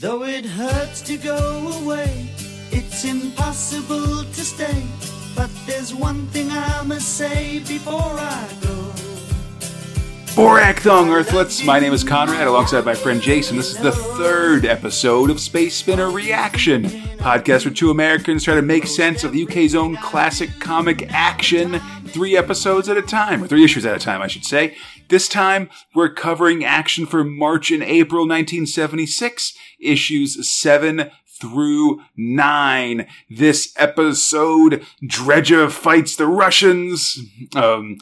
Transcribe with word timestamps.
Though 0.00 0.22
it 0.22 0.46
hurts 0.46 1.00
to 1.02 1.16
go 1.16 1.72
away, 1.82 2.28
it's 2.70 3.04
impossible 3.04 4.22
to 4.22 4.44
stay. 4.44 4.84
But 5.34 5.50
there's 5.66 5.92
one 5.92 6.28
thing 6.28 6.48
I 6.52 6.84
must 6.84 7.16
say 7.16 7.58
before 7.66 7.96
I 7.96 8.48
go. 8.62 8.92
Borag 10.36 10.76
Thungg 10.76 11.08
Earthlets, 11.08 11.66
my 11.66 11.80
name 11.80 11.92
is 11.92 12.04
Conrad 12.04 12.46
alongside 12.46 12.84
my 12.84 12.94
friend 12.94 13.20
Jason. 13.20 13.56
This 13.56 13.74
is 13.74 13.78
the 13.78 13.90
third 13.90 14.64
episode 14.64 15.30
of 15.30 15.40
Space 15.40 15.74
Spinner 15.74 16.12
Reaction, 16.12 16.84
podcast 16.84 17.64
where 17.64 17.74
two 17.74 17.90
Americans 17.90 18.44
try 18.44 18.54
to 18.54 18.62
make 18.62 18.86
sense 18.86 19.24
of 19.24 19.32
the 19.32 19.42
UK's 19.42 19.74
own 19.74 19.96
classic 19.96 20.50
comic 20.60 21.12
action, 21.12 21.80
three 22.06 22.36
episodes 22.36 22.88
at 22.88 22.96
a 22.96 23.02
time, 23.02 23.42
or 23.42 23.48
three 23.48 23.64
issues 23.64 23.84
at 23.84 23.96
a 23.96 23.98
time, 23.98 24.22
I 24.22 24.28
should 24.28 24.44
say. 24.44 24.76
This 25.08 25.26
time, 25.26 25.70
we're 25.94 26.12
covering 26.12 26.64
action 26.64 27.06
for 27.06 27.24
March 27.24 27.70
and 27.70 27.82
April 27.82 28.28
1976, 28.28 29.54
issues 29.80 30.48
7 30.50 31.10
through 31.40 32.02
9. 32.16 33.06
This 33.30 33.72
episode, 33.76 34.84
Dredger 35.06 35.70
fights 35.70 36.16
the 36.16 36.26
Russians. 36.26 37.18
Um, 37.56 37.96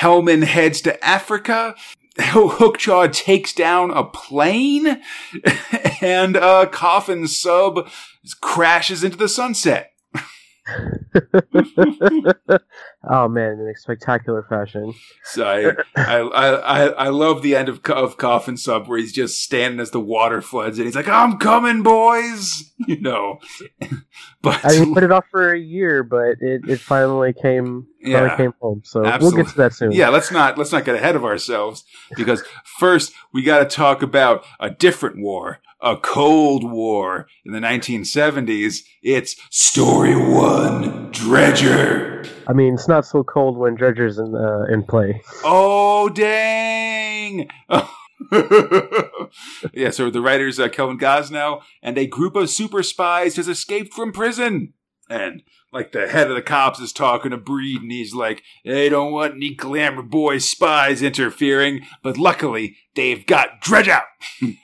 Hellman 0.00 0.42
heads 0.42 0.80
to 0.82 1.04
Africa. 1.04 1.76
Hookjaw 2.18 3.12
takes 3.12 3.52
down 3.52 3.92
a 3.92 4.02
plane, 4.02 5.00
and 6.00 6.34
a 6.34 6.66
Coffin 6.66 7.28
Sub 7.28 7.88
crashes 8.40 9.04
into 9.04 9.16
the 9.16 9.28
sunset. 9.28 9.92
oh 13.10 13.28
man, 13.28 13.52
in 13.52 13.68
a 13.68 13.78
spectacular 13.78 14.44
fashion. 14.48 14.94
So 15.24 15.44
I, 15.44 15.72
I, 15.96 16.18
I, 16.18 16.86
I 16.86 17.08
love 17.08 17.42
the 17.42 17.56
end 17.56 17.68
of, 17.68 17.80
of 17.86 18.16
Coffin 18.16 18.56
Sub 18.56 18.88
where 18.88 18.98
he's 18.98 19.12
just 19.12 19.42
standing 19.42 19.80
as 19.80 19.90
the 19.90 20.00
water 20.00 20.40
floods 20.42 20.78
and 20.78 20.86
he's 20.86 20.96
like, 20.96 21.08
"I'm 21.08 21.38
coming, 21.38 21.82
boys," 21.82 22.72
you 22.86 23.00
know. 23.00 23.38
but 24.42 24.64
I 24.64 24.80
mean, 24.80 24.94
put 24.94 25.02
it 25.02 25.12
off 25.12 25.24
for 25.30 25.52
a 25.52 25.58
year, 25.58 26.02
but 26.02 26.36
it, 26.40 26.68
it 26.68 26.80
finally 26.80 27.32
came. 27.32 27.86
Finally 28.04 28.36
came 28.36 28.54
home. 28.60 28.82
So 28.84 29.04
absolutely. 29.04 29.36
we'll 29.36 29.44
get 29.44 29.52
to 29.52 29.58
that 29.58 29.72
soon. 29.74 29.92
Yeah, 29.92 30.08
let's 30.10 30.30
not 30.30 30.58
let's 30.58 30.72
not 30.72 30.84
get 30.84 30.94
ahead 30.94 31.16
of 31.16 31.24
ourselves 31.24 31.84
because 32.16 32.42
first 32.78 33.12
we 33.32 33.42
got 33.42 33.58
to 33.58 33.64
talk 33.64 34.02
about 34.02 34.44
a 34.60 34.70
different 34.70 35.18
war, 35.18 35.60
a 35.80 35.96
Cold 35.96 36.70
War 36.70 37.28
in 37.44 37.52
the 37.52 37.60
1970s. 37.60 38.82
It's 39.02 39.36
Story 39.50 40.16
One, 40.16 41.10
Dredger. 41.12 42.24
I 42.46 42.52
mean, 42.52 42.74
it's 42.74 42.88
not 42.88 43.06
so 43.06 43.22
cold 43.22 43.56
when 43.58 43.76
Dredger's 43.76 44.18
in 44.18 44.34
uh, 44.34 44.64
in 44.72 44.82
play. 44.82 45.22
Oh 45.44 46.08
dang! 46.08 47.48
yeah, 49.72 49.90
so 49.90 50.10
the 50.10 50.20
writers 50.20 50.58
uh, 50.58 50.68
Kelvin 50.68 50.98
Gosnell 50.98 51.62
and 51.82 51.98
a 51.98 52.06
group 52.06 52.36
of 52.36 52.50
super 52.50 52.82
spies 52.82 53.36
has 53.36 53.48
escaped 53.48 53.92
from 53.94 54.12
prison, 54.12 54.72
and 55.08 55.42
like 55.72 55.92
the 55.92 56.08
head 56.08 56.28
of 56.28 56.36
the 56.36 56.42
cops 56.42 56.80
is 56.80 56.92
talking 56.92 57.30
to 57.30 57.36
Breed, 57.36 57.82
and 57.82 57.92
he's 57.92 58.14
like, 58.14 58.42
"They 58.64 58.88
don't 58.88 59.12
want 59.12 59.34
any 59.34 59.54
glamour 59.54 60.02
boy 60.02 60.38
spies 60.38 61.02
interfering, 61.02 61.82
but 62.02 62.16
luckily 62.16 62.76
they've 62.94 63.24
got 63.26 63.60
Dredger." 63.60 64.02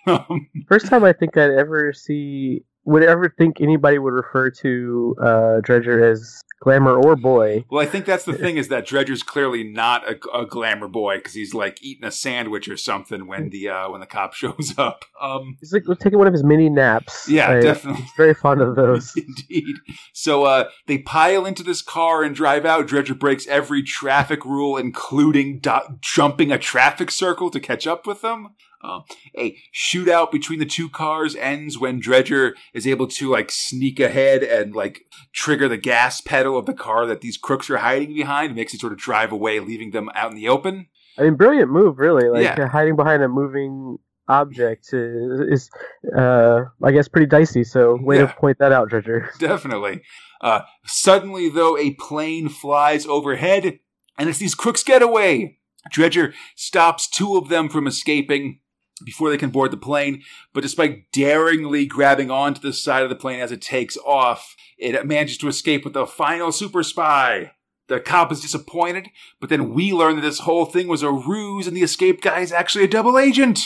First 0.68 0.86
time 0.86 1.04
I 1.04 1.12
think 1.12 1.36
I'd 1.36 1.50
ever 1.50 1.92
see 1.92 2.64
would 2.84 3.02
ever 3.02 3.34
think 3.38 3.60
anybody 3.60 3.98
would 3.98 4.12
refer 4.12 4.50
to 4.50 5.16
uh, 5.20 5.60
Dredger 5.62 6.04
as 6.04 6.42
glamour 6.64 6.96
or 6.96 7.14
boy. 7.14 7.64
Well, 7.70 7.82
I 7.82 7.86
think 7.86 8.06
that's 8.06 8.24
the 8.24 8.32
thing 8.44 8.56
is 8.56 8.68
that 8.68 8.86
Dredger's 8.86 9.22
clearly 9.22 9.62
not 9.62 10.02
a, 10.08 10.18
a 10.36 10.46
glamour 10.46 10.88
boy 10.88 11.18
because 11.18 11.34
he's 11.34 11.54
like 11.54 11.78
eating 11.82 12.04
a 12.04 12.10
sandwich 12.10 12.68
or 12.68 12.76
something 12.76 13.26
when 13.26 13.50
the 13.50 13.68
uh, 13.68 13.90
when 13.90 14.00
the 14.00 14.06
cop 14.06 14.34
shows 14.34 14.74
up. 14.78 15.04
Um, 15.20 15.56
he's 15.60 15.72
like 15.72 15.84
taking 16.00 16.18
one 16.18 16.26
of 16.26 16.32
his 16.32 16.42
mini 16.42 16.68
naps. 16.68 17.28
Yeah, 17.28 17.50
I, 17.50 17.60
definitely. 17.60 18.02
He's 18.02 18.12
very 18.16 18.34
fond 18.34 18.60
of 18.62 18.74
those. 18.74 19.14
Indeed. 19.16 19.76
So 20.12 20.44
uh, 20.44 20.68
they 20.86 20.98
pile 20.98 21.46
into 21.46 21.62
this 21.62 21.82
car 21.82 22.24
and 22.24 22.34
drive 22.34 22.64
out. 22.64 22.88
Dredger 22.88 23.14
breaks 23.14 23.46
every 23.46 23.82
traffic 23.82 24.44
rule, 24.44 24.76
including 24.76 25.60
do- 25.60 25.98
jumping 26.00 26.50
a 26.50 26.58
traffic 26.58 27.10
circle 27.10 27.50
to 27.50 27.60
catch 27.60 27.86
up 27.86 28.06
with 28.06 28.22
them. 28.22 28.54
Uh, 28.84 29.00
a 29.36 29.56
shootout 29.74 30.30
between 30.30 30.58
the 30.58 30.66
two 30.66 30.88
cars 30.88 31.34
ends 31.36 31.78
when 31.78 32.00
Dredger 32.00 32.54
is 32.74 32.86
able 32.86 33.06
to 33.08 33.30
like 33.30 33.50
sneak 33.50 33.98
ahead 33.98 34.42
and 34.42 34.74
like 34.74 35.06
trigger 35.32 35.68
the 35.68 35.78
gas 35.78 36.20
pedal 36.20 36.58
of 36.58 36.66
the 36.66 36.74
car 36.74 37.06
that 37.06 37.22
these 37.22 37.38
crooks 37.38 37.70
are 37.70 37.78
hiding 37.78 38.14
behind. 38.14 38.52
It 38.52 38.54
makes 38.54 38.74
it 38.74 38.80
sort 38.80 38.92
of 38.92 38.98
drive 38.98 39.32
away, 39.32 39.58
leaving 39.60 39.92
them 39.92 40.10
out 40.14 40.30
in 40.30 40.36
the 40.36 40.48
open. 40.48 40.88
I 41.16 41.22
mean, 41.22 41.34
brilliant 41.34 41.70
move, 41.70 41.98
really. 41.98 42.28
Like 42.28 42.58
yeah. 42.58 42.68
hiding 42.68 42.96
behind 42.96 43.22
a 43.22 43.28
moving 43.28 43.98
object 44.28 44.92
is, 44.92 45.70
uh, 46.16 46.62
I 46.82 46.92
guess, 46.92 47.08
pretty 47.08 47.26
dicey. 47.26 47.64
So, 47.64 47.96
way 48.00 48.18
yeah. 48.18 48.26
to 48.26 48.34
point 48.34 48.58
that 48.58 48.72
out, 48.72 48.90
Dredger. 48.90 49.30
Definitely. 49.38 50.02
Uh, 50.40 50.62
suddenly, 50.84 51.48
though, 51.48 51.78
a 51.78 51.92
plane 51.94 52.48
flies 52.48 53.06
overhead, 53.06 53.78
and 54.18 54.28
it's 54.28 54.38
these 54.38 54.54
crooks' 54.54 54.82
getaway. 54.82 55.58
Dredger 55.90 56.32
stops 56.56 57.08
two 57.08 57.36
of 57.36 57.48
them 57.48 57.68
from 57.68 57.86
escaping 57.86 58.60
before 59.04 59.30
they 59.30 59.36
can 59.36 59.50
board 59.50 59.70
the 59.70 59.76
plane. 59.76 60.22
But 60.52 60.62
despite 60.62 61.10
daringly 61.12 61.86
grabbing 61.86 62.30
onto 62.30 62.60
the 62.60 62.72
side 62.72 63.02
of 63.02 63.08
the 63.08 63.16
plane 63.16 63.40
as 63.40 63.52
it 63.52 63.62
takes 63.62 63.96
off, 63.98 64.56
it 64.78 65.06
manages 65.06 65.38
to 65.38 65.48
escape 65.48 65.84
with 65.84 65.92
the 65.92 66.06
final 66.06 66.52
super 66.52 66.82
spy. 66.82 67.52
The 67.86 68.00
cop 68.00 68.32
is 68.32 68.40
disappointed, 68.40 69.08
but 69.40 69.50
then 69.50 69.74
we 69.74 69.92
learn 69.92 70.16
that 70.16 70.22
this 70.22 70.40
whole 70.40 70.64
thing 70.64 70.88
was 70.88 71.02
a 71.02 71.10
ruse 71.10 71.66
and 71.66 71.76
the 71.76 71.82
escaped 71.82 72.22
guy 72.22 72.40
is 72.40 72.52
actually 72.52 72.84
a 72.84 72.88
double 72.88 73.18
agent. 73.18 73.60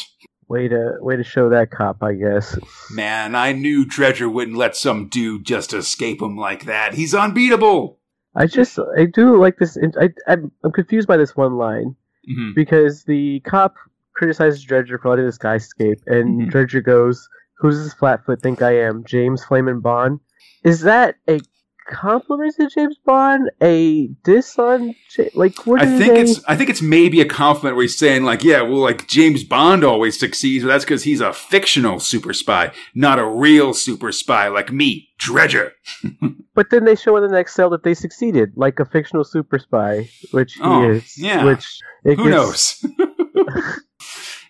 Way 0.48 0.66
to 0.68 0.96
way 1.00 1.14
to 1.14 1.22
show 1.22 1.50
that 1.50 1.70
cop, 1.70 2.02
I 2.02 2.14
guess. 2.14 2.58
Man, 2.90 3.34
I 3.34 3.52
knew 3.52 3.84
Dredger 3.84 4.28
wouldn't 4.28 4.56
let 4.56 4.74
some 4.74 5.08
dude 5.08 5.44
just 5.44 5.72
escape 5.72 6.22
him 6.22 6.36
like 6.36 6.64
that. 6.64 6.94
He's 6.94 7.14
unbeatable. 7.14 7.98
I 8.34 8.46
just 8.46 8.78
I 8.96 9.04
do 9.04 9.38
like 9.40 9.58
this. 9.58 9.76
I 10.00 10.08
I'm, 10.26 10.50
I'm 10.64 10.72
confused 10.72 11.06
by 11.06 11.16
this 11.16 11.36
one 11.36 11.56
line 11.56 11.94
mm-hmm. 12.28 12.52
because 12.54 13.04
the 13.04 13.40
cop 13.40 13.76
criticizes 14.18 14.64
Dredger 14.64 15.00
for 15.00 15.10
letting 15.10 15.26
this 15.26 15.38
guy 15.38 15.54
escape, 15.54 16.00
and 16.06 16.40
mm-hmm. 16.40 16.50
Dredger 16.50 16.84
goes, 16.84 17.28
"Who's 17.58 17.82
this 17.82 17.94
flatfoot 17.94 18.42
think 18.42 18.60
I 18.60 18.72
am? 18.72 19.04
James 19.04 19.44
Flamin' 19.44 19.80
Bond?" 19.80 20.20
Is 20.64 20.80
that 20.80 21.14
a 21.28 21.40
compliment 21.88 22.54
to 22.56 22.68
James 22.68 22.96
Bond? 23.04 23.48
A 23.62 24.08
diss 24.24 24.58
on 24.58 24.94
like 25.34 25.66
what? 25.66 25.80
I 25.80 25.86
think 25.86 26.14
they... 26.14 26.20
it's 26.22 26.44
I 26.46 26.56
think 26.56 26.68
it's 26.68 26.82
maybe 26.82 27.20
a 27.20 27.24
compliment 27.24 27.76
where 27.76 27.84
he's 27.84 27.96
saying 27.96 28.24
like, 28.24 28.42
yeah, 28.42 28.60
well, 28.60 28.80
like 28.80 29.06
James 29.06 29.44
Bond 29.44 29.84
always 29.84 30.18
succeeds, 30.18 30.64
but 30.64 30.68
that's 30.68 30.84
because 30.84 31.04
he's 31.04 31.20
a 31.20 31.32
fictional 31.32 32.00
super 32.00 32.32
spy, 32.32 32.72
not 32.96 33.20
a 33.20 33.24
real 33.24 33.72
super 33.72 34.10
spy 34.10 34.48
like 34.48 34.72
me, 34.72 35.08
Dredger. 35.18 35.72
but 36.54 36.70
then 36.70 36.84
they 36.84 36.96
show 36.96 37.16
in 37.16 37.22
the 37.22 37.28
next 37.28 37.54
cell 37.54 37.70
that 37.70 37.84
they 37.84 37.94
succeeded, 37.94 38.52
like 38.56 38.80
a 38.80 38.84
fictional 38.84 39.24
super 39.24 39.60
spy, 39.60 40.08
which 40.32 40.54
he 40.54 40.60
oh, 40.62 40.90
is. 40.90 41.16
Yeah. 41.16 41.44
Which 41.44 41.80
who 42.02 42.16
gets... 42.16 42.28
knows. 42.28 42.84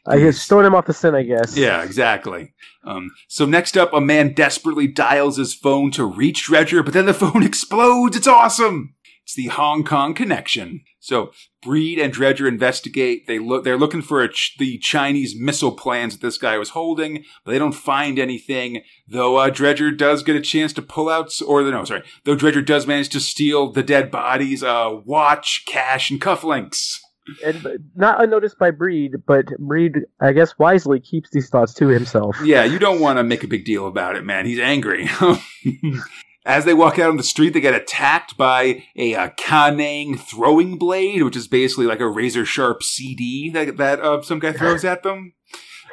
I 0.08 0.18
guess 0.18 0.44
throwing 0.46 0.66
him 0.66 0.74
off 0.74 0.86
the 0.86 0.94
scent, 0.94 1.16
I 1.16 1.22
guess. 1.22 1.56
Yeah, 1.56 1.82
exactly. 1.82 2.54
Um, 2.84 3.10
so 3.28 3.44
next 3.44 3.76
up, 3.76 3.92
a 3.92 4.00
man 4.00 4.32
desperately 4.32 4.86
dials 4.86 5.36
his 5.36 5.54
phone 5.54 5.90
to 5.92 6.04
reach 6.04 6.46
Dredger, 6.46 6.82
but 6.82 6.94
then 6.94 7.06
the 7.06 7.14
phone 7.22 7.42
explodes. 7.42 8.16
It's 8.16 8.26
awesome. 8.26 8.94
It's 9.24 9.34
the 9.34 9.48
Hong 9.48 9.84
Kong 9.84 10.14
connection. 10.14 10.80
So 11.00 11.32
Breed 11.62 11.98
and 11.98 12.10
Dredger 12.12 12.48
investigate. 12.48 13.26
They 13.26 13.38
look. 13.38 13.62
They're 13.62 13.76
looking 13.76 14.00
for 14.00 14.26
ch- 14.26 14.56
the 14.58 14.78
Chinese 14.78 15.34
missile 15.38 15.72
plans 15.72 16.14
that 16.14 16.26
this 16.26 16.38
guy 16.38 16.56
was 16.56 16.70
holding, 16.70 17.24
but 17.44 17.52
they 17.52 17.58
don't 17.58 17.72
find 17.72 18.18
anything. 18.18 18.82
Though 19.06 19.36
uh, 19.36 19.50
Dredger 19.50 19.90
does 19.90 20.22
get 20.22 20.36
a 20.36 20.40
chance 20.40 20.72
to 20.74 20.82
pull 20.82 21.10
out, 21.10 21.30
or 21.46 21.62
no, 21.62 21.84
sorry. 21.84 22.04
Though 22.24 22.36
Dredger 22.36 22.62
does 22.62 22.86
manage 22.86 23.10
to 23.10 23.20
steal 23.20 23.70
the 23.70 23.82
dead 23.82 24.10
bodies, 24.10 24.62
uh, 24.62 24.98
watch, 25.04 25.64
cash, 25.66 26.10
and 26.10 26.20
cufflinks 26.20 26.98
and 27.44 27.90
not 27.94 28.22
unnoticed 28.22 28.58
by 28.58 28.70
Breed, 28.70 29.14
but 29.26 29.46
Breed, 29.58 30.00
I 30.20 30.32
guess, 30.32 30.58
wisely 30.58 31.00
keeps 31.00 31.30
these 31.30 31.48
thoughts 31.48 31.74
to 31.74 31.88
himself. 31.88 32.36
Yeah, 32.42 32.64
you 32.64 32.78
don't 32.78 33.00
want 33.00 33.18
to 33.18 33.24
make 33.24 33.44
a 33.44 33.48
big 33.48 33.64
deal 33.64 33.86
about 33.86 34.16
it, 34.16 34.24
man. 34.24 34.46
He's 34.46 34.58
angry. 34.58 35.08
As 36.44 36.64
they 36.64 36.72
walk 36.72 36.98
out 36.98 37.10
on 37.10 37.18
the 37.18 37.22
street, 37.22 37.52
they 37.52 37.60
get 37.60 37.74
attacked 37.74 38.38
by 38.38 38.84
a 38.96 39.14
uh, 39.14 39.30
Ka-Nang 39.36 40.16
throwing 40.16 40.78
blade, 40.78 41.22
which 41.22 41.36
is 41.36 41.46
basically 41.46 41.84
like 41.84 42.00
a 42.00 42.08
razor 42.08 42.46
sharp 42.46 42.82
CD 42.82 43.50
that, 43.50 43.76
that 43.76 44.00
uh, 44.00 44.22
some 44.22 44.38
guy 44.38 44.52
throws 44.52 44.84
at 44.84 45.02
them. 45.02 45.34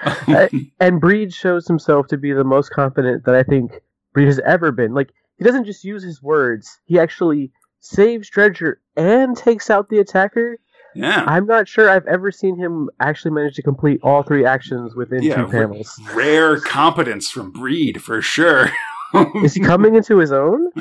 and 0.79 1.01
Breed 1.01 1.33
shows 1.33 1.67
himself 1.67 2.07
to 2.07 2.17
be 2.17 2.31
the 2.31 2.43
most 2.43 2.71
confident 2.71 3.25
that 3.25 3.35
I 3.35 3.43
think 3.43 3.81
Breed 4.13 4.27
has 4.27 4.39
ever 4.45 4.71
been. 4.71 4.93
Like, 4.93 5.09
he 5.37 5.43
doesn't 5.43 5.65
just 5.65 5.83
use 5.83 6.03
his 6.03 6.21
words, 6.21 6.79
he 6.85 6.99
actually 6.99 7.51
saves 7.81 8.29
Dredger 8.29 8.81
and 8.95 9.35
takes 9.37 9.69
out 9.69 9.89
the 9.89 9.99
attacker 9.99 10.57
yeah. 10.95 11.23
I'm 11.27 11.45
not 11.45 11.67
sure 11.67 11.89
I've 11.89 12.07
ever 12.07 12.31
seen 12.31 12.57
him 12.57 12.89
actually 12.99 13.31
manage 13.31 13.55
to 13.55 13.61
complete 13.61 13.99
all 14.03 14.23
three 14.23 14.45
actions 14.45 14.95
within 14.95 15.21
yeah, 15.23 15.35
two 15.35 15.47
panels. 15.47 15.99
Rare 16.13 16.59
competence 16.59 17.29
from 17.29 17.51
Breed, 17.51 18.01
for 18.01 18.21
sure. 18.21 18.71
Is 19.43 19.53
he 19.53 19.61
coming 19.61 19.95
into 19.95 20.17
his 20.17 20.31
own? 20.31 20.71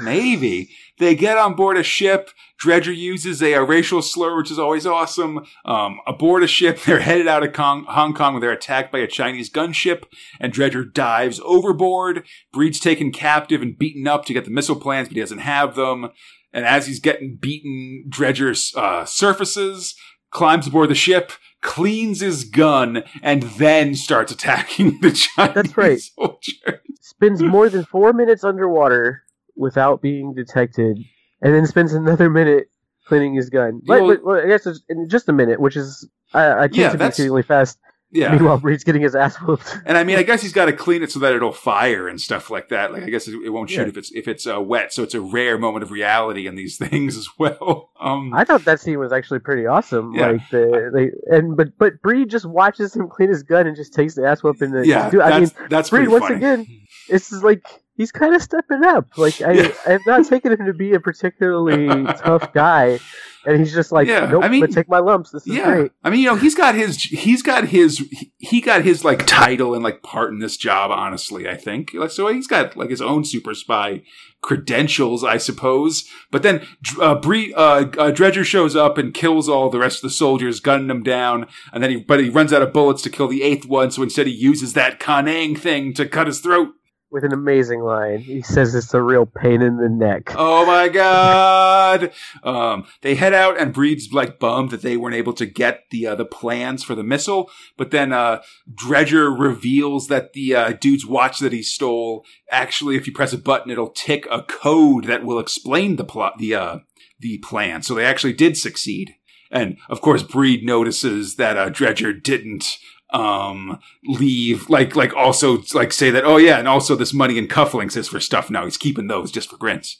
Maybe. 0.00 0.70
They 0.98 1.14
get 1.14 1.38
on 1.38 1.54
board 1.54 1.76
a 1.76 1.82
ship. 1.82 2.30
Dredger 2.58 2.92
uses 2.92 3.42
a, 3.42 3.52
a 3.52 3.64
racial 3.64 4.02
slur, 4.02 4.36
which 4.36 4.50
is 4.50 4.58
always 4.58 4.86
awesome. 4.86 5.44
Um, 5.64 6.00
aboard 6.06 6.42
a 6.42 6.46
ship, 6.46 6.80
they're 6.86 7.00
headed 7.00 7.28
out 7.28 7.44
of 7.44 7.52
Kong, 7.52 7.84
Hong 7.88 8.14
Kong 8.14 8.34
when 8.34 8.40
they're 8.40 8.52
attacked 8.52 8.90
by 8.90 8.98
a 8.98 9.06
Chinese 9.06 9.50
gunship, 9.50 10.04
and 10.40 10.52
Dredger 10.52 10.84
dives 10.84 11.40
overboard. 11.44 12.24
Breed's 12.52 12.80
taken 12.80 13.12
captive 13.12 13.62
and 13.62 13.78
beaten 13.78 14.06
up 14.06 14.24
to 14.26 14.32
get 14.32 14.44
the 14.44 14.50
missile 14.50 14.76
plans, 14.76 15.08
but 15.08 15.14
he 15.14 15.20
doesn't 15.20 15.38
have 15.38 15.74
them. 15.74 16.10
And 16.54 16.64
as 16.64 16.86
he's 16.86 17.00
getting 17.00 17.36
beaten, 17.36 18.04
Dredger 18.08 18.54
uh, 18.76 19.04
surfaces, 19.04 19.94
climbs 20.30 20.68
aboard 20.68 20.88
the 20.88 20.94
ship, 20.94 21.32
cleans 21.60 22.20
his 22.20 22.44
gun, 22.44 23.02
and 23.22 23.42
then 23.42 23.94
starts 23.96 24.30
attacking 24.32 25.00
the 25.02 25.10
Chinese 25.10 25.54
That's 25.54 25.76
right. 25.76 25.98
soldier. 26.00 26.80
Spends 27.00 27.42
more 27.42 27.68
than 27.68 27.84
four 27.84 28.12
minutes 28.12 28.44
underwater 28.44 29.22
without 29.56 30.00
being 30.00 30.32
detected, 30.34 30.98
and 31.42 31.52
then 31.54 31.66
spends 31.66 31.92
another 31.92 32.30
minute 32.30 32.68
cleaning 33.06 33.34
his 33.34 33.50
gun. 33.50 33.80
But, 33.84 34.00
Well- 34.02 34.08
but- 34.14 34.24
well, 34.24 34.40
I 34.44 34.46
guess 34.46 34.66
in 34.88 35.08
just 35.08 35.28
a 35.28 35.32
minute, 35.32 35.60
which 35.60 35.76
is 35.76 36.08
I, 36.32 36.52
I 36.52 36.60
tend 36.68 36.76
Yeah, 36.76 36.90
to 36.90 36.98
be 36.98 37.04
exceedingly 37.04 37.42
fast. 37.42 37.78
Yeah. 38.14 38.30
Meanwhile, 38.32 38.58
Breed's 38.58 38.84
getting 38.84 39.02
his 39.02 39.14
ass 39.14 39.34
whooped. 39.36 39.76
And 39.86 39.98
I 39.98 40.04
mean, 40.04 40.18
I 40.18 40.22
guess 40.22 40.40
he's 40.40 40.52
got 40.60 40.66
to 40.66 40.72
clean 40.72 41.02
it 41.02 41.10
so 41.10 41.18
that 41.18 41.34
it'll 41.34 41.52
fire 41.52 42.08
and 42.08 42.20
stuff 42.20 42.48
like 42.48 42.68
that. 42.68 42.92
Like, 42.92 43.02
I 43.02 43.10
guess 43.10 43.26
it, 43.28 43.50
won't 43.52 43.68
shoot 43.68 43.82
Yeah. 43.82 43.88
if 43.88 43.96
it's 43.96 44.12
if 44.12 44.28
it's 44.28 44.46
uh, 44.46 44.60
wet. 44.62 44.92
So 44.94 45.02
it's 45.02 45.14
a 45.14 45.20
rare 45.20 45.58
moment 45.58 45.82
of 45.82 45.90
reality 45.90 46.46
in 46.46 46.54
these 46.54 46.76
things 46.88 47.16
as 47.18 47.28
well. 47.38 47.90
Um, 48.00 48.32
I 48.32 48.44
thought 48.44 48.64
that 48.64 48.80
scene 48.80 48.98
was 48.98 49.12
actually 49.12 49.40
pretty 49.40 49.66
awesome. 49.66 50.14
Yeah. 50.14 50.28
Like 50.32 50.48
the 50.50 50.90
they 50.94 51.36
and 51.36 51.56
but 51.56 51.76
but 51.76 52.00
Breed 52.02 52.30
just 52.30 52.46
watches 52.46 52.94
him 52.94 53.08
clean 53.08 53.28
his 53.28 53.42
gun 53.42 53.66
and 53.66 53.76
just 53.76 53.92
takes 53.92 54.14
the 54.14 54.24
ass 54.26 54.42
whooping. 54.42 54.74
And, 54.74 54.86
yeah, 54.86 55.10
dude, 55.10 55.20
I 55.20 55.40
mean, 55.40 55.50
that's 55.68 55.90
Breed 55.90 56.08
once 56.08 56.22
funny. 56.24 56.36
again, 56.36 56.66
it's 57.08 57.32
like 57.32 57.66
he's 57.96 58.12
kind 58.12 58.34
of 58.34 58.42
stepping 58.42 58.84
up. 58.84 59.06
Like 59.16 59.40
I, 59.42 59.52
Yeah. 59.52 59.72
I 59.86 59.90
have 59.92 60.02
not 60.06 60.26
taken 60.26 60.52
him 60.52 60.66
to 60.66 60.72
be 60.74 60.92
a 60.94 61.00
particularly 61.00 62.04
tough 62.18 62.52
guy, 62.52 62.98
and 63.46 63.58
he's 63.58 63.72
just 63.74 63.92
like, 63.92 64.08
Yeah, 64.08 64.26
nope, 64.26 64.42
I 64.42 64.46
I'm 64.46 64.52
mean- 64.52 64.66
take 64.68 64.88
my 64.88 64.98
lumps. 65.00 65.30
This 65.30 65.46
is 65.46 65.54
yeah, 65.56 65.64
great. 65.64 65.92
I 66.02 66.10
mean, 66.10 66.20
you 66.20 66.26
know, 66.26 66.36
he's 66.36 66.54
got 66.54 66.74
his 66.74 67.02
he's 67.02 67.42
got 67.42 67.68
his 67.68 67.98
he- 67.98 68.32
he 68.38 68.60
got 68.60 68.82
his 68.84 69.04
like 69.04 69.26
title 69.26 69.74
and 69.74 69.82
like 69.84 70.02
part 70.02 70.30
in 70.30 70.38
this 70.38 70.56
job. 70.56 70.90
Honestly, 70.90 71.48
I 71.48 71.56
think 71.56 71.92
like 71.94 72.10
so 72.10 72.26
he's 72.32 72.46
got 72.46 72.76
like 72.76 72.90
his 72.90 73.00
own 73.02 73.24
super 73.24 73.54
spy 73.54 74.02
credentials, 74.42 75.24
I 75.24 75.38
suppose. 75.38 76.04
But 76.30 76.42
then 76.42 76.66
uh, 77.00 77.14
Bree, 77.14 77.54
uh, 77.54 77.86
uh, 77.98 78.10
Dredger 78.10 78.44
shows 78.44 78.76
up 78.76 78.98
and 78.98 79.14
kills 79.14 79.48
all 79.48 79.70
the 79.70 79.78
rest 79.78 79.98
of 79.98 80.02
the 80.02 80.10
soldiers, 80.14 80.60
gunning 80.60 80.88
them 80.88 81.02
down, 81.02 81.46
and 81.72 81.82
then 81.82 81.90
he 81.90 81.96
but 81.96 82.20
he 82.20 82.28
runs 82.28 82.52
out 82.52 82.62
of 82.62 82.72
bullets 82.72 83.02
to 83.02 83.10
kill 83.10 83.28
the 83.28 83.42
eighth 83.42 83.66
one. 83.66 83.90
So 83.90 84.02
instead, 84.02 84.26
he 84.26 84.34
uses 84.34 84.74
that 84.74 85.00
Kanang 85.00 85.56
thing 85.58 85.94
to 85.94 86.06
cut 86.06 86.26
his 86.26 86.40
throat. 86.40 86.68
With 87.14 87.22
an 87.22 87.32
amazing 87.32 87.80
line, 87.80 88.18
he 88.18 88.42
says 88.42 88.74
it's 88.74 88.92
a 88.92 89.00
real 89.00 89.24
pain 89.24 89.62
in 89.62 89.76
the 89.76 89.88
neck. 89.88 90.34
Oh 90.34 90.66
my 90.66 90.88
god! 90.88 92.10
Um, 92.42 92.86
they 93.02 93.14
head 93.14 93.32
out, 93.32 93.56
and 93.56 93.72
Breed's 93.72 94.12
like 94.12 94.40
bummed 94.40 94.72
that 94.72 94.82
they 94.82 94.96
weren't 94.96 95.14
able 95.14 95.32
to 95.34 95.46
get 95.46 95.84
the 95.92 96.08
uh, 96.08 96.16
the 96.16 96.24
plans 96.24 96.82
for 96.82 96.96
the 96.96 97.04
missile. 97.04 97.52
But 97.76 97.92
then 97.92 98.12
uh, 98.12 98.42
Dredger 98.68 99.30
reveals 99.30 100.08
that 100.08 100.32
the 100.32 100.56
uh, 100.56 100.72
dude's 100.72 101.06
watch 101.06 101.38
that 101.38 101.52
he 101.52 101.62
stole 101.62 102.24
actually, 102.50 102.96
if 102.96 103.06
you 103.06 103.12
press 103.12 103.32
a 103.32 103.38
button, 103.38 103.70
it'll 103.70 103.90
tick 103.90 104.26
a 104.28 104.42
code 104.42 105.04
that 105.04 105.24
will 105.24 105.38
explain 105.38 105.94
the 105.94 106.04
plot, 106.04 106.38
the 106.38 106.56
uh, 106.56 106.78
the 107.20 107.38
plan. 107.38 107.82
So 107.82 107.94
they 107.94 108.06
actually 108.06 108.32
did 108.32 108.56
succeed. 108.56 109.14
And 109.52 109.76
of 109.88 110.00
course, 110.00 110.24
Breed 110.24 110.64
notices 110.64 111.36
that 111.36 111.56
uh, 111.56 111.68
Dredger 111.68 112.12
didn't 112.12 112.76
um 113.14 113.78
leave 114.04 114.68
like 114.68 114.96
like 114.96 115.14
also 115.14 115.62
like 115.72 115.92
say 115.92 116.10
that 116.10 116.24
oh 116.24 116.36
yeah 116.36 116.58
and 116.58 116.66
also 116.66 116.96
this 116.96 117.14
money 117.14 117.38
and 117.38 117.48
cufflinks 117.48 117.96
is 117.96 118.08
for 118.08 118.18
stuff 118.18 118.50
now 118.50 118.64
he's 118.64 118.76
keeping 118.76 119.06
those 119.06 119.30
just 119.30 119.48
for 119.48 119.56
grins 119.56 119.96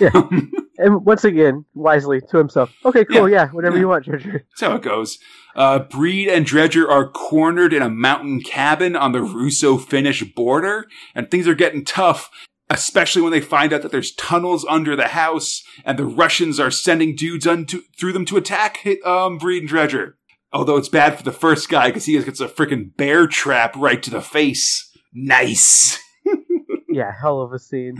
Yeah. 0.00 0.10
And 0.76 1.04
once 1.06 1.22
again, 1.22 1.64
wisely 1.74 2.20
to 2.30 2.36
himself, 2.36 2.68
okay, 2.84 3.04
cool, 3.04 3.30
yeah, 3.30 3.46
whatever 3.50 3.76
Yeah. 3.76 3.82
you 3.82 3.88
want, 3.88 4.06
Treasure. 4.06 4.44
That's 4.50 4.60
how 4.60 4.74
it 4.74 4.82
goes. 4.82 5.20
Uh, 5.54 5.78
Breed 5.78 6.28
and 6.28 6.44
Dredger 6.44 6.90
are 6.90 7.08
cornered 7.08 7.72
in 7.72 7.80
a 7.80 7.88
mountain 7.88 8.40
cabin 8.40 8.96
on 8.96 9.12
the 9.12 9.22
Russo-Finnish 9.22 10.34
border, 10.34 10.88
and 11.14 11.30
things 11.30 11.46
are 11.46 11.54
getting 11.54 11.84
tough, 11.84 12.28
especially 12.68 13.22
when 13.22 13.30
they 13.30 13.40
find 13.40 13.72
out 13.72 13.82
that 13.82 13.92
there's 13.92 14.12
tunnels 14.16 14.66
under 14.68 14.96
the 14.96 15.08
house, 15.08 15.62
and 15.84 15.96
the 15.96 16.04
Russians 16.06 16.58
are 16.58 16.72
sending 16.72 17.14
dudes 17.14 17.46
unto, 17.46 17.82
through 17.96 18.12
them 18.12 18.24
to 18.24 18.36
attack 18.36 18.84
um, 19.06 19.38
Breed 19.38 19.60
and 19.60 19.68
Dredger. 19.68 20.16
Although 20.54 20.76
it's 20.76 20.88
bad 20.88 21.16
for 21.16 21.24
the 21.24 21.32
first 21.32 21.68
guy 21.68 21.88
because 21.88 22.04
he 22.04 22.22
gets 22.22 22.40
a 22.40 22.46
freaking 22.46 22.96
bear 22.96 23.26
trap 23.26 23.74
right 23.76 24.00
to 24.02 24.10
the 24.10 24.22
face. 24.22 24.90
Nice. 25.12 25.98
Yeah, 26.94 27.10
hell 27.20 27.42
of 27.42 27.52
a 27.52 27.58
scene. 27.58 27.96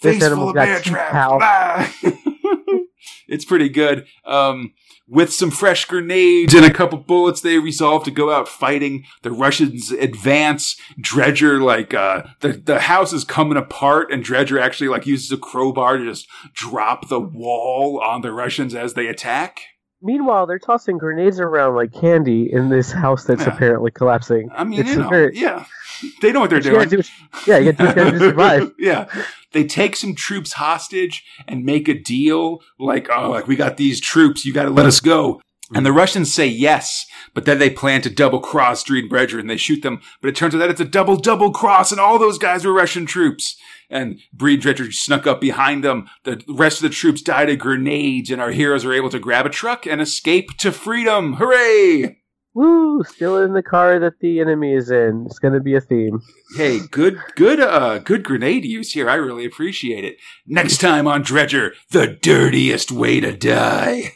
Face 0.00 0.22
animal's 0.22 0.38
full 0.38 0.48
of 0.48 0.54
bear 0.54 0.80
trap. 0.80 1.12
Ah. 1.12 1.94
it's 3.28 3.44
pretty 3.44 3.68
good. 3.68 4.06
Um, 4.24 4.72
with 5.06 5.34
some 5.34 5.50
fresh 5.50 5.84
grenades 5.84 6.54
and 6.54 6.64
a 6.64 6.72
couple 6.72 6.96
bullets, 6.96 7.42
they 7.42 7.58
resolve 7.58 8.04
to 8.04 8.10
go 8.10 8.32
out 8.32 8.48
fighting. 8.48 9.04
The 9.20 9.32
Russians 9.32 9.90
advance. 9.90 10.80
Dredger, 10.98 11.60
like, 11.60 11.92
uh, 11.92 12.22
the, 12.40 12.52
the 12.52 12.80
house 12.80 13.12
is 13.12 13.24
coming 13.24 13.58
apart 13.58 14.10
and 14.10 14.24
Dredger 14.24 14.58
actually, 14.58 14.88
like, 14.88 15.06
uses 15.06 15.30
a 15.30 15.36
crowbar 15.36 15.98
to 15.98 16.06
just 16.06 16.26
drop 16.54 17.08
the 17.08 17.20
wall 17.20 18.00
on 18.02 18.22
the 18.22 18.32
Russians 18.32 18.74
as 18.74 18.94
they 18.94 19.08
attack. 19.08 19.60
Meanwhile, 20.00 20.46
they're 20.46 20.58
tossing 20.58 20.96
grenades 20.98 21.40
around 21.40 21.74
like 21.74 21.92
candy 21.92 22.52
in 22.52 22.68
this 22.68 22.92
house 22.92 23.24
that's 23.24 23.42
Yeah. 23.42 23.54
apparently 23.54 23.90
collapsing. 23.90 24.48
I 24.54 24.64
mean, 24.64 24.80
It's 24.80 24.90
you 24.90 24.96
know, 25.00 25.08
very- 25.08 25.36
yeah. 25.36 25.64
They 26.22 26.30
know 26.30 26.38
what 26.40 26.50
they're 26.50 26.60
doing. 26.60 26.88
do 26.88 27.02
yeah, 27.46 27.58
you 27.58 27.72
gotta 27.72 27.76
do 27.76 27.84
what 27.84 27.96
you 27.96 28.02
gotta 28.04 28.10
do 28.12 28.18
to 28.20 28.24
survive. 28.30 28.72
yeah. 28.78 29.06
They 29.52 29.64
take 29.64 29.96
some 29.96 30.14
troops 30.14 30.52
hostage 30.52 31.24
and 31.48 31.64
make 31.64 31.88
a 31.88 31.94
deal 31.98 32.60
like, 32.78 33.08
oh, 33.10 33.30
like 33.30 33.48
we 33.48 33.56
got 33.56 33.78
these 33.78 34.00
troops, 34.00 34.44
you 34.46 34.52
got 34.52 34.64
to 34.64 34.70
let 34.70 34.86
us 34.86 35.00
go. 35.00 35.40
And 35.74 35.84
the 35.84 35.92
Russians 35.92 36.32
say 36.32 36.46
yes, 36.46 37.04
but 37.34 37.46
then 37.46 37.58
they 37.58 37.68
plan 37.68 38.00
to 38.02 38.10
double 38.10 38.38
cross 38.40 38.82
Dreed 38.84 39.10
Bredger 39.10 39.40
and 39.40 39.50
they 39.50 39.56
shoot 39.56 39.82
them. 39.82 40.00
But 40.22 40.28
it 40.28 40.36
turns 40.36 40.54
out 40.54 40.58
that 40.58 40.70
it's 40.70 40.80
a 40.80 40.84
double 40.84 41.16
double 41.16 41.50
cross, 41.50 41.90
and 41.90 42.00
all 42.00 42.18
those 42.18 42.38
guys 42.38 42.64
were 42.64 42.72
Russian 42.72 43.04
troops. 43.04 43.56
And 43.90 44.20
Breed 44.32 44.60
Dredger 44.60 44.92
snuck 44.92 45.26
up 45.26 45.40
behind 45.40 45.82
them. 45.82 46.08
The 46.24 46.42
rest 46.48 46.78
of 46.78 46.82
the 46.82 46.94
troops 46.94 47.22
died 47.22 47.48
of 47.48 47.58
grenades, 47.58 48.30
and 48.30 48.40
our 48.40 48.50
heroes 48.50 48.84
are 48.84 48.92
able 48.92 49.10
to 49.10 49.18
grab 49.18 49.46
a 49.46 49.50
truck 49.50 49.86
and 49.86 50.00
escape 50.00 50.50
to 50.58 50.72
freedom. 50.72 51.34
Hooray! 51.34 52.18
Woo! 52.54 53.02
Still 53.04 53.38
in 53.42 53.52
the 53.52 53.62
car 53.62 53.98
that 54.00 54.20
the 54.20 54.40
enemy 54.40 54.74
is 54.74 54.90
in. 54.90 55.24
It's 55.26 55.38
gonna 55.38 55.60
be 55.60 55.74
a 55.74 55.80
theme. 55.80 56.20
Hey, 56.56 56.80
good, 56.90 57.18
good, 57.36 57.60
uh, 57.60 57.98
good 57.98 58.24
grenade 58.24 58.64
use 58.64 58.92
here. 58.92 59.08
I 59.08 59.14
really 59.14 59.44
appreciate 59.44 60.04
it. 60.04 60.16
Next 60.46 60.78
time 60.78 61.06
on 61.06 61.22
Dredger, 61.22 61.74
the 61.90 62.18
dirtiest 62.20 62.90
way 62.90 63.20
to 63.20 63.36
die. 63.36 64.14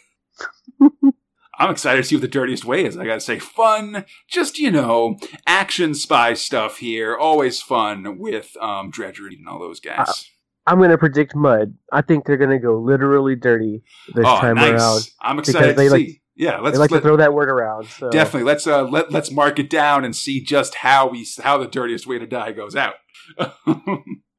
I'm 1.59 1.71
excited 1.71 2.03
to 2.03 2.09
see 2.09 2.17
what 2.17 2.23
the 2.23 2.29
dirtiest 2.29 2.65
way 2.65 2.85
is. 2.85 2.97
I 2.97 3.05
gotta 3.05 3.21
say, 3.21 3.39
fun, 3.39 4.05
just 4.29 4.59
you 4.59 4.71
know, 4.71 5.17
action 5.47 5.95
spy 5.95 6.35
stuff 6.35 6.79
here. 6.79 7.17
Always 7.17 7.61
fun 7.61 8.19
with 8.19 8.57
um, 8.61 8.91
Dredger 8.91 9.27
and 9.27 9.49
all 9.49 9.59
those 9.59 9.81
guys. 9.81 10.29
I'm 10.67 10.81
gonna 10.81 10.99
predict 10.99 11.35
mud. 11.35 11.75
I 11.93 12.03
think 12.03 12.25
they're 12.25 12.37
gonna 12.37 12.59
go 12.59 12.79
literally 12.79 13.37
dirty 13.37 13.83
this 14.15 14.25
oh, 14.27 14.41
time 14.41 14.57
nice! 14.57 14.71
around. 14.71 15.03
I'm 15.21 15.39
excited 15.39 15.77
they 15.77 15.87
to 15.87 15.91
like- 15.93 16.07
see. 16.07 16.19
Yeah, 16.35 16.61
let's 16.61 16.75
They 16.75 16.79
like 16.79 16.91
let- 16.91 16.99
to 16.99 17.03
throw 17.03 17.17
that 17.19 17.35
word 17.35 17.51
around. 17.51 17.89
So. 17.89 18.11
Definitely. 18.11 18.45
Let's 18.45 18.67
uh 18.67 18.85
let 18.85 19.13
let's 19.13 19.31
mark 19.31 19.59
it 19.59 19.69
down 19.69 20.05
and 20.05 20.17
see 20.17 20.43
just 20.43 20.77
how 20.77 21.09
we 21.09 21.27
how 21.43 21.59
the 21.59 21.67
dirtiest 21.67 22.07
way 22.07 22.19
to 22.19 22.27
die 22.27 22.53
goes 22.53 22.75
out. 22.75 22.95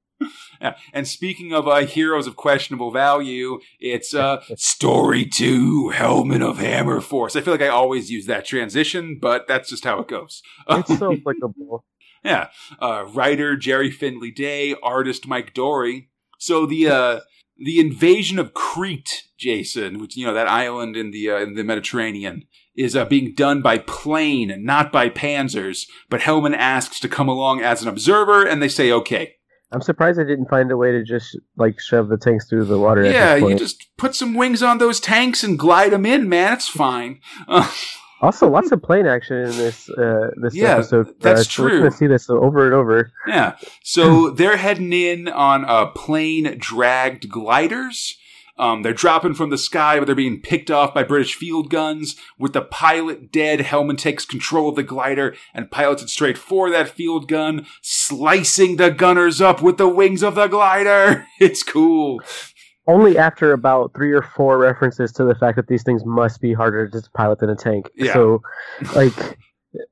yeah. 0.61 0.75
And 0.91 1.07
speaking 1.07 1.53
of 1.53 1.67
uh, 1.67 1.85
heroes 1.85 2.27
of 2.27 2.35
questionable 2.35 2.91
value, 2.91 3.59
it's 3.79 4.13
uh 4.13 4.41
story 4.55 5.25
two, 5.25 5.91
Hellman 5.93 6.47
of 6.47 6.57
Hammer 6.57 7.01
Force. 7.01 7.35
I 7.35 7.41
feel 7.41 7.53
like 7.53 7.61
I 7.61 7.67
always 7.67 8.11
use 8.11 8.25
that 8.27 8.45
transition, 8.45 9.17
but 9.21 9.47
that's 9.47 9.69
just 9.69 9.83
how 9.83 9.99
it 9.99 10.07
goes. 10.07 10.41
It's 10.69 10.97
so 10.97 11.13
applicable. 11.13 11.85
Yeah. 12.23 12.49
Uh, 12.79 13.05
writer 13.13 13.57
Gerry 13.57 13.91
Finley-Day, 13.91 14.75
artist 14.81 15.27
Mike 15.27 15.53
Dorey. 15.53 16.07
So 16.39 16.65
the 16.65 16.87
uh, 16.89 17.19
the 17.57 17.79
invasion 17.79 18.39
of 18.39 18.53
Crete, 18.53 19.23
Jason, 19.37 19.99
which 19.99 20.17
you 20.17 20.25
know 20.25 20.33
that 20.33 20.47
island 20.47 20.97
in 20.97 21.11
the 21.11 21.29
uh, 21.29 21.37
in 21.37 21.55
the 21.55 21.63
Mediterranean, 21.63 22.43
is 22.75 22.95
uh, 22.95 23.05
being 23.05 23.33
done 23.33 23.61
by 23.61 23.77
plane 23.77 24.49
and 24.49 24.63
not 24.63 24.91
by 24.91 25.09
panzers. 25.09 25.85
But 26.09 26.21
Hellman 26.21 26.55
asks 26.55 26.99
to 27.01 27.09
come 27.09 27.27
along 27.27 27.61
as 27.61 27.81
an 27.81 27.87
observer, 27.87 28.45
and 28.45 28.61
they 28.61 28.67
say 28.67 28.91
okay. 28.91 29.35
I'm 29.73 29.81
surprised 29.81 30.19
I 30.19 30.23
didn't 30.23 30.49
find 30.49 30.71
a 30.71 30.77
way 30.77 30.91
to 30.91 31.03
just 31.03 31.37
like 31.57 31.79
shove 31.79 32.07
the 32.07 32.17
tanks 32.17 32.47
through 32.47 32.65
the 32.65 32.77
water. 32.77 33.03
at 33.03 33.11
Yeah, 33.11 33.35
you 33.35 33.55
just 33.55 33.87
put 33.97 34.15
some 34.15 34.35
wings 34.35 34.61
on 34.61 34.77
those 34.77 34.99
tanks 34.99 35.43
and 35.43 35.57
glide 35.57 35.91
them 35.91 36.05
in, 36.05 36.29
man. 36.29 36.53
It's 36.53 36.67
fine. 36.67 37.19
Uh, 37.47 37.69
Also, 38.21 38.49
lots 38.49 38.71
of 38.71 38.81
plane 38.81 39.05
action 39.05 39.35
in 39.35 39.49
this 39.57 39.89
uh, 39.89 40.29
this 40.41 40.55
Yeah, 40.55 40.75
episode. 40.75 41.13
that's 41.19 41.41
uh, 41.41 41.43
so 41.43 41.63
We're 41.63 41.79
gonna 41.79 41.91
see 41.91 42.07
this 42.07 42.29
over 42.29 42.63
and 42.65 42.73
over. 42.73 43.11
Yeah. 43.27 43.57
So 43.83 44.29
they're 44.29 44.55
heading 44.55 44.93
in 44.93 45.27
on 45.27 45.65
uh, 45.65 45.87
plane 45.87 46.55
dragged 46.57 47.27
gliders. 47.29 48.15
Um, 48.57 48.83
they're 48.83 48.93
dropping 48.93 49.33
from 49.33 49.49
the 49.49 49.57
sky, 49.57 49.97
but 49.99 50.05
they're 50.05 50.15
being 50.15 50.41
picked 50.41 50.69
off 50.69 50.93
by 50.93 51.03
British 51.03 51.35
field 51.35 51.69
guns. 51.69 52.15
With 52.37 52.53
the 52.53 52.61
pilot 52.61 53.31
dead, 53.31 53.59
Hellman 53.59 53.97
takes 53.97 54.25
control 54.25 54.69
of 54.69 54.75
the 54.75 54.83
glider 54.83 55.35
and 55.53 55.71
pilots 55.71 56.03
it 56.03 56.09
straight 56.09 56.37
for 56.37 56.69
that 56.69 56.89
field 56.89 57.27
gun, 57.27 57.65
slicing 57.81 58.75
the 58.75 58.91
gunners 58.91 59.41
up 59.41 59.61
with 59.61 59.77
the 59.77 59.87
wings 59.87 60.23
of 60.23 60.35
the 60.35 60.47
glider. 60.47 61.27
It's 61.39 61.63
cool. 61.63 62.21
Only 62.87 63.17
after 63.17 63.51
about 63.51 63.93
three 63.93 64.11
or 64.11 64.21
four 64.21 64.57
references 64.57 65.11
to 65.13 65.25
the 65.25 65.35
fact 65.35 65.57
that 65.57 65.67
these 65.67 65.83
things 65.83 66.05
must 66.05 66.39
be 66.39 66.53
harder 66.53 66.87
to 66.89 67.01
pilot 67.13 67.39
than 67.39 67.49
a 67.49 67.55
tank. 67.55 67.89
Yeah. 67.95 68.13
So, 68.13 68.41
like, 68.95 69.37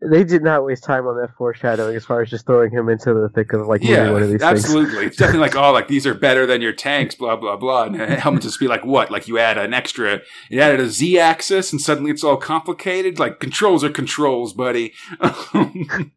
they 0.02 0.24
did 0.24 0.44
not 0.44 0.64
waste 0.64 0.84
time 0.84 1.08
on 1.08 1.18
that 1.20 1.36
foreshadowing 1.38 1.96
as 1.96 2.06
far 2.06 2.22
as 2.22 2.30
just 2.30 2.46
throwing 2.46 2.70
him 2.72 2.88
into 2.90 3.14
the 3.14 3.30
thick 3.30 3.52
of 3.54 3.68
like 3.68 3.82
moving 3.82 4.12
one 4.14 4.22
of 4.24 4.30
Yeah, 4.30 4.34
these 4.34 4.42
things. 4.42 4.44
absolutely. 4.44 5.06
It's 5.08 5.18
definitely 5.18 5.40
like, 5.42 5.56
oh, 5.56 5.72
like 5.72 5.88
these 5.88 6.06
are 6.06 6.14
better 6.14 6.46
than 6.46 6.62
your 6.62 6.74
tanks, 6.74 7.16
blah 7.16 7.36
blah 7.36 7.56
blah. 7.58 7.84
And 7.86 7.96
Hellman 7.98 8.42
just 8.42 8.60
be 8.60 8.68
like, 8.68 8.86
what? 8.86 9.10
Like 9.12 9.28
you 9.28 9.40
add 9.40 9.58
an 9.58 9.74
extra, 9.74 10.22
you 10.50 10.62
added 10.62 10.80
a 10.80 10.90
z-axis, 10.90 11.72
and 11.72 11.82
suddenly 11.82 12.12
it's 12.12 12.24
all 12.24 12.38
complicated. 12.38 13.18
Like 13.20 13.40
controls 13.40 13.84
are 13.84 13.90
controls, 13.90 14.54
buddy. 14.54 14.94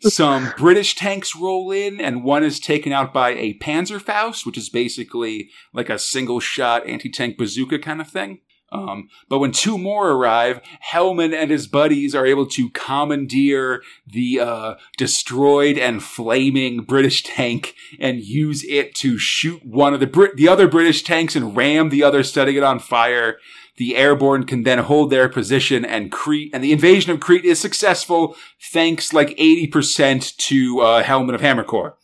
Some 0.00 0.52
British 0.58 0.94
tanks 0.94 1.34
roll 1.34 1.70
in, 1.70 2.00
and 2.00 2.22
one 2.24 2.44
is 2.44 2.60
taken 2.60 2.92
out 2.92 3.14
by 3.14 3.30
a 3.30 3.54
Panzerfaust, 3.58 4.44
which 4.44 4.58
is 4.58 4.68
basically 4.68 5.48
like 5.72 5.88
a 5.88 5.98
single 5.98 6.40
shot 6.40 6.86
anti 6.86 7.08
tank 7.10 7.38
bazooka 7.38 7.78
kind 7.78 8.00
of 8.00 8.08
thing. 8.08 8.40
Um, 8.70 9.08
but 9.30 9.38
when 9.38 9.52
two 9.52 9.78
more 9.78 10.10
arrive, 10.10 10.60
Hellman 10.92 11.34
and 11.34 11.50
his 11.50 11.66
buddies 11.66 12.14
are 12.14 12.26
able 12.26 12.46
to 12.48 12.68
commandeer 12.70 13.82
the 14.06 14.40
uh, 14.40 14.74
destroyed 14.98 15.78
and 15.78 16.02
flaming 16.02 16.82
British 16.82 17.22
tank 17.22 17.74
and 17.98 18.20
use 18.20 18.62
it 18.64 18.94
to 18.96 19.16
shoot 19.16 19.64
one 19.64 19.94
of 19.94 20.00
the 20.00 20.06
Brit- 20.06 20.36
the 20.36 20.48
other 20.48 20.68
British 20.68 21.02
tanks 21.02 21.34
and 21.34 21.56
ram 21.56 21.88
the 21.88 22.02
other, 22.02 22.22
setting 22.22 22.56
it 22.56 22.62
on 22.62 22.78
fire. 22.78 23.38
The 23.78 23.96
airborne 23.96 24.44
can 24.44 24.64
then 24.64 24.78
hold 24.80 25.10
their 25.10 25.28
position, 25.28 25.84
and 25.84 26.10
Crete 26.10 26.50
and 26.52 26.62
the 26.62 26.72
invasion 26.72 27.12
of 27.12 27.20
Crete 27.20 27.44
is 27.44 27.60
successful, 27.60 28.36
thanks 28.72 29.12
like 29.12 29.30
eighty 29.38 29.66
percent 29.68 30.36
to 30.38 30.80
uh, 30.80 31.02
Hellman 31.04 31.34
of 31.34 31.40
Hammer 31.40 31.64
Force. 31.64 31.94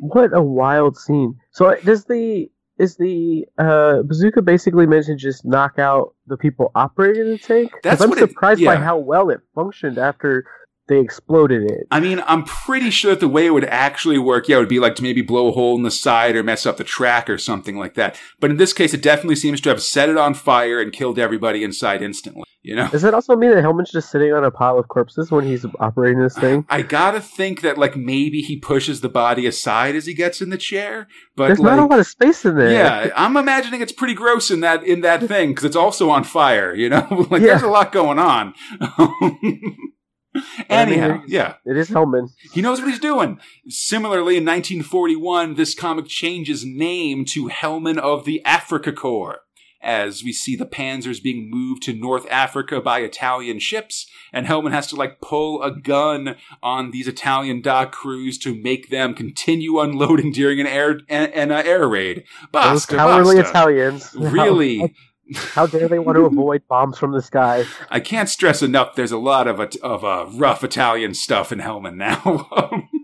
What 0.00 0.34
a 0.34 0.42
wild 0.42 0.96
scene. 0.96 1.38
So 1.52 1.76
does 1.84 2.06
the 2.06 2.50
is 2.80 2.96
the 2.96 3.46
uh, 3.58 4.02
bazooka 4.02 4.42
basically 4.42 4.86
meant 4.86 5.06
to 5.06 5.14
just 5.14 5.44
knock 5.44 5.78
out 5.78 6.14
the 6.26 6.36
people 6.36 6.70
operating 6.74 7.26
the 7.30 7.38
tank? 7.38 7.72
That's 7.82 8.00
I'm 8.00 8.08
what 8.10 8.18
it- 8.18 8.28
surprised 8.30 8.64
by 8.64 8.76
how 8.76 8.96
well 8.98 9.30
it 9.30 9.40
functioned 9.54 9.98
after 9.98 10.46
they 10.90 11.00
exploded 11.00 11.70
it. 11.70 11.86
I 11.90 12.00
mean, 12.00 12.22
I'm 12.26 12.44
pretty 12.44 12.90
sure 12.90 13.12
that 13.12 13.20
the 13.20 13.28
way 13.28 13.46
it 13.46 13.50
would 13.50 13.64
actually 13.64 14.18
work, 14.18 14.48
yeah, 14.48 14.58
would 14.58 14.68
be 14.68 14.80
like 14.80 14.96
to 14.96 15.02
maybe 15.02 15.22
blow 15.22 15.48
a 15.48 15.52
hole 15.52 15.76
in 15.76 15.84
the 15.84 15.90
side 15.90 16.36
or 16.36 16.42
mess 16.42 16.66
up 16.66 16.76
the 16.76 16.84
track 16.84 17.30
or 17.30 17.38
something 17.38 17.78
like 17.78 17.94
that. 17.94 18.20
But 18.40 18.50
in 18.50 18.58
this 18.58 18.72
case, 18.72 18.92
it 18.92 19.02
definitely 19.02 19.36
seems 19.36 19.60
to 19.62 19.70
have 19.70 19.80
set 19.80 20.08
it 20.08 20.18
on 20.18 20.34
fire 20.34 20.80
and 20.80 20.92
killed 20.92 21.18
everybody 21.18 21.64
inside 21.64 22.02
instantly. 22.02 22.44
You 22.62 22.76
know? 22.76 22.88
Does 22.88 23.02
that 23.02 23.14
also 23.14 23.36
mean 23.36 23.52
that 23.52 23.64
Hellman's 23.64 23.90
just 23.90 24.10
sitting 24.10 24.34
on 24.34 24.44
a 24.44 24.50
pile 24.50 24.78
of 24.78 24.88
corpses 24.88 25.30
when 25.30 25.46
he's 25.46 25.64
operating 25.78 26.20
this 26.20 26.36
thing? 26.36 26.66
I 26.68 26.82
gotta 26.82 27.20
think 27.20 27.62
that 27.62 27.78
like 27.78 27.96
maybe 27.96 28.42
he 28.42 28.58
pushes 28.58 29.00
the 29.00 29.08
body 29.08 29.46
aside 29.46 29.96
as 29.96 30.04
he 30.04 30.12
gets 30.12 30.42
in 30.42 30.50
the 30.50 30.58
chair, 30.58 31.08
but 31.36 31.46
There's 31.46 31.58
like, 31.58 31.76
not 31.76 31.84
a 31.84 31.86
lot 31.86 32.00
of 32.00 32.06
space 32.06 32.44
in 32.44 32.56
there. 32.56 32.70
yeah, 32.70 33.10
I'm 33.16 33.38
imagining 33.38 33.80
it's 33.80 33.92
pretty 33.92 34.12
gross 34.12 34.50
in 34.50 34.60
that 34.60 34.84
in 34.84 35.00
that 35.00 35.22
thing 35.22 35.50
because 35.50 35.64
it's 35.64 35.76
also 35.76 36.10
on 36.10 36.24
fire. 36.24 36.74
You 36.74 36.90
know, 36.90 37.06
like 37.30 37.40
there's 37.40 37.62
a 37.62 37.68
lot 37.68 37.92
going 37.92 38.18
on. 38.18 38.52
I 40.34 40.40
mean, 40.86 41.00
Anyhow, 41.00 41.22
yeah. 41.26 41.54
It 41.64 41.76
is 41.76 41.90
Hellman. 41.90 42.30
He 42.52 42.62
knows 42.62 42.80
what 42.80 42.88
he's 42.88 43.00
doing. 43.00 43.40
Similarly, 43.68 44.36
in 44.36 44.44
1941, 44.44 45.54
this 45.54 45.74
comic 45.74 46.06
changes 46.06 46.64
name 46.64 47.24
to 47.26 47.48
Hellman 47.48 47.98
of 47.98 48.24
the 48.24 48.44
Africa 48.44 48.92
Corps. 48.92 49.40
As 49.82 50.22
we 50.22 50.34
see 50.34 50.56
the 50.56 50.66
panzers 50.66 51.22
being 51.22 51.50
moved 51.50 51.82
to 51.84 51.94
North 51.94 52.30
Africa 52.30 52.82
by 52.82 52.98
Italian 52.98 53.58
ships, 53.58 54.06
and 54.30 54.46
Hellman 54.46 54.72
has 54.72 54.86
to 54.88 54.96
like 54.96 55.22
pull 55.22 55.62
a 55.62 55.74
gun 55.74 56.36
on 56.62 56.90
these 56.90 57.08
Italian 57.08 57.62
dock 57.62 57.90
crews 57.90 58.36
to 58.40 58.54
make 58.54 58.90
them 58.90 59.14
continue 59.14 59.80
unloading 59.80 60.32
during 60.32 60.60
an 60.60 60.66
air 60.66 61.00
an, 61.08 61.32
an 61.32 61.50
uh, 61.50 61.62
air 61.64 61.88
raid. 61.88 62.24
Those 62.52 62.84
cowardly 62.84 63.36
basta. 63.36 63.48
Italians. 63.48 64.14
Really, 64.14 64.94
How, 65.34 65.66
dare 65.66 65.88
they 65.88 65.98
want 65.98 66.16
to 66.16 66.24
avoid 66.26 66.62
bombs 66.68 66.98
from 66.98 67.12
the 67.12 67.22
sky? 67.22 67.64
I 67.90 68.00
can't 68.00 68.28
stress 68.28 68.62
enough. 68.62 68.94
There's 68.96 69.12
a 69.12 69.18
lot 69.18 69.46
of 69.48 69.60
it- 69.60 69.76
of 69.82 70.04
uh, 70.04 70.26
rough 70.32 70.64
Italian 70.64 71.14
stuff 71.14 71.52
in 71.52 71.60
Hellman 71.60 71.96
now. 71.96 72.88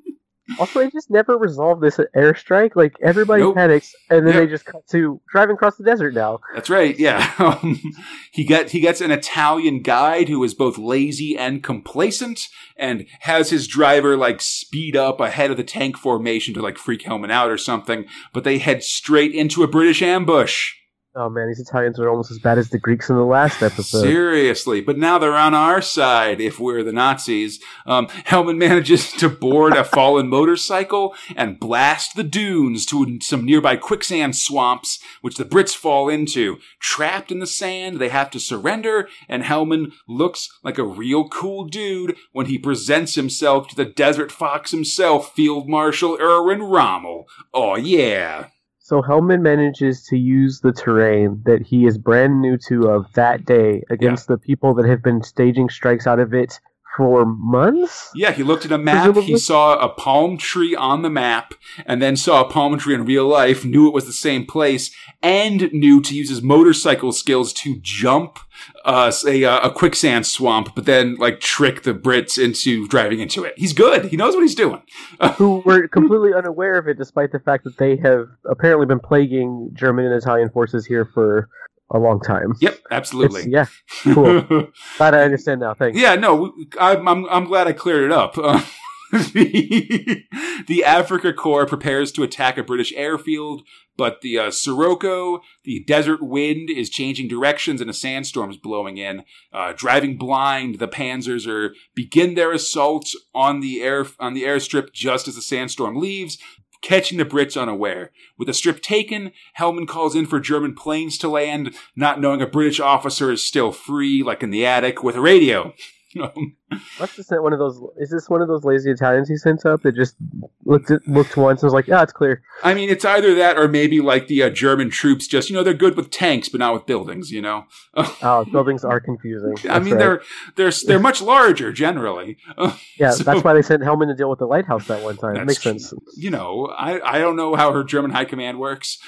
Also, 0.61 0.79
they 0.79 0.89
just 0.91 1.11
never 1.11 1.37
resolved 1.37 1.83
this 1.83 1.99
airstrike. 2.17 2.77
Like 2.77 2.95
everybody 3.03 3.43
Nope. 3.43 3.57
panics, 3.57 3.93
and 4.09 4.25
then 4.25 4.33
Yep. 4.35 4.43
they 4.45 4.49
just 4.49 4.65
cut 4.65 4.87
to 4.91 5.21
driving 5.33 5.55
across 5.57 5.77
the 5.77 5.83
desert 5.83 6.15
now. 6.15 6.39
That's 6.55 6.71
right. 6.71 6.97
Yeah, 6.97 7.33
um, 7.41 7.81
he 8.33 8.45
get 8.45 8.71
he 8.71 8.79
gets 8.79 9.01
an 9.01 9.11
Italian 9.11 9.83
guide 9.83 10.29
who 10.29 10.43
is 10.45 10.55
both 10.55 10.79
lazy 10.79 11.37
and 11.37 11.65
complacent, 11.65 12.47
and 12.77 13.07
has 13.23 13.51
his 13.51 13.67
driver 13.67 14.17
like 14.17 14.41
speed 14.41 14.95
up 14.97 15.19
ahead 15.21 15.51
of 15.51 15.57
the 15.57 15.65
tank 15.65 15.97
formation 15.99 16.55
to 16.55 16.63
like 16.63 16.79
freak 16.79 17.03
Hellman 17.03 17.33
out 17.33 17.51
or 17.51 17.59
something. 17.59 18.05
But 18.33 18.45
they 18.45 18.59
head 18.59 18.85
straight 18.85 19.35
into 19.35 19.65
a 19.65 19.69
British 19.69 20.01
ambush. 20.01 20.75
Oh 21.19 21.31
man, 21.31 21.49
these 21.49 21.61
Italians 21.61 21.99
are 21.99 22.11
almost 22.11 22.31
as 22.31 22.39
bad 22.39 22.59
as 22.59 22.69
the 22.69 22.79
Greeks 22.79 23.09
in 23.09 23.17
the 23.17 23.25
last 23.25 23.63
episode. 23.63 24.03
Seriously, 24.03 24.83
but 24.83 24.99
now 24.99 25.17
they're 25.17 25.35
on 25.35 25.55
our 25.55 25.81
side. 25.81 26.43
If 26.43 26.61
we're 26.61 26.83
the 26.83 26.93
Nazis, 26.93 27.59
um, 27.87 28.09
Hellman 28.09 28.59
manages 28.59 29.13
to 29.21 29.31
board 29.31 29.73
a 29.73 29.83
fallen 29.83 30.29
motorcycle 30.29 31.15
and 31.35 31.59
blast 31.59 32.17
the 32.17 32.23
dunes 32.23 32.85
to 32.87 33.19
some 33.23 33.47
nearby 33.47 33.77
quicksand 33.77 34.37
swamps, 34.37 34.99
which 35.23 35.39
the 35.39 35.47
Brits 35.47 35.75
fall 35.75 36.11
into. 36.11 36.59
Trapped 36.81 37.33
in 37.33 37.39
the 37.39 37.47
sand, 37.47 37.99
they 37.99 38.11
have 38.11 38.31
to 38.33 38.39
surrender, 38.39 39.09
and 39.27 39.43
Hellman 39.43 39.93
looks 40.07 40.51
like 40.63 40.77
a 40.77 40.85
real 40.85 41.31
cool 41.31 41.65
dude 41.65 42.15
when 42.33 42.45
he 42.45 42.59
presents 42.59 43.15
himself 43.15 43.69
to 43.69 43.75
the 43.75 43.87
Desert 43.87 44.31
Fox 44.31 44.71
himself, 44.71 45.33
Field 45.33 45.67
Marshal 45.67 46.19
Erwin 46.21 46.63
Rommel. 46.63 47.25
Oh 47.55 47.77
yeah. 47.77 48.49
So 48.87 49.03
Hellman 49.03 49.41
manages 49.41 50.05
to 50.11 50.17
use 50.17 50.61
the 50.61 50.71
terrain 50.71 51.43
that 51.45 51.61
he 51.61 51.87
is 51.87 51.99
brand 51.99 52.41
new 52.41 52.57
to 52.69 52.89
of 52.89 53.13
that 53.15 53.45
day 53.45 53.83
against 53.91 54.29
the 54.29 54.39
people 54.39 54.75
that 54.75 54.87
have 54.87 55.03
been 55.03 55.25
staging 55.25 55.69
strikes 55.71 56.07
out 56.07 56.21
of 56.21 56.33
it 56.33 56.61
for 56.97 57.27
months. 57.27 58.13
Yeah, 58.15 58.31
he 58.31 58.45
looked 58.45 58.65
at 58.65 58.71
a 58.71 58.79
map, 58.79 59.17
he 59.17 59.39
saw 59.39 59.77
a 59.81 59.89
palm 59.89 60.39
tree 60.39 60.77
on 60.77 61.03
the 61.03 61.11
map, 61.11 61.55
and 61.85 62.01
then 62.01 62.15
saw 62.15 62.43
a 62.43 62.49
palm 62.49 62.79
tree 62.79 62.95
in 62.95 63.05
real 63.05 63.27
life, 63.27 63.65
knew 63.65 63.89
it 63.89 63.93
was 63.93 64.07
the 64.07 64.13
same 64.13 64.47
place, 64.47 64.95
and 65.21 65.69
knew 65.73 66.01
to 66.03 66.15
use 66.15 66.29
his 66.29 66.41
motorcycle 66.41 67.11
skills 67.11 67.53
to 67.55 67.81
jump 67.83 68.39
uh, 68.85 69.13
a, 69.27 69.43
a 69.45 69.71
quicksand 69.71 70.27
swamp, 70.27 70.75
but 70.75 70.85
then 70.85 71.17
like 71.17 71.41
trick 71.41 71.83
the 71.83 71.95
Brits 71.95 72.43
into 72.43 72.87
driving 72.89 73.21
into 73.21 73.45
it. 73.45 73.55
He's 73.57 73.73
good. 73.73 74.07
He 74.07 74.17
knows 74.17 74.35
what 74.35 74.43
he's 74.43 74.55
doing. 74.55 74.83
Who 75.37 75.63
were 75.65 75.89
completely 75.89 76.33
unaware 76.35 76.79
of 76.79 76.89
it, 76.89 76.99
despite 76.99 77.33
the 77.33 77.41
fact 77.41 77.65
that 77.65 77.79
they 77.79 77.97
have 77.97 78.27
apparently 78.49 78.87
been 78.87 79.01
plaguing 79.01 79.71
German 79.75 80.05
and 80.07 80.15
Italian 80.15 80.51
forces 80.51 80.87
here 80.87 81.05
for 81.05 81.49
a 81.91 81.99
long 81.99 82.21
time. 82.21 82.53
Yep, 82.61 82.79
absolutely. 82.91 83.43
It's- 83.43 83.79
yeah, 84.05 84.13
cool. 84.15 84.41
Glad 84.99 85.15
I 85.15 85.23
understand 85.23 85.61
now. 85.61 85.75
Thanks. 85.75 85.99
Yeah, 85.99 86.17
no, 86.17 86.53
I'm, 86.81 87.07
I'm, 87.07 87.27
I'm 87.29 87.45
glad 87.45 87.67
I 87.69 87.73
cleared 87.73 88.05
it 88.05 88.13
up. 88.13 88.37
The, 89.13 90.25
the 90.67 90.85
Africa 90.85 91.33
Corps 91.33 91.67
prepares 91.67 92.13
to 92.13 92.23
attack 92.23 92.59
a 92.59 92.65
British 92.65 92.93
airfield, 92.95 93.63
but 93.97 94.21
the 94.21 94.39
uh, 94.39 94.51
Sirocco, 94.51 95.41
the 95.65 95.83
desert 95.85 96.23
wind, 96.23 96.71
is 96.71 96.91
changing 96.91 97.29
directions 97.29 97.81
and 97.81 97.89
a 97.89 97.95
sandstorm 97.95 98.51
is 98.51 98.57
blowing 98.57 98.99
in. 98.99 99.25
Uh, 99.53 99.73
driving 99.75 100.19
blind, 100.19 100.79
the 100.79 100.89
Panzers 100.89 101.47
are 101.47 101.75
begin 101.95 102.35
their 102.35 102.53
assault 102.53 103.11
on 103.35 103.61
the 103.61 103.83
air 103.83 104.07
on 104.19 104.35
the 104.35 104.43
airstrip 104.43 104.93
just 104.93 105.29
as 105.29 105.37
the 105.37 105.43
sandstorm 105.43 105.97
leaves. 105.97 106.39
Catching 106.83 107.19
the 107.19 107.25
Brits 107.25 107.61
unaware. 107.61 108.13
With 108.39 108.47
the 108.47 108.55
strip 108.55 108.83
taken, 108.83 109.33
Hellman 109.59 109.89
calls 109.89 110.15
in 110.15 110.27
for 110.27 110.39
German 110.39 110.75
planes 110.75 111.17
to 111.19 111.29
land, 111.29 111.75
not 111.97 112.21
knowing 112.21 112.43
a 112.43 112.47
British 112.47 112.79
officer 112.79 113.33
is 113.33 113.43
still 113.43 113.73
free, 113.73 114.23
like 114.23 114.43
in 114.43 114.51
the 114.51 114.67
attic, 114.67 115.03
with 115.03 115.17
a 115.17 115.21
radio. 115.21 115.73
Must 117.01 117.17
have 117.17 117.27
sent 117.27 117.43
one 117.43 117.53
of 117.53 117.59
those. 117.59 117.81
Is 117.99 118.11
this 118.11 118.29
one 118.29 118.43
of 118.43 118.49
those 118.49 118.65
lazy 118.65 118.91
Italians 118.91 119.29
he 119.29 119.37
sent 119.37 119.65
up 119.65 119.83
that 119.83 119.95
just 119.95 120.17
looked 120.65 120.91
at, 120.91 121.07
looked 121.07 121.37
once 121.37 121.63
and 121.63 121.67
was 121.67 121.75
like, 121.75 121.87
"Yeah, 121.87 122.03
it's 122.03 122.13
clear." 122.13 122.43
I 122.63 122.75
mean, 122.75 122.89
it's 122.89 123.05
either 123.05 123.35
that 123.35 123.59
or 123.59 123.69
maybe 123.69 124.01
like 124.01 124.27
the 124.27 124.43
uh, 124.43 124.51
German 124.51 124.91
troops 124.91 125.27
just, 125.27 125.51
you 125.51 125.57
know, 125.57 125.63
they're 125.63 125.75
good 125.75 125.97
with 125.97 126.11
tanks, 126.11 126.49
but 126.49 126.59
not 126.59 126.73
with 126.75 126.87
buildings, 126.87 127.31
you 127.31 127.43
know? 127.43 127.65
Oh, 128.23 128.45
buildings 128.45 128.85
are 128.85 128.99
confusing. 128.99 129.55
I 129.69 129.79
mean, 129.79 129.95
right. 129.95 129.99
they're, 129.99 130.23
they're, 130.57 130.73
they're 130.87 130.99
much 130.99 131.21
larger 131.21 131.71
generally. 131.73 132.39
yeah. 132.99 133.11
so- 133.11 133.25
that's 133.25 133.45
why 133.45 133.53
they 133.53 133.63
sent 133.63 133.83
Hellman 133.83 134.07
to 134.09 134.15
deal 134.15 134.31
with 134.31 134.39
the 134.39 134.47
lighthouse 134.47 134.87
that 134.89 135.03
one 135.03 135.17
time. 135.17 135.35
That 135.35 135.47
Makes 135.47 135.63
sense. 135.63 135.93
You 136.17 136.31
know, 136.31 136.67
I, 136.67 137.17
I 137.17 137.19
don't 137.19 137.37
know 137.37 137.55
how 137.55 137.73
her 137.73 137.85
German 137.85 138.11
high 138.11 138.25
command 138.25 138.59
works. 138.59 138.99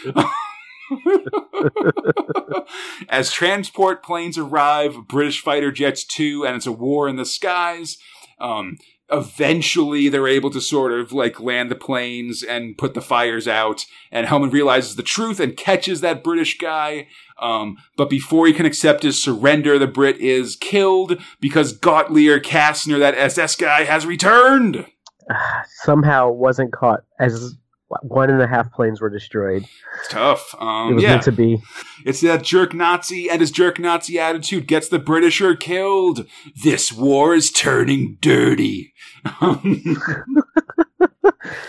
As 3.08 3.30
transport 3.30 4.02
planes 4.02 4.38
arrive, 4.38 5.08
British 5.08 5.40
fighter 5.40 5.72
jets 5.72 6.04
too, 6.04 6.44
and 6.46 6.56
it's 6.56 6.66
a 6.66 6.72
war 6.72 7.08
in 7.08 7.16
the 7.16 7.24
skies. 7.24 7.98
Um, 8.40 8.78
eventually 9.10 10.08
they're 10.08 10.28
able 10.28 10.50
to 10.50 10.60
sort 10.60 10.92
of 10.92 11.12
like 11.12 11.40
land 11.40 11.70
the 11.70 11.74
planes 11.74 12.42
and 12.42 12.76
put 12.76 12.94
the 12.94 13.00
fires 13.00 13.48
out 13.48 13.86
and 14.12 14.26
Hellman 14.26 14.52
realizes 14.52 14.96
the 14.96 15.02
truth 15.02 15.40
and 15.40 15.56
catches 15.56 16.02
that 16.02 16.22
British 16.22 16.58
guy 16.58 17.08
um, 17.40 17.78
but 17.96 18.10
before 18.10 18.46
he 18.46 18.52
can 18.52 18.66
accept 18.66 19.02
his 19.02 19.20
surrender 19.20 19.78
the 19.78 19.86
Brit 19.86 20.18
is 20.18 20.56
killed 20.56 21.18
because 21.40 21.72
Gottlieb 21.72 22.42
Kastner 22.42 22.98
that 22.98 23.16
SS 23.16 23.56
guy 23.56 23.84
has 23.84 24.04
returned 24.04 24.86
somehow 25.82 26.30
wasn't 26.30 26.72
caught 26.72 27.00
as 27.18 27.56
one 28.02 28.30
and 28.30 28.40
a 28.42 28.46
half 28.46 28.72
planes 28.72 29.00
were 29.00 29.10
destroyed. 29.10 29.64
It's 29.98 30.08
tough. 30.08 30.54
Um, 30.58 30.92
it 30.92 30.94
was 30.94 31.02
yeah. 31.02 31.10
meant 31.10 31.22
to 31.24 31.32
be. 31.32 31.62
It's 32.04 32.20
that 32.20 32.42
jerk 32.42 32.74
Nazi 32.74 33.30
and 33.30 33.40
his 33.40 33.50
jerk 33.50 33.78
Nazi 33.78 34.18
attitude 34.18 34.66
gets 34.66 34.88
the 34.88 34.98
Britisher 34.98 35.56
killed. 35.56 36.26
This 36.62 36.92
war 36.92 37.34
is 37.34 37.50
turning 37.50 38.18
dirty. 38.20 38.92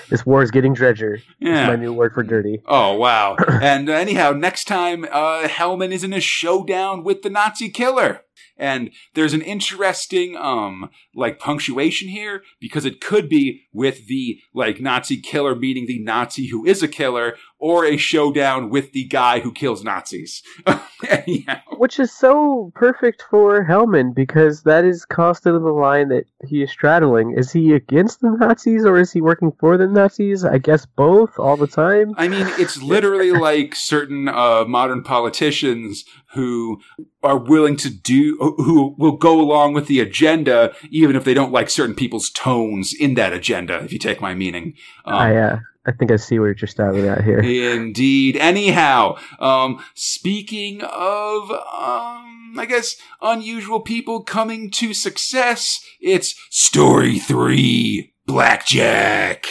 this 0.09 0.25
war 0.25 0.43
is 0.43 0.51
getting 0.51 0.73
dredger. 0.73 1.19
Yeah. 1.39 1.67
my 1.67 1.75
new 1.75 1.93
word 1.93 2.13
for 2.13 2.23
dirty. 2.23 2.61
Oh 2.65 2.95
wow! 2.95 3.35
and 3.61 3.89
uh, 3.89 3.93
anyhow, 3.93 4.31
next 4.31 4.65
time 4.65 5.05
uh, 5.05 5.47
Hellman 5.47 5.91
is 5.91 6.03
in 6.03 6.13
a 6.13 6.19
showdown 6.19 7.03
with 7.03 7.21
the 7.21 7.29
Nazi 7.29 7.69
killer. 7.69 8.21
And 8.59 8.91
there's 9.15 9.33
an 9.33 9.41
interesting, 9.41 10.35
um, 10.35 10.89
like 11.15 11.39
punctuation 11.39 12.09
here 12.09 12.43
because 12.59 12.85
it 12.85 13.01
could 13.01 13.29
be 13.29 13.63
with 13.73 14.07
the 14.07 14.39
like 14.53 14.81
Nazi 14.81 15.19
killer 15.19 15.55
meeting 15.55 15.87
the 15.87 15.99
Nazi 15.99 16.47
who 16.47 16.65
is 16.65 16.83
a 16.83 16.87
killer, 16.87 17.35
or 17.59 17.85
a 17.85 17.97
showdown 17.97 18.69
with 18.69 18.93
the 18.93 19.03
guy 19.05 19.41
who 19.41 19.51
kills 19.51 19.83
Nazis. 19.83 20.41
Anyhow. 21.09 21.59
Which 21.77 21.99
is 21.99 22.11
so 22.11 22.71
perfect 22.73 23.23
for 23.29 23.65
Hellman 23.65 24.15
because 24.15 24.63
that 24.63 24.85
is 24.85 25.05
constantly 25.05 25.61
the 25.61 25.73
line 25.73 26.09
that 26.09 26.25
he 26.47 26.63
is 26.63 26.71
straddling. 26.71 27.37
Is 27.37 27.51
he 27.51 27.73
against 27.73 28.21
the 28.21 28.31
Nazis 28.31 28.85
or 28.85 28.97
is 28.97 29.11
he 29.11 29.21
working 29.21 29.51
for 29.59 29.77
the 29.77 29.87
Nazis? 29.87 30.43
I 30.45 30.57
guess 30.57 30.85
both 30.85 31.37
all 31.37 31.57
the 31.57 31.67
time. 31.67 32.13
I 32.17 32.27
mean, 32.27 32.47
it's 32.57 32.81
literally 32.81 33.31
like 33.49 33.75
certain 33.75 34.27
uh, 34.29 34.65
modern 34.65 35.03
politicians 35.03 36.05
who 36.33 36.79
are 37.23 37.37
willing 37.37 37.75
to 37.75 37.89
do, 37.89 38.37
who 38.39 38.95
will 38.97 39.17
go 39.17 39.39
along 39.41 39.73
with 39.73 39.87
the 39.87 39.99
agenda, 39.99 40.73
even 40.89 41.15
if 41.15 41.23
they 41.23 41.33
don't 41.33 41.51
like 41.51 41.69
certain 41.69 41.95
people's 41.95 42.29
tones 42.29 42.93
in 42.93 43.15
that 43.15 43.33
agenda, 43.33 43.83
if 43.83 43.91
you 43.91 43.99
take 43.99 44.21
my 44.21 44.33
meaning. 44.33 44.73
Um, 45.05 45.15
I, 45.15 45.35
uh, 45.35 45.59
I 45.85 45.91
think 45.93 46.11
I 46.11 46.17
see 46.17 46.39
where 46.39 46.49
you're 46.49 46.67
starting 46.67 47.07
at 47.07 47.23
here. 47.23 47.39
Indeed. 47.39 48.35
Anyhow, 48.35 49.17
um, 49.39 49.83
speaking 49.95 50.81
of, 50.81 51.51
um, 51.51 52.55
I 52.57 52.65
guess, 52.67 52.95
unusual 53.21 53.79
people 53.79 54.23
coming 54.23 54.71
to 54.71 54.93
success, 54.93 55.79
it's 56.01 56.35
story 56.49 57.17
three, 57.17 58.13
Blackjack. 58.25 59.45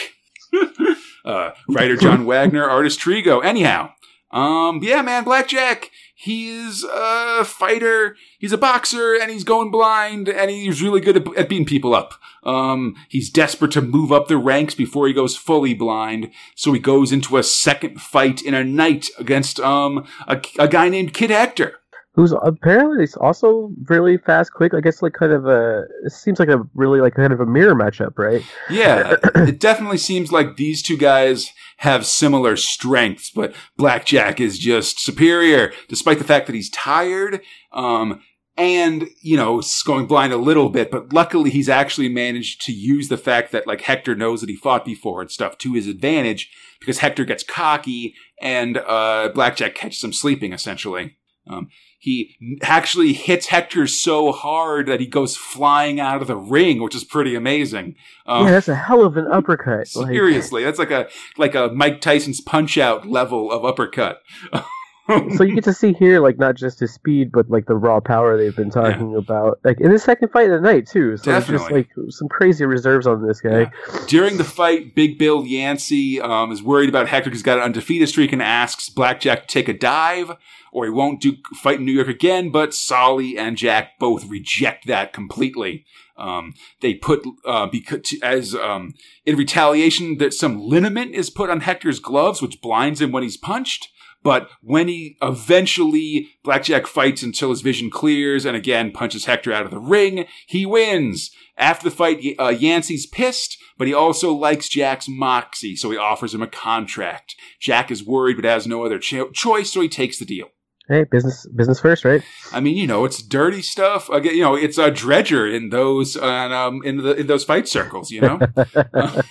uh, 1.25 1.51
writer 1.67 1.97
John 1.97 2.25
Wagner, 2.27 2.69
artist 2.69 2.99
Trigo. 2.99 3.43
Anyhow, 3.43 3.91
um, 4.31 4.81
yeah, 4.83 5.01
man, 5.01 5.23
Blackjack. 5.23 5.89
He's 6.21 6.83
a 6.83 7.45
fighter. 7.45 8.17
He's 8.39 8.51
a 8.51 8.57
boxer, 8.57 9.15
and 9.15 9.31
he's 9.31 9.45
going 9.45 9.71
blind, 9.71 10.27
and 10.27 10.51
he's 10.51 10.81
really 10.81 10.99
good 10.99 11.15
at, 11.15 11.37
at 11.37 11.47
beating 11.47 11.65
people 11.65 11.95
up. 11.95 12.15
Um, 12.43 12.97
he's 13.07 13.29
desperate 13.29 13.71
to 13.71 13.81
move 13.81 14.11
up 14.11 14.27
the 14.27 14.37
ranks 14.37 14.75
before 14.75 15.07
he 15.07 15.13
goes 15.13 15.37
fully 15.37 15.73
blind, 15.73 16.31
so 16.55 16.73
he 16.73 16.79
goes 16.81 17.13
into 17.13 17.37
a 17.37 17.43
second 17.43 18.01
fight 18.01 18.41
in 18.41 18.53
a 18.53 18.65
night 18.65 19.07
against 19.17 19.61
um 19.61 20.05
a, 20.27 20.41
a 20.57 20.67
guy 20.67 20.89
named 20.89 21.13
Kid 21.13 21.29
Hector 21.29 21.79
who's 22.13 22.33
apparently 22.41 23.07
also 23.21 23.71
really 23.85 24.17
fast, 24.17 24.53
quick. 24.53 24.73
I 24.73 24.81
guess 24.81 25.01
like 25.01 25.13
kind 25.13 25.31
of 25.31 25.45
a. 25.45 25.85
It 26.05 26.11
seems 26.11 26.39
like 26.39 26.49
a 26.49 26.63
really 26.73 27.01
like 27.01 27.15
kind 27.15 27.33
of 27.33 27.39
a 27.39 27.45
mirror 27.45 27.75
matchup, 27.75 28.17
right? 28.17 28.43
Yeah, 28.69 29.15
it 29.35 29.59
definitely 29.59 29.97
seems 29.97 30.31
like 30.31 30.57
these 30.57 30.81
two 30.81 30.97
guys 30.97 31.51
have 31.77 32.05
similar 32.05 32.57
strengths, 32.57 33.31
but 33.31 33.53
Blackjack 33.77 34.39
is 34.39 34.59
just 34.59 34.99
superior, 34.99 35.71
despite 35.87 36.17
the 36.17 36.25
fact 36.25 36.47
that 36.47 36.55
he's 36.55 36.69
tired. 36.69 37.41
Um, 37.71 38.21
and 38.57 39.07
you 39.21 39.37
know 39.37 39.61
going 39.85 40.05
blind 40.05 40.33
a 40.33 40.37
little 40.37 40.69
bit 40.69 40.91
but 40.91 41.13
luckily 41.13 41.49
he's 41.49 41.69
actually 41.69 42.09
managed 42.09 42.59
to 42.61 42.73
use 42.73 43.07
the 43.07 43.17
fact 43.17 43.53
that 43.53 43.65
like 43.65 43.81
hector 43.81 44.15
knows 44.15 44.41
that 44.41 44.49
he 44.49 44.55
fought 44.55 44.83
before 44.83 45.21
and 45.21 45.31
stuff 45.31 45.57
to 45.57 45.73
his 45.73 45.87
advantage 45.87 46.51
because 46.77 46.99
hector 46.99 47.23
gets 47.23 47.41
cocky 47.41 48.13
and 48.41 48.77
uh, 48.77 49.29
blackjack 49.33 49.75
catches 49.75 50.03
him 50.03 50.11
sleeping 50.11 50.51
essentially 50.51 51.15
um, 51.47 51.69
he 51.99 52.37
actually 52.61 53.11
hits 53.11 53.47
Hector 53.47 53.85
so 53.85 54.31
hard 54.31 54.87
that 54.87 55.01
he 55.01 55.05
goes 55.05 55.35
flying 55.35 55.99
out 55.99 56.21
of 56.21 56.27
the 56.27 56.37
ring, 56.37 56.81
which 56.81 56.95
is 56.95 57.03
pretty 57.03 57.35
amazing. 57.35 57.95
Um, 58.25 58.45
yeah, 58.45 58.51
that's 58.51 58.69
a 58.69 58.75
hell 58.75 59.03
of 59.03 59.17
an 59.17 59.27
uppercut. 59.27 59.89
Seriously, 59.89 60.63
like, 60.63 60.67
that's 60.67 60.79
like 60.79 60.91
a 60.91 61.09
like 61.37 61.55
a 61.55 61.69
Mike 61.73 61.99
Tyson's 61.99 62.39
punch 62.39 62.77
out 62.77 63.05
level 63.05 63.51
of 63.51 63.65
uppercut. 63.65 64.21
so 65.35 65.43
you 65.43 65.55
get 65.55 65.63
to 65.65 65.73
see 65.73 65.93
here, 65.93 66.19
like 66.19 66.37
not 66.37 66.55
just 66.55 66.79
his 66.79 66.93
speed, 66.93 67.31
but 67.31 67.49
like 67.49 67.65
the 67.65 67.75
raw 67.75 67.99
power 67.99 68.37
they've 68.37 68.55
been 68.55 68.69
talking 68.69 69.11
yeah. 69.11 69.17
about, 69.17 69.59
like 69.63 69.79
in 69.79 69.91
the 69.91 69.99
second 69.99 70.29
fight 70.29 70.49
of 70.49 70.61
the 70.61 70.67
night 70.67 70.87
too. 70.87 71.17
So 71.17 71.31
Definitely. 71.31 71.83
just 71.83 71.97
like 71.97 72.11
some 72.11 72.27
crazy 72.27 72.65
reserves 72.65 73.07
on 73.07 73.25
this 73.25 73.41
guy. 73.41 73.59
Yeah. 73.59 73.69
During 74.07 74.37
the 74.37 74.43
fight, 74.43 74.95
Big 74.95 75.17
Bill 75.17 75.45
Yancey 75.45 76.21
um, 76.21 76.51
is 76.51 76.61
worried 76.61 76.89
about 76.89 77.07
Hector. 77.07 77.29
He's 77.29 77.43
got 77.43 77.57
an 77.57 77.63
undefeated 77.63 78.09
streak 78.09 78.33
and 78.33 78.41
asks 78.41 78.89
Blackjack 78.89 79.47
to 79.47 79.47
take 79.47 79.67
a 79.67 79.73
dive 79.73 80.37
or 80.71 80.85
he 80.85 80.91
won't 80.91 81.21
do 81.21 81.37
fight 81.55 81.79
in 81.79 81.85
New 81.85 81.91
York 81.91 82.07
again. 82.07 82.51
But 82.51 82.73
Solly 82.73 83.37
and 83.37 83.57
Jack 83.57 83.99
both 83.99 84.25
reject 84.25 84.87
that 84.87 85.13
completely. 85.13 85.85
Um, 86.17 86.53
they 86.81 86.95
put 86.95 87.25
uh, 87.45 87.67
because 87.67 88.13
as 88.21 88.53
um, 88.53 88.93
in 89.25 89.37
retaliation 89.37 90.17
that 90.17 90.33
some 90.33 90.59
liniment 90.59 91.15
is 91.15 91.29
put 91.29 91.49
on 91.49 91.61
Hector's 91.61 91.99
gloves, 91.99 92.41
which 92.41 92.61
blinds 92.61 93.01
him 93.01 93.11
when 93.11 93.23
he's 93.23 93.37
punched. 93.37 93.89
But 94.21 94.49
when 94.61 94.87
he 94.87 95.17
eventually 95.21 96.29
Blackjack 96.43 96.87
fights 96.87 97.23
until 97.23 97.51
his 97.51 97.61
vision 97.61 97.89
clears 97.89 98.45
and 98.45 98.55
again 98.55 98.91
punches 98.91 99.25
Hector 99.25 99.53
out 99.53 99.65
of 99.65 99.71
the 99.71 99.79
ring, 99.79 100.25
he 100.47 100.65
wins. 100.65 101.31
After 101.57 101.89
the 101.89 101.95
fight, 101.95 102.23
uh, 102.39 102.49
Yancey's 102.49 103.05
pissed, 103.05 103.57
but 103.77 103.87
he 103.87 103.93
also 103.93 104.33
likes 104.33 104.69
Jack's 104.69 105.07
moxie, 105.09 105.75
so 105.75 105.91
he 105.91 105.97
offers 105.97 106.33
him 106.33 106.41
a 106.41 106.47
contract. 106.47 107.35
Jack 107.59 107.91
is 107.91 108.05
worried 108.05 108.35
but 108.35 108.45
has 108.45 108.67
no 108.67 108.85
other 108.85 108.99
cho- 108.99 109.31
choice, 109.31 109.71
so 109.71 109.81
he 109.81 109.89
takes 109.89 110.19
the 110.19 110.25
deal. 110.25 110.47
Hey, 110.89 111.03
business 111.03 111.45
business 111.55 111.79
first, 111.79 112.03
right? 112.03 112.23
I 112.51 112.59
mean, 112.59 112.75
you 112.75 112.87
know, 112.87 113.05
it's 113.05 113.21
dirty 113.21 113.61
stuff. 113.61 114.09
Again, 114.09 114.35
you 114.35 114.41
know, 114.41 114.55
it's 114.55 114.79
a 114.79 114.89
dredger 114.89 115.45
in 115.47 115.69
those 115.69 116.17
uh, 116.17 116.25
um, 116.25 116.81
in 116.83 116.97
the 116.97 117.15
in 117.15 117.27
those 117.27 117.43
fight 117.43 117.67
circles. 117.67 118.09
You 118.09 118.21
know, 118.21 118.39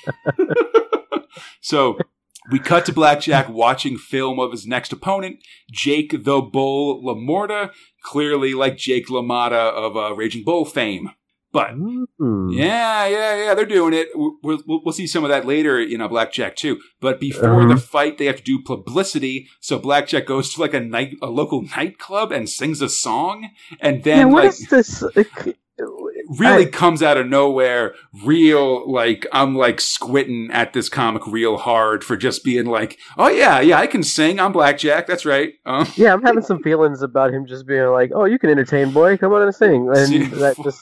so 1.61 1.99
we 2.51 2.59
cut 2.59 2.87
to 2.87 2.93
Blackjack 2.93 3.49
watching 3.49 3.97
film 3.97 4.39
of 4.39 4.53
his 4.53 4.67
next 4.67 4.93
opponent, 4.93 5.39
Jake 5.71 6.25
the 6.25 6.41
Bull 6.41 7.03
LaMorta, 7.03 7.73
clearly 8.03 8.55
like 8.55 8.77
Jake 8.77 9.09
LaMotta 9.09 9.53
of 9.53 9.97
uh, 9.97 10.15
Raging 10.15 10.45
Bull 10.45 10.65
fame. 10.65 11.11
But 11.51 11.73
Ooh. 11.73 12.51
yeah, 12.53 13.07
yeah, 13.07 13.45
yeah, 13.45 13.55
they're 13.55 13.65
doing 13.65 13.95
it. 13.95 14.09
We'll, 14.15 14.37
we'll, 14.43 14.61
we'll, 14.67 14.93
see 14.93 15.07
some 15.07 15.25
of 15.25 15.31
that 15.31 15.47
later 15.47 15.81
in 15.81 16.03
a 16.03 16.09
Blackjack 16.09 16.57
too. 16.57 16.79
But 17.01 17.19
before 17.19 17.63
uh-huh. 17.63 17.75
the 17.75 17.81
fight, 17.81 18.19
they 18.19 18.27
have 18.27 18.37
to 18.37 18.43
do 18.43 18.63
publicity. 18.63 19.49
So 19.61 19.79
Blackjack 19.79 20.27
goes 20.27 20.53
to 20.55 20.61
like 20.61 20.75
a 20.75 20.81
night, 20.81 21.17
a 21.23 21.29
local 21.29 21.63
nightclub 21.63 22.33
and 22.33 22.51
sings 22.51 22.83
a 22.83 22.89
song, 22.91 23.49
and 23.81 24.05
then 24.05 24.19
yeah, 24.19 24.25
what 24.27 24.45
like 24.45 24.53
is 24.53 24.69
this? 24.69 25.03
Really 26.29 26.67
I, 26.67 26.71
comes 26.71 27.03
out 27.03 27.17
of 27.17 27.27
nowhere. 27.27 27.95
Real 28.25 28.91
like 28.91 29.27
I'm 29.33 29.57
like 29.57 29.81
squinting 29.81 30.51
at 30.53 30.73
this 30.73 30.89
comic 30.89 31.27
real 31.27 31.57
hard 31.57 32.05
for 32.05 32.17
just 32.17 32.45
being 32.45 32.67
like, 32.67 32.99
oh 33.17 33.29
yeah, 33.29 33.61
yeah, 33.61 33.79
I 33.79 33.87
can 33.87 34.03
sing. 34.03 34.39
I'm 34.39 34.53
Blackjack. 34.53 35.07
That's 35.07 35.25
right. 35.25 35.55
Um, 35.65 35.87
yeah, 35.97 36.13
I'm 36.13 36.23
having 36.23 36.43
some 36.43 36.63
feelings 36.63 37.03
about 37.03 37.33
him 37.33 37.47
just 37.47 37.67
being 37.67 37.87
like, 37.89 38.11
oh, 38.15 38.25
you 38.25 38.39
can 38.39 38.51
entertain, 38.51 38.93
boy. 38.93 39.17
Come 39.17 39.33
on 39.33 39.43
and 39.43 39.55
sing, 39.55 39.89
and 39.95 40.33
that 40.33 40.57
just 40.63 40.81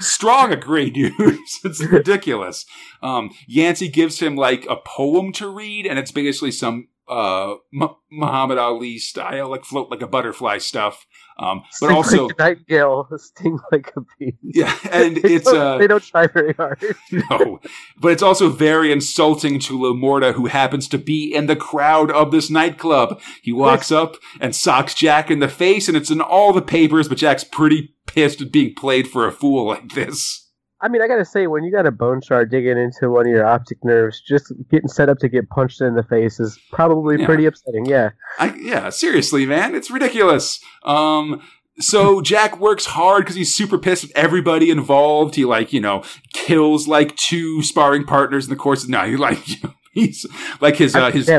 strong 0.00 0.52
agree, 0.52 0.90
dude. 0.90 1.12
it's 1.18 1.82
ridiculous. 1.84 2.64
Um, 3.02 3.30
Yancey 3.46 3.88
gives 3.88 4.20
him 4.20 4.36
like 4.36 4.66
a 4.68 4.76
poem 4.76 5.32
to 5.34 5.48
read, 5.48 5.86
and 5.86 5.98
it's 5.98 6.12
basically 6.12 6.52
some 6.52 6.88
uh, 7.08 7.54
M- 7.74 7.96
Muhammad 8.10 8.58
Ali 8.58 8.98
style, 8.98 9.48
like 9.48 9.64
float 9.64 9.90
like 9.90 10.02
a 10.02 10.06
butterfly 10.06 10.58
stuff. 10.58 11.06
Um, 11.42 11.64
but 11.80 11.86
sting 11.88 11.96
also 11.96 12.26
like 12.26 12.38
nightingale, 12.38 13.08
sting 13.16 13.58
like 13.72 13.92
a 13.96 14.00
bee. 14.18 14.36
Yeah, 14.42 14.76
and 14.92 15.18
it's 15.18 15.48
uh, 15.48 15.76
they 15.78 15.88
don't 15.88 16.02
try 16.02 16.28
very 16.28 16.54
hard. 16.54 16.80
no, 17.12 17.60
but 17.98 18.12
it's 18.12 18.22
also 18.22 18.48
very 18.48 18.92
insulting 18.92 19.58
to 19.60 19.76
LaMorta, 19.76 20.34
who 20.34 20.46
happens 20.46 20.86
to 20.88 20.98
be 20.98 21.34
in 21.34 21.46
the 21.46 21.56
crowd 21.56 22.12
of 22.12 22.30
this 22.30 22.48
nightclub. 22.48 23.20
He 23.42 23.52
walks 23.52 23.90
up 23.90 24.16
and 24.40 24.54
socks 24.54 24.94
Jack 24.94 25.30
in 25.30 25.40
the 25.40 25.48
face, 25.48 25.88
and 25.88 25.96
it's 25.96 26.10
in 26.10 26.20
all 26.20 26.52
the 26.52 26.62
papers. 26.62 27.08
But 27.08 27.18
Jack's 27.18 27.44
pretty 27.44 27.94
pissed 28.06 28.40
at 28.40 28.52
being 28.52 28.74
played 28.74 29.08
for 29.08 29.26
a 29.26 29.32
fool 29.32 29.66
like 29.66 29.90
this. 29.94 30.51
I 30.82 30.88
mean, 30.88 31.00
I 31.00 31.06
gotta 31.06 31.24
say, 31.24 31.46
when 31.46 31.62
you 31.62 31.70
got 31.70 31.86
a 31.86 31.92
bone 31.92 32.20
shard 32.20 32.50
digging 32.50 32.76
into 32.76 33.08
one 33.08 33.26
of 33.26 33.30
your 33.30 33.46
optic 33.46 33.78
nerves, 33.84 34.20
just 34.20 34.52
getting 34.70 34.88
set 34.88 35.08
up 35.08 35.18
to 35.18 35.28
get 35.28 35.48
punched 35.48 35.80
in 35.80 35.94
the 35.94 36.02
face 36.02 36.40
is 36.40 36.58
probably 36.72 37.20
yeah. 37.20 37.26
pretty 37.26 37.46
upsetting. 37.46 37.86
Yeah. 37.86 38.10
I, 38.38 38.54
yeah, 38.56 38.90
seriously, 38.90 39.46
man, 39.46 39.76
it's 39.76 39.92
ridiculous. 39.92 40.60
Um, 40.82 41.40
so 41.78 42.20
Jack 42.20 42.58
works 42.58 42.86
hard 42.86 43.22
because 43.22 43.36
he's 43.36 43.54
super 43.54 43.78
pissed 43.78 44.04
at 44.04 44.10
everybody 44.16 44.70
involved. 44.70 45.36
He 45.36 45.44
like 45.44 45.72
you 45.72 45.80
know 45.80 46.02
kills 46.32 46.88
like 46.88 47.16
two 47.16 47.62
sparring 47.62 48.04
partners 48.04 48.46
in 48.46 48.50
the 48.50 48.56
course 48.56 48.82
of 48.82 48.90
no, 48.90 49.04
he 49.04 49.16
like 49.16 49.48
you 49.48 49.56
know, 49.62 49.74
he's 49.92 50.26
like 50.60 50.76
his 50.76 50.94
uh, 50.94 51.10
his 51.12 51.30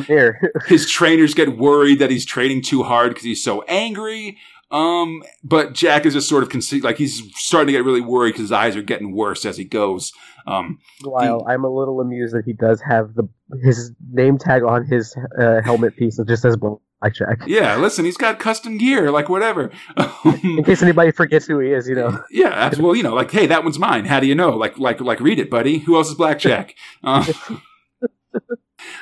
his 0.68 0.90
trainers 0.90 1.34
get 1.34 1.58
worried 1.58 2.00
that 2.00 2.10
he's 2.10 2.26
training 2.26 2.62
too 2.62 2.84
hard 2.84 3.10
because 3.10 3.26
he's 3.26 3.44
so 3.44 3.64
angry. 3.64 4.38
Um, 4.74 5.24
but 5.44 5.74
Jack 5.74 6.06
is 6.06 6.14
just 6.14 6.28
sort 6.28 6.42
of 6.42 6.50
conce- 6.50 6.84
like 6.84 6.98
he's 6.98 7.22
starting 7.36 7.68
to 7.68 7.74
get 7.74 7.86
really 7.86 8.02
worried 8.02 8.32
because 8.32 8.46
his 8.46 8.52
eyes 8.52 8.76
are 8.76 8.82
getting 8.82 9.16
worse 9.16 9.46
as 9.46 9.56
he 9.56 9.64
goes. 9.64 10.12
Um, 10.48 10.80
While 11.04 11.40
the, 11.40 11.46
I'm 11.46 11.64
a 11.64 11.70
little 11.70 12.02
amused 12.02 12.34
that 12.34 12.44
he 12.46 12.54
does 12.54 12.82
have 12.82 13.14
the 13.14 13.30
his 13.64 13.92
name 14.12 14.40
tag 14.40 14.64
on 14.64 14.86
his 14.86 15.16
uh, 15.40 15.62
helmet 15.64 15.96
piece 15.96 16.18
that 16.18 16.28
just 16.28 16.42
says 16.42 16.58
Blackjack. 16.58 17.44
Yeah, 17.46 17.76
listen, 17.78 18.04
he's 18.04 18.18
got 18.18 18.40
custom 18.40 18.80
gear, 18.80 19.12
like 19.12 19.30
whatever. 19.30 19.70
In 20.44 20.64
case 20.64 20.82
anybody 20.82 21.12
forgets 21.12 21.46
who 21.46 21.60
he 21.60 21.72
is, 21.72 21.88
you 21.88 21.96
know. 21.96 22.24
Yeah, 22.32 22.74
well, 22.80 22.96
you 22.96 23.04
know, 23.04 23.14
like, 23.14 23.30
hey, 23.30 23.46
that 23.46 23.64
one's 23.64 23.78
mine. 23.78 24.06
How 24.06 24.20
do 24.20 24.26
you 24.26 24.34
know? 24.36 24.58
Like, 24.58 24.80
like, 24.80 25.00
like, 25.00 25.20
read 25.20 25.38
it, 25.38 25.52
buddy. 25.52 25.80
Who 25.80 25.96
else 25.96 26.10
is 26.10 26.16
Blackjack? 26.16 26.76
Uh, 27.04 27.26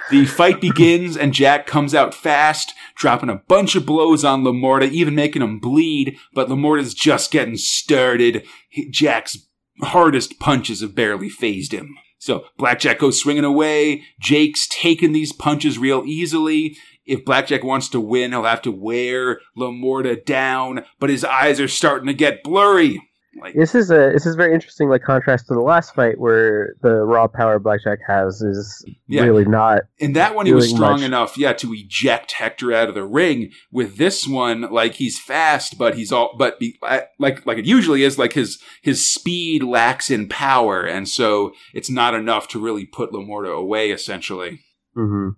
the 0.10 0.26
fight 0.26 0.60
begins, 0.60 1.16
and 1.16 1.34
Jack 1.34 1.68
comes 1.68 1.96
out 1.96 2.14
fast, 2.14 2.74
dropping 2.96 3.30
a 3.30 3.42
bunch 3.48 3.76
of 3.76 3.86
blows 3.86 4.24
on 4.26 4.44
Lamorta, 4.44 4.90
even 4.90 5.16
making 5.16 5.42
him 5.42 5.60
bleed. 5.60 6.18
But 6.34 6.50
Lamorta's 6.50 6.94
just 6.94 7.32
getting 7.32 7.58
started. 7.58 8.46
Jack's 8.90 9.38
hardest 9.82 10.40
punches 10.40 10.82
have 10.82 10.96
barely 10.96 11.30
phased 11.30 11.74
him. 11.74 11.96
So 12.20 12.46
Blackjack 12.58 13.00
goes 13.00 13.20
swinging 13.20 13.44
away. 13.44 14.04
Jake's 14.20 14.68
taking 14.68 15.12
these 15.12 15.34
punches 15.34 15.80
real 15.80 16.04
easily. 16.06 16.78
If 17.06 17.26
Blackjack 17.26 17.64
wants 17.64 17.90
to 17.90 18.00
win, 18.00 18.32
he'll 18.32 18.44
have 18.44 18.62
to 18.62 18.72
wear 18.72 19.40
Lamorta 19.58 20.24
down, 20.24 20.86
but 21.00 21.10
his 21.10 21.26
eyes 21.26 21.60
are 21.60 21.68
starting 21.68 22.08
to 22.08 22.14
get 22.14 22.44
blurry. 22.44 23.02
Like, 23.40 23.56
this 23.56 23.76
is 23.76 23.92
a 23.92 24.12
this 24.12 24.26
is 24.26 24.36
very 24.36 24.54
interesting, 24.54 24.90
like 24.90 25.04
contrast 25.04 25.48
to 25.48 25.54
the 25.54 25.62
last 25.62 25.96
fight 25.96 26.20
where 26.20 26.76
the 26.82 26.96
raw 26.96 27.28
power 27.28 27.60
Blackjack 27.60 28.00
has 28.06 28.42
is 28.42 28.86
yeah. 29.08 29.24
really 29.24 29.46
not. 29.46 29.84
In 30.00 30.14
that 30.14 30.36
one, 30.36 30.46
he 30.46 30.54
was 30.54 30.70
strong 30.70 31.00
much. 31.00 31.02
enough, 31.04 31.38
yeah, 31.38 31.54
to 31.54 31.74
eject 31.74 32.34
Hector 32.34 32.74
out 32.74 32.90
of 32.90 32.96
the 32.96 33.06
ring. 33.06 33.52
With 33.72 33.96
this 33.96 34.28
one, 34.28 34.64
like 34.64 34.96
he's 34.96 35.18
fast, 35.18 35.78
but 35.78 35.96
he's 35.96 36.12
all 36.12 36.36
but 36.38 36.60
be, 36.60 36.78
like 37.20 37.46
like 37.46 37.58
it 37.58 37.66
usually 37.66 38.04
is. 38.04 38.20
Like 38.20 38.34
his 38.34 38.60
his 38.82 39.10
speed 39.10 39.64
lacks 39.64 40.12
in 40.12 40.28
power, 40.28 40.84
and 40.84 41.08
so 41.08 41.54
it's 41.74 41.90
not 41.90 42.14
enough 42.14 42.50
to 42.50 42.60
really 42.60 42.86
put 42.86 43.12
Lamorta 43.14 43.58
away. 43.58 43.92
Essentially, 43.92 44.60
mm-hmm. 44.96 45.30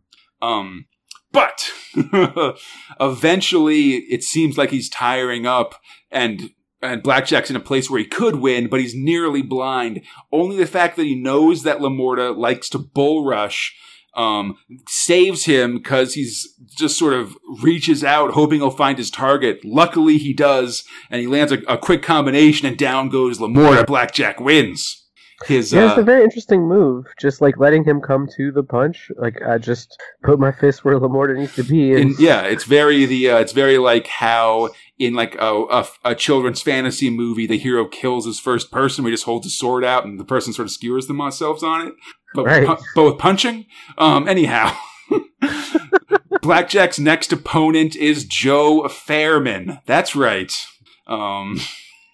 um, 0.45 0.86
but 1.32 1.71
eventually, 2.99 3.97
it 4.10 4.23
seems 4.23 4.58
like 4.58 4.71
he's 4.71 4.89
tiring 4.89 5.45
up 5.45 5.75
and 6.10 6.49
and 6.84 7.02
Blackjack's 7.02 7.50
in 7.50 7.56
a 7.56 7.62
place 7.62 7.89
where 7.89 8.00
he 8.00 8.06
could 8.06 8.38
win, 8.38 8.67
but 8.67 8.80
he's 8.80 8.96
nearly 8.96 9.41
blind. 9.41 10.02
Only 10.32 10.58
the 10.58 10.67
fact 10.67 10.96
that 10.98 11.06
he 11.06 11.15
knows 11.15 11.63
that 11.63 11.80
Lamorta 11.80 12.36
likes 12.36 12.69
to 12.69 12.80
bull 12.80 13.26
rush 13.26 13.76
um, 14.15 14.58
saves 14.88 15.46
him 15.46 15.78
because 15.78 16.13
he's 16.13 16.48
just 16.78 16.98
sort 16.98 17.13
of 17.13 17.36
reaches 17.62 18.04
out, 18.04 18.32
hoping 18.32 18.60
he'll 18.60 18.69
find 18.69 18.98
his 18.98 19.10
target. 19.10 19.63
Luckily, 19.63 20.17
he 20.17 20.34
does, 20.34 20.84
and 21.10 21.19
he 21.19 21.28
lands 21.28 21.52
a, 21.52 21.60
a 21.67 21.78
quick 21.78 22.04
combination, 22.04 22.67
and 22.67 22.78
down 22.78 23.10
goes 23.10 23.39
Lamorta. 23.39 23.86
Blackjack 23.86 24.39
wins 24.39 25.04
his 25.46 25.74
yeah, 25.74 25.89
it's 25.89 25.98
uh, 25.98 26.02
a 26.02 26.06
very 26.06 26.24
interesting 26.24 26.67
move. 26.67 27.06
Just 27.19 27.41
like 27.41 27.58
letting 27.58 27.84
him 27.84 28.02
come 28.02 28.28
to 28.38 28.52
the 28.52 28.63
punch. 28.63 29.12
Like 29.17 29.41
I 29.41 29.58
just 29.58 30.00
put 30.24 30.39
my 30.39 30.52
fist 30.52 30.84
where 30.84 31.00
Lamorta 31.00 31.38
needs 31.38 31.56
to 31.56 31.63
be. 31.63 31.93
And, 31.93 32.17
yeah, 32.19 32.43
it's 32.43 32.63
very 32.63 33.06
the 33.06 33.32
uh, 33.32 33.38
it's 33.38 33.52
very 33.52 33.78
like 33.78 34.08
how 34.08 34.69
in 35.05 35.13
like 35.13 35.35
a, 35.35 35.65
a, 35.69 35.87
a, 36.05 36.15
children's 36.15 36.61
fantasy 36.61 37.09
movie 37.09 37.45
the 37.45 37.57
hero 37.57 37.87
kills 37.87 38.25
his 38.25 38.39
first 38.39 38.71
person. 38.71 39.03
We 39.03 39.11
just 39.11 39.25
holds 39.25 39.45
his 39.45 39.57
sword 39.57 39.83
out 39.83 40.05
and 40.05 40.19
the 40.19 40.25
person 40.25 40.53
sort 40.53 40.67
of 40.67 40.71
skewers 40.71 41.07
themselves 41.07 41.63
on 41.63 41.87
it. 41.87 41.93
But 42.33 42.45
right. 42.45 42.67
pu- 42.67 42.83
but 42.95 43.03
with 43.03 43.17
punching. 43.17 43.65
Um. 43.97 44.27
Anyhow. 44.27 44.75
Blackjack's 46.41 46.99
next 46.99 47.31
opponent 47.31 47.95
is 47.95 48.25
Joe 48.25 48.83
Fairman. 48.89 49.79
That's 49.85 50.15
right. 50.15 50.51
Um, 51.07 51.59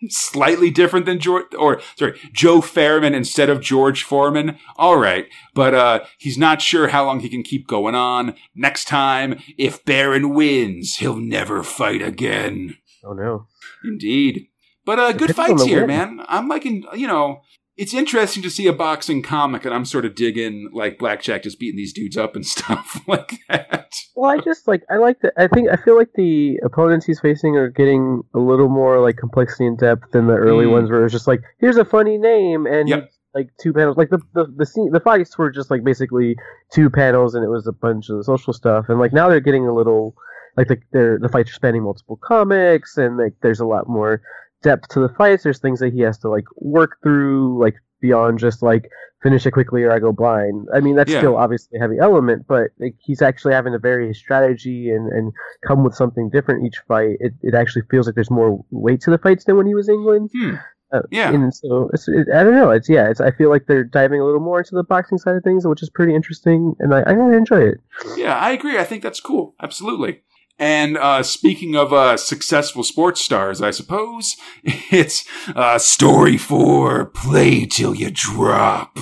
slightly 0.08 0.70
different 0.70 1.06
than 1.06 1.20
George, 1.20 1.54
or 1.58 1.82
sorry, 1.96 2.20
Joe 2.34 2.62
Fairman 2.62 3.14
instead 3.14 3.50
of 3.50 3.62
George 3.62 4.04
Foreman. 4.04 4.58
All 4.78 4.98
right, 4.98 5.28
but 5.54 5.74
uh, 5.74 6.06
he's 6.18 6.38
not 6.38 6.62
sure 6.62 6.90
how 6.90 7.06
long 7.06 7.20
he 7.20 7.30
can 7.30 7.44
keep 7.44 7.68
going 7.68 7.96
on. 7.96 8.36
Next 8.56 8.86
time, 8.86 9.40
if 9.58 9.84
Baron 9.86 10.34
wins, 10.34 10.98
he'll 10.98 11.18
never 11.18 11.64
fight 11.64 12.02
again. 12.02 12.78
Oh 13.04 13.14
no, 13.14 13.48
indeed. 13.84 14.48
But 14.86 15.00
uh, 15.00 15.12
good 15.12 15.36
fights 15.36 15.64
here, 15.66 15.82
win. 15.82 15.88
man. 15.88 16.26
I'm 16.28 16.48
liking, 16.48 16.84
you 16.96 17.06
know, 17.06 17.42
it's 17.80 17.94
interesting 17.94 18.44
to 18.44 18.50
see 18.50 18.68
a 18.68 18.74
boxing 18.74 19.24
comic, 19.24 19.64
and 19.64 19.74
I'm 19.74 19.86
sort 19.86 20.04
of 20.04 20.14
digging 20.14 20.70
like 20.74 21.00
Blackjack 21.00 21.44
just 21.44 21.58
beating 21.62 21.78
these 21.78 21.94
dudes 21.94 22.18
up 22.18 22.36
and 22.36 22.46
stuff 22.56 23.02
like 23.08 23.40
that. 23.48 23.94
Well, 24.18 24.30
I 24.30 24.44
just 24.44 24.68
like 24.68 24.84
I 24.92 24.98
like 24.98 25.22
that. 25.22 25.32
I 25.38 25.48
think 25.48 25.70
I 25.70 25.78
feel 25.78 25.98
like 25.98 26.12
the 26.16 26.60
opponents 26.64 27.06
he's 27.06 27.22
facing 27.22 27.56
are 27.56 27.70
getting 27.70 28.22
a 28.36 28.40
little 28.40 28.68
more 28.68 29.00
like 29.00 29.16
complexity 29.16 29.66
and 29.66 29.78
depth 29.78 30.12
than 30.12 30.28
the 30.28 30.34
early 30.34 30.66
mm. 30.66 30.72
ones, 30.74 30.92
where 30.92 31.06
it's 31.06 31.14
just 31.14 31.26
like 31.26 31.40
here's 31.60 31.78
a 31.78 31.86
funny 31.86 32.18
name 32.18 32.66
and 32.66 32.90
yep. 32.90 33.10
like 33.34 33.50
two 33.62 33.72
panels. 33.72 33.96
Like 33.96 34.10
the 34.10 34.20
the 34.34 34.54
the, 34.58 34.66
scene, 34.66 34.92
the 34.92 35.00
fights 35.00 35.38
were 35.38 35.50
just 35.50 35.72
like 35.72 35.86
basically 35.86 36.36
two 36.74 36.90
panels, 36.90 37.34
and 37.34 37.46
it 37.46 37.50
was 37.50 37.66
a 37.66 37.72
bunch 37.72 38.10
of 38.10 38.18
the 38.18 38.26
social 38.26 38.52
stuff. 38.52 38.90
And 38.90 39.00
like 39.00 39.14
now 39.14 39.30
they're 39.30 39.40
getting 39.40 39.66
a 39.66 39.74
little 39.74 40.16
like 40.58 40.68
the 40.68 41.18
the 41.22 41.30
fights 41.30 41.52
are 41.52 41.54
spanning 41.54 41.84
multiple 41.84 42.20
comics, 42.22 42.98
and 42.98 43.18
like 43.18 43.36
there's 43.42 43.62
a 43.62 43.66
lot 43.66 43.88
more 43.88 44.22
depth 44.62 44.90
to 44.90 45.00
the 45.00 45.10
fights. 45.10 45.44
There's 45.44 45.60
things 45.60 45.80
that 45.80 45.94
he 45.94 46.02
has 46.02 46.18
to 46.20 46.30
like 46.30 46.46
work 46.56 46.98
through, 47.04 47.60
like 47.62 47.76
beyond 48.02 48.40
just 48.40 48.62
like 48.62 48.90
finish 49.22 49.46
it 49.46 49.52
quickly 49.52 49.84
or 49.84 49.92
I 49.92 50.00
go 50.00 50.12
blind. 50.12 50.68
I 50.74 50.80
mean, 50.80 50.96
that's 50.96 51.12
yeah. 51.12 51.20
still 51.20 51.38
obviously 51.38 51.78
a 51.78 51.82
heavy 51.82 51.98
element, 52.02 52.46
but 52.48 52.72
like, 52.80 52.96
he's 53.00 53.22
actually 53.22 53.54
having 53.54 53.74
to 53.74 53.80
vary 53.80 54.08
his 54.08 54.18
strategy 54.18 54.90
and, 54.90 55.12
and 55.12 55.34
come 55.68 55.84
with 55.84 55.96
something 55.96 56.30
different 56.30 56.66
each 56.66 56.78
fight. 56.88 57.18
It, 57.20 57.34
it 57.42 57.54
actually 57.54 57.84
feels 57.92 58.06
like 58.06 58.16
there's 58.16 58.32
more 58.32 58.64
weight 58.72 59.02
to 59.02 59.12
the 59.12 59.18
fights 59.18 59.44
than 59.44 59.58
when 59.58 59.68
he 59.68 59.76
was 59.76 59.90
England. 59.90 60.30
Hmm. 60.34 60.56
Uh, 60.92 61.02
yeah, 61.12 61.32
and 61.32 61.54
so 61.54 61.88
it's, 61.94 62.08
it, 62.08 62.28
I 62.34 62.44
don't 62.44 62.56
know. 62.56 62.72
It's 62.72 62.90
yeah. 62.90 63.12
It's 63.12 63.22
I 63.22 63.30
feel 63.30 63.52
like 63.52 63.68
they're 63.68 63.84
diving 63.84 64.22
a 64.22 64.26
little 64.26 64.40
more 64.40 64.58
into 64.58 64.74
the 64.74 64.84
boxing 64.84 65.20
side 65.20 65.36
of 65.36 65.44
things, 65.44 65.68
which 65.68 65.84
is 65.84 65.90
pretty 65.92 66.16
interesting, 66.16 66.74
and 66.80 66.96
I, 66.96 67.02
I 67.02 67.14
enjoy 67.14 67.62
it. 67.62 67.80
Yeah, 68.18 68.36
I 68.36 68.54
agree. 68.54 68.76
I 68.80 68.86
think 68.86 69.04
that's 69.04 69.20
cool. 69.20 69.54
Absolutely. 69.62 70.24
And 70.60 70.98
uh, 70.98 71.24
speaking 71.24 71.76
of 71.76 71.94
uh, 71.94 72.18
successful 72.18 72.84
sports 72.84 73.22
stars, 73.22 73.62
I 73.62 73.72
suppose 73.72 74.36
it's 74.64 75.26
uh, 75.56 75.80
story 75.80 76.38
four: 76.38 77.06
play 77.06 77.66
till 77.66 77.96
you 77.96 78.12
drop. 78.12 79.00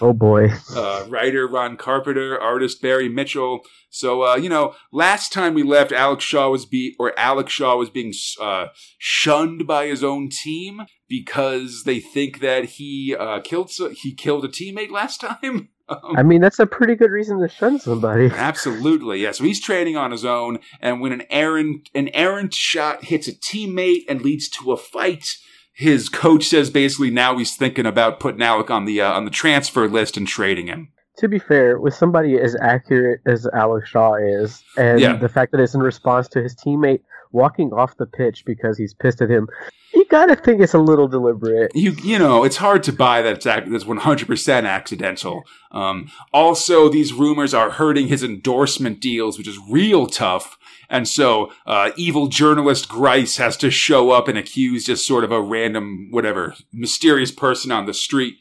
Oh 0.00 0.12
boy! 0.12 0.50
Uh, 0.74 1.06
writer 1.08 1.48
Ron 1.48 1.76
Carpenter, 1.76 2.40
artist 2.40 2.80
Barry 2.80 3.08
Mitchell. 3.08 3.62
So 3.90 4.22
uh, 4.22 4.36
you 4.36 4.48
know, 4.48 4.74
last 4.92 5.32
time 5.32 5.52
we 5.52 5.64
left, 5.64 5.90
Alex 5.90 6.22
Shaw 6.22 6.48
was 6.48 6.64
be 6.64 6.94
or 7.00 7.12
Alex 7.18 7.52
Shaw 7.52 7.76
was 7.76 7.90
being 7.90 8.14
uh, 8.40 8.66
shunned 8.98 9.66
by 9.66 9.88
his 9.88 10.04
own 10.04 10.28
team 10.30 10.82
because 11.08 11.82
they 11.84 11.98
think 11.98 12.38
that 12.38 12.64
he 12.64 13.16
killed 13.42 13.72
he 14.00 14.14
killed 14.14 14.44
a 14.44 14.48
teammate 14.48 14.92
last 14.92 15.20
time. 15.42 15.70
Um, 15.90 16.16
I 16.16 16.22
mean, 16.22 16.40
that's 16.40 16.60
a 16.60 16.66
pretty 16.66 16.94
good 16.94 17.10
reason 17.10 17.40
to 17.40 17.48
shun 17.48 17.80
somebody. 17.80 18.26
Absolutely, 18.32 19.22
yeah. 19.22 19.32
So 19.32 19.44
he's 19.44 19.60
training 19.60 19.96
on 19.96 20.12
his 20.12 20.24
own, 20.24 20.60
and 20.80 21.00
when 21.00 21.12
an 21.12 21.24
errant 21.30 21.90
an 21.94 22.08
errant 22.14 22.54
shot 22.54 23.04
hits 23.04 23.26
a 23.26 23.32
teammate 23.32 24.04
and 24.08 24.22
leads 24.22 24.48
to 24.50 24.72
a 24.72 24.76
fight, 24.76 25.36
his 25.72 26.08
coach 26.08 26.44
says 26.44 26.70
basically 26.70 27.10
now 27.10 27.36
he's 27.38 27.56
thinking 27.56 27.86
about 27.86 28.20
putting 28.20 28.42
Alec 28.42 28.70
on 28.70 28.84
the 28.84 29.00
uh, 29.00 29.12
on 29.12 29.24
the 29.24 29.30
transfer 29.30 29.88
list 29.88 30.16
and 30.16 30.28
trading 30.28 30.68
him. 30.68 30.92
To 31.18 31.28
be 31.28 31.38
fair, 31.38 31.78
with 31.78 31.92
somebody 31.92 32.38
as 32.38 32.56
accurate 32.62 33.20
as 33.26 33.46
Alex 33.52 33.88
Shaw 33.88 34.14
is, 34.14 34.62
and 34.78 35.00
yeah. 35.00 35.16
the 35.16 35.28
fact 35.28 35.52
that 35.52 35.60
it's 35.60 35.74
in 35.74 35.80
response 35.80 36.28
to 36.28 36.42
his 36.42 36.54
teammate 36.54 37.02
walking 37.32 37.72
off 37.72 37.96
the 37.96 38.06
pitch 38.06 38.44
because 38.44 38.76
he's 38.78 38.94
pissed 38.94 39.22
at 39.22 39.30
him, 39.30 39.48
you 39.94 40.04
gotta 40.06 40.36
think 40.36 40.60
it's 40.60 40.74
a 40.74 40.78
little 40.78 41.08
deliberate. 41.08 41.72
You 41.74 41.92
you 42.02 42.18
know, 42.18 42.44
it's 42.44 42.56
hard 42.56 42.82
to 42.84 42.92
buy 42.92 43.22
that 43.22 43.36
it's 43.36 43.44
that's 43.44 43.86
one 43.86 43.98
hundred 43.98 44.26
percent 44.26 44.66
accidental. 44.66 45.44
Um, 45.72 46.10
also, 46.32 46.88
these 46.88 47.12
rumors 47.12 47.54
are 47.54 47.70
hurting 47.70 48.08
his 48.08 48.22
endorsement 48.22 49.00
deals, 49.00 49.38
which 49.38 49.48
is 49.48 49.58
real 49.68 50.06
tough. 50.06 50.56
And 50.88 51.06
so, 51.06 51.52
uh, 51.66 51.92
evil 51.96 52.26
journalist 52.26 52.88
Grice 52.88 53.36
has 53.36 53.56
to 53.58 53.70
show 53.70 54.10
up 54.10 54.26
and 54.26 54.36
accuse 54.36 54.84
just 54.84 55.06
sort 55.06 55.22
of 55.22 55.30
a 55.30 55.40
random, 55.40 56.08
whatever, 56.10 56.54
mysterious 56.72 57.30
person 57.30 57.70
on 57.70 57.86
the 57.86 57.94
street, 57.94 58.34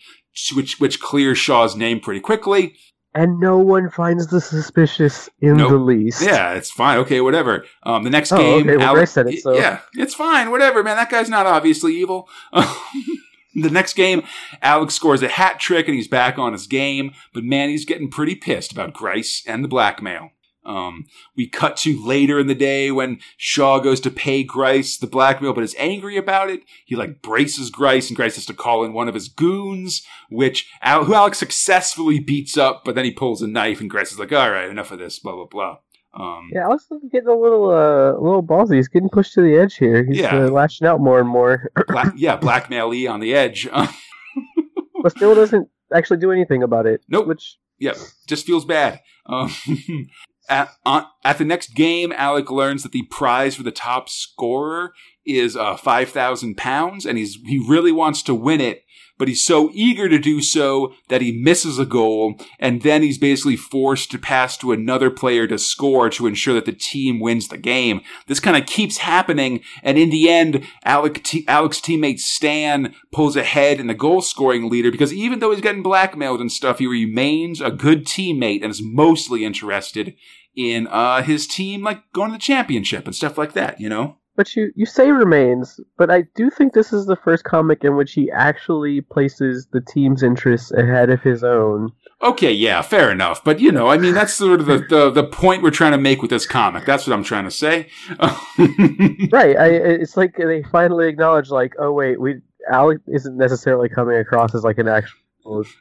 which 0.55 0.79
which 0.79 0.99
clears 0.99 1.37
Shaw's 1.37 1.75
name 1.75 1.99
pretty 1.99 2.21
quickly 2.21 2.75
and 3.13 3.39
no 3.39 3.57
one 3.57 3.89
finds 3.89 4.27
the 4.27 4.39
suspicious 4.39 5.29
in 5.39 5.57
nope. 5.57 5.71
the 5.71 5.77
least. 5.77 6.21
Yeah, 6.21 6.53
it's 6.53 6.71
fine. 6.71 6.99
Okay, 6.99 7.21
whatever. 7.21 7.65
Um, 7.83 8.03
the 8.03 8.09
next 8.09 8.31
oh, 8.31 8.37
game, 8.37 8.67
okay. 8.67 8.77
well, 8.77 8.95
Alex, 8.95 9.11
said 9.11 9.27
it, 9.27 9.41
so. 9.41 9.53
yeah, 9.53 9.79
it's 9.95 10.13
fine. 10.13 10.51
Whatever, 10.51 10.83
man. 10.83 10.97
That 10.97 11.09
guy's 11.09 11.29
not 11.29 11.45
obviously 11.45 11.95
evil. 11.95 12.29
the 12.53 13.69
next 13.69 13.93
game, 13.93 14.23
Alex 14.61 14.93
scores 14.93 15.23
a 15.23 15.27
hat 15.27 15.59
trick 15.59 15.87
and 15.87 15.95
he's 15.95 16.07
back 16.07 16.37
on 16.37 16.53
his 16.53 16.67
game. 16.67 17.13
But 17.33 17.43
man, 17.43 17.69
he's 17.69 17.85
getting 17.85 18.11
pretty 18.11 18.35
pissed 18.35 18.71
about 18.71 18.93
Grice 18.93 19.43
and 19.47 19.63
the 19.63 19.69
blackmail. 19.69 20.29
Um, 20.69 21.05
we 21.35 21.47
cut 21.47 21.77
to 21.77 22.05
later 22.05 22.37
in 22.39 22.45
the 22.45 22.53
day 22.53 22.91
when 22.91 23.19
Shaw 23.37 23.79
goes 23.79 23.99
to 24.01 24.11
pay 24.11 24.43
Grice 24.43 24.97
the 24.97 25.07
blackmail, 25.07 25.51
but 25.53 25.63
is 25.63 25.75
angry 25.79 26.15
about 26.15 26.49
it. 26.51 26.61
He 26.85 26.95
like 26.95 27.21
braces 27.23 27.71
Grice, 27.71 28.07
and 28.09 28.15
Grice 28.15 28.35
has 28.35 28.45
to 28.45 28.53
call 28.53 28.83
in 28.83 28.93
one 28.93 29.07
of 29.07 29.15
his 29.15 29.29
goons, 29.29 30.03
which 30.29 30.69
Al- 30.83 31.05
who 31.05 31.15
Alex 31.15 31.39
successfully 31.39 32.19
beats 32.19 32.55
up, 32.55 32.85
but 32.85 32.93
then 32.93 33.03
he 33.05 33.11
pulls 33.11 33.41
a 33.41 33.47
knife, 33.47 33.81
and 33.81 33.89
Grice 33.89 34.11
is 34.11 34.19
like, 34.19 34.31
"All 34.31 34.51
right, 34.51 34.69
enough 34.69 34.91
of 34.91 34.99
this." 34.99 35.17
Blah 35.17 35.33
blah 35.33 35.45
blah. 35.45 35.77
Um, 36.13 36.49
Yeah, 36.53 36.65
Alex 36.65 36.85
is 36.91 37.01
getting 37.11 37.29
a 37.29 37.35
little, 37.35 37.69
uh, 37.69 38.13
a 38.13 38.21
little 38.21 38.41
ballsy. 38.43 38.75
He's 38.75 38.87
getting 38.87 39.09
pushed 39.09 39.33
to 39.35 39.41
the 39.41 39.55
edge 39.57 39.75
here. 39.77 40.03
He's 40.05 40.17
Yeah. 40.17 40.45
uh, 40.45 40.49
lashing 40.49 40.85
out 40.87 40.99
more 40.99 41.19
and 41.19 41.29
more. 41.29 41.71
Bla- 41.87 42.13
yeah, 42.15 42.35
blackmail 42.35 42.93
E 42.93 43.05
on 43.07 43.19
the 43.19 43.33
edge. 43.35 43.67
but 45.03 45.11
still 45.11 45.35
doesn't 45.35 45.67
actually 45.93 46.17
do 46.17 46.31
anything 46.31 46.63
about 46.63 46.85
it. 46.85 47.01
Nope. 47.09 47.27
Which 47.27 47.57
yeah, 47.77 47.93
just 48.27 48.45
feels 48.45 48.65
bad. 48.65 49.01
Um, 49.25 49.51
at, 50.49 50.71
on, 50.85 51.05
at 51.23 51.37
the 51.37 51.45
next 51.45 51.75
game, 51.75 52.11
Alec 52.13 52.49
learns 52.49 52.83
that 52.83 52.91
the 52.91 53.03
prize 53.03 53.55
for 53.55 53.63
the 53.63 53.71
top 53.71 54.09
scorer 54.09 54.93
is 55.25 55.55
uh, 55.55 55.77
five 55.77 56.09
thousand 56.09 56.57
pounds, 56.57 57.05
and 57.05 57.17
he's 57.17 57.35
he 57.45 57.63
really 57.67 57.91
wants 57.91 58.23
to 58.23 58.33
win 58.33 58.59
it, 58.59 58.83
but 59.17 59.27
he's 59.27 59.43
so 59.43 59.69
eager 59.73 60.09
to 60.09 60.17
do 60.17 60.41
so 60.41 60.93
that 61.09 61.21
he 61.21 61.31
misses 61.31 61.77
a 61.77 61.85
goal, 61.85 62.35
and 62.57 62.81
then 62.81 63.03
he's 63.03 63.17
basically 63.19 63.55
forced 63.55 64.09
to 64.11 64.17
pass 64.17 64.57
to 64.57 64.71
another 64.71 65.11
player 65.11 65.45
to 65.45 65.59
score 65.59 66.09
to 66.09 66.25
ensure 66.25 66.55
that 66.55 66.65
the 66.65 66.71
team 66.71 67.19
wins 67.19 67.49
the 67.49 67.57
game. 67.57 68.01
This 68.27 68.39
kind 68.39 68.57
of 68.57 68.65
keeps 68.65 68.97
happening, 68.97 69.61
and 69.83 69.97
in 69.97 70.09
the 70.09 70.29
end, 70.29 70.65
Alec 70.83 71.23
t- 71.23 71.45
Alec's 71.47 71.81
teammate 71.81 72.19
Stan 72.19 72.95
pulls 73.11 73.35
ahead 73.35 73.79
in 73.79 73.87
the 73.87 73.93
goal 73.93 74.21
scoring 74.21 74.69
leader 74.69 74.89
because 74.89 75.13
even 75.13 75.39
though 75.39 75.51
he's 75.51 75.61
getting 75.61 75.83
blackmailed 75.83 76.41
and 76.41 76.51
stuff, 76.51 76.79
he 76.79 76.87
remains 76.87 77.61
a 77.61 77.69
good 77.69 78.05
teammate 78.05 78.63
and 78.63 78.71
is 78.71 78.81
mostly 78.81 79.45
interested 79.45 80.15
in 80.55 80.87
uh, 80.87 81.21
his 81.23 81.47
team, 81.47 81.83
like 81.83 82.01
going 82.13 82.31
to 82.31 82.37
the 82.37 82.41
championship 82.41 83.05
and 83.05 83.15
stuff 83.15 83.37
like 83.37 83.53
that. 83.53 83.79
You 83.79 83.89
know. 83.89 84.17
But 84.35 84.55
you, 84.55 84.71
you 84.73 84.85
say 84.85 85.11
remains, 85.11 85.81
but 85.97 86.09
I 86.09 86.23
do 86.33 86.49
think 86.49 86.71
this 86.71 86.93
is 86.93 87.07
the 87.07 87.17
first 87.17 87.43
comic 87.43 87.83
in 87.83 87.97
which 87.97 88.13
he 88.13 88.31
actually 88.31 89.01
places 89.01 89.67
the 89.73 89.81
team's 89.81 90.23
interests 90.23 90.71
ahead 90.71 91.09
of 91.09 91.21
his 91.21 91.43
own. 91.43 91.91
Okay, 92.21 92.53
yeah, 92.53 92.81
fair 92.81 93.11
enough. 93.11 93.43
But 93.43 93.59
you 93.59 93.69
know, 93.69 93.89
I 93.89 93.97
mean, 93.97 94.13
that's 94.13 94.33
sort 94.33 94.61
of 94.61 94.65
the, 94.65 94.77
the, 94.77 95.09
the 95.09 95.25
point 95.25 95.61
we're 95.61 95.71
trying 95.71 95.91
to 95.91 95.97
make 95.97 96.21
with 96.21 96.31
this 96.31 96.45
comic. 96.45 96.85
That's 96.85 97.05
what 97.05 97.13
I'm 97.13 97.23
trying 97.25 97.45
to 97.45 97.51
say. 97.51 97.89
Right. 99.31 99.57
I, 99.57 99.67
it's 99.67 100.15
like 100.17 100.35
they 100.37 100.63
finally 100.71 101.09
acknowledge, 101.09 101.49
like, 101.49 101.73
oh 101.77 101.91
wait, 101.91 102.19
we 102.19 102.41
Alec 102.71 102.99
isn't 103.07 103.37
necessarily 103.37 103.89
coming 103.89 104.17
across 104.17 104.55
as 104.55 104.63
like 104.63 104.77
an 104.77 104.87
actual 104.87 105.19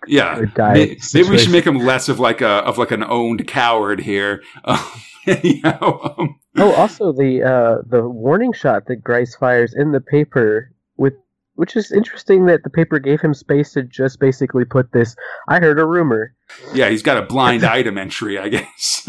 yeah, 0.07 0.39
good 0.39 0.55
guy. 0.55 0.73
May- 0.75 0.97
maybe 1.15 1.29
we 1.31 1.39
should 1.39 1.53
make 1.53 1.67
him 1.67 1.79
less 1.79 2.09
of 2.09 2.19
like 2.21 2.41
a 2.41 2.49
of 2.65 2.79
like 2.79 2.91
an 2.91 3.03
owned 3.05 3.47
coward 3.47 4.01
here. 4.01 4.43
Um, 4.65 4.79
anyhow, 5.27 6.15
um, 6.19 6.41
Oh, 6.57 6.73
also 6.73 7.13
the 7.13 7.43
uh, 7.43 7.83
the 7.87 8.09
warning 8.09 8.53
shot 8.53 8.87
that 8.87 9.03
Grice 9.05 9.37
fires 9.37 9.75
in 9.75 9.93
the 9.93 10.01
paper 10.01 10.73
with. 10.97 11.15
Which 11.55 11.75
is 11.77 11.91
interesting 11.91 12.47
that 12.47 12.63
the 12.63 12.71
paper 12.71 13.01
gave 13.01 13.21
him 13.21 13.35
space 13.35 13.73
to 13.73 13.83
just 13.83 14.21
basically 14.21 14.65
put 14.65 14.93
this. 14.93 15.17
I 15.49 15.59
heard 15.59 15.81
a 15.81 15.85
rumor. 15.85 16.33
yeah, 16.73 16.89
he's 16.89 17.03
got 17.03 17.17
a 17.17 17.27
blind 17.27 17.65
item 17.79 17.99
entry, 17.99 18.39
I 18.39 18.49
guess. 18.49 19.09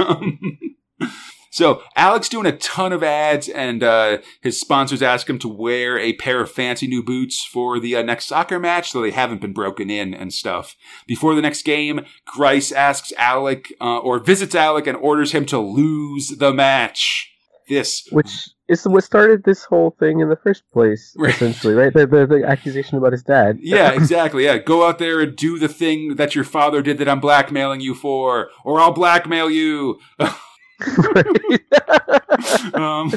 So 1.51 1.81
Alex 1.95 2.29
doing 2.29 2.45
a 2.45 2.57
ton 2.57 2.93
of 2.93 3.01
ads, 3.03 3.49
and 3.49 3.81
uh, 3.83 4.19
his 4.41 4.59
sponsors 4.59 5.01
ask 5.01 5.29
him 5.29 5.39
to 5.39 5.47
wear 5.47 5.97
a 5.97 6.13
pair 6.13 6.41
of 6.41 6.51
fancy 6.51 6.88
new 6.88 7.01
boots 7.03 7.43
for 7.45 7.79
the 7.79 7.95
uh, 7.95 8.01
next 8.03 8.25
soccer 8.27 8.59
match, 8.59 8.91
so 8.91 9.01
they 9.01 9.12
haven't 9.12 9.41
been 9.41 9.53
broken 9.53 9.89
in 9.89 10.13
and 10.13 10.31
stuff. 10.33 10.75
Before 11.07 11.33
the 11.35 11.41
next 11.41 11.63
game, 11.63 12.05
Grice 12.25 12.71
asks 12.71 13.12
Alec 13.17 13.73
uh, 13.81 13.97
or 13.97 14.19
visits 14.19 14.53
Alec 14.55 14.85
and 14.88 14.97
orders 14.97 15.31
him 15.31 15.45
to 15.47 15.59
lose 15.59 16.29
the 16.38 16.53
match. 16.53 17.25
This 17.67 18.07
which 18.12 18.49
is 18.67 18.83
what 18.88 19.03
started 19.03 19.43
this 19.43 19.63
whole 19.63 19.95
thing 19.99 20.21
in 20.21 20.29
the 20.29 20.35
first 20.35 20.63
place, 20.73 21.13
Right. 21.19 21.35
essentially, 21.35 21.75
right? 21.75 21.93
The, 21.93 22.07
the 22.07 22.25
the 22.25 22.43
accusation 22.43 22.97
about 22.97 23.12
his 23.12 23.21
dad. 23.21 23.59
Yeah, 23.62 23.91
exactly. 23.93 24.45
Yeah, 24.45 24.57
go 24.57 24.88
out 24.88 24.97
there 24.97 25.19
and 25.21 25.35
do 25.35 25.59
the 25.59 25.67
thing 25.67 26.15
that 26.15 26.33
your 26.33 26.43
father 26.43 26.81
did 26.81 26.97
that 26.97 27.07
I'm 27.07 27.19
blackmailing 27.19 27.81
you 27.81 27.93
for, 27.93 28.49
or 28.65 28.79
I'll 28.79 28.91
blackmail 28.91 29.51
you. 29.51 29.99
um, 32.73 33.11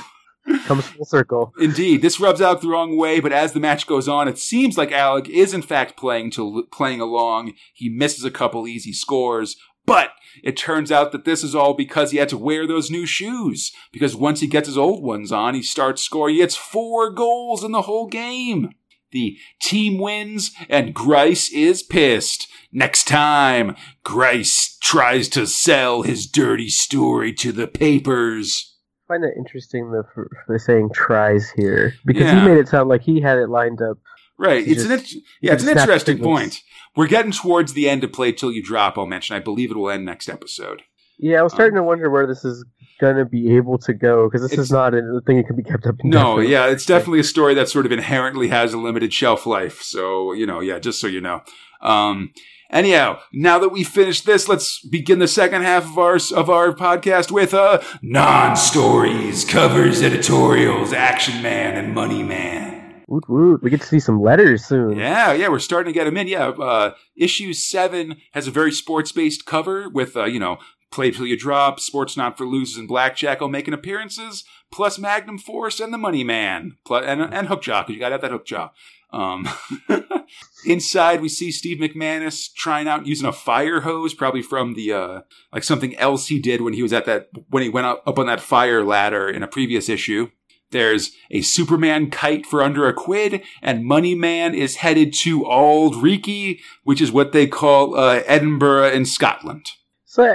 Comes 0.65 0.87
full 0.89 1.05
circle. 1.05 1.53
indeed, 1.61 2.03
this 2.03 2.19
rubs 2.19 2.41
out 2.41 2.61
the 2.61 2.69
wrong 2.69 2.97
way, 2.97 3.21
but 3.21 3.33
as 3.33 3.53
the 3.53 3.61
match 3.61 3.87
goes 3.87 4.09
on, 4.09 4.27
it 4.27 4.39
seems 4.39 4.77
like 4.77 4.91
Alec 4.91 5.29
is 5.29 5.55
in 5.55 5.63
fact 5.63 5.97
playing 5.97 6.33
to 6.33 6.67
playing 6.73 7.01
along. 7.01 7.53
He 7.73 7.89
misses 7.89 8.25
a 8.25 8.31
couple 8.31 8.67
easy 8.67 8.93
scores, 8.93 9.57
but 9.87 10.11
it 10.43 10.57
turns 10.57 10.91
out 10.91 11.13
that 11.13 11.25
this 11.25 11.45
is 11.45 11.55
all 11.55 11.75
because 11.75 12.11
he 12.11 12.19
had 12.19 12.29
to 12.31 12.39
wear 12.39 12.67
those 12.67 12.91
new 12.91 13.07
shoes. 13.07 13.73
Because 13.93 14.17
once 14.17 14.41
he 14.41 14.47
gets 14.47 14.67
his 14.67 14.79
old 14.79 15.03
ones 15.03 15.31
on, 15.31 15.55
he 15.55 15.63
starts 15.63 16.03
scoring. 16.03 16.35
He 16.35 16.41
gets 16.41 16.57
four 16.57 17.11
goals 17.11 17.63
in 17.63 17.73
the 17.73 17.83
whole 17.83 18.07
game. 18.07 18.71
The 19.13 19.37
team 19.61 19.99
wins, 19.99 20.51
and 20.69 20.95
Grice 20.95 21.53
is 21.53 21.83
pissed. 21.83 22.49
Next 22.73 23.07
time, 23.07 23.77
Grice 24.03 24.79
tries 24.83 25.29
to 25.31 25.47
sell 25.47 26.03
his 26.03 26.27
dirty 26.27 26.69
story 26.69 27.33
to 27.35 27.53
the 27.53 27.67
papers. 27.67 28.75
I 29.09 29.15
find 29.15 29.25
it 29.25 29.35
interesting 29.37 29.91
the 29.91 30.05
for 30.15 30.59
saying 30.59 30.91
tries 30.95 31.51
here 31.51 31.95
because 32.07 32.23
Yeah. 32.23 32.41
he 32.41 32.49
made 32.49 32.59
it 32.59 32.69
sound 32.69 32.89
like 32.89 33.03
he 33.03 33.21
had 33.21 33.39
it 33.39 33.49
lined 33.49 33.83
up. 33.83 33.99
Right. 34.39 34.67
It's 34.67 34.85
an 34.85 34.99
just- 34.99 35.15
int- 35.15 35.25
yeah, 35.43 35.53
it's 35.53 35.63
an 35.65 35.69
interesting 35.77 36.19
point. 36.19 36.61
We're 36.97 37.07
getting 37.07 37.33
towards 37.33 37.75
the 37.75 37.89
end 37.89 38.05
of 38.05 38.13
Play 38.13 38.33
Till 38.33 38.51
You 38.53 38.63
Drop, 38.63 38.97
I'll 38.99 39.07
mention. 39.07 39.37
I 39.37 39.41
believe 39.41 39.71
it 39.71 39.77
will 39.77 39.91
end 39.91 40.05
next 40.05 40.29
episode. 40.29 40.83
Yeah, 41.19 41.41
I 41.41 41.43
was 41.43 41.53
starting 41.53 41.77
um, 41.79 41.85
to 41.85 41.87
wonder 41.87 42.11
where 42.11 42.27
this 42.27 42.45
is 42.45 42.65
gonna 43.03 43.25
be 43.27 43.57
able 43.57 43.77
to 43.79 43.93
go 43.93 44.29
because 44.29 44.43
this 44.43 44.53
It's- 44.53 44.67
is 44.67 44.73
not 44.73 44.95
a 44.95 45.03
thing 45.27 45.37
that 45.39 45.47
can 45.49 45.57
be 45.57 45.63
kept 45.65 45.85
up. 45.87 45.97
No, 46.05 46.39
yeah, 46.39 46.67
it's 46.67 46.87
definitely 46.87 47.21
a 47.21 47.25
story 47.25 47.53
that 47.55 47.69
sort 47.69 47.85
of 47.85 47.93
inherently 47.93 48.49
has 48.49 48.73
a 48.73 48.79
limited 48.79 49.13
shelf 49.13 49.45
life. 49.45 49.83
So, 49.83 50.33
you 50.33 50.47
know, 50.47 50.61
yeah, 50.61 50.79
just 50.79 51.01
so 51.01 51.07
you 51.09 51.21
know. 51.21 51.43
Um, 51.83 52.31
anyhow, 52.71 53.19
now 53.33 53.59
that 53.59 53.71
we 53.71 53.83
finished 53.83 54.25
this, 54.25 54.49
let's 54.49 54.81
begin 54.87 55.19
the 55.19 55.27
second 55.29 55.63
half 55.63 55.85
of 55.85 55.99
our 55.99 56.19
of 56.35 56.49
our 56.49 56.73
podcast 56.73 57.31
with 57.33 57.53
uh 57.53 57.81
non-stories, 58.03 59.45
covers, 59.45 60.03
editorials, 60.03 60.93
Action 60.93 61.43
Man, 61.43 61.77
and 61.77 61.95
Money 61.95 62.23
Man. 62.23 63.03
Woot 63.09 63.29
woot. 63.29 63.63
We 63.63 63.69
get 63.71 63.81
to 63.83 63.87
see 63.87 64.01
some 64.01 64.23
letters 64.23 64.65
soon. 64.65 64.97
Yeah, 64.97 65.33
yeah, 65.33 65.49
we're 65.49 65.59
starting 65.59 65.93
to 65.93 65.99
get 65.99 66.05
them 66.05 66.17
in. 66.17 66.29
Yeah, 66.29 66.49
uh, 66.49 66.95
issue 67.17 67.53
seven 67.53 68.17
has 68.33 68.47
a 68.47 68.51
very 68.51 68.73
sports-based 68.73 69.45
cover 69.45 69.89
with, 69.89 70.17
uh, 70.17 70.25
you 70.25 70.39
know, 70.41 70.57
play 70.93 71.11
till 71.11 71.27
you 71.27 71.37
drop, 71.37 71.81
sports 71.81 72.17
not 72.17 72.39
for 72.39 72.47
losers, 72.47 72.77
and 72.77 72.87
blackjack 72.87 73.43
all 73.43 73.49
making 73.49 73.75
appearances, 73.75 74.45
plus 74.71 74.99
Magnum 74.99 75.39
Force 75.39 75.81
and 75.81 75.93
the 75.93 75.99
Money 75.99 76.25
Man, 76.25 76.77
plus, 76.85 77.05
and 77.07 77.21
and 77.21 77.49
Hookjaw 77.49 77.87
because 77.87 77.95
you 77.95 77.99
got 77.99 78.11
to 78.11 78.15
have 78.15 78.21
that 78.23 78.31
Hookjaw. 78.31 78.71
Um, 79.13 79.47
inside, 80.67 81.21
we 81.21 81.29
see 81.29 81.53
Steve 81.53 81.79
McManus 81.79 82.53
trying 82.55 82.89
out 82.89 83.07
using 83.07 83.29
a 83.29 83.33
fire 83.33 83.81
hose, 83.81 84.15
probably 84.15 84.43
from 84.43 84.75
the 84.75 84.93
uh, 84.93 85.21
like 85.53 85.65
something 85.65 85.97
else 85.97 86.29
he 86.29 86.41
did 86.41 86.63
when 86.63 86.73
he 86.73 86.83
was 86.83 86.93
at 86.93 87.05
that 87.07 87.29
when 87.51 87.63
he 87.63 87.69
went 87.69 87.87
up, 87.87 88.03
up 88.07 88.19
on 88.19 88.27
that 88.27 88.41
fire 88.41 88.85
ladder 88.85 89.29
in 89.29 89.43
a 89.43 89.49
previous 89.49 89.89
issue. 89.89 90.31
There's 90.71 91.13
a 91.31 91.43
Superman 91.43 92.11
kite 92.11 92.47
for 92.47 92.63
under 92.63 92.89
a 92.89 92.95
quid, 92.95 93.43
and 93.61 93.85
Money 93.85 94.15
Man 94.15 94.55
is 94.55 94.77
headed 94.77 95.13
to 95.21 95.45
Auld 95.45 95.93
Reekie, 95.95 96.61
which 96.83 97.03
is 97.03 97.13
what 97.13 97.33
they 97.33 97.47
call 97.47 97.95
uh, 97.95 98.23
Edinburgh 98.27 98.93
in 98.93 99.05
Scotland. 99.05 99.67
So 100.07 100.35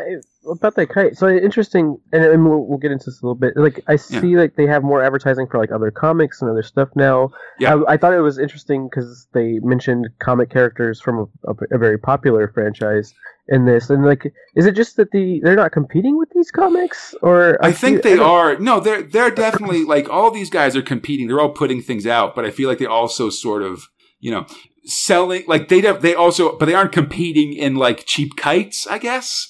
about 0.52 0.76
that 0.76 0.90
kite, 0.90 1.18
so 1.18 1.28
interesting, 1.30 1.98
and, 2.12 2.24
and 2.24 2.46
we'll, 2.48 2.66
we'll 2.66 2.78
get 2.78 2.92
into 2.92 3.06
this 3.06 3.22
a 3.22 3.26
little 3.26 3.36
bit. 3.36 3.54
Like 3.56 3.84
I 3.88 3.96
see, 3.96 4.38
like 4.38 4.56
they 4.56 4.66
have 4.68 4.84
more 4.84 5.04
advertising 5.04 5.48
for 5.48 5.58
like 5.60 5.72
other 5.72 5.92
comics 5.92 6.42
and 6.42 6.50
other 6.50 6.64
stuff 6.64 6.90
now. 6.96 7.30
Yeah. 7.60 7.76
I, 7.88 7.94
I 7.94 7.98
thought 7.98 8.14
it 8.14 8.20
was 8.22 8.38
interesting 8.38 8.88
because 8.90 9.28
they 9.34 9.60
mentioned 9.62 10.08
comic 10.20 10.50
characters 10.50 11.02
from 11.02 11.20
a, 11.20 11.52
a, 11.52 11.76
a 11.76 11.78
very 11.78 11.98
popular 11.98 12.48
franchise 12.48 13.14
in 13.50 13.66
this, 13.66 13.90
and 13.90 14.06
like, 14.06 14.32
is 14.56 14.66
it 14.66 14.76
just 14.76 14.98
that 14.98 15.12
the 15.12 15.40
they're 15.44 15.56
not 15.56 15.72
competing 15.72 16.18
with 16.18 16.30
these 16.36 16.52
comics, 16.52 17.16
or 17.22 17.58
I 17.64 17.72
think 17.72 17.98
see- 18.04 18.10
they 18.10 18.16
don't- 18.18 18.30
are. 18.30 18.58
No, 18.60 18.80
they're 18.80 19.04
they're 19.04 19.32
definitely 19.32 19.84
like 19.86 20.10
all 20.10 20.32
these 20.32 20.50
guys 20.50 20.76
are 20.76 20.82
competing. 20.82 21.28
They're 21.28 21.40
all 21.40 21.52
putting 21.54 21.82
things 21.82 22.06
out, 22.06 22.36
but 22.36 22.44
I 22.46 22.52
feel 22.52 22.68
like 22.70 22.80
they 22.80 22.86
also 22.86 23.30
sort 23.30 23.64
of 23.64 23.88
you 24.20 24.32
know 24.32 24.46
selling 24.88 25.44
like 25.48 25.68
they 25.68 25.82
don't 25.82 26.02
they 26.02 26.16
also 26.16 26.58
but 26.58 26.66
they 26.66 26.74
aren't 26.74 26.92
competing 26.92 27.54
in 27.54 27.76
like 27.76 28.06
cheap 28.06 28.36
kites. 28.36 28.88
I 28.88 28.98
guess. 28.98 29.48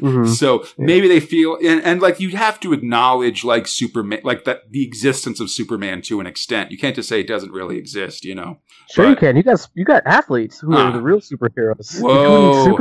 Mhm. 0.00 0.28
So 0.36 0.64
maybe 0.78 1.08
they 1.08 1.20
feel 1.20 1.56
and, 1.64 1.82
and 1.82 2.00
like 2.02 2.20
you 2.20 2.30
have 2.30 2.60
to 2.60 2.72
acknowledge 2.72 3.44
like 3.44 3.66
Superman 3.66 4.20
like 4.24 4.44
that 4.44 4.70
the 4.70 4.84
existence 4.84 5.40
of 5.40 5.50
Superman 5.50 6.02
to 6.02 6.20
an 6.20 6.26
extent. 6.26 6.70
You 6.70 6.78
can't 6.78 6.94
just 6.94 7.08
say 7.08 7.20
it 7.20 7.26
doesn't 7.26 7.52
really 7.52 7.76
exist. 7.78 8.24
You 8.24 8.34
know. 8.34 8.58
Sure, 8.90 9.08
you 9.08 9.16
can. 9.16 9.36
You 9.36 9.42
got 9.42 9.66
you 9.74 9.84
got 9.84 10.02
athletes 10.06 10.60
who 10.60 10.74
Ah. 10.74 10.88
are 10.88 10.92
the 10.92 11.00
real 11.02 11.20
superheroes. 11.20 12.00
Whoa. 12.02 12.78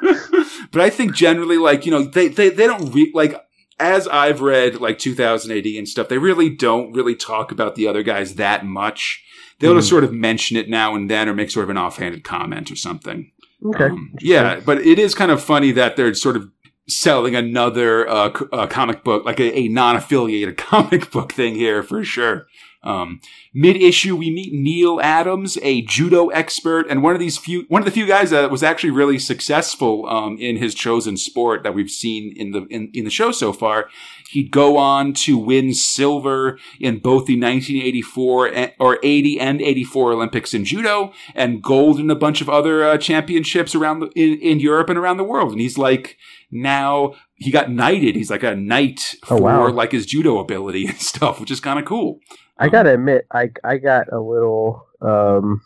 but 0.72 0.80
I 0.82 0.90
think 0.90 1.14
generally, 1.14 1.58
like 1.58 1.84
you 1.86 1.92
know, 1.92 2.02
they 2.04 2.28
they 2.28 2.48
they 2.50 2.66
don't 2.66 2.92
re- 2.92 3.12
like 3.14 3.34
as 3.78 4.06
I've 4.08 4.40
read 4.42 4.76
like 4.80 4.98
2000 4.98 5.50
AD 5.52 5.66
and 5.66 5.88
stuff. 5.88 6.08
They 6.08 6.18
really 6.18 6.50
don't 6.50 6.92
really 6.92 7.14
talk 7.14 7.50
about 7.50 7.74
the 7.76 7.86
other 7.86 8.02
guys 8.02 8.34
that 8.34 8.64
much. 8.66 9.24
They'll 9.60 9.74
just 9.74 9.86
Mhm. 9.86 9.90
sort 9.90 10.04
of 10.04 10.12
mention 10.12 10.56
it 10.56 10.68
now 10.68 10.94
and 10.96 11.08
then, 11.08 11.28
or 11.28 11.34
make 11.34 11.50
sort 11.50 11.64
of 11.64 11.70
an 11.70 11.78
offhanded 11.78 12.24
comment 12.24 12.70
or 12.70 12.76
something. 12.76 13.30
Okay. 13.64 13.84
Um, 13.84 14.12
yeah, 14.20 14.58
but 14.64 14.78
it 14.78 14.98
is 14.98 15.14
kind 15.14 15.30
of 15.30 15.42
funny 15.42 15.70
that 15.72 15.96
they're 15.96 16.14
sort 16.14 16.34
of 16.36 16.50
selling 16.88 17.36
another 17.36 18.08
uh, 18.08 18.32
c- 18.36 18.46
uh, 18.52 18.66
comic 18.66 19.04
book, 19.04 19.24
like 19.24 19.38
a, 19.38 19.56
a 19.56 19.68
non-affiliated 19.68 20.56
comic 20.70 21.10
book 21.10 21.32
thing 21.32 21.54
here 21.54 21.82
for 21.82 22.02
sure. 22.02 22.46
Um, 22.82 23.20
mid 23.52 23.76
issue, 23.76 24.16
we 24.16 24.30
meet 24.30 24.54
Neil 24.54 24.98
Adams, 25.02 25.58
a 25.62 25.82
judo 25.82 26.28
expert, 26.28 26.86
and 26.88 27.02
one 27.02 27.12
of 27.12 27.20
these 27.20 27.36
few, 27.36 27.66
one 27.68 27.82
of 27.82 27.84
the 27.84 27.90
few 27.90 28.06
guys 28.06 28.30
that 28.30 28.50
was 28.50 28.62
actually 28.62 28.90
really 28.90 29.18
successful 29.18 30.08
um, 30.08 30.38
in 30.38 30.56
his 30.56 30.74
chosen 30.74 31.18
sport 31.18 31.62
that 31.62 31.74
we've 31.74 31.90
seen 31.90 32.32
in 32.34 32.52
the 32.52 32.62
in, 32.70 32.90
in 32.94 33.04
the 33.04 33.10
show 33.10 33.32
so 33.32 33.52
far. 33.52 33.88
He'd 34.30 34.50
go 34.50 34.76
on 34.76 35.12
to 35.14 35.36
win 35.36 35.74
silver 35.74 36.58
in 36.78 36.98
both 36.98 37.26
the 37.26 37.34
1984 37.40 38.70
or 38.78 38.98
80 39.02 39.40
and 39.40 39.60
84 39.60 40.12
Olympics 40.12 40.54
in 40.54 40.64
judo, 40.64 41.12
and 41.34 41.62
gold 41.62 41.98
in 41.98 42.10
a 42.10 42.14
bunch 42.14 42.40
of 42.40 42.48
other 42.48 42.84
uh, 42.84 42.96
championships 42.98 43.74
around 43.74 44.00
the, 44.00 44.06
in, 44.14 44.38
in 44.40 44.60
Europe 44.60 44.88
and 44.88 44.98
around 44.98 45.16
the 45.16 45.24
world. 45.24 45.52
And 45.52 45.60
he's 45.60 45.78
like 45.78 46.16
now 46.50 47.14
he 47.34 47.50
got 47.50 47.70
knighted. 47.70 48.16
He's 48.16 48.30
like 48.30 48.42
a 48.42 48.54
knight 48.54 49.16
for 49.24 49.34
Oh, 49.34 49.40
wow. 49.40 49.68
like 49.70 49.92
his 49.92 50.06
judo 50.06 50.38
ability 50.38 50.86
and 50.88 50.98
stuff, 50.98 51.40
which 51.40 51.50
is 51.50 51.60
kind 51.60 51.78
of 51.78 51.84
cool. 51.84 52.18
I 52.58 52.68
gotta 52.68 52.94
admit, 52.94 53.26
I 53.32 53.50
I 53.64 53.78
got 53.78 54.12
a 54.12 54.20
little 54.20 54.86
um, 55.00 55.62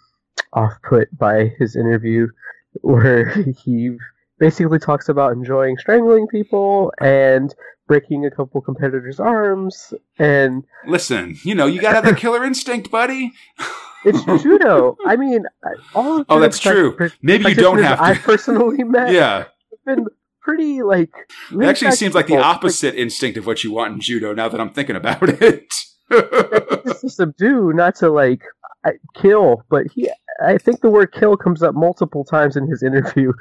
off 0.53 0.72
put 0.83 1.09
by 1.18 1.53
his 1.59 1.74
interview, 1.77 2.29
where 2.83 3.35
he 3.64 3.96
basically 4.38 4.79
talks 4.79 5.09
about 5.09 5.33
enjoying 5.33 5.77
strangling 5.79 6.27
people 6.29 6.92
and 7.00 7.55
breaking 7.86 8.24
a 8.26 8.30
couple 8.30 8.60
competitors' 8.60 9.20
arms, 9.20 9.92
and 10.18 10.64
Listen, 10.86 11.36
you 11.42 11.54
know, 11.54 11.66
you 11.66 11.80
gotta 11.80 11.96
have 11.96 12.04
the 12.04 12.14
killer 12.14 12.44
instinct, 12.44 12.90
buddy. 12.90 13.32
it's 14.04 14.22
judo. 14.42 14.96
I 15.06 15.16
mean, 15.16 15.44
all 15.94 16.20
of 16.20 16.26
Oh, 16.28 16.40
that's 16.40 16.58
true. 16.58 16.96
Maybe 17.22 17.48
you 17.50 17.54
don't 17.54 17.82
have. 17.82 17.98
To. 17.98 18.04
I 18.04 18.14
personally 18.16 18.84
met 18.84 19.12
Yeah, 19.12 19.38
have 19.38 19.96
been 19.96 20.06
pretty 20.42 20.82
like. 20.82 21.10
it 21.52 21.64
actually 21.64 21.92
seems 21.92 22.14
like 22.14 22.26
the 22.26 22.36
opposite 22.38 22.94
instinct 22.94 23.38
of 23.38 23.46
what 23.46 23.64
you 23.64 23.72
want 23.72 23.94
in 23.94 24.00
judo. 24.00 24.34
Now 24.34 24.48
that 24.48 24.60
I'm 24.60 24.70
thinking 24.70 24.96
about 24.96 25.28
it. 25.28 25.72
To 26.10 27.08
subdue, 27.08 27.72
not 27.72 27.96
to 27.96 28.10
like 28.10 28.42
kill. 29.14 29.64
But 29.68 29.86
he, 29.94 30.10
I 30.44 30.58
think 30.58 30.80
the 30.80 30.90
word 30.90 31.12
"kill" 31.12 31.36
comes 31.36 31.62
up 31.62 31.74
multiple 31.74 32.24
times 32.24 32.56
in 32.56 32.68
his 32.68 32.82
interview. 32.82 33.32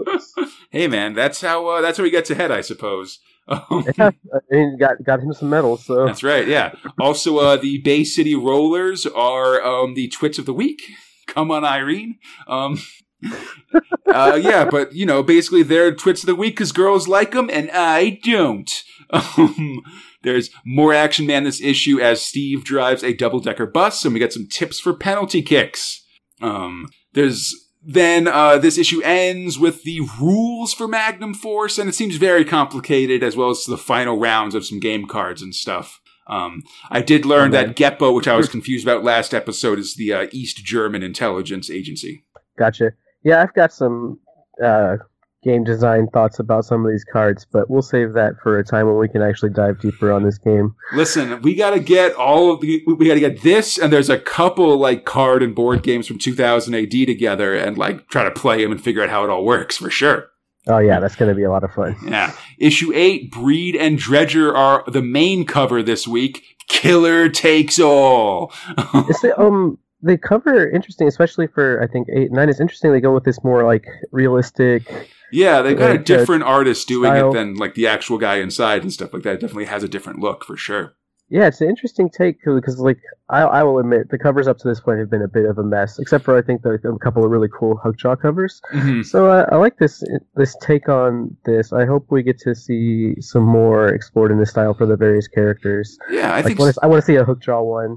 hey, 0.70 0.88
man, 0.88 1.14
that's 1.14 1.40
how 1.40 1.66
uh, 1.68 1.80
that's 1.80 1.98
how 1.98 2.04
he 2.04 2.10
gets 2.10 2.30
ahead, 2.30 2.50
I 2.50 2.60
suppose. 2.60 3.18
Um, 3.48 3.84
yeah, 3.98 4.10
I 4.32 4.38
mean, 4.50 4.78
got 4.78 5.02
got 5.02 5.20
him 5.20 5.32
some 5.32 5.50
medals. 5.50 5.84
So 5.84 6.06
That's 6.06 6.22
right. 6.22 6.46
Yeah. 6.46 6.74
Also, 6.98 7.38
uh, 7.38 7.56
the 7.56 7.78
Bay 7.78 8.04
City 8.04 8.34
Rollers 8.34 9.06
are 9.06 9.62
um, 9.62 9.94
the 9.94 10.08
twits 10.08 10.38
of 10.38 10.46
the 10.46 10.54
week. 10.54 10.82
Come 11.26 11.50
on, 11.50 11.64
Irene. 11.64 12.18
Um, 12.46 12.78
uh, 14.06 14.38
yeah, 14.42 14.64
but 14.64 14.92
you 14.92 15.06
know, 15.06 15.22
basically 15.22 15.62
they're 15.62 15.94
twits 15.94 16.22
of 16.22 16.26
the 16.26 16.34
week 16.34 16.54
because 16.54 16.72
girls 16.72 17.08
like 17.08 17.32
them 17.32 17.50
and 17.52 17.70
I 17.72 18.20
don't. 18.22 18.70
Um, 19.12 19.82
there's 20.22 20.48
more 20.64 20.94
action 20.94 21.26
man 21.26 21.44
this 21.44 21.60
issue 21.60 22.00
as 22.00 22.22
Steve 22.22 22.64
drives 22.64 23.04
a 23.04 23.12
double 23.12 23.40
decker 23.40 23.66
bus, 23.66 24.04
and 24.06 24.14
we 24.14 24.20
get 24.20 24.32
some 24.32 24.48
tips 24.48 24.80
for 24.80 24.94
penalty 24.94 25.42
kicks. 25.42 26.02
Um, 26.40 26.88
there's 27.12 27.54
then 27.84 28.28
uh, 28.28 28.58
this 28.58 28.78
issue 28.78 29.02
ends 29.02 29.58
with 29.58 29.82
the 29.82 30.00
rules 30.20 30.72
for 30.72 30.86
Magnum 30.86 31.34
Force, 31.34 31.78
and 31.78 31.88
it 31.88 31.94
seems 31.94 32.16
very 32.16 32.44
complicated, 32.44 33.22
as 33.22 33.36
well 33.36 33.50
as 33.50 33.64
the 33.64 33.78
final 33.78 34.18
rounds 34.18 34.54
of 34.54 34.64
some 34.64 34.78
game 34.78 35.06
cards 35.06 35.42
and 35.42 35.54
stuff. 35.54 36.00
Um, 36.28 36.62
I 36.90 37.02
did 37.02 37.26
learn 37.26 37.50
that 37.50 37.74
Geppo, 37.74 38.14
which 38.14 38.28
I 38.28 38.36
was 38.36 38.48
confused 38.48 38.86
about 38.86 39.02
last 39.02 39.34
episode, 39.34 39.78
is 39.78 39.96
the 39.96 40.12
uh, 40.12 40.26
East 40.30 40.58
German 40.64 41.02
intelligence 41.02 41.68
agency. 41.68 42.24
Gotcha. 42.56 42.92
Yeah, 43.24 43.42
I've 43.42 43.54
got 43.54 43.72
some 43.72 44.20
uh, 44.62 44.96
game 45.42 45.64
design 45.64 46.06
thoughts 46.12 46.38
about 46.38 46.64
some 46.64 46.84
of 46.84 46.90
these 46.90 47.04
cards, 47.04 47.46
but 47.50 47.68
we'll 47.68 47.82
save 47.82 48.12
that 48.12 48.34
for 48.42 48.58
a 48.58 48.64
time 48.64 48.86
when 48.86 48.98
we 48.98 49.08
can 49.08 49.22
actually 49.22 49.50
dive 49.50 49.80
deeper 49.80 50.12
on 50.12 50.22
this 50.22 50.38
game. 50.38 50.74
Listen, 50.92 51.42
we 51.42 51.54
got 51.54 51.70
to 51.70 51.80
get 51.80 52.14
all 52.14 52.52
of 52.52 52.60
the, 52.60 52.82
we 52.86 53.06
got 53.06 53.14
to 53.14 53.20
get 53.20 53.42
this, 53.42 53.78
and 53.78 53.92
there's 53.92 54.10
a 54.10 54.18
couple 54.18 54.76
like 54.78 55.04
card 55.04 55.42
and 55.42 55.54
board 55.54 55.82
games 55.82 56.06
from 56.06 56.18
2000 56.18 56.74
AD 56.74 56.90
together, 56.90 57.54
and 57.54 57.76
like 57.76 58.08
try 58.08 58.24
to 58.24 58.30
play 58.30 58.62
them 58.62 58.72
and 58.72 58.82
figure 58.82 59.02
out 59.02 59.10
how 59.10 59.24
it 59.24 59.30
all 59.30 59.44
works 59.44 59.76
for 59.76 59.90
sure. 59.90 60.28
Oh 60.68 60.78
yeah, 60.78 61.00
that's 61.00 61.16
going 61.16 61.28
to 61.28 61.34
be 61.34 61.42
a 61.42 61.50
lot 61.50 61.64
of 61.64 61.72
fun. 61.72 61.96
Yeah. 62.06 62.32
Issue 62.58 62.92
8, 62.94 63.32
Breed 63.32 63.74
and 63.74 63.98
Dredger 63.98 64.54
are 64.54 64.84
the 64.86 65.02
main 65.02 65.44
cover 65.44 65.82
this 65.82 66.06
week. 66.06 66.44
Killer 66.68 67.28
takes 67.28 67.80
all. 67.80 68.52
Is 69.08 69.20
the 69.20 69.34
um 69.36 69.78
the 70.02 70.18
cover 70.18 70.68
interesting, 70.70 71.06
especially 71.08 71.46
for 71.46 71.82
I 71.82 71.86
think 71.86 72.08
eight 72.10 72.26
and 72.26 72.32
nine 72.32 72.48
is 72.48 72.60
interesting. 72.60 72.92
They 72.92 73.00
go 73.00 73.12
with 73.14 73.24
this 73.24 73.42
more 73.44 73.64
like 73.64 73.86
realistic. 74.10 75.08
yeah, 75.32 75.62
they've 75.62 75.78
got 75.78 75.90
a 75.90 75.92
Like, 75.92 76.00
uh, 76.00 76.04
different 76.04 76.42
artist 76.44 76.88
doing 76.88 77.10
style. 77.12 77.30
it 77.30 77.34
than 77.34 77.54
like 77.54 77.74
the 77.74 77.86
actual 77.86 78.18
guy 78.18 78.36
inside 78.36 78.82
and 78.82 78.92
stuff 78.92 79.12
like 79.14 79.22
that. 79.22 79.34
It 79.34 79.40
definitely 79.40 79.66
has 79.66 79.82
a 79.82 79.88
different 79.88 80.18
look 80.20 80.44
for 80.44 80.56
sure. 80.56 80.94
Yeah, 81.32 81.46
it's 81.46 81.62
an 81.62 81.68
interesting 81.70 82.10
take 82.10 82.44
because 82.44 82.78
like 82.78 82.98
I 83.30 83.40
I 83.40 83.62
will 83.62 83.78
admit 83.78 84.10
the 84.10 84.18
covers 84.18 84.46
up 84.46 84.58
to 84.58 84.68
this 84.68 84.80
point 84.80 84.98
have 84.98 85.08
been 85.08 85.22
a 85.22 85.28
bit 85.28 85.46
of 85.46 85.56
a 85.56 85.62
mess, 85.62 85.98
except 85.98 86.24
for 86.24 86.36
I 86.36 86.42
think 86.42 86.60
the, 86.60 86.72
a 86.72 86.98
couple 86.98 87.24
of 87.24 87.30
really 87.30 87.48
cool 87.48 87.80
Hookjaw 87.82 88.20
covers. 88.20 88.60
Mhm. 88.74 89.02
So 89.02 89.30
uh, 89.30 89.46
I 89.50 89.56
like 89.56 89.78
this 89.78 90.04
this 90.36 90.54
take 90.60 90.90
on 90.90 91.34
this. 91.46 91.72
I 91.72 91.86
hope 91.86 92.04
we 92.10 92.22
get 92.22 92.38
to 92.40 92.54
see 92.54 93.14
some 93.22 93.44
more 93.44 93.88
explored 93.88 94.30
in 94.30 94.38
this 94.38 94.50
style 94.50 94.74
for 94.74 94.84
the 94.84 94.94
various 94.94 95.26
characters. 95.26 95.96
Yeah, 96.10 96.32
I 96.32 96.36
Like, 96.42 96.44
think, 96.44 96.60
if- 96.60 96.76
I 96.82 96.86
want 96.86 97.00
to 97.00 97.06
see 97.06 97.16
a 97.16 97.24
Hookjaw 97.24 97.64
one 97.64 97.96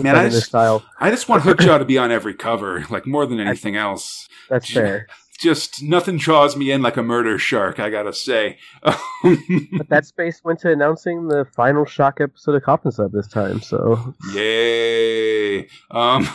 man, 0.00 0.14
I 0.14 0.20
in 0.20 0.24
this 0.26 0.34
just, 0.34 0.46
style. 0.46 0.84
I 1.00 1.10
just 1.10 1.28
want 1.28 1.42
Hookjaw 1.42 1.80
to 1.80 1.84
be 1.84 1.98
on 1.98 2.12
every 2.12 2.34
cover, 2.48 2.84
like 2.88 3.04
more 3.04 3.26
than 3.26 3.40
anything 3.40 3.74
else. 3.74 4.28
That's 4.48 4.70
fair. 4.70 5.08
Just 5.38 5.82
nothing 5.82 6.16
draws 6.16 6.56
me 6.56 6.70
in 6.70 6.82
like 6.82 6.96
a 6.96 7.02
murder 7.02 7.38
shark, 7.38 7.78
I 7.78 7.90
gotta 7.90 8.12
say. 8.12 8.58
But 9.72 9.88
that 9.88 10.06
space 10.06 10.40
went 10.44 10.60
to 10.60 10.70
announcing 10.70 11.28
the 11.28 11.46
final 11.54 11.84
shock 11.84 12.20
episode 12.20 12.54
of 12.54 12.62
Coffin 12.62 12.92
Sub 12.92 13.12
this 13.12 13.28
time. 13.28 13.60
So 13.60 14.14
Yay. 14.32 15.68
Um, 15.90 16.28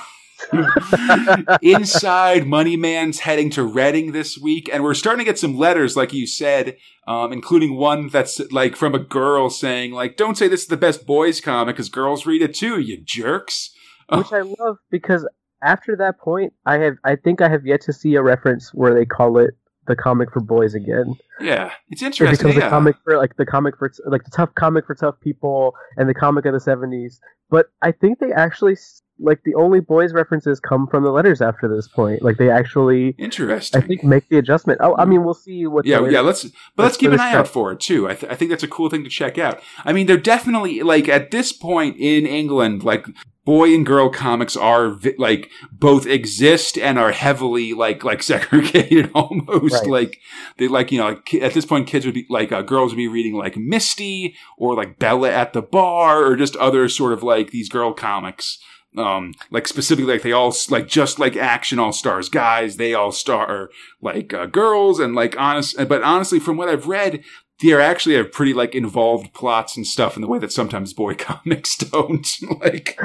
inside, 1.61 2.47
Money 2.47 2.75
Man's 2.75 3.19
heading 3.19 3.49
to 3.51 3.63
Reading 3.63 4.11
this 4.11 4.37
week, 4.37 4.69
and 4.71 4.83
we're 4.83 4.93
starting 4.93 5.19
to 5.19 5.29
get 5.29 5.39
some 5.39 5.57
letters, 5.57 5.95
like 5.95 6.13
you 6.13 6.27
said, 6.27 6.77
um, 7.07 7.31
including 7.31 7.77
one 7.77 8.09
that's 8.09 8.39
like 8.51 8.75
from 8.75 8.93
a 8.93 8.99
girl 8.99 9.49
saying, 9.49 9.91
like, 9.91 10.17
don't 10.17 10.37
say 10.37 10.47
this 10.47 10.61
is 10.61 10.67
the 10.67 10.77
best 10.77 11.05
boys 11.05 11.41
comic 11.41 11.75
because 11.75 11.89
girls 11.89 12.25
read 12.25 12.41
it 12.41 12.53
too, 12.55 12.79
you 12.79 13.01
jerks. 13.03 13.71
which 14.11 14.33
I 14.33 14.41
love 14.41 14.77
because 14.89 15.27
after 15.61 15.95
that 15.97 16.19
point, 16.19 16.53
I 16.65 16.77
have 16.79 16.95
I 17.03 17.15
think 17.15 17.41
I 17.41 17.49
have 17.49 17.65
yet 17.65 17.81
to 17.81 17.93
see 17.93 18.15
a 18.15 18.21
reference 18.21 18.73
where 18.73 18.93
they 18.93 19.05
call 19.05 19.37
it 19.37 19.55
the 19.87 19.95
comic 19.95 20.31
for 20.31 20.39
boys 20.39 20.73
again. 20.75 21.15
Yeah, 21.39 21.71
it's 21.89 22.01
interesting. 22.01 22.27
It 22.27 22.37
becomes 22.37 22.55
yeah. 22.55 22.67
a 22.67 22.69
comic 22.69 22.95
for 23.03 23.17
like 23.17 23.35
the 23.37 23.45
comic 23.45 23.77
for 23.77 23.91
like 24.05 24.23
the 24.23 24.31
tough 24.31 24.53
comic 24.55 24.85
for 24.85 24.95
tough 24.95 25.19
people 25.21 25.73
and 25.97 26.07
the 26.07 26.13
comic 26.13 26.45
of 26.45 26.53
the 26.53 26.59
seventies. 26.59 27.19
But 27.49 27.67
I 27.81 27.91
think 27.91 28.19
they 28.19 28.31
actually 28.31 28.75
like 29.21 29.43
the 29.43 29.55
only 29.55 29.79
boys 29.79 30.13
references 30.13 30.59
come 30.59 30.87
from 30.87 31.03
the 31.03 31.11
letters 31.11 31.41
after 31.41 31.67
this 31.67 31.87
point. 31.87 32.21
Like 32.21 32.37
they 32.37 32.49
actually. 32.49 33.15
Interesting. 33.17 33.81
I 33.81 33.85
think 33.85 34.03
make 34.03 34.27
the 34.29 34.37
adjustment. 34.37 34.79
Oh, 34.81 34.95
I 34.97 35.05
mean, 35.05 35.23
we'll 35.23 35.33
see 35.33 35.67
what. 35.67 35.85
yeah, 35.85 36.07
yeah. 36.07 36.21
Let's, 36.21 36.43
but 36.75 36.83
let's 36.83 36.91
let's 36.91 36.97
keep 36.97 37.11
an 37.11 37.19
eye 37.19 37.33
out 37.33 37.47
for 37.47 37.71
it 37.71 37.79
too. 37.79 38.09
I, 38.09 38.15
th- 38.15 38.31
I 38.31 38.35
think 38.35 38.49
that's 38.49 38.63
a 38.63 38.67
cool 38.67 38.89
thing 38.89 39.03
to 39.03 39.09
check 39.09 39.37
out. 39.37 39.61
I 39.85 39.93
mean, 39.93 40.07
they're 40.07 40.17
definitely 40.17 40.81
like 40.81 41.07
at 41.07 41.31
this 41.31 41.51
point 41.51 41.97
in 41.97 42.25
England, 42.25 42.83
like 42.83 43.05
boy 43.43 43.73
and 43.73 43.85
girl 43.85 44.09
comics 44.09 44.55
are 44.55 44.91
vi- 44.91 45.15
like 45.17 45.49
both 45.71 46.05
exist 46.05 46.77
and 46.77 46.99
are 46.99 47.11
heavily 47.11 47.73
like 47.73 48.03
like 48.03 48.23
segregated 48.31 49.11
almost. 49.13 49.73
Right. 49.73 49.87
Like 49.87 50.19
they 50.57 50.67
like 50.67 50.91
you 50.91 50.99
know 50.99 51.09
like, 51.09 51.33
at 51.35 51.53
this 51.53 51.65
point, 51.65 51.87
kids 51.87 52.05
would 52.05 52.15
be 52.15 52.25
like 52.29 52.51
uh, 52.51 52.61
girls 52.61 52.91
would 52.91 52.97
be 52.97 53.07
reading 53.07 53.35
like 53.35 53.57
Misty 53.57 54.35
or 54.57 54.75
like 54.75 54.99
Bella 54.99 55.31
at 55.31 55.53
the 55.53 55.61
bar 55.61 56.23
or 56.23 56.35
just 56.35 56.55
other 56.57 56.87
sort 56.89 57.13
of 57.13 57.23
like 57.23 57.51
these 57.51 57.69
girl 57.69 57.93
comics 57.93 58.59
um 58.97 59.33
like 59.51 59.67
specifically 59.67 60.13
like 60.13 60.21
they 60.21 60.33
all 60.33 60.53
like 60.69 60.87
just 60.87 61.17
like 61.17 61.37
action 61.37 61.79
all 61.79 61.93
stars 61.93 62.27
guys 62.27 62.75
they 62.75 62.93
all 62.93 63.11
star 63.11 63.69
like 64.01 64.33
uh, 64.33 64.45
girls 64.45 64.99
and 64.99 65.15
like 65.15 65.37
honest 65.39 65.75
but 65.87 66.03
honestly 66.03 66.39
from 66.39 66.57
what 66.57 66.67
i've 66.67 66.87
read 66.87 67.23
they 67.61 67.71
are 67.71 67.79
actually 67.79 68.15
have 68.15 68.31
pretty 68.31 68.53
like 68.53 68.75
involved 68.75 69.33
plots 69.33 69.77
and 69.77 69.85
stuff 69.85 70.15
in 70.15 70.21
the 70.21 70.27
way 70.27 70.39
that 70.39 70.51
sometimes 70.51 70.93
boy 70.93 71.15
comics 71.17 71.77
don't. 71.77 72.27
Like 72.61 72.99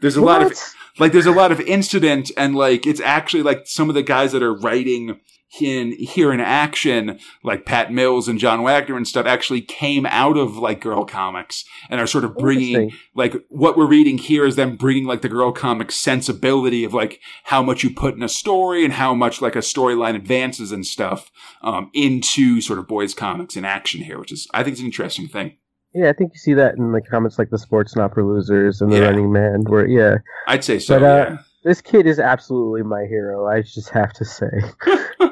there's 0.00 0.16
a 0.16 0.22
lot 0.22 0.42
of 0.42 0.52
like 0.98 1.12
there's 1.12 1.26
a 1.26 1.32
lot 1.32 1.52
of 1.52 1.60
incident 1.60 2.30
and 2.36 2.56
like 2.56 2.86
it's 2.86 3.00
actually 3.00 3.42
like 3.42 3.66
some 3.66 3.88
of 3.88 3.94
the 3.94 4.02
guys 4.02 4.32
that 4.32 4.42
are 4.42 4.54
writing 4.54 5.20
in 5.60 5.92
here 5.92 6.32
in 6.32 6.40
action 6.40 7.18
like 7.42 7.64
pat 7.64 7.92
mills 7.92 8.28
and 8.28 8.38
john 8.38 8.62
wagner 8.62 8.96
and 8.96 9.06
stuff 9.08 9.26
actually 9.26 9.60
came 9.60 10.06
out 10.06 10.36
of 10.36 10.56
like 10.56 10.80
girl 10.80 11.04
comics 11.04 11.64
and 11.90 12.00
are 12.00 12.06
sort 12.06 12.24
of 12.24 12.36
bringing 12.36 12.92
like 13.14 13.34
what 13.48 13.76
we're 13.76 13.86
reading 13.86 14.18
here 14.18 14.44
is 14.44 14.56
them 14.56 14.76
bringing 14.76 15.04
like 15.04 15.22
the 15.22 15.28
girl 15.28 15.52
comic 15.52 15.90
sensibility 15.90 16.84
of 16.84 16.92
like 16.94 17.20
how 17.44 17.62
much 17.62 17.82
you 17.82 17.90
put 17.90 18.14
in 18.14 18.22
a 18.22 18.28
story 18.28 18.84
and 18.84 18.94
how 18.94 19.14
much 19.14 19.40
like 19.40 19.56
a 19.56 19.60
storyline 19.60 20.14
advances 20.14 20.72
and 20.72 20.86
stuff 20.86 21.30
um, 21.62 21.90
into 21.94 22.60
sort 22.60 22.78
of 22.78 22.86
boys 22.88 23.14
comics 23.14 23.56
in 23.56 23.64
action 23.64 24.02
here 24.02 24.18
which 24.18 24.32
is 24.32 24.46
i 24.54 24.62
think 24.62 24.72
it's 24.72 24.80
an 24.80 24.86
interesting 24.86 25.28
thing. 25.28 25.56
Yeah, 25.94 26.10
I 26.10 26.12
think 26.12 26.32
you 26.34 26.38
see 26.38 26.52
that 26.52 26.74
in 26.76 26.92
the 26.92 27.00
comics 27.00 27.38
like 27.38 27.48
the 27.48 27.56
Sports 27.56 27.96
Not 27.96 28.12
for 28.12 28.22
Losers 28.22 28.82
and 28.82 28.92
the 28.92 28.96
Yeah. 28.98 29.04
Running 29.04 29.32
Man, 29.32 29.64
where 29.66 29.86
yeah, 29.86 30.16
i'd 30.46 30.62
say 30.62 30.78
so 30.78 31.00
But, 31.00 31.04
uh, 31.04 31.30
yeah 31.30 31.38
this 31.66 31.80
kid 31.80 32.06
is 32.06 32.18
absolutely 32.20 32.82
my 32.82 33.04
hero. 33.08 33.46
I 33.46 33.60
just 33.62 33.90
have 33.90 34.12
to 34.14 34.24
say, 34.24 34.50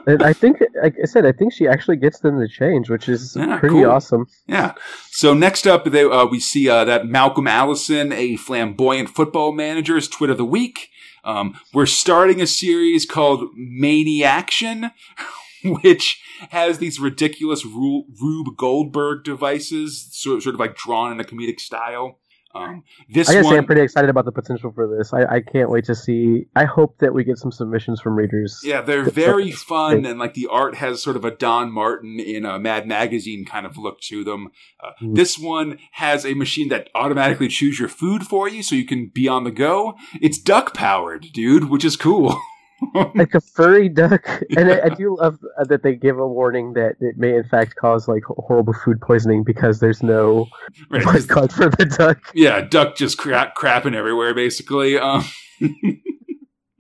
and 0.07 0.23
I 0.23 0.33
think 0.33 0.61
like 0.83 0.97
I 1.03 1.07
said, 1.07 1.25
I 1.25 1.33
think 1.33 1.53
she 1.53 1.67
actually 1.69 1.97
gets 1.97 2.19
them 2.19 2.39
to 2.41 2.49
change, 2.49 2.91
which 2.91 3.09
is 3.09 3.37
Yeah, 3.37 3.59
pretty 3.59 3.77
cool. 3.77 3.91
awesome. 3.91 4.27
Yeah. 4.47 4.75
So 5.11 5.33
next 5.33 5.67
up, 5.67 5.85
they, 5.85 6.03
uh, 6.05 6.27
we 6.27 6.41
see 6.41 6.69
uh, 6.69 6.85
that 6.85 7.07
Malcolm 7.07 7.47
Allison, 7.47 8.13
a 8.13 8.37
flamboyant 8.37 9.09
football 9.11 9.53
manager, 9.53 9.97
is 9.97 10.09
Twit 10.09 10.31
of 10.31 10.37
the 10.37 10.45
Week. 10.45 10.89
Um, 11.25 11.59
we're 11.73 11.87
starting 11.87 12.41
a 12.43 12.47
series 12.47 13.07
called 13.07 13.49
Maniaction, 13.57 14.91
which 15.65 16.21
has 16.51 16.79
these 16.79 16.99
ridiculous 17.01 17.65
Ru- 17.65 18.05
Rube 18.21 18.57
Goldberg 18.57 19.25
devices, 19.25 20.09
sort, 20.13 20.43
sort 20.43 20.55
of 20.55 20.61
like 20.61 20.77
drawn 20.77 21.13
in 21.13 21.21
a 21.21 21.25
comedic 21.25 21.61
style. 21.61 22.19
Um, 22.55 22.85
this 23.09 23.29
I 23.29 23.35
gotta 23.35 23.49
say, 23.49 23.57
I'm 23.59 23.67
pretty 23.67 23.83
excited 23.83 24.11
about 24.11 24.25
the 24.25 24.33
potential 24.33 24.73
for 24.73 24.87
this. 24.97 25.13
I, 25.13 25.25
I 25.37 25.41
can't 25.41 25.71
wait 25.71 25.85
to 25.87 25.95
see. 25.95 26.47
I 26.57 26.65
hope 26.65 26.99
that 26.99 27.13
we 27.13 27.25
get 27.25 27.39
some 27.39 27.53
submissions 27.53 28.01
from 28.01 28.17
readers. 28.17 28.61
Yeah, 28.65 28.81
they're 28.81 29.03
very 29.03 29.51
fun, 29.51 30.05
and 30.07 30.19
like 30.19 30.35
the 30.35 30.49
art 30.51 30.77
has 30.77 31.03
sort 31.03 31.17
of 31.17 31.25
a 31.25 31.31
Don 31.31 31.71
Martin 31.73 32.19
in 32.21 32.45
a 32.45 32.59
Mad 32.59 32.87
Magazine 32.87 33.45
kind 33.45 33.67
of 33.67 33.77
look 33.77 34.01
to 34.03 34.25
them. 34.25 34.51
Uh, 34.83 34.91
Mm. 35.03 35.15
This 35.17 35.39
one 35.39 35.79
has 35.93 36.25
a 36.25 36.35
machine 36.35 36.69
that 36.69 36.89
automatically 36.95 37.49
chews 37.49 37.79
your 37.79 37.89
food 37.89 38.25
for 38.25 38.49
you, 38.49 38.63
so 38.63 38.75
you 38.75 38.87
can 38.87 39.11
be 39.13 39.29
on 39.29 39.45
the 39.45 39.51
go. 39.51 39.95
It's 40.21 40.39
duck 40.39 40.75
powered, 40.75 41.27
dude, 41.33 41.69
which 41.69 41.85
is 41.85 41.97
cool. 41.97 42.41
like 43.15 43.35
a 43.35 43.41
furry 43.41 43.89
duck. 43.89 44.27
And 44.57 44.71
I, 44.71 44.81
I 44.87 44.89
do 44.91 45.17
love 45.17 45.39
uh, 45.59 45.65
that 45.65 45.83
they 45.83 45.95
give 45.95 46.19
a 46.19 46.27
warning 46.27 46.73
that 46.75 46.97
it 47.01 47.17
may 47.17 47.35
in 47.37 47.45
fact 47.45 47.77
cause 47.77 48.09
like 48.09 48.25
horrible 48.25 48.73
food 48.73 49.01
poisoning 49.01 49.43
because 49.45 49.81
there's 49.81 50.03
no 50.03 50.47
Right. 50.91 51.05
blood 51.29 51.53
for 51.53 51.69
the 51.71 51.87
duck. 51.99 52.19
yeah, 52.35 52.61
duck 52.61 52.97
just 52.97 53.17
crap, 53.19 53.55
crapping 53.57 53.95
everywhere, 53.95 54.35
basically. 54.35 54.99
Um, 54.99 55.25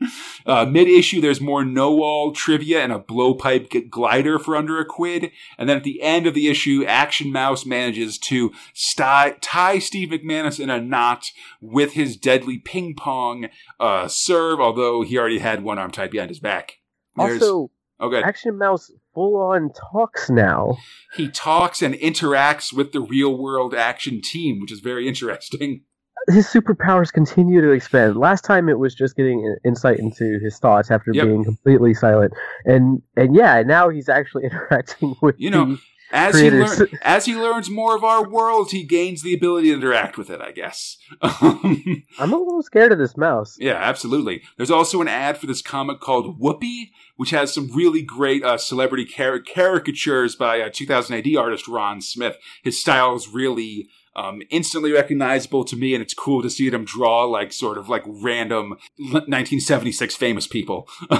uh, 0.47 0.65
Mid 0.67 0.89
issue, 0.89 1.21
there's 1.21 1.41
more 1.41 1.65
no 1.65 2.03
all 2.03 2.33
trivia 2.33 2.81
and 2.81 2.93
a 2.93 2.99
blowpipe 2.99 3.91
glider 3.91 4.39
for 4.39 4.57
under 4.57 4.79
a 4.79 4.85
quid. 4.85 5.31
And 5.59 5.69
then 5.69 5.77
at 5.77 5.85
the 5.85 6.03
end 6.03 6.27
of 6.27 6.35
the 6.35 6.49
issue, 6.49 6.85
Action 6.87 7.33
Mouse 7.33 7.65
manages 7.67 8.19
to 8.19 8.53
sti- 8.73 9.37
tie 9.41 9.79
Steve 9.79 10.09
McManus 10.11 10.59
in 10.61 10.71
a 10.71 10.81
knot 10.81 11.27
with 11.61 11.93
his 11.93 12.17
deadly 12.17 12.59
ping 12.59 12.95
pong 12.97 13.49
uh, 13.81 14.09
serve, 14.09 14.61
although 14.61 15.03
he 15.03 15.19
already 15.19 15.39
had 15.39 15.63
one 15.63 15.79
arm 15.79 15.91
tied 15.91 16.11
behind 16.11 16.31
his 16.31 16.41
back. 16.41 16.79
There's- 17.17 17.41
Also, 17.43 17.71
okay, 18.01 18.23
Action 18.23 18.59
Mouse 18.59 18.91
full 19.15 19.37
on 19.37 19.71
talks 19.93 20.29
now. 20.29 20.77
he 21.17 21.29
talks 21.29 21.81
and 21.83 21.95
interacts 21.95 22.73
with 22.73 22.91
the 22.93 23.01
real 23.01 23.37
world 23.39 23.73
action 23.75 24.21
team, 24.21 24.61
which 24.61 24.73
is 24.73 24.81
very 24.81 25.07
interesting. 25.07 25.83
His 26.29 26.47
superpowers 26.47 27.12
continue 27.12 27.61
to 27.61 27.71
expand. 27.71 28.17
Last 28.17 28.45
time 28.45 28.69
it 28.69 28.79
was 28.79 28.95
just 28.95 29.15
getting 29.17 29.57
insight 29.65 29.99
into 29.99 30.39
his 30.43 30.59
thoughts 30.59 30.91
after 30.91 31.11
Yep. 31.12 31.27
being 31.27 31.45
completely 31.45 31.93
silent, 31.95 32.33
and 32.65 33.03
and 33.17 33.35
yeah, 33.37 33.62
now 33.62 33.89
he's 33.91 34.09
actually 34.09 34.45
interacting 34.51 35.15
with 35.21 35.35
You 35.39 35.51
know, 35.51 35.77
As 36.12 36.35
he, 36.35 36.49
creators. 36.49 36.79
lear- 36.79 36.89
as 37.03 37.27
he 37.27 37.35
learns 37.35 37.69
more 37.69 37.95
of 37.97 38.05
our 38.05 38.27
world, 38.29 38.71
he 38.71 38.85
gains 38.85 39.23
the 39.23 39.35
ability 39.35 39.69
to 39.69 39.75
interact 39.75 40.17
with 40.17 40.31
it, 40.31 40.41
I 40.41 40.53
guess. 40.53 40.97
I'm 41.23 42.33
a 42.33 42.37
little 42.37 42.62
scared 42.62 42.93
of 42.93 42.99
this 42.99 43.17
mouse. 43.17 43.57
yeah, 43.59 43.75
absolutely. 43.75 44.43
There's 44.57 44.71
also 44.71 45.01
an 45.01 45.09
ad 45.09 45.37
for 45.39 45.47
this 45.47 45.61
comic 45.62 46.01
called 46.01 46.39
Whoopee, 46.39 46.91
which 47.17 47.31
has 47.31 47.53
some 47.53 47.71
really 47.75 48.03
great 48.03 48.43
uh, 48.45 48.57
celebrity 48.59 49.05
car- 49.07 49.41
caricatures 49.41 50.37
by 50.37 50.61
uh, 50.61 50.71
2000 50.73 51.17
AD 51.17 51.37
artist 51.37 51.69
Ron 51.69 52.01
Smith. 52.01 52.37
His 52.62 52.81
style 52.81 53.15
is 53.17 53.29
really 53.29 53.89
um, 54.17 54.43
instantly 54.51 54.93
recognizable 54.93 55.65
to 55.65 55.77
me, 55.77 55.95
and 55.95 56.03
it's 56.03 56.15
cool 56.15 56.43
to 56.43 56.51
see 56.51 56.71
them 56.71 56.85
draw 56.85 57.25
like 57.25 57.53
sort 57.53 57.79
of 57.79 57.89
like 57.89 58.03
random 58.07 58.71
1976 58.99 60.17
famous 60.17 60.47
people. 60.47 60.89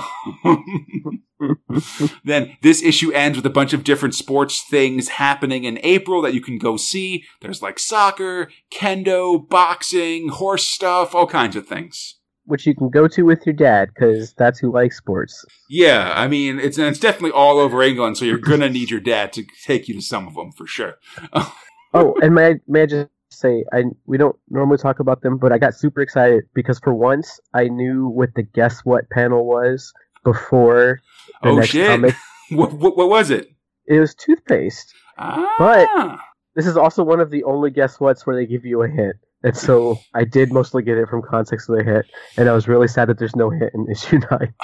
then 2.24 2.57
this 2.62 2.82
issue 2.82 3.12
ends 3.12 3.36
with 3.36 3.47
a 3.47 3.51
bunch 3.51 3.72
of 3.72 3.84
different 3.84 4.14
sports 4.14 4.62
things 4.62 5.09
happening 5.09 5.64
in 5.64 5.78
April 5.82 6.22
that 6.22 6.34
you 6.34 6.40
can 6.40 6.59
go 6.59 6.76
see. 6.76 7.24
There's 7.40 7.62
like 7.62 7.78
soccer, 7.78 8.51
kendo, 8.72 9.49
boxing, 9.49 10.28
horse 10.28 10.66
stuff, 10.66 11.14
all 11.14 11.26
kinds 11.26 11.57
of 11.57 11.66
things. 11.66 12.18
which 12.47 12.66
you 12.66 12.74
can 12.74 12.90
go 12.90 13.09
to 13.09 13.22
with 13.22 13.45
your 13.47 13.55
dad 13.55 13.88
because 13.95 14.34
that's 14.34 14.59
who 14.59 14.72
likes 14.72 14.99
sports. 14.99 15.45
Yeah, 15.68 16.12
I 16.14 16.28
mean, 16.28 16.61
it's 16.61 16.78
it's 16.78 16.99
definitely 16.99 17.32
all 17.32 17.59
over 17.59 17.82
England, 17.82 18.18
so 18.18 18.24
you're 18.24 18.38
gonna 18.38 18.68
need 18.68 18.90
your 18.90 19.01
dad 19.01 19.32
to 19.34 19.45
take 19.64 19.88
you 19.88 19.95
to 19.95 20.03
some 20.03 20.26
of 20.28 20.34
them 20.34 20.53
for 20.53 20.66
sure. 20.66 20.95
Oh, 21.95 22.14
and 22.22 22.34
may 22.34 22.49
I, 22.49 22.55
may 22.66 22.82
I 22.82 22.86
just 22.86 23.09
say, 23.30 23.64
I 23.72 23.84
we 24.07 24.18
don't 24.18 24.36
normally 24.51 24.78
talk 24.78 25.01
about 25.01 25.22
them, 25.22 25.38
but 25.38 25.53
I 25.53 25.59
got 25.59 25.74
super 25.74 26.01
excited 26.01 26.45
because 26.55 26.78
for 26.80 26.92
once 26.95 27.40
I 27.55 27.68
knew 27.68 28.09
what 28.09 28.34
the 28.34 28.42
guess 28.42 28.80
what 28.84 29.09
panel 29.11 29.47
was 29.47 29.92
before 30.24 31.01
the 31.42 31.49
oh 31.51 31.57
next 31.57 31.70
shit! 31.70 31.86
comic. 31.88 32.14
What, 32.51 32.74
what 32.74 32.97
what 32.97 33.09
was 33.09 33.30
it? 33.30 33.49
It 33.86 33.99
was 34.01 34.14
toothpaste. 34.14 34.92
Ah, 35.16 35.55
But 35.59 35.88
This 36.55 36.66
is 36.66 36.76
also 36.76 37.03
one 37.03 37.20
of 37.20 37.30
the 37.30 37.42
only 37.45 37.70
guess 37.70 37.99
whats 37.99 38.26
where 38.26 38.36
they 38.36 38.45
give 38.47 38.64
you 38.66 38.82
a 38.82 38.88
hint. 38.88 39.16
And 39.42 39.57
so 39.57 39.99
I 40.14 40.24
did 40.24 40.53
mostly 40.53 40.82
get 40.82 40.99
it 40.99 41.09
from 41.09 41.22
context 41.22 41.68
of 41.70 41.76
the 41.76 41.84
hint, 41.84 42.07
and 42.36 42.49
I 42.49 42.53
was 42.53 42.68
really 42.68 42.88
sad 42.88 43.09
that 43.09 43.18
there's 43.18 43.34
no 43.34 43.49
hint 43.51 43.72
in 43.74 43.86
issue 43.90 44.20
nine. 44.30 44.55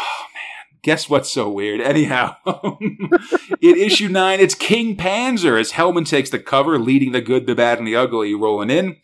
Guess 0.82 1.08
what's 1.08 1.30
so 1.30 1.48
weird? 1.50 1.80
Anyhow, 1.90 2.36
in 2.80 3.76
issue 3.76 4.08
nine, 4.08 4.40
it's 4.40 4.54
King 4.54 4.96
Panzer 4.96 5.58
as 5.60 5.72
Hellman 5.72 6.08
takes 6.08 6.30
the 6.30 6.38
cover, 6.38 6.78
leading 6.78 7.12
the 7.12 7.20
good, 7.20 7.46
the 7.46 7.54
bad, 7.54 7.78
and 7.78 7.86
the 7.86 7.96
ugly, 7.96 8.34
rolling 8.34 8.70
in. 8.70 8.96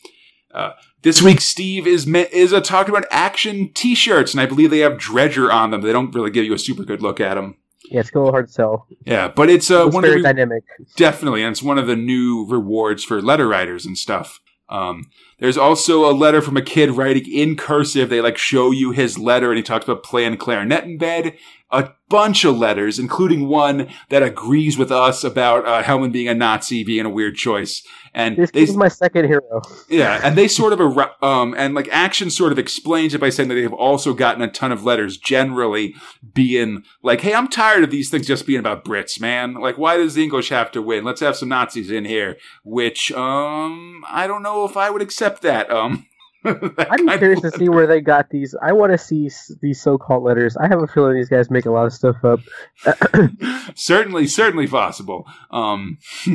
Uh, 0.52 0.72
this 1.02 1.20
week, 1.22 1.40
Steve 1.40 1.86
is 1.86 2.06
is 2.06 2.52
uh, 2.52 2.60
talking 2.60 2.94
about 2.94 3.06
action 3.10 3.70
T-shirts, 3.74 4.32
and 4.32 4.40
I 4.40 4.46
believe 4.46 4.70
they 4.70 4.80
have 4.80 4.98
Dredger 4.98 5.52
on 5.52 5.70
them. 5.70 5.82
They 5.82 5.92
don't 5.92 6.14
really 6.14 6.30
give 6.30 6.44
you 6.44 6.54
a 6.54 6.58
super 6.58 6.84
good 6.84 7.02
look 7.02 7.20
at 7.20 7.34
them. 7.34 7.56
Yeah, 7.90 8.00
it's 8.00 8.10
a 8.10 8.18
little 8.18 8.32
hard 8.32 8.48
to 8.48 8.54
tell. 8.54 8.86
Yeah, 9.04 9.28
but 9.28 9.48
it's 9.48 9.70
uh, 9.70 9.86
It's 9.86 9.94
one 9.94 10.04
of 10.04 10.10
very 10.10 10.22
the 10.22 10.28
dynamic. 10.28 10.64
Definitely, 10.96 11.42
and 11.42 11.52
it's 11.52 11.62
one 11.62 11.78
of 11.78 11.86
the 11.86 11.96
new 11.96 12.46
rewards 12.48 13.04
for 13.04 13.22
letter 13.22 13.46
writers 13.46 13.86
and 13.86 13.96
stuff. 13.96 14.40
Um, 14.68 15.10
there's 15.38 15.58
also 15.58 16.10
a 16.10 16.12
letter 16.12 16.42
from 16.42 16.56
a 16.56 16.62
kid 16.62 16.90
writing 16.90 17.30
in 17.30 17.56
cursive. 17.56 18.08
They 18.08 18.20
like 18.20 18.38
show 18.38 18.70
you 18.70 18.90
his 18.90 19.18
letter, 19.18 19.50
and 19.50 19.56
he 19.56 19.62
talks 19.62 19.84
about 19.84 20.02
playing 20.02 20.38
clarinet 20.38 20.84
in 20.84 20.98
bed. 20.98 21.36
A 21.72 21.90
bunch 22.08 22.44
of 22.44 22.56
letters, 22.56 22.98
including 23.00 23.48
one 23.48 23.88
that 24.10 24.22
agrees 24.22 24.78
with 24.78 24.92
us 24.92 25.24
about 25.24 25.66
uh, 25.66 25.82
Hellman 25.82 26.12
being 26.12 26.28
a 26.28 26.34
Nazi 26.34 26.84
being 26.84 27.04
a 27.04 27.10
weird 27.10 27.34
choice. 27.34 27.82
And 28.14 28.36
This 28.36 28.50
is 28.54 28.76
my 28.76 28.86
second 28.86 29.26
hero. 29.26 29.60
yeah, 29.90 30.20
and 30.22 30.38
they 30.38 30.46
sort 30.46 30.72
of 30.72 30.80
ar- 30.80 31.16
um 31.22 31.54
and 31.58 31.74
like 31.74 31.88
action 31.90 32.30
sort 32.30 32.52
of 32.52 32.58
explains 32.58 33.14
it 33.14 33.20
by 33.20 33.30
saying 33.30 33.48
that 33.48 33.56
they've 33.56 33.72
also 33.72 34.14
gotten 34.14 34.42
a 34.42 34.50
ton 34.50 34.70
of 34.70 34.84
letters 34.84 35.16
generally 35.18 35.94
being 36.34 36.84
like, 37.02 37.22
"Hey, 37.22 37.34
I'm 37.34 37.48
tired 37.48 37.82
of 37.82 37.90
these 37.90 38.10
things 38.10 38.28
just 38.28 38.46
being 38.46 38.60
about 38.60 38.84
Brits, 38.84 39.20
man. 39.20 39.54
Like, 39.54 39.76
why 39.76 39.96
does 39.96 40.14
the 40.14 40.22
English 40.22 40.50
have 40.50 40.70
to 40.72 40.80
win? 40.80 41.02
Let's 41.04 41.20
have 41.20 41.36
some 41.36 41.48
Nazis 41.48 41.90
in 41.90 42.04
here." 42.04 42.36
Which 42.64 43.10
um 43.12 44.04
I 44.08 44.28
don't 44.28 44.42
know 44.44 44.64
if 44.64 44.76
I 44.76 44.88
would 44.90 45.02
accept 45.02 45.42
that. 45.42 45.68
Um, 45.70 46.06
I'm 46.78 47.08
curious 47.18 47.40
to 47.42 47.50
see 47.50 47.68
where 47.68 47.86
they 47.86 48.00
got 48.00 48.30
these. 48.30 48.54
I 48.62 48.72
want 48.72 48.92
to 48.92 48.98
see 48.98 49.26
s- 49.26 49.52
these 49.60 49.80
so-called 49.82 50.22
letters. 50.22 50.56
I 50.56 50.68
have 50.68 50.80
a 50.82 50.86
feeling 50.86 51.14
these 51.16 51.28
guys 51.28 51.50
make 51.50 51.66
a 51.66 51.70
lot 51.70 51.86
of 51.86 51.92
stuff 51.92 52.16
up. 52.24 52.40
certainly, 53.74 54.26
certainly 54.26 54.66
possible. 54.66 55.26
Um, 55.50 55.98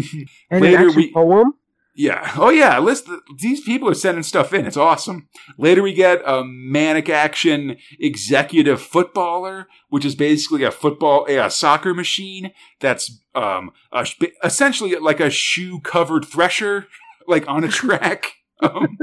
And 0.50 0.62
Later 0.62 0.90
an 0.90 0.96
we- 0.96 1.12
poem. 1.14 1.54
Yeah. 1.94 2.32
Oh, 2.38 2.50
yeah. 2.50 2.80
List 2.80 3.10
these 3.40 3.60
people 3.62 3.90
are 3.90 3.94
sending 3.94 4.24
stuff 4.24 4.54
in. 4.54 4.66
It's 4.66 4.78
awesome. 4.78 5.28
Later, 5.58 5.84
we 5.84 5.94
get 5.94 6.22
a 6.26 6.42
manic 6.46 7.10
action 7.10 7.76
executive 8.00 8.82
footballer, 8.82 9.68
which 9.90 10.06
is 10.06 10.16
basically 10.16 10.64
a 10.64 10.72
football, 10.72 11.26
a, 11.28 11.50
soccer 11.52 11.94
machine 11.94 12.52
that's 12.80 13.22
um 13.36 13.72
a, 13.92 14.08
essentially 14.42 14.96
like 14.96 15.20
a 15.20 15.30
shoe 15.30 15.82
covered 15.82 16.24
thresher, 16.24 16.88
like 17.28 17.48
on 17.50 17.66
a 17.66 17.68
track. 17.70 18.36
Um, 18.62 18.98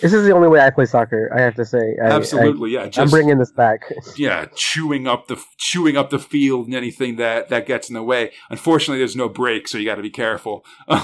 This 0.00 0.12
is 0.12 0.24
the 0.24 0.32
only 0.32 0.48
way 0.48 0.60
I 0.60 0.70
play 0.70 0.86
soccer. 0.86 1.30
I 1.36 1.40
have 1.40 1.54
to 1.56 1.64
say. 1.64 1.96
I, 2.02 2.06
absolutely, 2.06 2.72
yeah. 2.72 2.88
I, 2.96 3.00
I'm 3.00 3.08
bringing 3.08 3.38
this 3.38 3.52
back. 3.52 3.92
yeah, 4.16 4.46
chewing 4.54 5.06
up 5.06 5.28
the 5.28 5.42
chewing 5.56 5.96
up 5.96 6.10
the 6.10 6.18
field 6.18 6.66
and 6.66 6.74
anything 6.74 7.16
that 7.16 7.48
that 7.48 7.66
gets 7.66 7.88
in 7.88 7.94
the 7.94 8.02
way. 8.02 8.32
Unfortunately, 8.50 8.98
there's 8.98 9.16
no 9.16 9.28
break, 9.28 9.68
so 9.68 9.78
you 9.78 9.84
got 9.84 9.96
to 9.96 10.02
be 10.02 10.10
careful. 10.10 10.64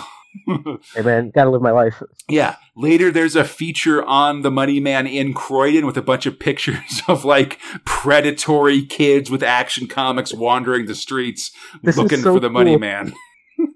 Hey 0.95 1.03
man, 1.03 1.31
gotta 1.31 1.51
live 1.51 1.63
my 1.63 1.71
life. 1.71 2.03
Yeah. 2.29 2.57
Later, 2.77 3.11
there's 3.11 3.37
a 3.37 3.45
feature 3.45 4.05
on 4.05 4.43
the 4.43 4.51
Money 4.51 4.81
Man 4.81 5.07
in 5.07 5.33
Croydon 5.33 5.87
with 5.87 5.97
a 5.97 6.03
bunch 6.03 6.27
of 6.27 6.41
pictures 6.41 7.03
of 7.09 7.25
like 7.25 7.59
predatory 7.85 8.85
kids 8.85 9.31
with 9.31 9.43
action 9.43 9.87
comics 9.87 10.35
wandering 10.35 10.87
the 10.87 10.95
streets 10.95 11.53
This 11.83 11.97
looking 11.97 12.21
so 12.21 12.35
for 12.35 12.41
the 12.41 12.51
Money. 12.51 12.77
Man. 12.77 13.15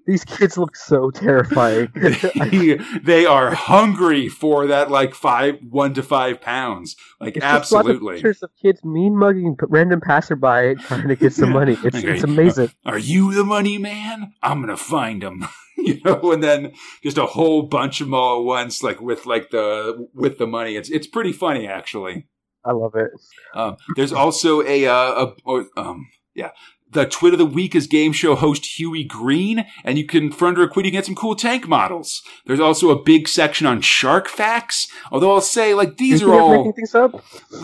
These 0.07 0.25
kids 0.25 0.57
look 0.57 0.75
so 0.75 1.11
terrifying. 1.11 1.89
they, 1.95 2.79
they 3.03 3.27
are 3.27 3.55
hungry 3.55 4.29
for 4.29 4.67
that 4.67 4.91
like 4.91 5.15
five, 5.15 5.59
one 5.69 5.95
to 5.95 6.03
five 6.03 6.41
pounds. 6.41 6.97
Like 7.21 7.37
It's 7.37 7.45
just 7.45 7.55
absolutely. 7.55 8.15
pictures 8.15 8.43
of 8.43 8.51
kids 8.61 8.83
mean 8.85 9.17
mugging 9.17 9.57
random 9.69 10.01
passerby 10.01 10.77
trying 10.81 11.09
to 11.09 11.17
get 11.17 11.33
some 11.33 11.51
money. 11.53 11.77
It's 11.85 11.97
Okay. 11.99 12.15
it's 12.15 12.25
amazing. 12.25 12.71
Are 12.87 12.99
you 12.99 13.35
the 13.35 13.45
Money 13.45 13.77
Man? 13.79 14.33
I'm 14.43 14.61
gonna 14.61 14.77
find 14.77 15.23
him. 15.23 15.47
you 15.77 16.01
know, 16.05 16.33
and 16.33 16.43
then 16.43 16.73
just 17.03 17.19
a 17.19 17.27
whole 17.27 17.63
bunch 17.63 18.01
of 18.01 18.07
them 18.09 18.15
all 18.15 18.41
at 18.41 18.45
once, 18.45 18.83
like 18.83 19.01
with 19.01 19.27
like 19.27 19.51
the 19.51 20.09
with 20.15 20.39
the 20.39 20.47
money. 20.47 20.75
It's 20.77 20.89
it's 20.91 21.07
pretty 21.07 21.33
funny 21.33 21.69
actually. 21.69 22.27
I 22.65 22.73
love 22.73 22.95
it. 22.97 23.11
Um, 23.55 23.77
there's 23.95 24.13
also 24.13 24.63
a, 24.63 24.87
uh, 24.87 25.27
a 25.27 25.35
or, 25.45 25.67
um, 25.77 26.07
Yeah. 26.35 26.51
The 26.93 27.05
Twit 27.05 27.35
of 27.35 27.39
the 27.39 27.47
Week 27.47 27.75
is 27.75 27.87
game 27.87 28.13
show 28.13 28.35
host 28.35 28.79
Hughie 28.79 29.05
Green, 29.05 29.67
and 29.85 29.99
you 29.99 30.07
can, 30.07 30.33
for 30.33 30.49
under 30.49 30.63
a 30.63 30.69
quid, 30.69 30.87
you 30.87 30.93
can 30.93 30.99
get 30.99 31.07
some 31.07 31.15
cool 31.15 31.37
tank 31.37 31.69
models. 31.69 32.23
There's 32.47 32.61
also 32.61 32.91
a 32.91 33.03
big 33.03 33.29
section 33.29 33.67
on 33.67 33.81
shark 33.83 34.29
facts, 34.29 34.89
although 35.13 35.33
I'll 35.35 35.41
say, 35.41 35.75
like, 35.75 35.99
these 35.99 36.23
You 36.23 36.33
are 36.33 36.41
all. 36.41 36.57
making 36.57 36.73
things 36.73 36.95
up. 36.95 37.23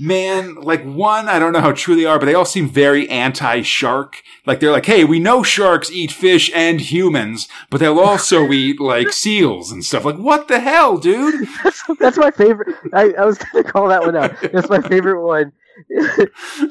man, 0.00 0.54
like 0.56 0.84
one, 0.84 1.28
I 1.28 1.38
don't 1.38 1.52
know 1.52 1.60
how 1.60 1.72
true 1.72 1.96
they 1.96 2.04
are, 2.04 2.18
but 2.18 2.26
they 2.26 2.34
all 2.34 2.44
seem 2.44 2.68
very 2.68 3.08
anti-shark. 3.08 4.22
Like 4.46 4.60
they're 4.60 4.70
like, 4.72 4.86
hey, 4.86 5.04
we 5.04 5.18
know 5.18 5.42
sharks 5.42 5.90
eat 5.90 6.12
fish 6.12 6.50
and 6.54 6.80
humans, 6.80 7.48
but 7.70 7.80
they'll 7.80 7.98
also 7.98 8.48
eat 8.52 8.80
like 8.80 9.12
seals 9.12 9.72
and 9.72 9.84
stuff. 9.84 10.04
Like, 10.04 10.16
what 10.16 10.48
the 10.48 10.60
hell, 10.60 10.98
dude? 10.98 11.48
That's, 11.64 11.82
that's 11.98 12.16
my 12.16 12.30
favorite. 12.30 12.76
I, 12.92 13.12
I 13.18 13.24
was 13.24 13.38
gonna 13.38 13.64
call 13.64 13.88
that 13.88 14.02
one 14.02 14.16
out. 14.16 14.36
That's 14.52 14.68
my 14.68 14.80
favorite 14.80 15.24
one. 15.24 15.52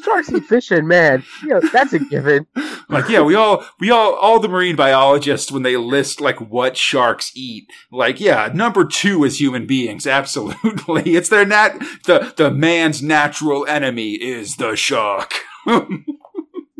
Sharks 0.03 0.31
eat 0.31 0.43
fish, 0.45 0.71
and 0.71 0.87
man, 0.87 1.23
you 1.41 1.49
know 1.49 1.61
that's 1.71 1.93
a 1.93 1.99
given. 1.99 2.47
Like, 2.89 3.09
yeah, 3.09 3.21
we 3.21 3.35
all, 3.35 3.65
we 3.81 3.91
all, 3.91 4.13
all 4.13 4.39
the 4.39 4.47
marine 4.47 4.77
biologists 4.77 5.51
when 5.51 5.63
they 5.63 5.75
list 5.75 6.21
like 6.21 6.39
what 6.39 6.77
sharks 6.77 7.33
eat, 7.35 7.67
like, 7.91 8.21
yeah, 8.21 8.49
number 8.53 8.85
two 8.85 9.25
is 9.25 9.41
human 9.41 9.67
beings. 9.67 10.07
Absolutely, 10.07 11.01
it's 11.15 11.27
their 11.27 11.45
nat, 11.45 11.77
the 12.05 12.33
the 12.37 12.49
man's 12.49 13.03
natural 13.03 13.65
enemy 13.67 14.13
is 14.13 14.55
the 14.55 14.77
shark. 14.77 15.33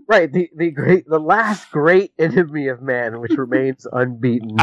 Right, 0.10 0.32
the 0.32 0.50
the 0.56 0.72
great, 0.72 1.06
the 1.06 1.20
last 1.20 1.70
great 1.70 2.14
enemy 2.18 2.70
of 2.70 2.82
man, 2.82 3.20
which 3.20 3.34
remains 3.34 3.86
unbeaten. 3.92 4.56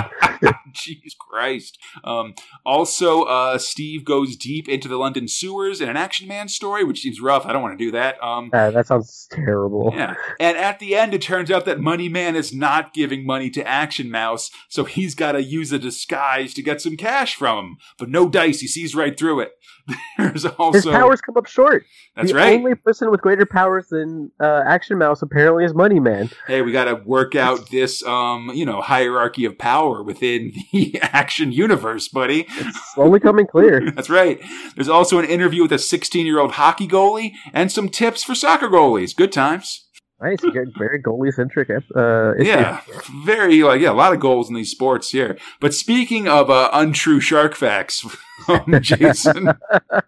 Jesus 0.85 1.15
Christ. 1.19 1.79
Um, 2.05 2.35
also, 2.65 3.23
uh, 3.23 3.59
Steve 3.59 4.05
goes 4.05 4.37
deep 4.37 4.69
into 4.69 4.89
the 4.89 4.97
London 4.97 5.29
sewers 5.29 5.81
in 5.81 5.89
an 5.89 5.97
Action 5.97 6.29
Man 6.29 6.49
story, 6.49 6.85
which 6.85 7.01
seems 7.01 7.21
rough. 7.21 7.47
I 7.47 7.53
don't 7.53 7.63
want 7.63 7.79
to 7.79 7.85
do 7.85 7.91
that. 7.93 8.23
Um, 8.23 8.51
Uh, 8.53 8.71
that 8.71 8.87
sounds 8.87 9.27
terrible. 9.31 9.93
yeah. 9.95 10.15
And 10.41 10.57
at 10.57 10.79
the 10.79 10.95
end, 10.95 11.15
it 11.15 11.23
turns 11.23 11.51
out 11.51 11.65
that 11.65 11.81
Money 11.81 12.09
Man 12.09 12.37
is 12.37 12.53
not 12.53 12.93
giving 12.95 13.25
money 13.27 13.51
to 13.51 13.67
Action 13.67 14.11
Mouse, 14.11 14.51
so 14.69 14.85
he's 14.85 15.15
got 15.15 15.33
to 15.33 15.43
use 15.43 15.73
a 15.73 15.79
disguise 15.79 16.55
to 16.55 16.63
get 16.63 16.81
some 16.81 16.97
cash 16.97 17.35
from 17.35 17.59
him. 17.59 17.77
But 17.99 18.09
no 18.09 18.29
dice. 18.29 18.61
He 18.61 18.67
sees 18.69 18.95
right 18.95 19.19
through 19.19 19.41
it. 19.41 19.53
There's 20.19 20.45
also. 20.47 20.73
His 20.73 20.85
powers 20.87 21.21
come 21.21 21.37
up 21.37 21.47
short. 21.47 21.85
That's 22.17 22.31
the 22.31 22.37
right. 22.37 22.55
only 22.59 22.75
person 22.75 23.11
with 23.11 23.21
greater 23.21 23.45
powers 23.45 23.89
than 23.89 24.31
uh, 24.41 24.63
Action 24.67 24.97
Mouse 24.99 25.21
apparently 25.21 25.65
is 25.65 25.75
Money 25.75 26.01
Man. 26.01 26.31
hey, 26.47 26.63
we 26.63 26.73
got 26.73 26.85
to 26.85 26.95
work 26.95 27.35
out 27.35 27.71
this, 27.71 28.03
um, 28.05 28.51
you 28.55 28.65
know, 28.65 28.81
hierarchy 28.81 29.45
of 29.45 29.59
power 29.59 30.03
within 30.03 30.53
the 30.55 30.64
action 31.03 31.53
universe, 31.53 32.09
buddy. 32.09 32.47
It's 32.49 32.93
slowly 32.95 33.21
coming 33.21 33.47
clear. 33.47 33.91
That's 33.95 34.11
right. 34.11 34.41
There's 34.75 34.89
also 34.89 35.19
an 35.19 35.25
interview 35.25 35.63
with 35.63 35.73
a 35.73 35.79
16 35.79 36.27
year 36.27 36.39
old 36.39 36.53
hockey 36.53 36.87
goalie 36.89 37.33
and 37.53 37.71
some 37.71 37.89
tips 37.89 38.23
for 38.25 38.35
soccer 38.35 38.69
goalies. 38.69 39.15
Good 39.15 39.33
times. 39.33 39.81
Nice, 40.23 40.41
very 40.79 41.03
goalie 41.03 41.35
centric. 41.35 41.69
Uh. 41.95 42.35
Yeah, 42.39 42.81
very 43.25 43.63
like 43.63 43.81
yeah, 43.81 43.91
a 43.91 43.93
lot 43.93 44.15
of 44.15 44.21
goals 44.21 44.49
in 44.49 44.55
these 44.55 44.71
sports 44.71 45.11
here. 45.11 45.37
But 45.61 45.75
speaking 45.75 46.29
of 46.29 46.49
uh, 46.49 46.71
untrue 46.73 47.21
shark 47.21 47.55
facts, 47.55 48.07
Jason, 48.81 49.47
Well, 49.47 50.03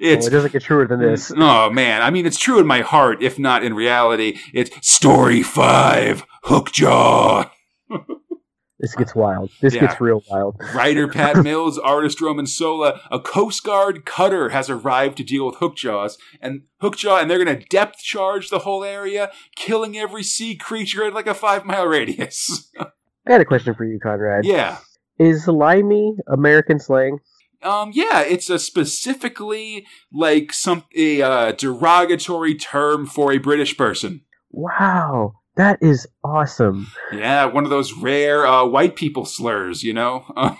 it 0.00 0.30
doesn't 0.30 0.52
get 0.52 0.62
truer 0.62 0.86
than 0.86 1.00
this. 1.00 1.32
oh 1.34 1.70
man, 1.70 2.02
I 2.02 2.10
mean 2.10 2.26
it's 2.26 2.38
true 2.38 2.58
in 2.58 2.66
my 2.66 2.80
heart, 2.80 3.22
if 3.22 3.38
not 3.38 3.62
in 3.62 3.72
reality. 3.74 4.38
It's 4.52 4.70
story 4.86 5.42
five, 5.42 6.24
Hookjaw. 6.44 7.50
This 8.78 8.94
gets 8.94 9.14
wild. 9.14 9.50
This 9.62 9.74
Yeah. 9.74 9.86
gets 9.86 10.00
real 10.00 10.22
wild. 10.30 10.56
Writer 10.74 11.08
Pat 11.08 11.42
Mills, 11.42 11.78
artist 11.78 12.20
Ramon 12.20 12.46
Sola, 12.46 13.00
a 13.10 13.18
Coast 13.18 13.62
Guard 13.64 14.04
cutter 14.04 14.50
has 14.50 14.68
arrived 14.68 15.16
to 15.16 15.24
deal 15.24 15.46
with 15.46 15.56
Hookjaws 15.56 16.18
and 16.40 16.62
Hookjaw, 16.82 17.20
and 17.22 17.30
they're 17.30 17.42
going 17.42 17.58
to 17.58 17.64
depth 17.68 18.00
charge 18.00 18.50
the 18.50 18.60
whole 18.60 18.84
area, 18.84 19.30
killing 19.56 19.96
every 19.96 20.22
sea 20.22 20.56
creature 20.56 21.04
at 21.04 21.14
like 21.14 21.26
a 21.26 21.34
five 21.34 21.64
mile 21.64 21.86
radius. 21.86 22.70
I 22.78 22.86
got 23.26 23.40
a 23.40 23.44
question 23.46 23.74
for 23.74 23.84
you, 23.84 23.98
Conrad. 23.98 24.44
yeah. 24.44 24.78
Is 25.18 25.48
limey 25.48 26.12
American 26.28 26.78
slang? 26.78 27.18
Um, 27.62 27.90
yeah, 27.94 28.20
it's 28.20 28.50
a 28.50 28.58
specifically 28.58 29.86
like 30.12 30.52
some 30.52 30.84
a 30.94 31.22
uh, 31.22 31.52
derogatory 31.52 32.54
term 32.54 33.06
for 33.06 33.32
a 33.32 33.38
British 33.38 33.78
person. 33.78 34.20
Wow, 34.50 35.32
that 35.56 35.78
is 35.82 36.06
awesome. 36.24 36.86
Yeah, 37.12 37.46
one 37.46 37.64
of 37.64 37.70
those 37.70 37.92
rare 37.92 38.46
uh, 38.46 38.64
white 38.66 38.96
people 38.96 39.24
slurs, 39.24 39.82
you 39.82 39.92
know. 39.92 40.24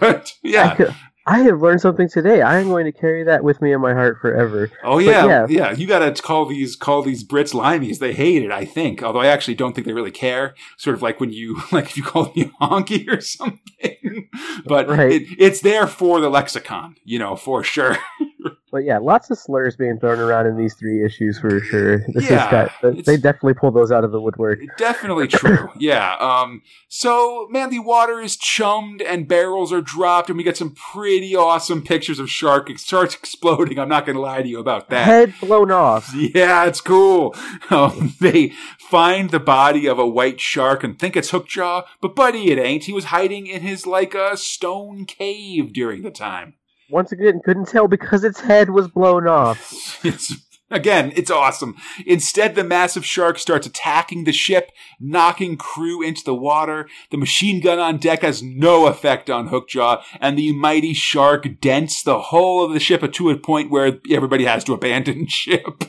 But 0.00 0.32
I, 0.44 0.48
yeah, 0.48 0.74
could- 0.74 0.94
I 1.26 1.40
have 1.40 1.60
learned 1.62 1.80
something 1.80 2.08
today. 2.08 2.40
I 2.42 2.58
am 2.58 2.68
going 2.68 2.84
to 2.86 2.92
carry 2.92 3.22
that 3.24 3.44
with 3.44 3.60
me 3.62 3.72
in 3.72 3.80
my 3.80 3.92
heart 3.92 4.18
forever. 4.20 4.70
oh 4.82 4.98
yeah, 4.98 5.26
yeah. 5.26 5.46
yeah, 5.48 5.72
You 5.72 5.86
got 5.86 6.00
to 6.14 6.20
call 6.22 6.46
these 6.46 6.74
call 6.74 7.02
these 7.02 7.22
Brits 7.22 7.54
limeys. 7.54 7.98
They 7.98 8.12
hate 8.12 8.42
it, 8.42 8.50
I 8.50 8.64
think. 8.64 9.02
Although 9.02 9.20
I 9.20 9.26
actually 9.26 9.54
don't 9.54 9.74
think 9.74 9.86
they 9.86 9.92
really 9.92 10.10
care. 10.10 10.54
Sort 10.78 10.94
of 10.96 11.02
like 11.02 11.20
when 11.20 11.30
you 11.32 11.60
like 11.72 11.84
if 11.86 11.96
you 11.96 12.02
call 12.02 12.32
me 12.34 12.50
honky 12.60 13.06
or 13.14 13.20
something. 13.20 14.28
but 14.66 14.88
Right. 14.88 15.12
it, 15.12 15.22
it's 15.38 15.60
there 15.60 15.86
for 15.86 16.20
the 16.20 16.28
lexicon, 16.30 16.96
you 17.04 17.18
know, 17.20 17.36
for 17.36 17.62
sure. 17.62 17.98
But 18.70 18.84
yeah, 18.84 18.98
lots 18.98 19.30
of 19.30 19.38
slurs 19.38 19.76
being 19.76 19.98
thrown 19.98 20.18
around 20.18 20.46
in 20.46 20.56
these 20.56 20.74
three 20.74 21.04
issues 21.04 21.38
for 21.38 21.60
sure. 21.60 22.04
This 22.18 22.30
Yeah, 22.30 22.50
got 22.50 23.04
they 23.04 23.16
definitely 23.16 23.54
pull 23.54 23.70
those 23.70 23.92
out 23.92 24.02
of 24.02 24.12
the 24.12 24.20
woodwork. 24.20 24.58
Definitely 24.76 25.28
true. 25.28 25.68
Yeah. 25.78 26.16
Um. 26.16 26.62
So, 26.88 27.46
man, 27.50 27.70
the 27.70 27.78
water 27.80 28.20
is 28.20 28.36
chummed 28.36 29.02
and 29.02 29.28
barrels 29.28 29.72
are 29.72 29.80
dropped, 29.80 30.28
and 30.28 30.36
we 30.36 30.44
get 30.44 30.56
some 30.56 30.74
pretty 30.92 31.36
awesome 31.36 31.82
pictures 31.82 32.18
of 32.18 32.30
shark 32.30 32.70
sharks 32.78 33.14
exploding. 33.14 33.78
I'm 33.78 33.88
not 33.88 34.06
going 34.06 34.16
to 34.16 34.22
lie 34.22 34.42
to 34.42 34.48
you 34.48 34.58
about 34.58 34.90
that. 34.90 35.04
Head 35.04 35.34
blown 35.40 35.70
off. 35.70 36.14
Yeah, 36.38 36.66
it's 36.66 36.80
cool. 36.80 37.34
Um, 37.70 38.14
they 38.20 38.50
find 38.78 39.30
the 39.30 39.40
body 39.40 39.86
of 39.86 39.98
a 39.98 40.06
white 40.06 40.40
shark 40.40 40.84
and 40.84 40.98
think 40.98 41.16
it's 41.16 41.30
Hookjaw, 41.30 41.84
but 42.00 42.14
buddy, 42.14 42.50
it 42.50 42.58
ain't. 42.58 42.84
He 42.84 42.92
was 42.92 43.06
hiding 43.06 43.46
in 43.46 43.62
his 43.62 43.86
like 43.86 44.14
a 44.14 44.36
stone 44.36 45.04
cave 45.04 45.72
during 45.72 46.02
the 46.02 46.10
time. 46.10 46.54
Once 46.90 47.12
again, 47.12 47.40
couldn't 47.44 47.68
tell 47.68 47.88
because 47.88 48.24
its 48.24 48.40
head 48.40 48.70
was 48.70 48.88
blown 48.88 49.26
off. 49.26 50.00
It's 50.04 50.32
again, 50.70 51.12
it's 51.16 51.30
awesome. 51.30 51.74
Instead, 52.06 52.54
the 52.54 52.64
massive 52.64 53.04
shark 53.04 53.38
starts 53.38 53.66
attacking 53.66 54.24
the 54.24 54.32
ship, 54.32 54.70
knocking 55.00 55.56
crew 55.56 56.02
into 56.02 56.22
the 56.24 56.34
water. 56.34 56.88
The 57.10 57.16
machine 57.16 57.60
gun 57.60 57.78
on 57.78 57.98
deck 57.98 58.22
has 58.22 58.42
no 58.42 58.86
effect 58.86 59.30
on 59.30 59.48
Hookjaw, 59.48 60.02
and 60.20 60.38
the 60.38 60.52
mighty 60.52 60.94
shark 60.94 61.60
dents 61.60 62.02
the 62.02 62.20
hull 62.20 62.64
of 62.64 62.72
the 62.72 62.80
ship 62.80 63.10
to 63.10 63.30
a 63.30 63.36
point 63.36 63.70
where 63.70 63.98
everybody 64.10 64.44
has 64.44 64.64
to 64.64 64.74
abandon 64.74 65.26
ship. 65.28 65.84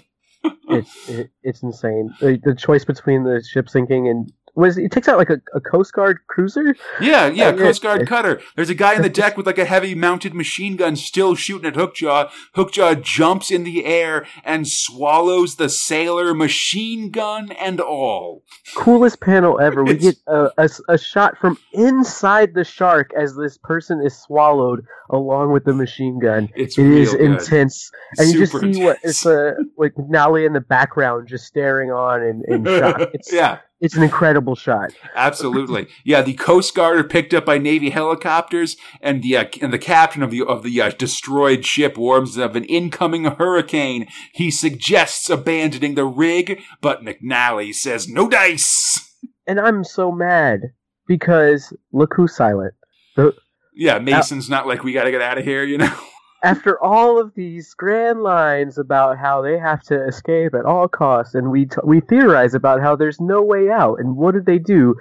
It's 0.70 1.10
it, 1.10 1.32
it's 1.44 1.64
insane. 1.64 2.14
The, 2.20 2.40
the 2.42 2.56
choice 2.56 2.86
between 2.86 3.24
the 3.24 3.44
ship 3.44 3.70
sinking 3.70 4.08
and 4.08 4.32
was 4.60 4.78
it 4.78 4.92
takes 4.92 5.08
out 5.08 5.18
like 5.18 5.30
a, 5.30 5.42
a 5.56 5.60
Coast 5.62 5.94
Guard 5.94 6.20
cruiser. 6.28 6.76
Yeah, 7.02 7.28
yeah, 7.28 7.48
Uh. 7.48 7.58
Coast 7.58 7.82
Guard 7.82 8.08
cutter. 8.08 8.42
There's 8.56 8.70
a 8.70 8.76
guy 8.76 8.96
in 8.96 9.02
the 9.02 9.10
deck 9.10 9.38
with 9.38 9.46
like 9.48 9.58
a 9.58 9.66
heavy 9.66 9.96
mounted 9.96 10.34
machine 10.34 10.76
gun 10.76 10.96
still 10.96 11.36
shooting 11.36 11.68
at 11.68 11.76
Hookjaw. 11.76 12.30
Hookjaw 12.56 13.02
jumps 13.02 13.50
in 13.52 13.64
the 13.64 13.86
air 13.86 14.26
and 14.44 14.68
swallows 14.68 15.56
the 15.56 15.70
sailor 15.70 16.34
machine 16.34 17.10
gun 17.12 17.52
and 17.54 17.80
all. 17.82 18.44
Coolest 18.76 19.20
panel 19.22 19.60
ever. 19.60 19.84
We 19.84 19.92
It's- 19.96 20.16
get 20.28 20.80
a 20.88 20.98
shot 20.98 21.38
from 21.38 21.58
inside 21.74 22.54
the 22.54 22.64
shark 22.64 23.12
as 23.18 23.36
this 23.36 23.58
person 23.58 24.02
is 24.06 24.16
swallowed 24.18 24.86
along 25.12 25.52
with 25.52 25.64
the 25.66 25.74
machine 25.74 26.20
gun. 26.20 26.50
It's 26.56 26.78
It 26.78 26.84
real 26.84 26.98
is 27.00 27.12
good. 27.14 27.22
intense, 27.22 27.90
and 28.18 28.30
you 28.32 28.40
just 28.40 28.52
Super 28.52 28.72
see 28.74 28.84
what 28.84 28.98
it's 29.04 29.26
uh, 29.26 29.54
like 29.78 29.94
Nally 29.98 30.46
in 30.46 30.54
the 30.54 30.62
background 30.62 31.28
just 31.28 31.46
staring 31.46 31.92
on 31.92 32.22
and, 32.22 32.44
in 32.46 32.66
shock. 32.66 33.02
It's, 33.14 33.32
yeah, 33.34 33.60
it's 33.82 33.96
an 33.96 34.04
incredible 34.04 34.56
shot. 34.56 34.92
absolutely. 35.16 35.88
Yeah, 36.04 36.22
the 36.22 36.34
Coast 36.34 36.76
Guard 36.76 36.98
are 36.98 37.04
picked 37.04 37.34
up 37.34 37.46
by 37.46 37.58
Navy 37.58 37.90
helicopters, 37.90 38.76
and 39.02 39.24
the 39.24 39.38
uh, 39.38 39.46
and 39.62 39.72
the 39.72 39.80
captain 39.80 40.22
of 40.22 40.32
the 40.32 40.44
of 40.44 40.64
the 40.64 40.82
uh, 40.82 40.92
destroyed 40.92 41.66
ship 41.66 41.98
warns 41.98 42.38
of 42.38 42.56
an 42.56 42.66
incoming 42.66 43.26
hurricane. 43.26 44.08
He 44.34 44.52
suggests 44.52 45.30
abandoning 45.30 45.96
the 45.96 46.06
rig, 46.06 46.62
but 46.82 47.04
McNally 47.04 47.74
says 47.74 48.08
no 48.08 48.28
dice. 48.28 49.16
And 49.48 49.60
I'm 49.60 49.84
so 49.84 50.12
mad 50.12 50.62
because 51.08 51.74
look 51.92 52.14
who's 52.16 52.36
silent. 52.36 52.74
The, 53.16 53.34
Yeah, 53.74 54.00
Mason's 54.00 54.50
not 54.50 54.68
like 54.68 54.84
we 54.84 54.94
got 54.94 55.06
to 55.06 55.12
get 55.12 55.22
out 55.22 55.38
of 55.38 55.46
here, 55.46 55.64
you 55.64 55.78
know. 55.78 56.00
After 56.44 56.82
all 56.82 57.20
of 57.20 57.34
these 57.36 57.74
grand 57.74 58.22
lines 58.22 58.78
about 58.78 59.18
how 59.18 59.42
they 59.42 59.58
have 59.58 59.82
to 59.84 60.06
escape 60.08 60.54
at 60.54 60.66
all 60.66 60.88
costs, 60.88 61.36
and 61.36 61.52
we 61.52 61.66
t- 61.66 61.78
we 61.84 62.00
theorize 62.02 62.54
about 62.54 62.82
how 62.82 62.96
there's 62.96 63.20
no 63.20 63.42
way 63.42 63.70
out, 63.70 64.00
and 64.00 64.16
what 64.16 64.34
did 64.34 64.46
they 64.46 64.60
do? 64.60 64.96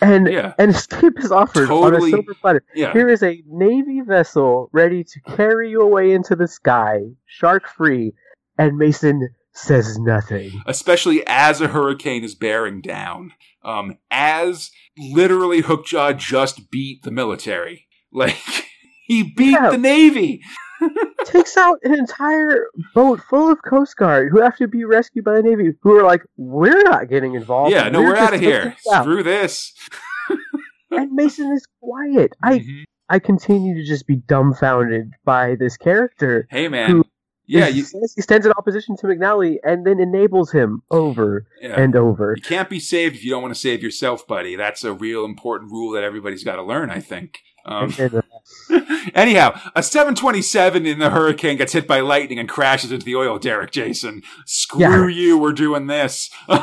And 0.00 0.26
Yeah. 0.26 0.54
an 0.58 0.70
escape 0.70 1.18
is 1.18 1.30
offered 1.30 1.70
on 1.70 1.94
a 1.94 2.00
silver 2.00 2.34
platter. 2.34 2.64
Yeah. 2.74 2.92
Here 2.92 3.08
is 3.08 3.22
a 3.22 3.42
navy 3.46 4.00
vessel 4.00 4.68
ready 4.72 5.04
to 5.04 5.20
carry 5.36 5.70
you 5.70 5.80
away 5.82 6.12
into 6.12 6.34
the 6.34 6.48
sky, 6.48 7.02
shark 7.26 7.68
free, 7.68 8.12
and 8.58 8.76
Mason 8.76 9.28
says 9.54 9.98
nothing. 9.98 10.50
especially 10.66 11.22
as 11.26 11.60
a 11.60 11.68
hurricane 11.68 12.24
is 12.24 12.34
bearing 12.34 12.80
down. 12.80 13.32
Um, 13.62 13.98
as 14.10 14.70
literally 14.98 15.62
Hookjaw 15.62 16.16
just 16.16 16.70
beat 16.70 17.02
the 17.02 17.10
military. 17.12 17.86
Like, 18.14 18.66
he 19.12 19.22
beat 19.36 19.52
Yeah. 19.52 19.70
the 19.70 19.78
Navy. 19.78 20.40
takes 21.26 21.56
out 21.56 21.78
an 21.84 21.94
entire 21.94 22.66
boat 22.94 23.20
full 23.30 23.52
of 23.52 23.58
Coast 23.62 23.96
Guard 23.96 24.30
who 24.32 24.40
have 24.40 24.56
to 24.56 24.66
be 24.66 24.84
rescued 24.84 25.24
by 25.24 25.34
the 25.34 25.42
Navy, 25.42 25.72
who 25.82 25.96
are 25.96 26.02
like, 26.02 26.22
"We're 26.36 26.82
not 26.82 27.08
getting 27.08 27.34
involved. 27.34 27.70
Yeah, 27.72 27.88
no, 27.88 28.00
we're, 28.02 28.16
just 28.16 28.22
out 28.28 28.34
of 28.34 28.40
here. 28.40 28.58
taking 28.62 28.70
this 28.84 28.92
out." 28.92 29.02
Screw 29.04 29.22
this. 29.22 29.72
And 30.94 31.10
Mason 31.12 31.50
is 31.52 31.64
quiet. 31.80 32.32
I 32.42 32.58
Mhm. 32.58 32.84
I 33.08 33.18
continue 33.18 33.74
to 33.74 33.82
just 33.84 34.06
be 34.06 34.16
dumbfounded 34.16 35.12
by 35.24 35.54
this 35.54 35.76
character. 35.78 36.46
Hey, 36.50 36.68
man. 36.68 37.02
Yeah, 37.46 37.66
He 37.68 37.78
you, 37.80 37.86
he 38.14 38.20
stands 38.22 38.44
in 38.46 38.52
opposition 38.52 38.96
to 38.98 39.06
McNally 39.06 39.56
and 39.64 39.86
then 39.86 40.00
enables 40.00 40.52
him 40.52 40.82
over 40.90 41.46
yeah. 41.62 41.80
and 41.80 41.96
over. 41.96 42.34
you 42.36 42.42
can't 42.42 42.68
be 42.68 42.78
saved 42.78 43.14
if 43.16 43.24
you 43.24 43.30
don't 43.30 43.40
want 43.42 43.54
to 43.54 43.58
save 43.60 43.82
yourself, 43.82 44.26
buddy. 44.26 44.54
That's 44.54 44.84
a 44.84 44.92
real 44.92 45.24
important 45.24 45.70
rule 45.72 45.92
that 45.92 46.04
everybody's 46.04 46.44
got 46.44 46.56
to 46.56 46.62
learn, 46.62 46.90
I 46.90 47.00
think. 47.00 47.38
Um, 47.64 47.94
anyhow, 49.14 49.58
a 49.74 49.82
727 49.82 50.86
in 50.86 50.98
the 50.98 51.10
Hurricane 51.10 51.56
gets 51.56 51.72
hit 51.72 51.86
by 51.86 52.00
lightning 52.00 52.38
and 52.38 52.48
crashes 52.48 52.90
into 52.92 53.04
the 53.04 53.14
oil 53.16 53.38
derrick, 53.38 53.70
Jason. 53.70 54.22
Screw 54.46 55.06
Yeah. 55.08 55.14
you, 55.14 55.38
we're 55.38 55.52
doing 55.52 55.86
this. 55.86 56.30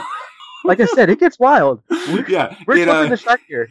like 0.65 0.79
I 0.79 0.85
said, 0.85 1.09
it 1.09 1.19
gets 1.19 1.39
wild. 1.39 1.81
We're, 1.89 2.25
yeah, 2.29 2.55
we're 2.67 2.77
it, 2.77 2.87
uh, 2.89 3.05
the 3.07 3.17
shark 3.17 3.41
here. 3.47 3.69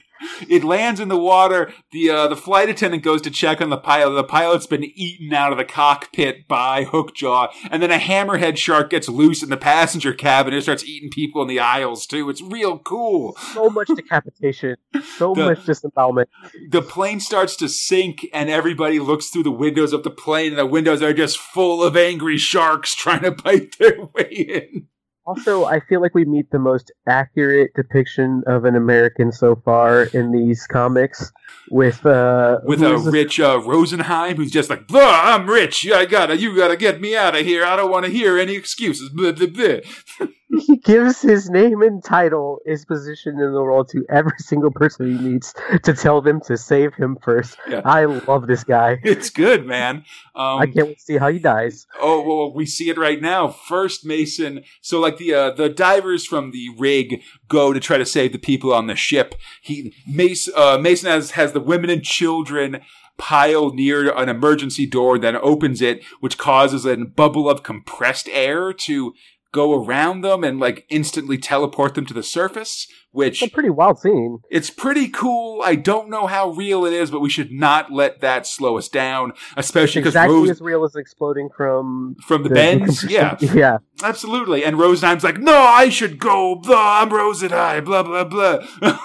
it 0.49 0.65
lands 0.65 1.01
in 1.01 1.09
the 1.09 1.19
water. 1.19 1.73
The 1.93 2.11
uh, 2.11 2.29
the 2.29 2.37
flight 2.37 2.69
attendant 2.69 3.03
goes 3.03 3.23
to 3.23 3.31
check 3.31 3.61
on 3.61 3.71
the 3.71 3.77
pilot. 3.77 4.15
The 4.15 4.25
pilot's 4.25 4.67
been 4.67 4.85
eaten 4.85 5.33
out 5.35 5.53
of 5.53 5.59
the 5.59 5.65
cockpit 5.65 6.49
by 6.49 6.85
Hookjaw, 6.85 7.49
and 7.71 7.83
then 7.83 7.91
a 7.91 7.99
hammerhead 7.99 8.57
shark 8.57 8.91
gets 8.91 9.09
loose 9.09 9.43
in 9.43 9.51
the 9.51 9.57
passenger 9.57 10.13
cabin 10.15 10.55
and 10.55 10.63
starts 10.63 10.85
eating 10.85 11.11
people 11.11 11.43
in 11.43 11.49
the 11.49 11.61
aisles 11.61 12.07
too. 12.07 12.29
It's 12.31 12.43
real 12.43 12.79
cool. 12.79 13.37
So 13.55 13.71
much 13.71 13.89
decapitation, 13.89 14.77
so 15.17 15.35
The- 15.35 15.45
much 15.47 15.65
disembowelment. 15.67 16.29
The 16.71 16.83
plane 16.83 17.21
starts 17.21 17.55
to 17.57 17.69
sink, 17.69 18.27
and 18.33 18.49
everybody 18.51 18.99
looks 18.99 19.29
through 19.29 19.45
the 19.45 19.51
windows 19.51 19.93
of 19.93 20.03
the 20.03 20.11
plane, 20.11 20.51
and 20.53 20.59
the 20.59 20.67
windows 20.67 21.03
are 21.03 21.13
just 21.13 21.39
full 21.39 21.83
of 21.83 21.97
angry 21.97 22.39
sharks 22.39 22.95
trying 22.95 23.23
to 23.23 23.31
bite 23.31 23.77
their 23.79 24.05
way 24.15 24.31
in. 24.31 24.87
Also, 25.29 25.67
I 25.67 25.81
feel 25.81 26.01
like 26.01 26.15
we 26.15 26.25
meet 26.25 26.51
the 26.53 26.59
most 26.59 26.91
accurate 27.07 27.73
depiction 27.75 28.43
of 28.47 28.65
an 28.65 28.75
American 28.75 29.31
so 29.31 29.57
far 29.57 30.05
in 30.05 30.33
these 30.33 30.67
comics, 30.67 31.31
with 31.71 32.07
uh, 32.07 32.61
With 32.65 32.81
a 32.81 32.97
rich 32.97 33.39
uh, 33.39 33.61
Rosenheim 33.61 34.37
who's 34.37 34.51
just 34.51 34.71
like, 34.71 34.89
"Blah, 34.89 35.21
I'm 35.25 35.47
rich. 35.47 35.87
I 35.91 36.07
gotta, 36.07 36.39
you 36.39 36.57
gotta 36.57 36.79
get 36.79 37.03
me 37.03 37.15
out 37.15 37.37
of 37.37 37.45
here. 37.45 37.63
I 37.63 37.77
don't 37.77 37.91
want 37.91 38.07
to 38.07 38.11
hear 38.11 38.39
any 38.39 38.55
excuses." 38.55 39.11
Blah, 39.11 39.33
blah, 39.33 39.49
blah. 39.49 40.29
he 40.51 40.77
gives 40.85 41.21
his 41.21 41.51
name 41.51 41.83
and 41.83 42.03
title, 42.03 42.61
his 42.65 42.85
position 42.85 43.39
in 43.39 43.53
the 43.53 43.63
world 43.63 43.89
to 43.91 44.05
every 44.09 44.39
single 44.39 44.71
person 44.71 45.07
he 45.07 45.23
meets 45.23 45.55
to 45.83 45.95
tell 45.95 46.21
them 46.21 46.41
to 46.43 46.57
save 46.57 46.95
him 46.95 47.17
first. 47.23 47.57
Yeah. 47.69 47.83
I 47.85 48.05
love 48.05 48.47
this 48.47 48.65
guy. 48.65 48.99
It's 49.03 49.31
good, 49.31 49.67
man. 49.67 50.05
Um, 50.35 50.61
I 50.61 50.67
can't 50.67 50.89
wait 50.89 50.99
to 50.99 51.05
see 51.05 51.19
how 51.19 51.29
he 51.29 51.39
dies. 51.39 51.87
Oh 52.01 52.23
well, 52.27 52.53
we 52.53 52.67
see 52.67 52.89
it 52.91 52.99
right 52.99 53.21
now. 53.21 53.49
First, 53.49 54.05
Mason. 54.05 54.65
So, 54.81 55.01
like 55.01 55.19
the 55.19 55.35
uh, 55.35 55.51
the 55.51 55.69
divers 55.69 56.25
from 56.27 56.51
the 56.51 56.69
rig 56.77 57.23
go 57.49 57.73
to 57.73 57.81
try 57.81 57.99
to 57.99 58.07
save 58.07 58.33
the 58.33 58.39
people 58.39 58.73
on 58.73 58.87
the 58.87 58.97
ship. 58.97 59.35
He 59.61 59.95
Mason, 60.07 60.55
uh, 60.57 60.79
Mason 60.79 61.11
has 61.11 61.33
has 61.33 61.53
the 61.53 61.61
women 61.61 61.91
and 61.91 62.03
children 62.03 62.81
pile 63.19 63.75
near 63.75 64.11
an 64.17 64.29
emergency 64.29 64.87
door, 64.87 65.19
then 65.19 65.37
opens 65.37 65.83
it, 65.83 66.03
which 66.21 66.39
causes 66.39 66.87
a 66.87 66.97
bubble 66.97 67.51
of 67.51 67.63
compressed 67.63 68.29
air 68.31 68.73
to 68.73 69.13
go 69.53 69.83
around 69.85 70.21
them 70.21 70.45
and 70.45 70.61
like 70.61 70.85
instantly 70.91 71.39
teleport 71.39 71.95
them 71.95 72.07
to 72.07 72.15
the 72.15 72.23
surface. 72.23 72.87
Which 73.11 73.43
It's 73.43 73.51
a 73.51 73.55
pretty 73.55 73.71
wild 73.71 73.99
scene. 73.99 74.41
it's 74.51 74.69
pretty 74.69 75.09
cool. 75.09 75.63
I 75.65 75.75
don't 75.77 76.11
know 76.11 76.27
how 76.27 76.51
real 76.51 76.85
it 76.85 76.93
is, 76.93 77.11
but 77.11 77.21
we 77.21 77.31
should 77.31 77.51
not 77.51 77.91
let 77.91 78.21
that 78.21 78.47
slow 78.47 78.77
us 78.77 78.89
down, 78.89 79.33
especially 79.57 80.03
because 80.03 80.13
Exactly 80.15 80.37
Rose 80.37 80.51
as 80.51 80.61
real 80.61 80.85
as 80.85 80.95
exploding 80.95 81.49
from 81.57 82.17
from 82.27 82.43
the, 82.43 82.51
the 82.51 82.55
bends. 82.55 83.05
Yeah, 83.05 83.37
yeah. 83.41 83.79
Absolutely. 84.03 84.63
And 84.65 84.77
Rosenheim's 84.79 85.25
like, 85.25 85.39
no, 85.39 85.57
I 85.57 85.89
should 85.89 86.19
go. 86.19 86.57
Blah, 86.57 87.01
I'm 87.01 87.09
Rosenheim. 87.11 87.85
Blah, 87.87 88.03
blah, 88.03 88.25
blah. 88.25 88.99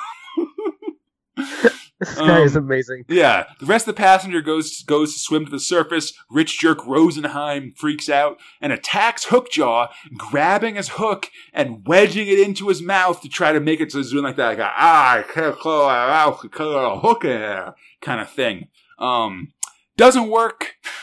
This 2.14 2.18
guy 2.18 2.41
is 2.41 2.56
Um, 2.56 2.64
amazing. 2.66 3.06
yeah. 3.08 3.45
The 3.60 3.66
rest 3.66 3.88
of 3.88 3.95
the 3.95 3.99
passenger 4.01 4.41
goes 4.41 4.82
goes 4.84 5.14
to 5.14 5.20
swim 5.20 5.45
to 5.45 5.51
the 5.51 5.60
surface. 5.60 6.14
Rich 6.30 6.60
jerk 6.60 6.80
Rosenheim 6.80 7.78
freaks 7.78 8.10
out 8.10 8.38
and 8.62 8.72
attacks 8.74 9.26
Hookjaw, 9.28 9.89
grabbing 10.18 10.76
his 10.76 10.89
hook 10.89 11.30
and 11.54 11.86
wedging 11.88 12.28
it 12.28 12.39
into 12.39 12.68
his 12.70 12.82
mouth 12.82 13.22
to 13.22 13.30
try 13.30 13.51
to 13.51 13.60
make 13.60 13.80
it 13.82 13.91
so 13.91 13.97
he's 13.99 14.12
doing 14.12 14.24
like 14.24 14.36
that, 14.38 14.47
like 14.49 14.60
a, 14.60 14.72
ah, 14.76 15.18
I 15.20 15.24
can't 15.24 15.58
close 15.58 15.86
my 15.88 16.08
mouth, 16.08 16.39
I 16.43 16.47
cut 16.47 16.64
a 16.68 16.99
hook 16.99 17.24
kind 18.01 18.22
of 18.22 18.30
thing. 18.30 18.68
Um, 18.99 19.54
doesn't 19.97 20.30
work. 20.30 20.76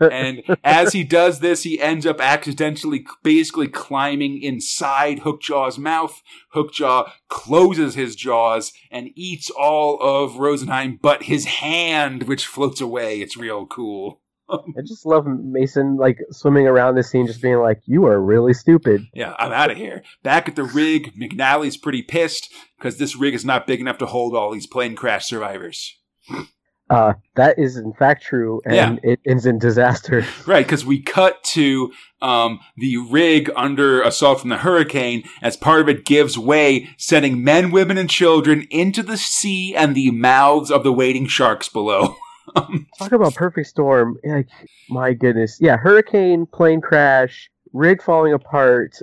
and 0.00 0.42
as 0.64 0.92
he 0.92 1.04
does 1.04 1.40
this, 1.40 1.62
he 1.62 1.80
ends 1.80 2.06
up 2.06 2.20
accidentally, 2.20 3.04
basically 3.22 3.68
climbing 3.68 4.42
inside 4.42 5.20
Hookjaw's 5.20 5.78
mouth. 5.78 6.22
Hookjaw 6.54 7.10
closes 7.28 7.94
his 7.94 8.16
jaws 8.16 8.72
and 8.90 9.10
eats 9.14 9.50
all 9.50 9.98
of 10.00 10.38
Rosenheim, 10.38 10.98
but 11.00 11.24
his 11.24 11.44
hand, 11.46 12.24
which 12.24 12.46
floats 12.46 12.80
away. 12.80 13.20
It's 13.20 13.36
real 13.36 13.66
cool. 13.66 14.20
I 14.50 14.82
just 14.84 15.06
love 15.06 15.26
Mason 15.26 15.96
like 15.96 16.18
swimming 16.30 16.66
around 16.66 16.94
this 16.94 17.10
scene, 17.10 17.26
just 17.26 17.42
being 17.42 17.58
like, 17.58 17.80
"You 17.86 18.06
are 18.06 18.20
really 18.20 18.52
stupid." 18.52 19.06
Yeah, 19.14 19.34
I'm 19.38 19.52
out 19.52 19.70
of 19.70 19.76
here. 19.76 20.02
Back 20.22 20.48
at 20.48 20.56
the 20.56 20.64
rig, 20.64 21.14
McNally's 21.16 21.76
pretty 21.76 22.02
pissed 22.02 22.52
because 22.76 22.98
this 22.98 23.16
rig 23.16 23.34
is 23.34 23.44
not 23.44 23.66
big 23.66 23.80
enough 23.80 23.98
to 23.98 24.06
hold 24.06 24.34
all 24.34 24.50
these 24.50 24.66
plane 24.66 24.96
crash 24.96 25.26
survivors. 25.26 25.96
Uh, 26.90 27.12
that 27.36 27.56
is 27.56 27.76
in 27.76 27.92
fact 27.92 28.22
true, 28.24 28.60
and 28.66 28.74
Yeah. 28.74 28.96
it 29.12 29.20
ends 29.24 29.46
in 29.46 29.58
disaster. 29.58 30.24
Right, 30.46 30.66
because 30.66 30.84
we 30.84 31.00
cut 31.00 31.42
to 31.44 31.92
um, 32.20 32.58
the 32.76 32.96
rig 32.96 33.48
under 33.54 34.02
assault 34.02 34.40
from 34.40 34.50
the 34.50 34.58
hurricane 34.58 35.22
as 35.40 35.56
part 35.56 35.80
of 35.80 35.88
it 35.88 36.04
gives 36.04 36.36
way, 36.36 36.88
sending 36.98 37.44
men, 37.44 37.70
women, 37.70 37.96
and 37.96 38.10
children 38.10 38.66
into 38.70 39.02
the 39.04 39.16
sea 39.16 39.74
and 39.76 39.94
the 39.94 40.10
mouths 40.10 40.70
of 40.72 40.82
the 40.82 40.92
waiting 40.92 41.26
sharks 41.28 41.68
below. 41.68 42.16
Talk 42.98 43.12
about 43.12 43.34
perfect 43.36 43.68
storm. 43.68 44.18
Like, 44.24 44.48
my 44.88 45.12
goodness, 45.12 45.58
yeah, 45.60 45.76
hurricane, 45.76 46.46
plane 46.46 46.80
crash, 46.80 47.48
rig 47.72 48.02
falling 48.02 48.32
apart, 48.32 48.96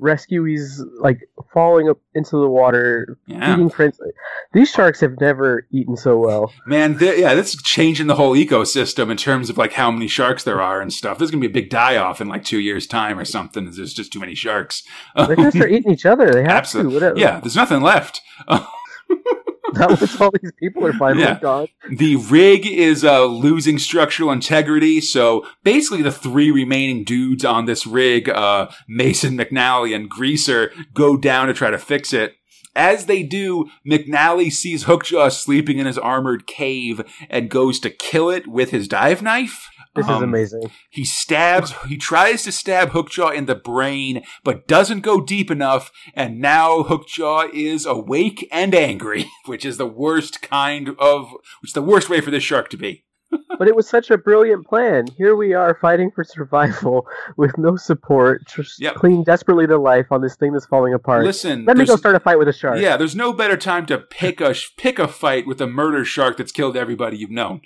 rescuees 0.00 0.80
like 1.00 1.20
falling 1.52 1.88
up 1.88 1.98
into 2.14 2.36
the 2.38 2.48
water, 2.48 3.18
Yeah. 3.26 3.52
eating 3.54 3.68
friends. 3.70 4.00
These 4.52 4.70
sharks 4.70 5.00
have 5.00 5.20
never 5.20 5.66
eaten 5.70 5.96
so 5.96 6.18
well. 6.18 6.52
Man, 6.66 6.96
yeah, 7.00 7.34
this 7.34 7.54
is 7.54 7.62
changing 7.62 8.06
the 8.06 8.14
whole 8.16 8.34
ecosystem 8.34 9.10
in 9.10 9.16
terms 9.16 9.50
of 9.50 9.58
like 9.58 9.72
how 9.74 9.90
many 9.90 10.08
sharks 10.08 10.44
there 10.44 10.60
are 10.60 10.80
and 10.80 10.92
stuff. 10.92 11.18
There's 11.18 11.30
gonna 11.30 11.40
be 11.40 11.46
a 11.46 11.50
big 11.50 11.70
die 11.70 11.96
off 11.96 12.20
in 12.20 12.28
like 12.28 12.44
two 12.44 12.58
years' 12.58 12.86
time 12.86 13.18
or 13.18 13.24
something. 13.24 13.70
There's 13.70 13.94
just 13.94 14.12
too 14.12 14.20
many 14.20 14.34
sharks. 14.34 14.82
They're 15.14 15.36
gonna 15.36 15.50
start 15.52 15.70
eating 15.72 15.92
each 15.92 16.06
other. 16.06 16.30
They 16.32 16.42
have 16.42 16.50
Absolutely. 16.50 16.90
to. 16.92 16.94
Whatever. 16.96 17.18
Yeah, 17.18 17.40
there's 17.40 17.56
nothing 17.56 17.82
left. 17.82 18.20
That 19.78 20.00
was 20.00 20.20
all 20.20 20.30
these 20.40 20.52
people 20.60 20.86
are 20.86 20.92
finally 20.92 21.22
Yeah. 21.22 21.38
gone. 21.40 21.68
The 21.90 22.16
rig 22.16 22.66
is 22.66 23.04
uh, 23.04 23.24
losing 23.24 23.78
structural 23.78 24.30
integrity, 24.30 25.00
so 25.00 25.46
basically 25.64 26.02
the 26.02 26.12
three 26.12 26.50
remaining 26.50 27.04
dudes 27.04 27.44
on 27.44 27.66
this 27.66 27.86
rig, 27.86 28.28
uh, 28.28 28.68
Mason, 28.88 29.36
McNally, 29.36 29.94
and 29.94 30.08
Greaser, 30.08 30.72
go 30.94 31.16
down 31.16 31.46
to 31.48 31.54
try 31.54 31.70
to 31.70 31.78
fix 31.78 32.12
it. 32.12 32.34
As 32.74 33.04
they 33.04 33.22
do, 33.22 33.66
McNally 33.86 34.50
sees 34.50 34.84
Hookjaw 34.84 35.30
sleeping 35.30 35.78
in 35.78 35.84
his 35.84 35.98
armored 35.98 36.46
cave 36.46 37.02
and 37.28 37.50
goes 37.50 37.78
to 37.80 37.90
kill 37.90 38.30
it 38.30 38.46
with 38.46 38.70
his 38.70 38.88
dive 38.88 39.20
knife. 39.20 39.68
This 39.94 40.06
is 40.06 40.10
Um, 40.12 40.22
amazing. 40.22 40.70
He 40.90 41.04
stabs, 41.04 41.74
he 41.86 41.96
tries 41.98 42.42
to 42.44 42.52
stab 42.52 42.90
Hookjaw 42.90 43.34
in 43.34 43.44
the 43.46 43.54
brain, 43.54 44.22
but 44.42 44.66
doesn't 44.66 45.00
go 45.00 45.20
deep 45.20 45.50
enough, 45.50 45.90
and 46.14 46.40
now 46.40 46.82
Hookjaw 46.82 47.50
is 47.52 47.84
awake 47.84 48.48
and 48.50 48.74
angry, 48.74 49.30
which 49.46 49.64
is 49.66 49.76
the 49.76 49.86
worst 49.86 50.40
kind 50.40 50.90
of, 50.98 51.30
which 51.60 51.70
is 51.70 51.74
the 51.74 51.82
worst 51.82 52.08
way 52.08 52.20
for 52.22 52.30
this 52.30 52.42
shark 52.42 52.68
to 52.70 52.76
be. 52.78 53.04
But 53.58 53.68
it 53.68 53.76
was 53.76 53.88
such 53.88 54.10
a 54.10 54.18
brilliant 54.18 54.66
plan. 54.66 55.06
Here 55.16 55.36
we 55.36 55.52
are 55.54 55.78
fighting 55.80 56.10
for 56.14 56.24
survival 56.24 57.06
with 57.36 57.56
no 57.58 57.76
support, 57.76 58.42
just 58.46 58.80
Yep. 58.80 58.94
clinging 58.96 59.24
desperately 59.24 59.66
to 59.66 59.78
life 59.78 60.06
on 60.10 60.20
this 60.20 60.36
thing 60.36 60.52
that's 60.52 60.66
falling 60.66 60.92
apart. 60.94 61.24
Listen, 61.24 61.64
Let 61.66 61.76
me 61.76 61.84
go 61.86 61.96
start 61.96 62.14
a 62.16 62.20
fight 62.20 62.38
with 62.38 62.48
a 62.48 62.52
shark. 62.52 62.78
Yeah, 62.80 62.96
there's 62.96 63.14
no 63.16 63.32
better 63.32 63.56
time 63.56 63.86
to 63.86 63.98
pick 63.98 64.40
a 64.40 64.54
pick 64.76 64.98
a 64.98 65.06
fight 65.08 65.46
with 65.46 65.60
a 65.60 65.66
murder 65.66 66.04
shark 66.04 66.36
that's 66.38 66.52
killed 66.52 66.76
everybody 66.76 67.16
you've 67.18 67.30
known. 67.30 67.60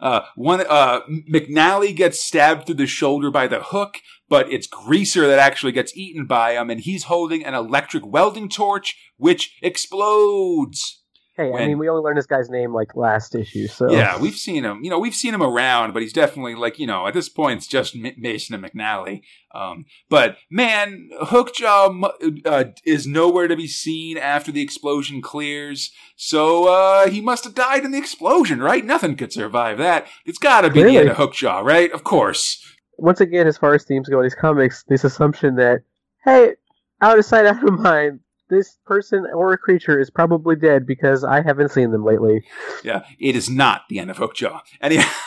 Uh, 0.00 0.22
one 0.36 0.64
uh, 0.68 1.00
McNally 1.06 1.94
gets 1.94 2.20
stabbed 2.20 2.66
through 2.66 2.76
the 2.76 2.86
shoulder 2.86 3.30
by 3.30 3.46
the 3.46 3.60
hook, 3.60 3.98
but 4.28 4.50
it's 4.52 4.66
Greaser 4.66 5.26
that 5.26 5.38
actually 5.38 5.72
gets 5.72 5.96
eaten 5.96 6.26
by 6.26 6.52
him, 6.52 6.70
and 6.70 6.80
he's 6.80 7.04
holding 7.04 7.44
an 7.44 7.54
electric 7.54 8.06
welding 8.06 8.48
torch, 8.48 8.96
which 9.16 9.56
explodes. 9.62 10.97
Hey, 11.38 11.50
when- 11.50 11.62
I 11.62 11.66
mean, 11.68 11.78
we 11.78 11.88
only 11.88 12.02
learned 12.02 12.18
this 12.18 12.26
guy's 12.26 12.50
name 12.50 12.74
like 12.74 12.96
last 12.96 13.34
issue, 13.34 13.68
so 13.68 13.90
Yeah, 13.90 14.20
we've 14.20 14.34
seen 14.34 14.64
him. 14.64 14.80
You 14.82 14.90
know, 14.90 14.98
we've 14.98 15.14
seen 15.14 15.32
him 15.32 15.42
around, 15.42 15.94
but 15.94 16.02
he's 16.02 16.12
definitely 16.12 16.54
like 16.56 16.78
you 16.78 16.86
know 16.86 17.06
at 17.06 17.14
this 17.14 17.28
point 17.30 17.58
it's 17.58 17.66
just 17.68 17.94
M- 17.96 18.12
Mason 18.18 18.54
and 18.54 18.64
McNally. 18.64 19.22
Um, 19.54 19.84
but 20.10 20.36
man, 20.50 21.08
Hookjaw 21.22 22.42
uh, 22.44 22.64
is 22.84 23.06
nowhere 23.06 23.48
to 23.48 23.56
be 23.56 23.66
seen 23.66 24.18
after 24.18 24.52
the 24.52 24.60
explosion 24.62 25.22
clears. 25.22 25.90
So 26.16 26.66
uh, 26.68 27.08
he 27.08 27.20
must 27.20 27.44
have 27.44 27.54
died 27.54 27.84
in 27.84 27.92
the 27.92 27.98
explosion, 27.98 28.60
right? 28.60 28.84
Nothing 28.84 29.16
could 29.16 29.32
survive 29.32 29.78
that. 29.78 30.06
It's 30.26 30.38
got 30.38 30.62
to 30.62 30.70
be 30.70 30.82
the 30.82 30.96
end 30.98 31.08
of 31.08 31.16
Hookjaw, 31.16 31.62
right? 31.64 31.90
Of 31.92 32.04
course. 32.04 32.62
once 32.98 33.20
again, 33.20 33.46
as 33.46 33.56
far 33.56 33.74
as 33.74 33.84
themes 33.84 34.08
go 34.08 34.18
in 34.18 34.24
these 34.24 34.34
comics, 34.34 34.82
this 34.88 35.04
assumption 35.04 35.54
that 35.56 35.82
hey, 36.24 36.54
out 37.00 37.16
of 37.18 37.24
sight, 37.24 37.46
out 37.46 37.62
of 37.62 37.78
mind, 37.78 38.20
this 38.48 38.78
person 38.86 39.26
or 39.34 39.52
a 39.52 39.58
creature 39.58 39.98
is 40.00 40.10
probably 40.10 40.56
dead 40.56 40.86
because 40.86 41.24
I 41.24 41.42
haven't 41.42 41.70
seen 41.70 41.90
them 41.92 42.04
lately. 42.04 42.42
Yeah, 42.82 43.04
it 43.18 43.36
is 43.36 43.48
not 43.50 43.82
the 43.88 43.98
end 43.98 44.10
of 44.10 44.16
Hookjaw. 44.18 44.60
Anyhow. 44.80 45.08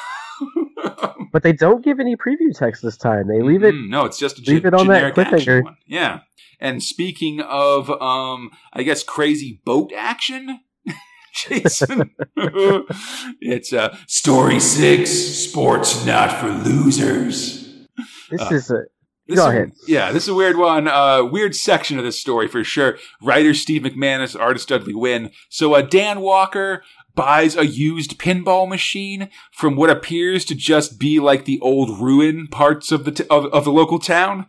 But 1.33 1.43
they 1.43 1.53
don't 1.53 1.81
give 1.85 1.99
any 2.01 2.17
preview 2.17 2.53
text 2.53 2.81
this 2.81 2.97
time. 2.97 3.27
They 3.27 3.41
leave 3.41 3.63
it. 3.63 3.73
Mm, 3.73 3.87
no, 3.89 4.03
it's 4.03 4.17
just 4.19 4.39
a 4.39 4.51
leave 4.51 4.63
ge- 4.63 4.65
it 4.65 4.73
on 4.73 4.87
that 4.87 5.13
cliffhanger. 5.15 5.63
one. 5.63 5.77
Yeah. 5.85 6.21
And 6.59 6.83
speaking 6.83 7.39
of, 7.39 7.89
um, 8.01 8.51
I 8.73 8.83
guess 8.83 9.01
crazy 9.01 9.61
boat 9.63 9.93
action, 9.95 10.59
Jason, 11.33 12.11
it's 13.39 13.71
uh, 13.71 13.95
story 14.07 14.59
six: 14.59 15.09
sports 15.11 16.05
not 16.05 16.33
for 16.33 16.49
losers. 16.49 17.87
This 18.29 18.41
Uh, 18.41 18.49
is 18.51 18.71
a 18.71 18.83
This 19.27 19.37
Go 19.39 19.47
is- 19.47 19.53
ahead. 19.53 19.71
Yeah, 19.87 20.11
this 20.11 20.23
is 20.23 20.29
a 20.29 20.33
weird 20.35 20.57
one. 20.57 20.87
Uh, 20.87 21.23
weird 21.23 21.55
section 21.55 21.97
of 21.97 22.03
this 22.03 22.19
story 22.19 22.47
for 22.47 22.63
sure. 22.63 22.97
Writer 23.21 23.53
Steve 23.53 23.83
McManus, 23.83 24.39
artist 24.39 24.67
Dudley 24.69 24.93
Wynn. 24.95 25.31
So 25.49 25.73
uh, 25.75 25.81
Dan 25.81 26.21
Walker 26.21 26.83
buys 27.13 27.55
a 27.57 27.65
used 27.67 28.17
pinball 28.17 28.67
machine 28.67 29.29
from 29.51 29.75
what 29.75 29.89
appears 29.89 30.45
to 30.45 30.55
just 30.55 30.97
be 30.99 31.19
like 31.19 31.43
the 31.45 31.59
old 31.59 31.99
ruin 31.99 32.47
parts 32.47 32.91
of 32.91 33.03
the 33.05 33.11
t- 33.11 33.25
of, 33.29 33.45
of 33.47 33.63
the 33.65 33.71
local 33.71 33.99
town. 33.99 34.45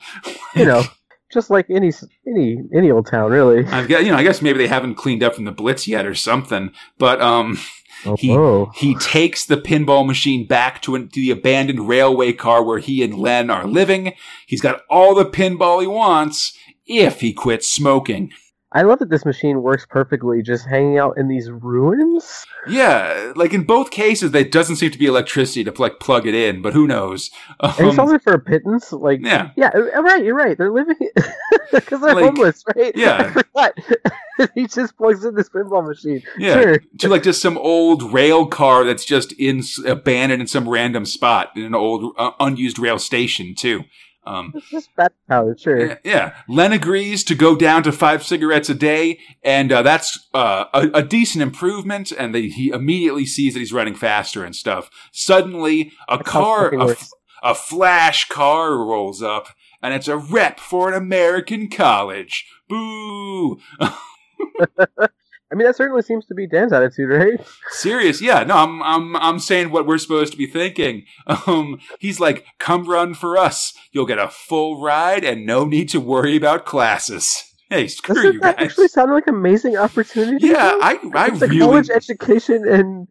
you 0.55 0.64
know, 0.64 0.85
just 1.33 1.51
like 1.51 1.66
any 1.70 1.93
any 2.26 2.59
any 2.74 2.91
old 2.91 3.07
town, 3.07 3.30
really. 3.30 3.64
I've 3.66 3.89
got, 3.89 4.05
you 4.05 4.12
know, 4.12 4.18
I 4.18 4.22
guess 4.22 4.43
maybe 4.43 4.59
they 4.59 4.68
haven't 4.68 4.97
cleaned 4.97 5.22
up 5.22 5.35
from 5.35 5.45
the 5.45 5.53
Blitz 5.53 5.89
yet 5.89 6.07
or 6.07 6.14
something. 6.14 6.72
But 6.99 7.20
um, 7.20 7.59
Oh, 8.05 8.16
he 8.16 8.30
whoa. 8.35 8.70
he 8.74 8.95
takes 8.97 9.45
the 9.45 9.57
pinball 9.57 10.07
machine 10.07 10.47
back 10.47 10.83
to, 10.83 10.95
an, 10.97 11.09
to 11.09 11.20
the 11.20 11.30
abandoned 11.30 11.87
railway 11.89 12.33
car 12.33 12.62
where 12.62 12.78
he 12.78 13.03
and 13.03 13.14
Len 13.14 13.49
are 13.51 13.66
living. 13.66 14.14
He's 14.47 14.61
got 14.61 14.83
all 14.91 15.14
the 15.14 15.24
pinball 15.24 15.80
he 15.80 15.87
wants 15.87 16.57
if 16.87 17.20
he 17.20 17.33
quits 17.33 17.68
smoking. 17.68 18.33
I 18.75 18.83
love 18.83 18.99
that 19.01 19.11
this 19.11 19.25
machine 19.25 19.62
works 19.62 19.87
perfectly, 19.89 20.43
just 20.43 20.66
hanging 20.66 20.99
out 20.99 21.18
in 21.18 21.29
these 21.29 21.51
ruins. 21.51 22.45
Yeah, 22.66 23.33
like 23.37 23.53
in 23.53 23.64
both 23.64 23.91
cases, 23.91 24.31
there 24.31 24.45
doesn't 24.45 24.77
seem 24.77 24.91
to 24.91 24.99
be 24.99 25.07
electricity 25.07 25.62
to 25.64 25.73
like 25.81 26.01
plug 26.01 26.27
it 26.27 26.35
in, 26.35 26.62
but 26.62 26.73
who 26.73 26.87
knows? 26.87 27.31
And 27.61 27.73
he 27.75 27.83
Um, 27.85 27.95
sells 27.95 28.12
it 28.12 28.23
for 28.23 28.33
a 28.33 28.39
pittance. 28.41 28.93
Like, 28.93 29.20
yeah, 29.23 29.51
yeah, 29.57 29.70
uh, 29.75 30.03
right. 30.03 30.25
You're 30.25 30.35
right. 30.37 30.57
They're 30.57 30.73
living 30.73 30.97
because 31.73 32.01
they're 32.01 32.14
Like, 32.14 32.25
homeless, 32.25 32.64
right? 32.75 32.93
yeah. 32.97 33.35
He 34.55 34.66
just 34.66 34.97
plugs 34.97 35.25
in 35.25 35.35
this 35.35 35.49
pinball 35.51 35.87
machine. 35.87 36.23
yeah. 36.39 36.55
Sure. 36.55 36.79
To 36.99 37.09
like 37.09 37.23
just 37.23 37.41
some 37.43 37.57
old 37.59 38.12
rail 38.12 38.47
car 38.47 38.83
that's 38.85 39.05
just 39.05 39.33
in 39.35 39.62
abandoned 39.87 40.41
in 40.41 40.49
some 40.49 40.68
random 40.68 41.05
spot 41.05 41.51
in 41.55 41.62
an 41.64 41.75
old 41.75 42.14
uh, 42.18 42.33
unused 42.41 42.79
rail 42.79 42.99
station 42.99 43.55
too. 43.55 43.85
Um, 44.25 44.53
It's 44.55 44.70
just 44.70 44.95
bad 44.97 45.12
power. 45.29 45.57
Sure. 45.59 45.87
Yeah, 45.87 45.97
yeah. 46.05 46.35
Len 46.49 46.73
agrees 46.73 47.25
to 47.25 47.35
go 47.35 47.57
down 47.57 47.83
to 47.83 47.93
five 47.93 48.23
cigarettes 48.23 48.68
a 48.68 48.75
day, 48.75 49.18
and 49.43 49.73
uh, 49.73 49.83
that's 49.83 50.29
uh, 50.33 50.66
a, 50.73 50.91
a 50.95 51.03
decent 51.03 51.43
improvement. 51.43 52.12
And 52.12 52.35
they, 52.35 52.49
he 52.49 52.68
immediately 52.68 53.27
sees 53.27 53.55
that 53.55 53.61
he's 53.61 53.73
running 53.73 53.95
faster 53.95 54.45
and 54.45 54.55
stuff. 54.55 54.91
Suddenly, 55.12 55.93
a 56.09 56.18
That's 56.18 56.29
car, 56.31 56.73
a, 56.75 56.97
a 57.43 57.55
flash 57.55 58.29
car 58.29 58.77
rolls 58.77 59.23
up, 59.23 59.49
and 59.83 59.93
it's 59.93 60.09
a 60.09 60.16
rep 60.16 60.61
for 60.61 60.89
an 60.89 60.95
American 60.95 61.68
college. 61.68 62.47
Boo! 62.68 63.61
I 65.53 65.55
mean, 65.55 65.66
that 65.66 65.76
certainly 65.76 66.00
seems 66.03 66.24
to 66.26 66.34
be 66.34 66.46
Dan's 66.46 66.72
attitude, 66.72 67.11
right? 67.11 67.46
Serious, 67.68 68.22
yeah. 68.22 68.42
No, 68.42 68.57
I'm, 68.57 68.82
I'm, 68.82 69.16
I'm 69.16 69.38
saying 69.38 69.70
what 69.70 69.86
we're 69.86 69.98
supposed 69.98 70.32
to 70.32 70.38
be 70.38 70.46
thinking. 70.46 71.05
Um, 71.46 71.80
he's 71.98 72.20
like, 72.20 72.44
"Come 72.59 72.88
run 72.88 73.14
for 73.14 73.36
us. 73.36 73.72
You'll 73.90 74.07
get 74.07 74.18
a 74.18 74.28
full 74.28 74.80
ride 74.80 75.24
and 75.24 75.44
no 75.46 75.64
need 75.64 75.88
to 75.90 76.00
worry 76.00 76.36
about 76.36 76.64
classes." 76.64 77.44
Hey, 77.70 77.88
screw 77.88 78.14
Doesn't 78.16 78.34
you 78.34 78.40
that 78.40 78.59
guys. 78.59 78.66
actually 78.66 78.88
sound 78.88 79.12
like 79.12 79.26
an 79.26 79.34
amazing 79.34 79.78
opportunity? 79.78 80.46
Yeah. 80.46 80.76
I, 80.82 80.98
I 81.14 81.28
it's 81.28 81.40
a 81.40 81.46
really, 81.46 81.59
college 81.61 81.88
education 81.88 82.68
and 82.68 83.09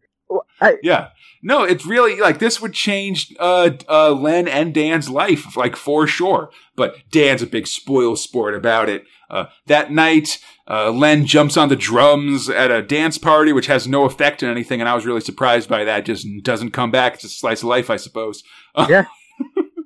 I, 0.60 0.76
yeah. 0.84 1.08
No, 1.42 1.64
it's 1.64 1.84
really 1.84 2.20
like 2.20 2.38
this 2.38 2.60
would 2.60 2.72
change 2.72 3.34
uh, 3.40 3.70
uh, 3.88 4.12
Len 4.12 4.46
and 4.46 4.72
Dan's 4.72 5.10
life, 5.10 5.56
like 5.56 5.74
for 5.74 6.06
sure. 6.06 6.52
But 6.76 6.94
Dan's 7.10 7.42
a 7.42 7.46
big 7.46 7.66
spoil 7.66 8.14
sport 8.14 8.54
about 8.54 8.88
it. 8.88 9.04
Uh, 9.32 9.46
that 9.66 9.90
night, 9.90 10.38
uh, 10.68 10.90
Len 10.92 11.24
jumps 11.26 11.56
on 11.56 11.68
the 11.70 11.76
drums 11.76 12.48
at 12.50 12.70
a 12.70 12.82
dance 12.82 13.16
party, 13.18 13.52
which 13.52 13.66
has 13.66 13.88
no 13.88 14.04
effect 14.04 14.42
on 14.42 14.50
anything, 14.50 14.80
and 14.80 14.88
I 14.88 14.94
was 14.94 15.06
really 15.06 15.22
surprised 15.22 15.68
by 15.68 15.84
that. 15.84 16.04
Just 16.04 16.26
doesn't 16.42 16.70
come 16.72 16.90
back. 16.90 17.14
It's 17.14 17.24
a 17.24 17.28
slice 17.30 17.62
of 17.62 17.68
life, 17.68 17.88
I 17.90 17.96
suppose. 17.96 18.44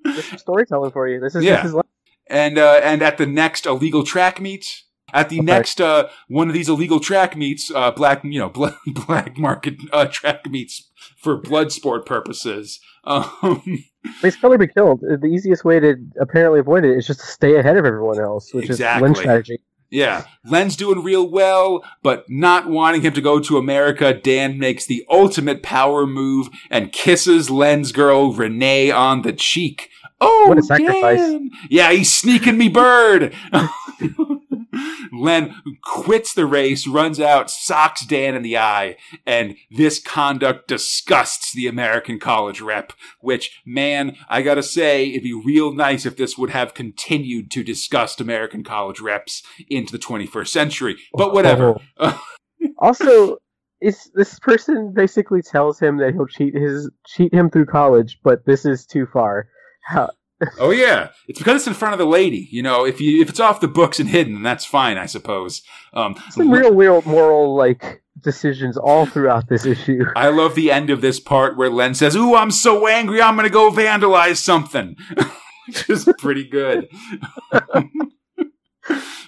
this 0.04 0.32
is 0.32 0.40
storytelling 0.40 0.90
for 0.90 1.08
you. 1.08 1.20
This 1.20 1.34
is 1.34 1.44
Yeah. 1.44 1.62
this 1.62 1.72
is 1.74 1.80
and 2.28 2.58
uh, 2.58 2.80
and 2.82 3.02
at 3.02 3.18
the 3.18 3.26
next 3.26 3.66
illegal 3.66 4.02
track 4.02 4.40
meet, 4.40 4.82
at 5.12 5.28
the 5.28 5.36
Okay. 5.38 5.44
next 5.46 5.80
uh, 5.80 6.08
one 6.28 6.48
of 6.48 6.54
these 6.54 6.68
illegal 6.68 6.98
track 7.00 7.36
meets, 7.36 7.70
uh, 7.74 7.92
black 7.92 8.24
you 8.24 8.38
know 8.40 8.48
bl- 8.56 8.66
black 9.06 9.38
market 9.38 9.74
uh, 9.92 10.06
track 10.06 10.50
meets 10.50 10.90
for 11.22 11.36
blood 11.36 11.70
sport 11.72 12.04
purposes. 12.06 12.80
Um, 13.08 13.84
he's 14.22 14.36
probably 14.36 14.58
be 14.58 14.72
killed. 14.72 15.02
Uh, 15.04 15.16
the 15.16 15.26
easiest 15.26 15.64
way 15.64 15.80
to 15.80 15.94
apparently 16.20 16.60
avoid 16.60 16.84
it 16.84 16.96
is 16.96 17.06
just 17.06 17.20
to 17.20 17.26
stay 17.26 17.56
ahead 17.56 17.76
of 17.76 17.84
everyone 17.84 18.20
else, 18.20 18.52
which 18.54 18.66
Exactly. 18.70 18.98
is 18.98 19.02
Len's 19.02 19.18
strategy. 19.18 19.58
yeah, 19.90 20.24
Len's 20.44 20.76
doing 20.76 21.02
real 21.02 21.28
well, 21.28 21.84
but 22.02 22.24
not 22.28 22.68
wanting 22.68 23.02
him 23.02 23.12
to 23.14 23.20
go 23.20 23.38
to 23.40 23.56
America, 23.58 24.12
Dan 24.14 24.58
makes 24.58 24.86
the 24.86 25.04
ultimate 25.10 25.62
power 25.62 26.06
move 26.06 26.48
and 26.70 26.92
kisses 26.92 27.50
Len's 27.50 27.92
girl 27.92 28.32
Renee 28.32 28.90
on 28.90 29.22
the 29.22 29.32
cheek. 29.32 29.90
Oh, 30.20 30.46
What 30.48 30.58
a 30.58 30.62
oh, 30.62 30.64
sacrifice. 30.64 31.18
Dan! 31.18 31.50
Yeah, 31.68 31.92
he's 31.92 32.12
sneaking 32.12 32.56
me 32.56 32.68
bird. 32.70 33.34
Len 35.12 35.54
quits 35.82 36.34
the 36.34 36.46
race, 36.46 36.86
runs 36.86 37.20
out, 37.20 37.50
socks 37.50 38.04
Dan 38.04 38.34
in 38.34 38.42
the 38.42 38.56
eye, 38.56 38.96
and 39.26 39.56
this 39.70 40.00
conduct 40.00 40.68
disgusts 40.68 41.52
the 41.52 41.66
American 41.66 42.18
college 42.18 42.60
rep. 42.60 42.92
Which, 43.20 43.60
man, 43.64 44.16
I 44.28 44.42
gotta 44.42 44.62
say, 44.62 45.10
it'd 45.10 45.22
be 45.22 45.32
real 45.32 45.72
nice 45.72 46.06
if 46.06 46.16
this 46.16 46.36
would 46.38 46.50
have 46.50 46.74
continued 46.74 47.50
to 47.52 47.64
disgust 47.64 48.20
American 48.20 48.64
college 48.64 49.00
reps 49.00 49.42
into 49.68 49.92
the 49.92 49.98
21st 49.98 50.48
century. 50.48 50.96
But 51.12 51.32
whatever. 51.32 51.76
Also, 52.78 53.38
is 53.80 54.10
this 54.14 54.38
person 54.38 54.92
basically 54.94 55.42
tells 55.42 55.78
him 55.78 55.98
that 55.98 56.12
he'll 56.14 56.26
cheat 56.26 56.54
his 56.54 56.90
cheat 57.06 57.32
him 57.32 57.50
through 57.50 57.66
college, 57.66 58.18
but 58.22 58.44
this 58.46 58.64
is 58.64 58.86
too 58.86 59.06
far. 59.12 59.48
How, 59.84 60.10
Oh 60.58 60.70
yeah, 60.70 61.10
it's 61.28 61.38
because 61.38 61.56
it's 61.56 61.66
in 61.66 61.74
front 61.74 61.94
of 61.94 61.98
the 61.98 62.06
lady. 62.06 62.48
You 62.50 62.62
know, 62.62 62.84
if 62.84 63.00
you 63.00 63.22
if 63.22 63.30
it's 63.30 63.40
off 63.40 63.60
the 63.60 63.68
books 63.68 63.98
and 63.98 64.08
hidden, 64.08 64.42
that's 64.42 64.64
fine, 64.66 64.98
I 64.98 65.06
suppose. 65.06 65.62
Um, 65.94 66.14
some 66.30 66.50
real, 66.50 66.74
real 66.74 67.02
moral 67.02 67.56
like 67.56 68.02
decisions 68.20 68.76
all 68.76 69.06
throughout 69.06 69.48
this 69.48 69.64
issue. 69.64 70.04
I 70.16 70.28
love 70.28 70.54
the 70.54 70.70
end 70.70 70.90
of 70.90 71.00
this 71.00 71.20
part 71.20 71.56
where 71.56 71.70
Len 71.70 71.94
says, 71.94 72.14
"Ooh, 72.16 72.34
I'm 72.34 72.50
so 72.50 72.86
angry, 72.86 73.22
I'm 73.22 73.36
gonna 73.36 73.48
go 73.48 73.70
vandalize 73.70 74.36
something," 74.36 74.96
which 75.66 75.88
is 75.88 76.08
pretty 76.18 76.44
good. 76.44 76.88
a 77.52 77.84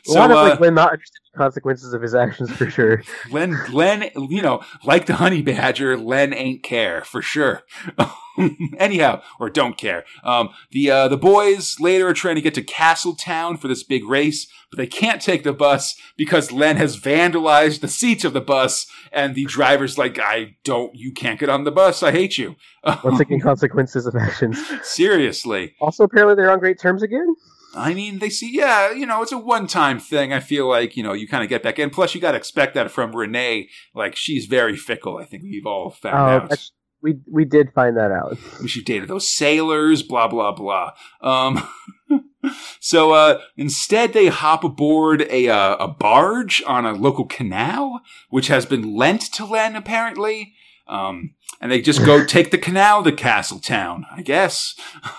lot 0.08 0.30
of 0.30 0.36
uh, 0.36 0.42
like 0.50 0.60
Len 0.60 0.74
not 0.74 0.92
understanding 0.92 1.27
the 1.27 1.27
consequences 1.38 1.94
of 1.94 2.02
his 2.02 2.14
actions 2.14 2.50
for 2.50 2.68
sure. 2.68 3.02
Len, 3.30 3.58
Len, 3.72 4.10
you 4.14 4.42
know, 4.42 4.62
like 4.84 5.06
the 5.06 5.14
honey 5.14 5.40
badger, 5.40 5.96
Len 5.96 6.34
ain't 6.34 6.62
care 6.62 7.02
for 7.04 7.22
sure. 7.22 7.62
Anyhow, 8.78 9.22
or 9.40 9.50
don't 9.50 9.76
care. 9.76 10.04
Um, 10.22 10.50
the 10.70 10.90
uh, 10.90 11.08
the 11.08 11.16
boys 11.16 11.80
later 11.80 12.08
are 12.08 12.14
trying 12.14 12.36
to 12.36 12.40
get 12.40 12.54
to 12.54 12.62
Castletown 12.62 13.56
for 13.56 13.66
this 13.66 13.82
big 13.82 14.04
race, 14.04 14.46
but 14.70 14.76
they 14.76 14.86
can't 14.86 15.20
take 15.20 15.42
the 15.42 15.52
bus 15.52 15.96
because 16.16 16.52
Len 16.52 16.76
has 16.76 17.00
vandalized 17.00 17.80
the 17.80 17.88
seats 17.88 18.24
of 18.24 18.34
the 18.34 18.40
bus, 18.40 18.86
and 19.10 19.34
the 19.34 19.46
driver's 19.46 19.98
like, 19.98 20.20
"I 20.20 20.56
don't, 20.62 20.94
you 20.94 21.12
can't 21.12 21.40
get 21.40 21.48
on 21.48 21.64
the 21.64 21.72
bus. 21.72 22.02
I 22.02 22.12
hate 22.12 22.38
you." 22.38 22.54
Once 23.02 23.18
again, 23.18 23.40
consequences 23.42 24.06
of 24.06 24.14
actions. 24.14 24.58
Seriously. 24.82 25.74
Also, 25.80 26.04
apparently 26.04 26.36
they're 26.36 26.52
on 26.52 26.60
great 26.60 26.78
terms 26.78 27.02
again. 27.02 27.34
I 27.74 27.94
mean, 27.94 28.18
they 28.18 28.30
see, 28.30 28.50
yeah, 28.52 28.92
you 28.92 29.04
know, 29.06 29.22
it's 29.22 29.32
a 29.32 29.38
one 29.38 29.66
time 29.66 29.98
thing. 30.00 30.32
I 30.32 30.40
feel 30.40 30.68
like, 30.68 30.96
you 30.96 31.02
know, 31.02 31.12
you 31.12 31.28
kind 31.28 31.42
of 31.42 31.48
get 31.48 31.62
back 31.62 31.78
in. 31.78 31.90
Plus, 31.90 32.14
you 32.14 32.20
got 32.20 32.32
to 32.32 32.38
expect 32.38 32.74
that 32.74 32.90
from 32.90 33.14
Renee. 33.14 33.68
Like, 33.94 34.16
she's 34.16 34.46
very 34.46 34.76
fickle. 34.76 35.18
I 35.18 35.24
think 35.24 35.42
we've 35.42 35.66
all 35.66 35.90
found 35.90 36.48
Oh, 36.50 36.52
out. 36.54 36.70
we 37.02 37.18
we 37.30 37.44
did 37.44 37.72
find 37.74 37.96
that 37.96 38.10
out. 38.10 38.36
We 38.60 38.68
she 38.68 38.82
dated 38.82 39.08
those 39.08 39.30
sailors, 39.30 40.02
blah, 40.02 40.28
blah, 40.28 40.52
blah. 40.52 40.92
Um, 41.20 41.68
so 42.80 43.12
uh, 43.12 43.40
instead, 43.56 44.12
they 44.12 44.28
hop 44.28 44.64
aboard 44.64 45.22
a 45.30 45.48
uh, 45.48 45.76
a 45.76 45.88
barge 45.88 46.62
on 46.66 46.86
a 46.86 46.92
local 46.92 47.26
canal, 47.26 48.00
which 48.30 48.48
has 48.48 48.64
been 48.66 48.96
lent 48.96 49.22
to 49.34 49.44
Len 49.44 49.76
apparently. 49.76 50.54
Um, 50.88 51.34
and 51.60 51.70
they 51.70 51.80
just 51.80 52.04
go 52.04 52.24
take 52.26 52.50
the 52.50 52.58
canal 52.58 53.02
to 53.04 53.12
Castletown, 53.12 54.06
I 54.14 54.22
guess. 54.22 54.74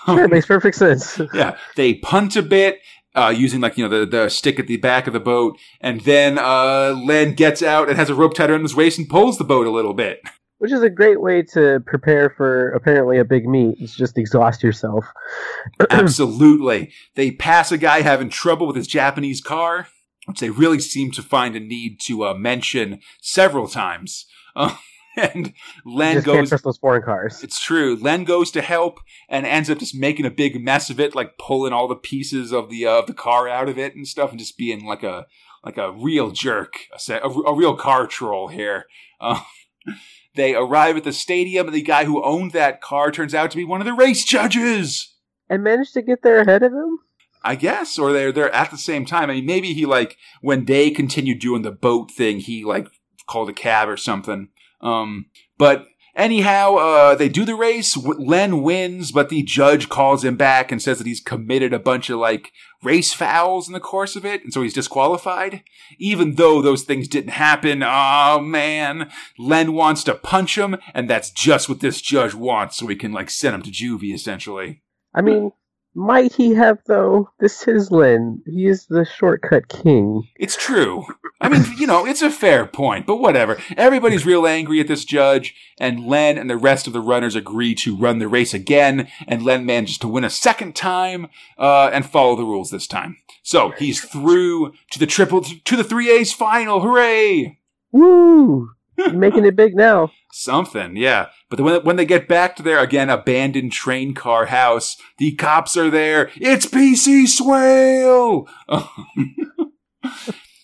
Sure, 0.06 0.24
it 0.24 0.30
makes 0.30 0.46
perfect 0.46 0.76
sense. 0.76 1.20
yeah, 1.34 1.56
they 1.76 1.94
punt 1.94 2.36
a 2.36 2.42
bit. 2.42 2.80
Uh, 3.12 3.34
using 3.36 3.60
like 3.60 3.76
you 3.76 3.82
know 3.82 4.00
the, 4.00 4.06
the 4.06 4.28
stick 4.28 4.60
at 4.60 4.68
the 4.68 4.76
back 4.76 5.08
of 5.08 5.12
the 5.12 5.18
boat, 5.18 5.58
and 5.80 6.02
then 6.02 6.38
uh, 6.38 6.94
Len 7.04 7.34
gets 7.34 7.60
out 7.60 7.88
and 7.88 7.98
has 7.98 8.08
a 8.08 8.14
rope 8.14 8.34
tied 8.34 8.50
around 8.50 8.62
his 8.62 8.76
waist 8.76 8.98
and 8.98 9.08
pulls 9.08 9.36
the 9.36 9.42
boat 9.42 9.66
a 9.66 9.70
little 9.70 9.94
bit. 9.94 10.20
Which 10.58 10.70
is 10.70 10.82
a 10.82 10.90
great 10.90 11.20
way 11.20 11.42
to 11.54 11.80
prepare 11.86 12.30
for 12.30 12.70
apparently 12.70 13.18
a 13.18 13.24
big 13.24 13.48
meet. 13.48 13.78
It's 13.80 13.96
just 13.96 14.16
exhaust 14.16 14.62
yourself. 14.62 15.06
Absolutely. 15.90 16.92
They 17.16 17.32
pass 17.32 17.72
a 17.72 17.78
guy 17.78 18.02
having 18.02 18.28
trouble 18.28 18.68
with 18.68 18.76
his 18.76 18.86
Japanese 18.86 19.40
car, 19.40 19.88
which 20.26 20.38
they 20.38 20.50
really 20.50 20.78
seem 20.78 21.10
to 21.12 21.22
find 21.22 21.56
a 21.56 21.60
need 21.60 21.98
to 22.02 22.26
uh, 22.26 22.34
mention 22.34 23.00
several 23.20 23.66
times. 23.66 24.26
And 25.16 25.54
Len 25.84 26.14
just 26.14 26.26
goes. 26.26 26.48
Trust 26.48 26.64
those 26.64 26.78
foreign 26.78 27.02
cars. 27.02 27.42
It's 27.42 27.60
true. 27.60 27.96
Len 27.96 28.22
goes 28.24 28.50
to 28.52 28.62
help 28.62 29.00
and 29.28 29.44
ends 29.44 29.68
up 29.68 29.78
just 29.78 29.94
making 29.94 30.24
a 30.24 30.30
big 30.30 30.62
mess 30.62 30.88
of 30.88 31.00
it, 31.00 31.16
like 31.16 31.36
pulling 31.36 31.72
all 31.72 31.88
the 31.88 31.96
pieces 31.96 32.52
of 32.52 32.70
the 32.70 32.86
uh, 32.86 33.00
of 33.00 33.06
the 33.06 33.14
car 33.14 33.48
out 33.48 33.68
of 33.68 33.76
it 33.76 33.94
and 33.96 34.06
stuff, 34.06 34.30
and 34.30 34.38
just 34.38 34.56
being 34.56 34.84
like 34.84 35.02
a 35.02 35.26
like 35.64 35.76
a 35.76 35.92
real 35.92 36.30
jerk, 36.30 36.74
a, 37.08 37.14
a, 37.14 37.28
a 37.28 37.54
real 37.54 37.76
car 37.76 38.06
troll 38.06 38.48
here. 38.48 38.86
Uh, 39.20 39.40
they 40.34 40.54
arrive 40.54 40.96
at 40.96 41.04
the 41.04 41.12
stadium, 41.12 41.66
and 41.66 41.74
the 41.74 41.82
guy 41.82 42.04
who 42.04 42.24
owned 42.24 42.52
that 42.52 42.80
car 42.80 43.10
turns 43.10 43.34
out 43.34 43.50
to 43.50 43.56
be 43.56 43.64
one 43.64 43.80
of 43.80 43.86
the 43.86 43.92
race 43.92 44.24
judges. 44.24 45.14
And 45.48 45.64
managed 45.64 45.94
to 45.94 46.02
get 46.02 46.22
there 46.22 46.40
ahead 46.40 46.62
of 46.62 46.72
him. 46.72 47.00
I 47.42 47.56
guess, 47.56 47.98
or 47.98 48.12
they're 48.12 48.32
they're 48.32 48.54
at 48.54 48.70
the 48.70 48.78
same 48.78 49.06
time. 49.06 49.30
I 49.30 49.34
mean, 49.34 49.46
maybe 49.46 49.72
he 49.72 49.86
like 49.86 50.16
when 50.40 50.66
they 50.66 50.90
continued 50.90 51.40
doing 51.40 51.62
the 51.62 51.72
boat 51.72 52.10
thing, 52.10 52.38
he 52.38 52.64
like 52.64 52.88
called 53.26 53.48
a 53.48 53.54
cab 53.54 53.88
or 53.88 53.96
something. 53.96 54.48
Um, 54.80 55.26
but 55.58 55.86
anyhow, 56.14 56.76
uh, 56.76 57.14
they 57.14 57.28
do 57.28 57.44
the 57.44 57.54
race. 57.54 57.96
Len 57.96 58.62
wins, 58.62 59.12
but 59.12 59.28
the 59.28 59.42
judge 59.42 59.88
calls 59.88 60.24
him 60.24 60.36
back 60.36 60.70
and 60.70 60.80
says 60.80 60.98
that 60.98 61.06
he's 61.06 61.20
committed 61.20 61.72
a 61.72 61.78
bunch 61.78 62.10
of 62.10 62.18
like 62.18 62.52
race 62.82 63.12
fouls 63.12 63.68
in 63.68 63.72
the 63.72 63.80
course 63.80 64.16
of 64.16 64.24
it, 64.24 64.42
and 64.42 64.52
so 64.52 64.62
he's 64.62 64.74
disqualified. 64.74 65.62
Even 65.98 66.34
though 66.34 66.62
those 66.62 66.82
things 66.82 67.08
didn't 67.08 67.30
happen, 67.30 67.82
oh 67.82 68.40
man, 68.40 69.10
Len 69.38 69.72
wants 69.72 70.04
to 70.04 70.14
punch 70.14 70.56
him, 70.56 70.76
and 70.94 71.08
that's 71.08 71.30
just 71.30 71.68
what 71.68 71.80
this 71.80 72.00
judge 72.00 72.34
wants, 72.34 72.76
so 72.76 72.86
he 72.86 72.96
can 72.96 73.12
like 73.12 73.30
send 73.30 73.54
him 73.54 73.62
to 73.62 73.70
juvie 73.70 74.14
essentially. 74.14 74.82
I 75.14 75.22
mean, 75.22 75.52
might 75.94 76.32
he 76.34 76.54
have 76.54 76.78
though? 76.86 77.30
This 77.40 77.66
is 77.66 77.90
Len. 77.90 78.42
He 78.46 78.66
is 78.66 78.86
the 78.86 79.04
shortcut 79.04 79.68
king. 79.68 80.28
It's 80.36 80.56
true. 80.56 81.04
I 81.40 81.48
mean, 81.48 81.64
you 81.78 81.86
know, 81.86 82.06
it's 82.06 82.22
a 82.22 82.30
fair 82.30 82.66
point, 82.66 83.06
but 83.06 83.16
whatever. 83.16 83.58
Everybody's 83.76 84.26
real 84.26 84.46
angry 84.46 84.78
at 84.80 84.88
this 84.88 85.04
judge, 85.04 85.54
and 85.78 86.06
Len 86.06 86.36
and 86.36 86.50
the 86.50 86.56
rest 86.56 86.86
of 86.86 86.92
the 86.92 87.00
runners 87.00 87.34
agree 87.34 87.74
to 87.76 87.96
run 87.96 88.18
the 88.18 88.28
race 88.28 88.52
again, 88.52 89.08
and 89.26 89.42
Len 89.42 89.64
manages 89.64 89.98
to 89.98 90.08
win 90.08 90.24
a 90.24 90.30
second 90.30 90.76
time, 90.76 91.28
uh, 91.58 91.90
and 91.92 92.04
follow 92.04 92.36
the 92.36 92.44
rules 92.44 92.70
this 92.70 92.86
time. 92.86 93.16
So 93.42 93.70
he's 93.70 94.02
through 94.02 94.72
to 94.90 94.98
the 94.98 95.06
triple, 95.06 95.40
to 95.42 95.76
the 95.76 95.84
three 95.84 96.10
A's 96.10 96.32
final. 96.32 96.80
Hooray! 96.80 97.58
Woo! 97.90 98.70
Making 99.12 99.44
it 99.46 99.56
big 99.56 99.74
now. 99.74 100.12
Something, 100.32 100.96
yeah. 100.96 101.28
But 101.48 101.60
when, 101.60 101.82
when 101.84 101.96
they 101.96 102.04
get 102.04 102.28
back 102.28 102.54
to 102.56 102.62
their, 102.62 102.78
again, 102.78 103.10
abandoned 103.10 103.72
train 103.72 104.14
car 104.14 104.46
house, 104.46 104.96
the 105.18 105.34
cops 105.34 105.76
are 105.76 105.90
there. 105.90 106.30
It's 106.36 106.66
PC 106.66 107.26
Swale! 107.26 108.48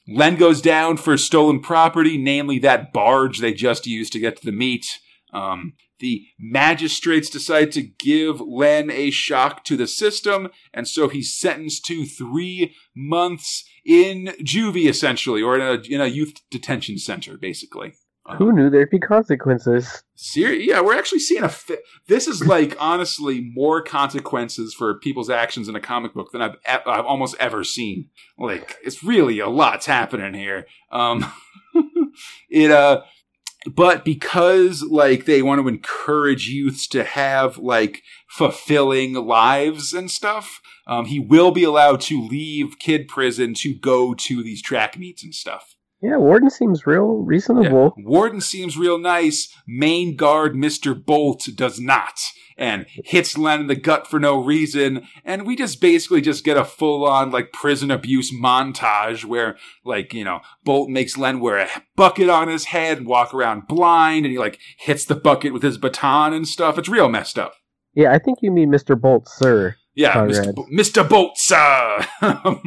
Len 0.09 0.37
goes 0.37 0.61
down 0.61 0.99
for 0.99 1.16
stolen 1.16 1.61
property, 1.61 2.16
namely 2.16 2.61
that 2.61 2.93
barge 2.93 3.41
they 3.41 3.53
just 3.53 3.87
used 3.87 4.12
to 4.12 4.20
get 4.20 4.37
to 4.37 4.45
the 4.45 4.53
meet. 4.53 5.01
Um, 5.32 5.72
the 5.99 6.26
magistrates 6.39 7.28
decide 7.30 7.72
to 7.72 7.82
give 7.82 8.41
Len 8.41 8.91
a 8.91 9.11
shock 9.11 9.64
to 9.64 9.76
the 9.76 9.87
system, 9.87 10.51
and 10.72 10.87
so 10.87 11.09
he's 11.09 11.37
sentenced 11.37 11.84
to 11.87 12.05
three 12.05 12.74
months 12.95 13.64
in 13.84 14.34
juvie, 14.43 14.89
essentially, 14.89 15.43
or 15.43 15.57
in 15.57 15.62
a, 15.62 15.82
in 15.93 16.01
a 16.01 16.07
youth 16.07 16.34
detention 16.51 16.99
center, 16.99 17.37
basically. 17.37 17.95
Who 18.39 18.53
knew 18.53 18.70
there'd 18.70 18.91
be 18.91 18.99
consequences? 18.99 20.03
Ser- 20.14 20.53
yeah, 20.53 20.81
we're 20.81 20.99
actually 20.99 21.20
seeing 21.20 21.45
a. 21.45 21.49
Fi- 21.49 21.79
this 22.09 22.27
is 22.27 22.45
like 22.47 22.77
honestly 22.81 23.41
more 23.55 23.83
consequences 23.83 24.74
for 24.74 24.99
people's 24.99 25.31
actions 25.31 25.68
in 25.68 25.77
a 25.77 25.81
comic 25.81 26.14
book 26.14 26.33
than 26.33 26.43
I've 26.43 26.55
e- 26.55 26.83
I've 26.87 27.07
almost 27.07 27.37
ever 27.39 27.62
seen. 27.64 28.09
Like 28.39 28.77
it's 28.85 29.05
really 29.05 29.39
a 29.39 29.49
lot's 29.49 29.87
happening 29.87 30.35
here. 30.35 30.66
Um, 30.91 31.33
it 32.51 32.70
uh, 32.70 33.03
but 33.66 34.05
because 34.05 34.83
like 34.83 35.24
they 35.24 35.43
want 35.43 35.61
to 35.61 35.68
encourage 35.68 36.49
youths 36.49 36.87
to 36.89 37.05
have 37.05 37.59
like 37.59 38.03
fulfilling 38.29 39.14
lives 39.14 39.93
and 39.93 40.11
stuff, 40.11 40.61
um, 40.87 41.07
he 41.07 41.20
will 41.20 41.51
be 41.51 41.64
allowed 41.64 42.01
to 42.03 42.20
leave 42.27 42.79
kid 42.79 43.09
prison 43.09 43.55
to 43.55 43.74
go 43.74 44.14
to 44.14 44.43
these 44.43 44.62
track 44.62 44.99
meets 44.99 45.22
and 45.22 45.35
stuff. 45.35 45.76
Yeah, 46.03 46.18
Warden 46.18 46.51
seems 46.51 46.86
real 46.86 47.16
reasonable. 47.16 47.94
Yeah. 47.97 48.05
Warden 48.07 48.40
seems 48.40 48.76
real 48.76 48.99
nice. 48.99 49.49
Main 49.66 50.14
guard 50.14 50.55
Mr. 50.55 50.94
Bolt 50.94 51.49
does 51.55 51.80
not. 51.80 52.20
And 52.59 52.86
hits 52.88 53.36
Len 53.36 53.61
in 53.61 53.66
the 53.66 53.76
gut 53.76 54.07
for 54.07 54.18
no 54.18 54.42
reason. 54.42 55.07
And 55.24 55.47
we 55.47 55.57
just 55.57 55.80
basically 55.80 56.20
just 56.20 56.44
get 56.44 56.57
a 56.57 56.64
full 56.64 57.05
on 57.07 57.30
like 57.30 57.53
prison 57.53 57.90
abuse 57.90 58.32
montage 58.32 59.24
where 59.24 59.57
like, 59.84 60.14
you 60.14 60.24
know, 60.24 60.40
Bolt 60.64 60.88
makes 60.88 61.16
Len 61.18 61.40
wear 61.40 61.59
a 61.59 61.68
bucket 61.97 62.28
on 62.30 62.49
his 62.49 62.66
head 62.66 62.99
and 62.99 63.07
walk 63.07 63.34
around 63.34 63.66
blind 63.66 64.24
and 64.24 64.32
he 64.32 64.38
like 64.38 64.59
hits 64.78 65.05
the 65.05 65.16
bucket 65.16 65.53
with 65.53 65.62
his 65.62 65.76
baton 65.78 66.32
and 66.32 66.47
stuff. 66.49 66.78
It's 66.78 66.88
real 66.88 67.09
messed 67.09 67.38
up. 67.38 67.55
Yeah, 67.94 68.12
I 68.12 68.18
think 68.18 68.38
you 68.42 68.51
mean 68.51 68.70
Mr. 68.70 68.99
Bolt, 69.01 69.28
sir. 69.28 69.76
Yeah, 69.94 70.14
Mr. 70.26 70.55
B- 70.55 70.76
Mr. 70.76 71.09
Bolt, 71.09 71.38
sir. 71.38 72.07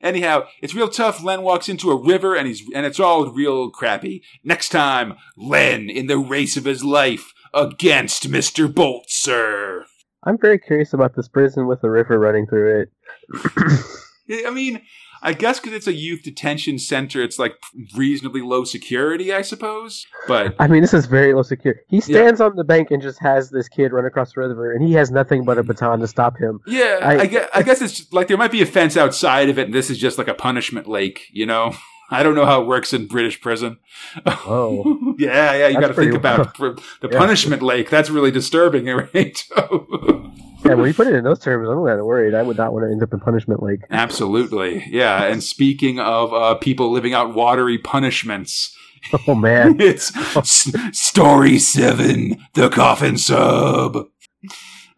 Anyhow, 0.00 0.46
it's 0.62 0.74
real 0.74 0.88
tough. 0.88 1.22
Len 1.22 1.42
walks 1.42 1.68
into 1.68 1.90
a 1.90 2.00
river 2.00 2.36
and 2.36 2.46
he's 2.46 2.62
and 2.74 2.86
it's 2.86 3.00
all 3.00 3.32
real 3.32 3.70
crappy. 3.70 4.22
Next 4.44 4.68
time, 4.68 5.14
Len 5.36 5.90
in 5.90 6.06
the 6.06 6.18
race 6.18 6.56
of 6.56 6.64
his 6.64 6.84
life 6.84 7.32
against 7.52 8.30
Mr. 8.30 8.72
Bolt, 8.72 9.06
sir. 9.08 9.84
I'm 10.24 10.38
very 10.38 10.58
curious 10.58 10.92
about 10.92 11.16
this 11.16 11.28
prison 11.28 11.66
with 11.66 11.82
a 11.82 11.90
river 11.90 12.18
running 12.18 12.46
through 12.46 12.82
it. 12.82 14.46
I 14.46 14.50
mean, 14.50 14.82
I 15.22 15.32
guess 15.32 15.60
because 15.60 15.74
it's 15.74 15.86
a 15.86 15.92
youth 15.92 16.22
detention 16.22 16.78
center, 16.78 17.22
it's 17.22 17.38
like 17.38 17.54
reasonably 17.96 18.40
low 18.40 18.64
security, 18.64 19.32
I 19.32 19.42
suppose. 19.42 20.06
But 20.26 20.54
I 20.58 20.68
mean, 20.68 20.82
this 20.82 20.94
is 20.94 21.06
very 21.06 21.34
low 21.34 21.42
security. 21.42 21.80
He 21.88 22.00
stands 22.00 22.40
yeah. 22.40 22.46
on 22.46 22.56
the 22.56 22.64
bank 22.64 22.90
and 22.90 23.02
just 23.02 23.20
has 23.20 23.50
this 23.50 23.68
kid 23.68 23.92
run 23.92 24.04
across 24.04 24.32
the 24.34 24.40
river, 24.40 24.72
and 24.72 24.86
he 24.86 24.94
has 24.94 25.10
nothing 25.10 25.44
but 25.44 25.58
a 25.58 25.62
baton 25.62 26.00
to 26.00 26.06
stop 26.06 26.38
him. 26.38 26.60
Yeah, 26.66 27.00
I, 27.02 27.18
I, 27.18 27.26
guess, 27.26 27.50
I 27.54 27.62
guess 27.62 27.82
it's 27.82 28.12
like 28.12 28.28
there 28.28 28.36
might 28.36 28.52
be 28.52 28.62
a 28.62 28.66
fence 28.66 28.96
outside 28.96 29.48
of 29.48 29.58
it, 29.58 29.66
and 29.66 29.74
this 29.74 29.90
is 29.90 29.98
just 29.98 30.18
like 30.18 30.28
a 30.28 30.34
punishment 30.34 30.86
lake, 30.86 31.26
you 31.32 31.46
know. 31.46 31.74
I 32.10 32.22
don't 32.22 32.34
know 32.34 32.46
how 32.46 32.62
it 32.62 32.66
works 32.66 32.92
in 32.92 33.06
British 33.06 33.40
prison. 33.40 33.78
Oh, 34.24 35.14
yeah, 35.18 35.54
yeah. 35.54 35.68
You 35.68 35.80
got 35.80 35.88
to 35.88 35.94
think 35.94 36.14
about 36.14 36.56
the 36.56 36.82
yeah. 37.02 37.18
punishment 37.18 37.62
lake. 37.62 37.90
That's 37.90 38.08
really 38.08 38.30
disturbing, 38.30 38.86
right? 39.14 39.44
Yeah, 40.64 40.74
when 40.74 40.86
you 40.88 40.94
put 40.94 41.06
it 41.06 41.14
in 41.14 41.24
those 41.24 41.38
terms, 41.38 41.68
I'm 41.68 41.84
kind 41.84 42.00
of 42.00 42.06
worried. 42.06 42.34
I 42.34 42.42
would 42.42 42.56
not 42.56 42.72
want 42.72 42.84
to 42.86 42.90
end 42.90 43.02
up 43.02 43.12
in 43.12 43.20
punishment 43.20 43.62
lake. 43.62 43.80
Absolutely, 43.90 44.84
yeah. 44.90 45.24
And 45.24 45.42
speaking 45.42 46.00
of 46.00 46.32
uh, 46.34 46.54
people 46.56 46.90
living 46.90 47.14
out 47.14 47.34
watery 47.34 47.78
punishments, 47.78 48.74
oh 49.28 49.34
man, 49.34 49.76
it's 49.80 50.14
s- 50.36 50.72
story 50.92 51.58
seven, 51.58 52.38
the 52.54 52.68
coffin 52.68 53.16
sub. 53.18 54.06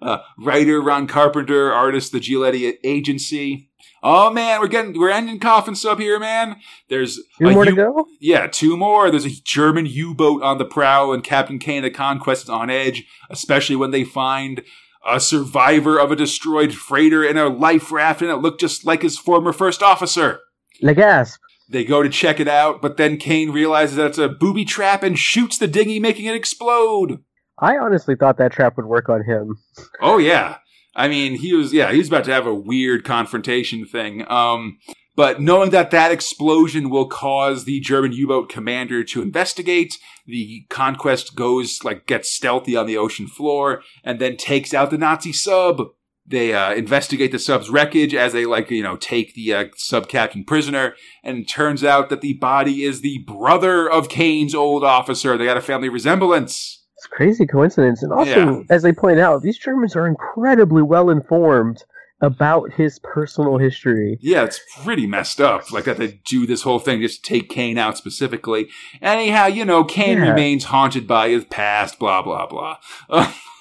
Uh, 0.03 0.19
writer 0.39 0.81
Ron 0.81 1.07
Carpenter, 1.07 1.71
artist 1.73 2.13
the 2.13 2.21
Giolitti 2.21 2.75
Agency. 2.83 3.69
Oh 4.03 4.31
man, 4.33 4.61
we're 4.61 4.67
getting 4.69 4.99
we're 4.99 5.11
ending 5.11 5.39
coffin 5.41 5.75
sub 5.75 5.99
here, 5.99 6.19
man. 6.19 6.57
There's 6.89 7.17
two 7.39 7.51
more 7.51 7.65
U- 7.67 7.71
to 7.73 7.77
go. 7.77 8.07
Yeah, 8.19 8.47
two 8.47 8.79
more. 8.79 9.11
There's 9.11 9.27
a 9.27 9.43
German 9.45 9.85
U-boat 9.85 10.43
on 10.43 10.57
the 10.57 10.65
prow, 10.65 11.13
and 11.13 11.23
Captain 11.23 11.59
Kane 11.59 11.83
the 11.83 11.91
Conquest 11.91 12.45
is 12.45 12.49
on 12.49 12.71
edge, 12.71 13.05
especially 13.29 13.77
when 13.77 13.91
they 13.91 14.05
find 14.05 14.63
a 15.07 15.21
survivor 15.21 15.99
of 15.99 16.11
a 16.11 16.17
destroyed 16.17 16.75
freighter 16.75 17.25
in 17.25 17.37
a 17.37 17.49
life 17.49 17.91
raft, 17.91 18.23
and 18.23 18.31
it 18.31 18.37
looked 18.37 18.61
just 18.61 18.85
like 18.85 19.03
his 19.03 19.19
former 19.19 19.53
first 19.53 19.83
officer. 19.83 20.41
Le 20.83 20.95
gasp. 20.95 21.41
They 21.69 21.85
go 21.85 22.03
to 22.03 22.09
check 22.09 22.41
it 22.41 22.49
out, 22.49 22.83
but 22.83 22.97
then 22.97 23.17
Kane 23.17 23.51
realizes 23.51 23.97
that 23.97 24.07
it's 24.07 24.19
a 24.19 24.29
booby 24.29 24.65
trap 24.65 25.03
and 25.03 25.19
shoots 25.19 25.57
the 25.57 25.69
dinghy, 25.69 26.01
making 26.01 26.25
it 26.27 26.35
explode. 26.35 27.21
I 27.59 27.79
honestly 27.79 28.17
thought 28.17 28.39
that 28.39 28.53
trap 28.53 28.77
would 28.77 28.87
work 28.87 29.09
on 29.09 29.25
him. 29.25 29.59
Oh 30.01 30.19
yeah. 30.19 30.59
I 30.97 31.07
mean, 31.07 31.37
he 31.37 31.55
was 31.55 31.73
yeah, 31.73 31.93
he's 31.93 32.09
about 32.09 32.25
to 32.25 32.33
have 32.33 32.47
a 32.47 32.55
weird 32.55 33.05
confrontation 33.05 33.87
thing. 33.87 34.29
Um, 34.31 34.79
but 35.21 35.39
knowing 35.39 35.69
that 35.69 35.91
that 35.91 36.11
explosion 36.11 36.89
will 36.89 37.07
cause 37.07 37.65
the 37.65 37.79
German 37.81 38.11
U-boat 38.11 38.49
commander 38.49 39.05
to 39.05 39.21
investigate, 39.21 39.99
the 40.27 40.65
Conquest 40.71 41.37
goes 41.37 41.85
like 41.85 42.07
gets 42.07 42.33
stealthy 42.33 42.75
on 42.75 42.87
the 42.87 42.97
ocean 42.97 43.27
floor 43.27 43.83
and 44.03 44.19
then 44.19 44.39
takes 44.39 44.73
out 44.73 44.91
the 44.91 44.97
Nazi 44.97 45.35
sub. 45.35 45.91
they 46.27 46.55
uh, 46.55 46.73
investigate 46.73 47.33
the 47.33 47.39
sub's 47.39 47.69
wreckage 47.69 48.15
as 48.15 48.33
they 48.33 48.47
like 48.47 48.71
you 48.71 48.83
know 48.83 48.97
take 48.97 49.35
the 49.35 49.53
uh, 49.53 49.65
sub 49.77 50.09
captain 50.09 50.43
prisoner, 50.43 50.95
and 51.23 51.41
it 51.41 51.45
turns 51.51 51.85
out 51.85 52.09
that 52.09 52.23
the 52.23 52.33
body 52.39 52.83
is 52.83 53.03
the 53.03 53.19
brother 53.27 53.91
of 53.91 54.09
Kane's 54.09 54.55
old 54.55 54.85
officer. 54.85 55.37
They 55.37 55.45
got 55.45 55.59
a 55.59 55.61
family 55.61 55.91
resemblance. 55.91 56.83
It's 56.97 57.05
a 57.05 57.11
crazy 57.11 57.47
coincidence, 57.47 58.03
and 58.03 58.11
also, 58.11 58.61
yeah. 58.61 58.63
as 58.71 58.83
they 58.83 58.95
point 58.95 59.21
out, 59.21 59.43
these 59.43 59.59
Germans 59.59 59.97
are 59.97 60.07
incredibly 60.07 60.81
well 60.81 61.11
informed 61.11 61.85
about 62.21 62.73
his 62.73 62.99
personal 62.99 63.59
history. 63.59 64.19
Yeah, 64.21 64.45
it's 64.45 64.61
pretty 64.83 65.07
messed 65.07 65.41
up. 65.41 65.71
Like 65.73 65.85
that 65.85 65.99
they 65.99 66.21
do 66.25 66.47
this 66.47 66.63
whole 66.63 66.79
thing 66.79 67.01
just 67.01 67.25
take 67.25 67.49
Kane 67.49 67.79
out 67.79 67.97
specifically. 67.97 68.69
Anyhow, 69.01 69.47
you 69.47 69.65
know, 69.65 69.85
Kane 69.85 70.19
yeah. 70.19 70.31
remains 70.31 70.65
haunted 70.65 71.07
by 71.07 71.29
his 71.29 71.45
past. 71.45 71.99
Blah 71.99 72.23
blah 72.23 72.47
blah. 72.47 72.77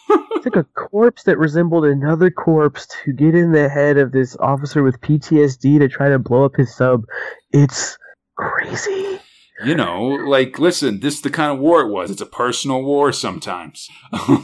it's 0.10 0.46
like 0.46 0.56
a 0.56 0.64
corpse 0.76 1.24
that 1.24 1.38
resembled 1.38 1.86
another 1.86 2.30
corpse 2.30 2.88
to 3.04 3.14
get 3.14 3.36
in 3.36 3.52
the 3.52 3.70
head 3.70 3.98
of 3.98 4.12
this 4.12 4.36
officer 4.38 4.84
with 4.84 5.00
PTSD 5.02 5.80
to 5.80 5.88
try 5.88 6.10
to 6.10 6.20
blow 6.20 6.46
up 6.46 6.56
his 6.56 6.76
sub. 6.76 7.04
It's 7.52 7.98
crazy 8.36 9.20
you 9.66 9.76
know, 9.76 10.04
like, 10.04 10.60
listen, 10.60 11.00
this 11.00 11.16
is 11.16 11.22
the 11.22 11.30
kind 11.30 11.52
of 11.52 11.60
war 11.60 11.82
it 11.82 11.90
was. 11.90 12.12
It's 12.12 12.22
a 12.22 12.26
personal 12.26 12.84
war 12.84 13.12
sometimes. 13.12 13.90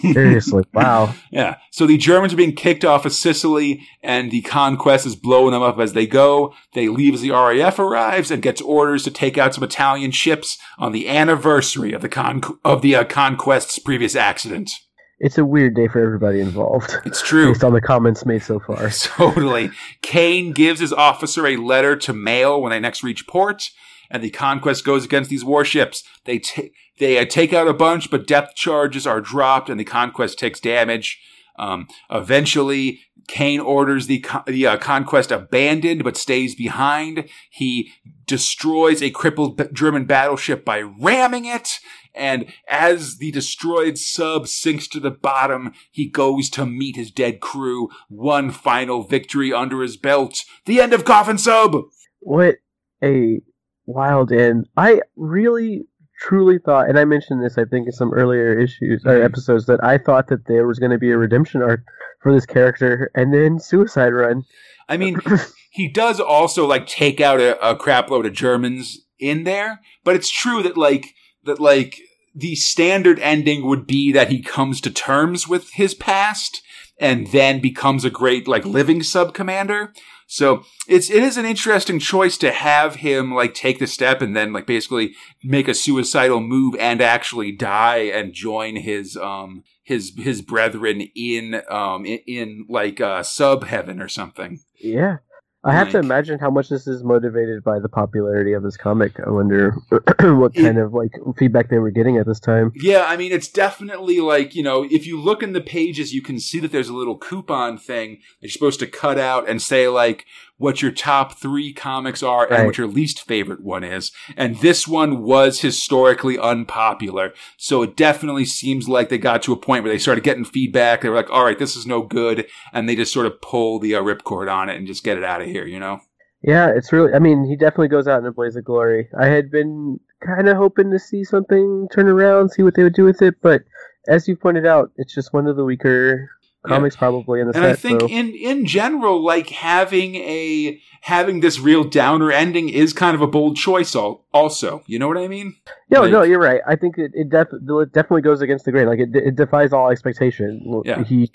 Seriously, 0.02 0.64
wow. 0.74 1.14
Yeah. 1.32 1.58
So 1.72 1.86
the 1.86 1.98
Germans 1.98 2.34
are 2.34 2.38
being 2.38 2.56
kicked 2.56 2.84
off 2.84 3.06
of 3.06 3.14
Sicily, 3.14 3.82
and 4.04 4.32
the 4.32 4.42
conquest 4.42 5.06
is 5.06 5.16
blowing 5.16 5.52
them 5.52 5.64
up 5.64 5.80
as 5.80 5.94
they 5.94 6.08
go. 6.08 6.54
They 6.74 6.88
leave 6.88 7.14
as 7.14 7.22
the 7.22 7.32
RAF 7.32 7.80
arrives 7.80 8.32
and 8.32 8.42
gets 8.42 8.62
orders 8.62 9.04
to 9.04 9.12
take 9.12 9.38
out 9.38 9.54
some 9.54 9.64
Italian 9.64 10.12
ships 10.12 10.58
on 10.78 10.92
the 10.92 11.08
anniversary 11.10 11.94
of 11.94 12.02
the 12.02 12.10
con- 12.10 12.42
of 12.64 12.82
the 12.82 12.96
uh, 12.96 13.04
conquest's 13.06 13.80
previous 13.80 14.16
accident. 14.16 14.72
It's 15.20 15.38
a 15.38 15.46
weird 15.46 15.76
day 15.76 15.88
for 15.88 16.00
everybody 16.00 16.42
involved. 16.42 16.94
It's 17.06 17.22
true. 17.22 17.54
Based 17.54 17.64
on 17.64 17.72
the 17.74 17.80
comments 17.80 18.26
made 18.26 18.44
so 18.44 18.60
far. 18.60 18.90
totally. 18.90 19.72
Kane 20.02 20.52
gives 20.52 20.82
his 20.82 20.92
officer 20.92 21.48
a 21.48 21.56
letter 21.56 21.96
to 21.96 22.12
mail 22.12 22.62
when 22.62 22.72
they 22.72 22.80
next 22.82 23.02
reach 23.02 23.26
port 23.26 23.70
and 24.10 24.24
the 24.24 24.30
conquest 24.30 24.86
goes 24.86 25.06
against 25.06 25.30
these 25.30 25.46
warships. 25.46 26.04
They 26.26 26.40
t- 26.40 26.72
they 27.00 27.18
uh, 27.18 27.26
take 27.26 27.54
out 27.54 27.68
a 27.68 27.74
bunch, 27.74 28.10
but 28.10 28.28
depth 28.28 28.56
charges 28.56 29.06
are 29.06 29.22
dropped, 29.22 29.70
and 29.70 29.80
the 29.80 29.86
conquest 29.86 30.40
takes 30.40 30.60
damage. 30.60 31.20
Um, 31.58 31.88
eventually, 32.10 33.00
Kane 33.28 33.60
orders 33.60 34.08
the 34.08 34.26
the 34.48 34.68
uh, 34.68 34.78
conquest 34.78 35.32
abandoned, 35.32 36.04
but 36.04 36.18
stays 36.18 36.56
behind. 36.56 37.30
He 37.50 37.92
destroys 38.26 39.02
a 39.02 39.12
crippled 39.12 39.74
German 39.74 40.06
battleship 40.06 40.66
by 40.66 40.82
ramming 40.82 41.46
it. 41.46 41.80
And 42.14 42.46
as 42.70 43.18
the 43.18 43.32
destroyed 43.32 43.98
sub 43.98 44.48
sinks 44.48 44.88
to 44.90 45.00
the 45.00 45.12
bottom, 45.12 45.74
he 45.92 46.08
goes 46.08 46.50
to 46.52 46.66
meet 46.66 46.96
his 46.96 47.12
dead 47.12 47.42
crew. 47.42 47.90
One 48.08 48.52
final 48.52 49.04
victory 49.04 49.52
under 49.52 49.82
his 49.82 49.98
belt. 49.98 50.44
The 50.66 50.80
end 50.80 50.94
of 50.94 51.04
Coffin 51.04 51.38
Sub. 51.38 51.76
What 52.22 52.56
a 53.04 53.42
wild 53.86 54.32
and 54.32 54.68
I 54.78 55.02
really 55.16 55.86
truly 56.20 56.60
thought, 56.60 56.90
and 56.90 56.98
I 56.98 57.06
mentioned 57.06 57.44
this, 57.44 57.58
I 57.58 57.66
think, 57.66 57.88
in 57.88 57.92
some 57.92 58.14
earlier 58.14 58.58
issues 58.58 59.04
or 59.06 59.14
mm-hmm. 59.14 59.26
episodes, 59.26 59.66
that 59.66 59.84
I 59.84 59.98
thought 59.98 60.28
that 60.28 60.48
there 60.48 60.68
was 60.68 60.80
going 60.80 60.92
to 60.92 60.98
be 60.98 61.12
a 61.12 61.18
redemption 61.18 61.62
arc 61.62 61.82
for 62.22 62.34
this 62.34 62.46
character, 62.46 63.12
and 63.14 63.34
then 63.34 63.60
Suicide 63.60 64.14
Run. 64.14 64.44
I 64.88 64.98
mean, 64.98 65.20
he 65.72 65.88
does 65.88 66.20
also 66.20 66.66
like 66.66 66.88
take 66.88 67.20
out 67.20 67.40
a, 67.40 67.60
a 67.68 67.76
crapload 67.76 68.26
of 68.26 68.34
Germans 68.34 69.06
in 69.20 69.44
there, 69.44 69.82
but 70.04 70.16
it's 70.16 70.30
true 70.30 70.64
that 70.64 70.78
like 70.78 71.14
that 71.44 71.60
like 71.60 72.00
the 72.34 72.56
standard 72.56 73.20
ending 73.20 73.66
would 73.66 73.86
be 73.86 74.12
that 74.12 74.30
he 74.30 74.42
comes 74.42 74.82
to 74.82 74.92
terms 74.92 75.48
with 75.48 75.72
his 75.74 75.94
past 75.94 76.62
and 77.00 77.28
then 77.28 77.62
becomes 77.62 78.04
a 78.04 78.10
great 78.10 78.48
like 78.48 78.66
living 78.66 79.04
sub 79.04 79.34
commander. 79.34 79.94
So 80.28 80.64
it's 80.88 81.10
it 81.10 81.22
is 81.22 81.38
an 81.38 81.46
interesting 81.46 82.00
choice 82.00 82.38
to 82.40 82.52
have 82.52 82.96
him 82.96 83.34
like 83.34 83.54
take 83.54 83.80
the 83.80 83.88
step 83.88 84.22
and 84.22 84.36
then 84.36 84.54
like 84.54 84.66
basically 84.66 85.14
make 85.44 85.68
a 85.68 85.74
suicidal 85.74 86.40
move 86.40 86.76
and 86.80 87.02
actually 87.02 87.52
die 87.52 87.98
and 87.98 88.34
join 88.34 88.76
his 88.76 89.16
um 89.18 89.64
his 89.84 90.14
his 90.18 90.42
brethren 90.42 91.02
in 91.16 91.62
um 91.70 92.06
in, 92.06 92.20
in 92.26 92.66
like 92.68 93.00
uh 93.00 93.22
sub 93.22 93.66
heaven 93.66 94.02
or 94.02 94.08
something. 94.08 94.62
Yeah. 94.80 95.18
I 95.66 95.74
have 95.74 95.88
like, 95.88 95.94
to 95.94 96.00
imagine 96.00 96.38
how 96.38 96.52
much 96.52 96.70
this 96.70 96.86
is 96.86 97.04
motivated 97.04 97.64
by 97.64 97.80
the 97.80 97.90
popularity 97.90 98.54
of 98.54 98.62
this 98.62 98.78
comic. 98.78 99.20
I 99.26 99.32
wonder 99.32 99.72
what 100.20 100.54
kind 100.54 100.78
it, 100.78 100.84
of 100.84 100.94
like 100.94 101.12
feedback 101.38 101.70
they 101.70 101.80
were 101.80 101.90
getting 101.90 102.18
at 102.18 102.28
this 102.28 102.40
time. 102.40 102.72
Yeah, 102.76 103.06
I 103.08 103.18
mean, 103.18 103.32
it's 103.32 103.48
definitely 103.48 104.20
like 104.20 104.54
you 104.54 104.62
know, 104.62 104.84
if 104.84 105.08
you 105.08 105.20
look 105.20 105.42
in 105.42 105.54
the 105.54 105.62
pages, 105.62 106.14
you 106.14 106.22
can 106.22 106.40
see 106.40 106.60
that 106.60 106.72
there's 106.72 106.90
a 106.90 106.94
little 106.94 107.18
coupon 107.18 107.80
thing 107.80 108.20
that 108.42 108.48
you're 108.48 108.52
supposed 108.52 108.80
to 108.82 108.88
cut 108.88 109.18
out 109.18 109.50
and 109.50 109.60
say 109.60 109.88
like, 109.88 110.26
what 110.58 110.82
your 110.82 110.92
top 110.92 111.38
three 111.38 111.74
comics 111.74 112.24
are 112.24 112.52
and 112.52 112.66
what 112.66 112.78
your 112.78 112.88
least 112.88 113.22
favorite 113.22 113.62
one 113.62 113.84
is. 113.84 114.12
And 114.38 114.58
this 114.58 114.88
one 114.88 115.22
was 115.22 115.62
historically 115.62 116.40
unpopular. 116.40 117.34
So 117.58 117.84
it 117.84 117.98
definitely 117.98 118.46
seems 118.46 118.88
like 118.88 119.10
they 119.10 119.18
got 119.18 119.44
to 119.44 119.54
a 119.54 119.58
point 119.58 119.84
where 119.84 119.92
they 119.92 120.00
started 120.00 120.24
getting 120.24 120.46
feedback. 120.46 121.02
They 121.02 121.10
were 121.10 121.16
like, 121.16 121.30
all 121.30 121.44
right, 121.44 121.60
this 121.60 121.76
is 121.76 121.86
no 121.86 122.02
good. 122.04 122.48
And 122.72 122.88
they 122.88 122.96
just 122.96 123.14
sort 123.14 123.26
of 123.26 123.42
pull 123.42 123.80
the 123.80 123.96
uh, 123.96 124.02
ripcord 124.02 124.52
on 124.52 124.70
it 124.70 124.78
and 124.78 124.88
just 124.88 125.04
get 125.04 125.18
it 125.18 125.24
out 125.24 125.42
of 125.42 125.48
here, 125.48 125.66
you 125.66 125.80
know? 125.80 126.00
Yeah, 126.42 126.70
it's 126.70 126.94
really, 126.94 127.14
I 127.14 127.20
mean, 127.20 127.44
he 127.44 127.56
definitely 127.56 127.88
goes 127.88 128.08
out 128.08 128.20
in 128.20 128.26
a 128.26 128.32
blaze 128.32 128.56
of 128.56 128.64
glory. 128.64 129.10
I 129.20 129.26
had 129.26 129.50
been 129.50 130.00
kind 130.26 130.48
of 130.48 130.56
hoping 130.56 130.92
to 130.92 131.00
see 131.00 131.24
something 131.24 131.88
turn 131.92 132.08
around, 132.08 132.50
see 132.50 132.64
what 132.64 132.76
they 132.76 132.84
would 132.84 132.94
do 132.94 133.04
with 133.04 133.22
it, 133.22 133.36
but 133.42 133.64
as 134.08 134.28
you 134.28 134.36
pointed 134.36 134.66
out, 134.66 134.92
it's 134.98 135.14
just 135.14 135.34
one 135.34 135.48
of 135.48 135.56
the 135.56 135.66
weaker 135.66 136.30
comics 136.68 136.96
yeah. 136.96 137.00
probably 137.00 137.40
in 137.40 137.48
the 137.48 137.56
and 137.56 137.64
set, 137.64 137.72
I 137.72 137.76
think 137.76 138.02
so. 138.02 138.08
in 138.08 138.34
in 138.36 138.66
general, 138.66 139.24
like 139.24 139.50
having 139.50 140.16
a 140.16 140.80
having 141.02 141.40
this 141.40 141.60
real 141.60 141.84
downer 141.84 142.32
ending 142.32 142.70
is 142.70 142.94
kind 142.94 143.16
of 143.16 143.22
a 143.22 143.28
bold 143.28 143.56
choice. 143.56 143.96
All 143.96 144.26
Also, 144.34 144.84
you 144.88 145.00
know 145.00 145.08
what 145.08 145.18
I 145.18 145.28
mean? 145.28 145.56
No, 145.90 146.02
like, 146.02 146.12
no, 146.12 146.24
you're 146.24 146.40
right. 146.40 146.62
I 146.68 146.76
think 146.76 146.98
it 146.98 147.12
it, 147.14 147.30
def- 147.30 147.54
it 147.54 147.94
definitely 147.94 148.22
goes 148.22 148.42
against 148.42 148.66
the 148.66 148.72
grain. 148.72 148.88
Like 148.88 149.00
it, 149.00 149.16
it 149.16 149.36
defies 149.36 149.74
all 149.74 149.90
expectation. 149.90 150.82
Yeah. 150.86 151.04
He 151.04 151.32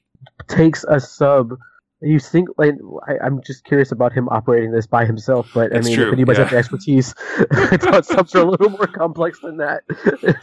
takes 0.49 0.85
a 0.85 1.01
sub 1.01 1.57
you 2.03 2.19
think 2.19 2.49
like 2.57 2.75
I, 3.07 3.27
am 3.27 3.41
just 3.43 3.65
curious 3.65 3.93
about 3.93 4.13
him 4.13 4.29
operating 4.31 4.73
this 4.73 4.87
by 4.87 5.05
himself, 5.05 5.51
but 5.53 5.75
I 5.77 5.81
mean, 5.81 5.95
true. 5.95 6.07
if 6.09 6.13
anybody's 6.13 6.39
yeah. 6.39 6.49
the 6.49 6.57
expertise, 6.57 7.15
I 7.51 7.77
thought 7.77 8.07
subs 8.07 8.35
are 8.35 8.43
a 8.43 8.51
little 8.51 8.71
more 8.71 8.87
complex 8.87 9.41
than 9.41 9.59
that 9.59 9.83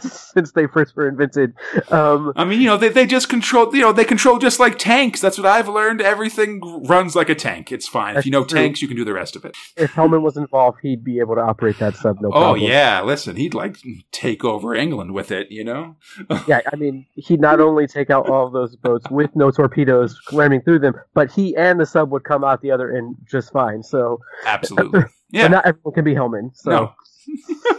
since 0.00 0.52
they 0.52 0.66
first 0.66 0.94
were 0.94 1.08
invented. 1.08 1.54
Um, 1.90 2.32
I 2.36 2.44
mean, 2.44 2.60
you 2.60 2.66
know, 2.66 2.76
they, 2.76 2.90
they 2.90 3.06
just 3.06 3.28
control, 3.28 3.74
you 3.74 3.82
know, 3.82 3.92
they 3.92 4.04
control 4.04 4.38
just 4.38 4.60
like 4.60 4.78
tanks. 4.78 5.20
That's 5.20 5.36
what 5.36 5.46
I've 5.46 5.68
learned. 5.68 6.00
Everything 6.00 6.60
runs 6.86 7.16
like 7.16 7.28
a 7.28 7.34
tank. 7.34 7.72
It's 7.72 7.88
fine. 7.88 8.16
If 8.16 8.24
you 8.24 8.30
know 8.30 8.44
true. 8.44 8.58
tanks, 8.58 8.80
you 8.80 8.86
can 8.86 8.96
do 8.96 9.04
the 9.04 9.14
rest 9.14 9.34
of 9.34 9.44
it. 9.44 9.56
If 9.76 9.92
Hellman 9.92 10.22
was 10.22 10.36
involved, 10.36 10.78
he'd 10.82 11.02
be 11.02 11.18
able 11.18 11.34
to 11.34 11.42
operate 11.42 11.78
that 11.78 11.96
sub. 11.96 12.20
No 12.20 12.28
oh 12.28 12.32
problem. 12.32 12.60
yeah, 12.60 13.02
listen, 13.02 13.36
he'd 13.36 13.54
like 13.54 13.78
take 14.12 14.44
over 14.44 14.74
England 14.74 15.12
with 15.12 15.32
it. 15.32 15.50
You 15.50 15.64
know? 15.64 15.96
yeah, 16.46 16.60
I 16.72 16.76
mean, 16.76 17.06
he'd 17.16 17.40
not 17.40 17.60
only 17.60 17.88
take 17.88 18.10
out 18.10 18.28
all 18.28 18.46
of 18.46 18.52
those 18.52 18.76
boats 18.76 19.10
with 19.10 19.34
no 19.34 19.50
torpedoes 19.50 20.16
ramming 20.32 20.62
through 20.62 20.78
them, 20.78 20.94
but 21.14 21.32
he 21.32 21.47
and 21.56 21.80
the 21.80 21.86
sub 21.86 22.10
would 22.10 22.24
come 22.24 22.44
out 22.44 22.62
the 22.62 22.70
other 22.70 22.96
end 22.96 23.16
just 23.30 23.52
fine. 23.52 23.82
So 23.82 24.20
absolutely, 24.44 25.02
yeah. 25.30 25.44
but 25.44 25.50
not 25.50 25.66
everyone 25.66 25.94
can 25.94 26.04
be 26.04 26.14
Hellman. 26.14 26.56
So. 26.56 26.70
No. 26.70 26.92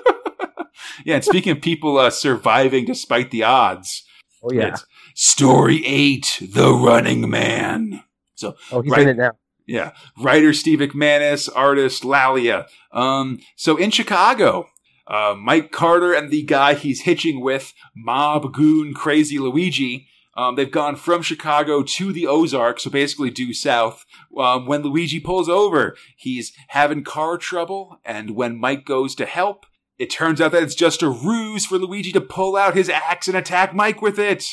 yeah, 1.06 1.16
and 1.16 1.24
speaking 1.24 1.52
of 1.52 1.62
people 1.62 1.98
uh, 1.98 2.10
surviving 2.10 2.86
despite 2.86 3.32
the 3.32 3.44
odds, 3.44 4.04
oh 4.44 4.52
yeah, 4.52 4.76
story 5.16 5.84
eight, 5.86 6.42
the 6.54 6.72
Running 6.74 7.30
Man. 7.30 8.04
So 8.36 8.56
oh, 8.72 8.82
he's 8.82 8.92
right, 8.92 9.02
in 9.02 9.10
it 9.10 9.18
now. 9.18 9.32
Yeah, 9.66 9.92
writer 10.18 10.54
Steve 10.54 10.80
McManus, 10.80 11.50
artist 11.56 12.04
Lalia. 12.04 12.68
Um, 12.92 13.40
so 13.56 13.78
in 13.78 13.92
Chicago, 13.92 14.68
uh, 15.10 15.36
Mike 15.38 15.72
Carter 15.72 16.14
and 16.14 16.32
the 16.32 16.44
guy 16.44 16.74
he's 16.74 17.02
hitching 17.02 17.42
with, 17.42 17.74
Mob 17.96 18.54
Goon 18.54 18.94
Crazy 18.94 19.40
Luigi, 19.40 20.08
um, 20.36 20.56
they've 20.56 20.72
gone 20.72 20.96
from 20.96 21.22
Chicago 21.22 21.84
to 21.84 22.14
the 22.14 22.28
Ozarks, 22.28 22.84
so 22.84 22.90
basically 22.90 23.30
due 23.30 23.54
south. 23.54 24.06
Um, 24.38 24.66
when 24.66 24.84
Luigi 24.84 25.20
pulls 25.20 25.50
over, 25.50 25.96
he's 26.18 26.54
having 26.70 27.04
car 27.04 27.38
trouble, 27.38 28.00
and 28.06 28.32
when 28.32 28.58
Mike 28.58 28.86
goes 28.86 29.16
to 29.16 29.26
help, 29.26 29.66
it 29.98 30.10
turns 30.10 30.40
out 30.40 30.54
that 30.54 30.64
it's 30.64 30.76
just 30.76 31.04
a 31.04 31.10
ruse 31.10 31.66
for 31.66 31.78
Luigi 31.78 32.12
to 32.14 32.22
pull 32.22 32.56
out 32.56 32.76
his 32.76 32.90
axe 32.90 33.28
and 33.28 33.36
attack 33.36 33.74
Mike 33.74 34.02
with 34.02 34.18
it. 34.18 34.44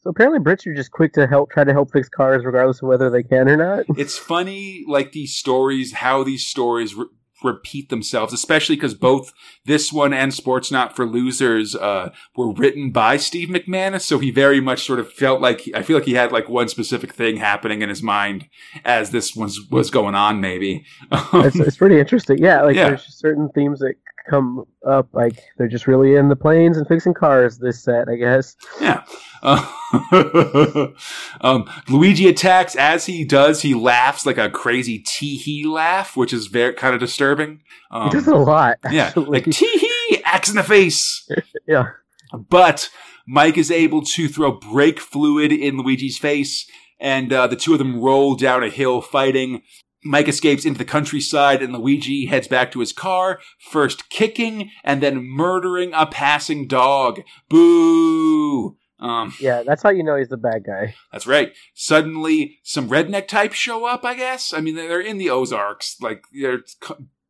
So 0.00 0.10
apparently 0.10 0.38
Brits 0.38 0.66
are 0.66 0.74
just 0.74 0.92
quick 0.92 1.12
to 1.14 1.26
help 1.26 1.50
try 1.50 1.64
to 1.64 1.72
help 1.72 1.92
fix 1.92 2.08
cars 2.08 2.44
regardless 2.44 2.80
of 2.80 2.88
whether 2.88 3.10
they 3.10 3.22
can 3.22 3.48
or 3.48 3.56
not. 3.56 3.86
It's 3.98 4.16
funny 4.16 4.84
like 4.86 5.12
these 5.12 5.34
stories 5.34 5.94
how 5.94 6.22
these 6.22 6.46
stories 6.46 6.94
re- 6.94 7.06
repeat 7.42 7.88
themselves, 7.88 8.32
especially 8.32 8.76
because 8.76 8.94
both 8.94 9.32
this 9.64 9.92
one 9.92 10.12
and 10.12 10.32
Sports 10.32 10.70
Not 10.70 10.96
for 10.96 11.06
Losers 11.06 11.74
uh, 11.74 12.10
were 12.36 12.52
written 12.52 12.90
by 12.90 13.16
Steve 13.16 13.48
McManus. 13.48 14.02
So 14.02 14.18
he 14.18 14.30
very 14.30 14.60
much 14.60 14.84
sort 14.84 14.98
of 14.98 15.12
felt 15.12 15.40
like 15.40 15.68
I 15.74 15.82
feel 15.82 15.96
like 15.96 16.06
he 16.06 16.14
had 16.14 16.32
like 16.32 16.48
one 16.48 16.68
specific 16.68 17.12
thing 17.12 17.36
happening 17.36 17.82
in 17.82 17.88
his 17.88 18.02
mind 18.02 18.48
as 18.84 19.10
this 19.10 19.34
was 19.34 19.60
was 19.70 19.90
going 19.90 20.14
on. 20.14 20.40
Maybe 20.40 20.84
it's, 21.12 21.56
it's 21.56 21.76
pretty 21.76 21.98
interesting. 21.98 22.38
Yeah, 22.38 22.62
like 22.62 22.76
yeah. 22.76 22.88
there's 22.88 23.04
certain 23.04 23.48
themes 23.50 23.80
that 23.80 23.94
come 24.28 24.64
up 24.86 25.08
like 25.12 25.42
they're 25.56 25.68
just 25.68 25.86
really 25.86 26.14
in 26.14 26.28
the 26.28 26.36
planes 26.36 26.76
and 26.76 26.86
fixing 26.86 27.14
cars. 27.14 27.58
This 27.58 27.82
set, 27.82 28.08
I 28.08 28.16
guess. 28.16 28.56
Yeah. 28.80 29.04
Uh, 29.42 29.66
um, 31.40 31.70
Luigi 31.88 32.28
attacks. 32.28 32.76
As 32.76 33.06
he 33.06 33.24
does, 33.24 33.62
he 33.62 33.74
laughs 33.74 34.26
like 34.26 34.38
a 34.38 34.50
crazy 34.50 34.98
tee 34.98 35.36
hee 35.36 35.64
laugh, 35.66 36.16
which 36.16 36.32
is 36.32 36.46
very 36.46 36.74
kind 36.74 36.94
of 36.94 37.00
disturbing. 37.00 37.62
Um, 37.90 38.08
he 38.08 38.10
does 38.10 38.28
it 38.28 38.34
a 38.34 38.38
lot. 38.38 38.78
Yeah, 38.90 39.12
like 39.16 39.44
tee 39.44 39.78
hee, 39.78 40.22
axe 40.24 40.48
in 40.48 40.56
the 40.56 40.62
face. 40.62 41.28
yeah. 41.66 41.90
But 42.32 42.90
Mike 43.26 43.56
is 43.56 43.70
able 43.70 44.02
to 44.02 44.28
throw 44.28 44.52
brake 44.52 45.00
fluid 45.00 45.52
in 45.52 45.76
Luigi's 45.76 46.18
face, 46.18 46.68
and 46.98 47.32
uh, 47.32 47.46
the 47.46 47.56
two 47.56 47.72
of 47.72 47.78
them 47.78 48.00
roll 48.00 48.34
down 48.34 48.62
a 48.62 48.70
hill 48.70 49.00
fighting. 49.00 49.62
Mike 50.06 50.28
escapes 50.28 50.64
into 50.64 50.78
the 50.78 50.84
countryside 50.84 51.62
and 51.62 51.72
Luigi 51.72 52.26
heads 52.26 52.48
back 52.48 52.70
to 52.72 52.80
his 52.80 52.92
car, 52.92 53.40
first 53.58 54.08
kicking 54.08 54.70
and 54.84 55.02
then 55.02 55.24
murdering 55.24 55.92
a 55.94 56.06
passing 56.06 56.66
dog. 56.66 57.22
Boo! 57.48 58.76
Um, 58.98 59.34
yeah, 59.40 59.62
that's 59.62 59.82
how 59.82 59.90
you 59.90 60.02
know 60.02 60.16
he's 60.16 60.28
the 60.30 60.36
bad 60.38 60.64
guy. 60.66 60.94
That's 61.12 61.26
right. 61.26 61.52
Suddenly, 61.74 62.58
some 62.62 62.88
redneck 62.88 63.28
types 63.28 63.56
show 63.56 63.84
up, 63.84 64.04
I 64.04 64.14
guess. 64.14 64.54
I 64.54 64.60
mean, 64.60 64.74
they're 64.74 65.00
in 65.00 65.18
the 65.18 65.28
Ozarks. 65.28 65.96
Like, 66.00 66.24
they're 66.32 66.60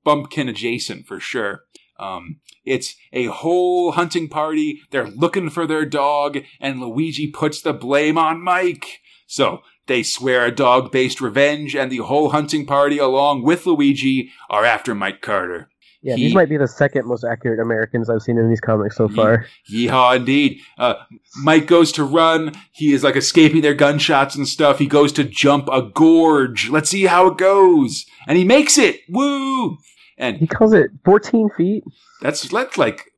bumpkin 0.05 0.49
adjacent 0.49 1.07
for 1.07 1.19
sure. 1.19 1.65
Um, 1.99 2.41
it's 2.65 2.95
a 3.13 3.27
whole 3.27 3.93
hunting 3.93 4.29
party. 4.29 4.81
They're 4.91 5.09
looking 5.09 5.51
for 5.51 5.67
their 5.67 5.85
dog, 5.85 6.39
and 6.61 6.81
Luigi 6.81 7.31
puts 7.31 7.61
the 7.61 7.73
blame 7.73 8.17
on 8.19 8.43
Mike. 8.43 9.01
So, 9.27 9.63
they 9.87 10.03
swear 10.03 10.45
a 10.45 10.51
dog 10.51 10.93
based 10.93 11.21
revenge, 11.21 11.75
and 11.75 11.91
the 11.91 11.99
whole 11.99 12.31
hunting 12.31 12.67
party, 12.67 12.99
along 12.99 13.43
with 13.43 13.67
Luigi, 13.67 14.31
are 14.51 14.65
after 14.65 14.95
Mike 14.95 15.21
Carter. 15.21 15.69
Yeah, 16.03 16.15
he, 16.15 16.27
these 16.27 16.35
might 16.35 16.49
be 16.49 16.57
the 16.57 16.69
second 16.69 17.07
most 17.07 17.25
accurate 17.25 17.59
Americans 17.59 18.09
I've 18.09 18.23
seen 18.23 18.39
in 18.39 18.49
these 18.49 18.61
comics 18.61 18.97
so 18.97 19.09
far. 19.09 19.47
Yeehaw, 19.73 20.17
indeed. 20.17 20.61
Uh, 20.79 20.95
Mike 21.43 21.67
goes 21.67 21.91
to 21.93 22.05
run. 22.05 22.53
He 22.71 22.93
is 22.93 23.03
like 23.03 23.17
escaping 23.17 23.63
their 23.63 23.75
gunshots 23.75 24.37
and 24.37 24.47
stuff. 24.47 24.79
He 24.79 24.87
goes 24.87 25.11
to 25.15 25.25
jump 25.25 25.69
a 25.69 25.83
gorge. 25.83 26.69
Let's 26.69 26.91
see 26.91 27.07
how 27.07 27.27
it 27.29 27.39
goes. 27.39 28.07
And 28.29 28.39
he 28.39 28.45
makes 28.45 28.79
it. 28.79 29.01
Woo! 29.09 29.79
And 30.17 30.37
he 30.37 30.47
calls 30.47 30.73
it 30.73 30.91
14 31.05 31.51
feet. 31.57 31.83
That's, 32.23 32.43
that's 32.49 32.79
like 32.79 33.11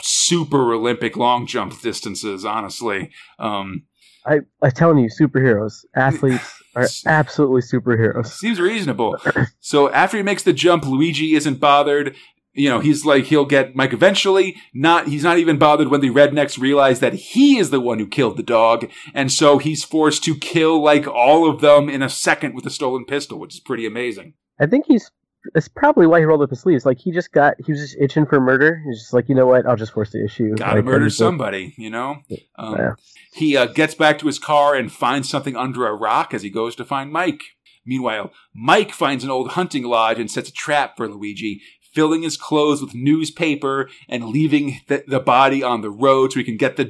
super 0.00 0.72
Olympic 0.72 1.16
long 1.18 1.46
jump 1.46 1.78
distances, 1.82 2.46
honestly. 2.46 3.10
Um, 3.38 3.82
I 4.26 4.40
I'm 4.62 4.70
telling 4.72 4.98
you, 4.98 5.08
superheroes, 5.08 5.84
athletes 5.94 6.62
are 6.74 6.86
absolutely 7.06 7.62
superheroes. 7.62 8.26
Seems 8.26 8.60
reasonable. 8.60 9.16
so 9.60 9.90
after 9.90 10.16
he 10.16 10.22
makes 10.22 10.42
the 10.42 10.52
jump, 10.52 10.84
Luigi 10.84 11.34
isn't 11.34 11.60
bothered. 11.60 12.16
You 12.52 12.68
know, 12.68 12.80
he's 12.80 13.04
like 13.04 13.26
he'll 13.26 13.44
get 13.44 13.76
Mike 13.76 13.92
eventually. 13.92 14.56
Not 14.74 15.06
he's 15.08 15.22
not 15.22 15.38
even 15.38 15.56
bothered 15.56 15.88
when 15.88 16.00
the 16.00 16.10
rednecks 16.10 16.58
realize 16.58 17.00
that 17.00 17.14
he 17.14 17.58
is 17.58 17.70
the 17.70 17.80
one 17.80 17.98
who 17.98 18.08
killed 18.08 18.36
the 18.36 18.42
dog, 18.42 18.90
and 19.14 19.30
so 19.30 19.58
he's 19.58 19.84
forced 19.84 20.24
to 20.24 20.34
kill 20.34 20.82
like 20.82 21.06
all 21.06 21.48
of 21.48 21.60
them 21.60 21.88
in 21.88 22.02
a 22.02 22.08
second 22.08 22.54
with 22.54 22.66
a 22.66 22.70
stolen 22.70 23.04
pistol, 23.04 23.38
which 23.38 23.54
is 23.54 23.60
pretty 23.60 23.86
amazing. 23.86 24.34
I 24.58 24.66
think 24.66 24.86
he's 24.86 25.10
it's 25.54 25.68
probably 25.68 26.06
why 26.06 26.18
he 26.18 26.24
rolled 26.24 26.42
up 26.42 26.50
his 26.50 26.60
sleeves. 26.60 26.84
Like 26.84 26.98
he 26.98 27.12
just 27.12 27.32
got, 27.32 27.54
he 27.64 27.72
was 27.72 27.80
just 27.80 27.96
itching 27.98 28.26
for 28.26 28.40
murder. 28.40 28.82
He's 28.86 29.00
just 29.00 29.12
like, 29.12 29.28
you 29.28 29.34
know 29.34 29.46
what? 29.46 29.66
I'll 29.66 29.76
just 29.76 29.92
force 29.92 30.10
the 30.10 30.24
issue. 30.24 30.54
Gotta 30.56 30.76
like, 30.76 30.84
murder 30.84 31.10
somebody, 31.10 31.74
you 31.76 31.90
know. 31.90 32.18
Um, 32.56 32.76
yeah. 32.76 32.92
He 33.32 33.56
uh, 33.56 33.66
gets 33.66 33.94
back 33.94 34.18
to 34.18 34.26
his 34.26 34.38
car 34.38 34.74
and 34.74 34.92
finds 34.92 35.28
something 35.28 35.56
under 35.56 35.86
a 35.86 35.94
rock 35.94 36.34
as 36.34 36.42
he 36.42 36.50
goes 36.50 36.76
to 36.76 36.84
find 36.84 37.12
Mike. 37.12 37.42
Meanwhile, 37.86 38.32
Mike 38.54 38.92
finds 38.92 39.24
an 39.24 39.30
old 39.30 39.52
hunting 39.52 39.84
lodge 39.84 40.18
and 40.18 40.30
sets 40.30 40.50
a 40.50 40.52
trap 40.52 40.96
for 40.96 41.08
Luigi, 41.08 41.62
filling 41.94 42.22
his 42.22 42.36
clothes 42.36 42.82
with 42.82 42.94
newspaper 42.94 43.88
and 44.08 44.28
leaving 44.28 44.80
the, 44.88 45.02
the 45.08 45.20
body 45.20 45.62
on 45.62 45.80
the 45.80 45.90
road 45.90 46.32
so 46.32 46.38
he 46.38 46.44
can 46.44 46.56
get 46.56 46.76
the 46.76 46.84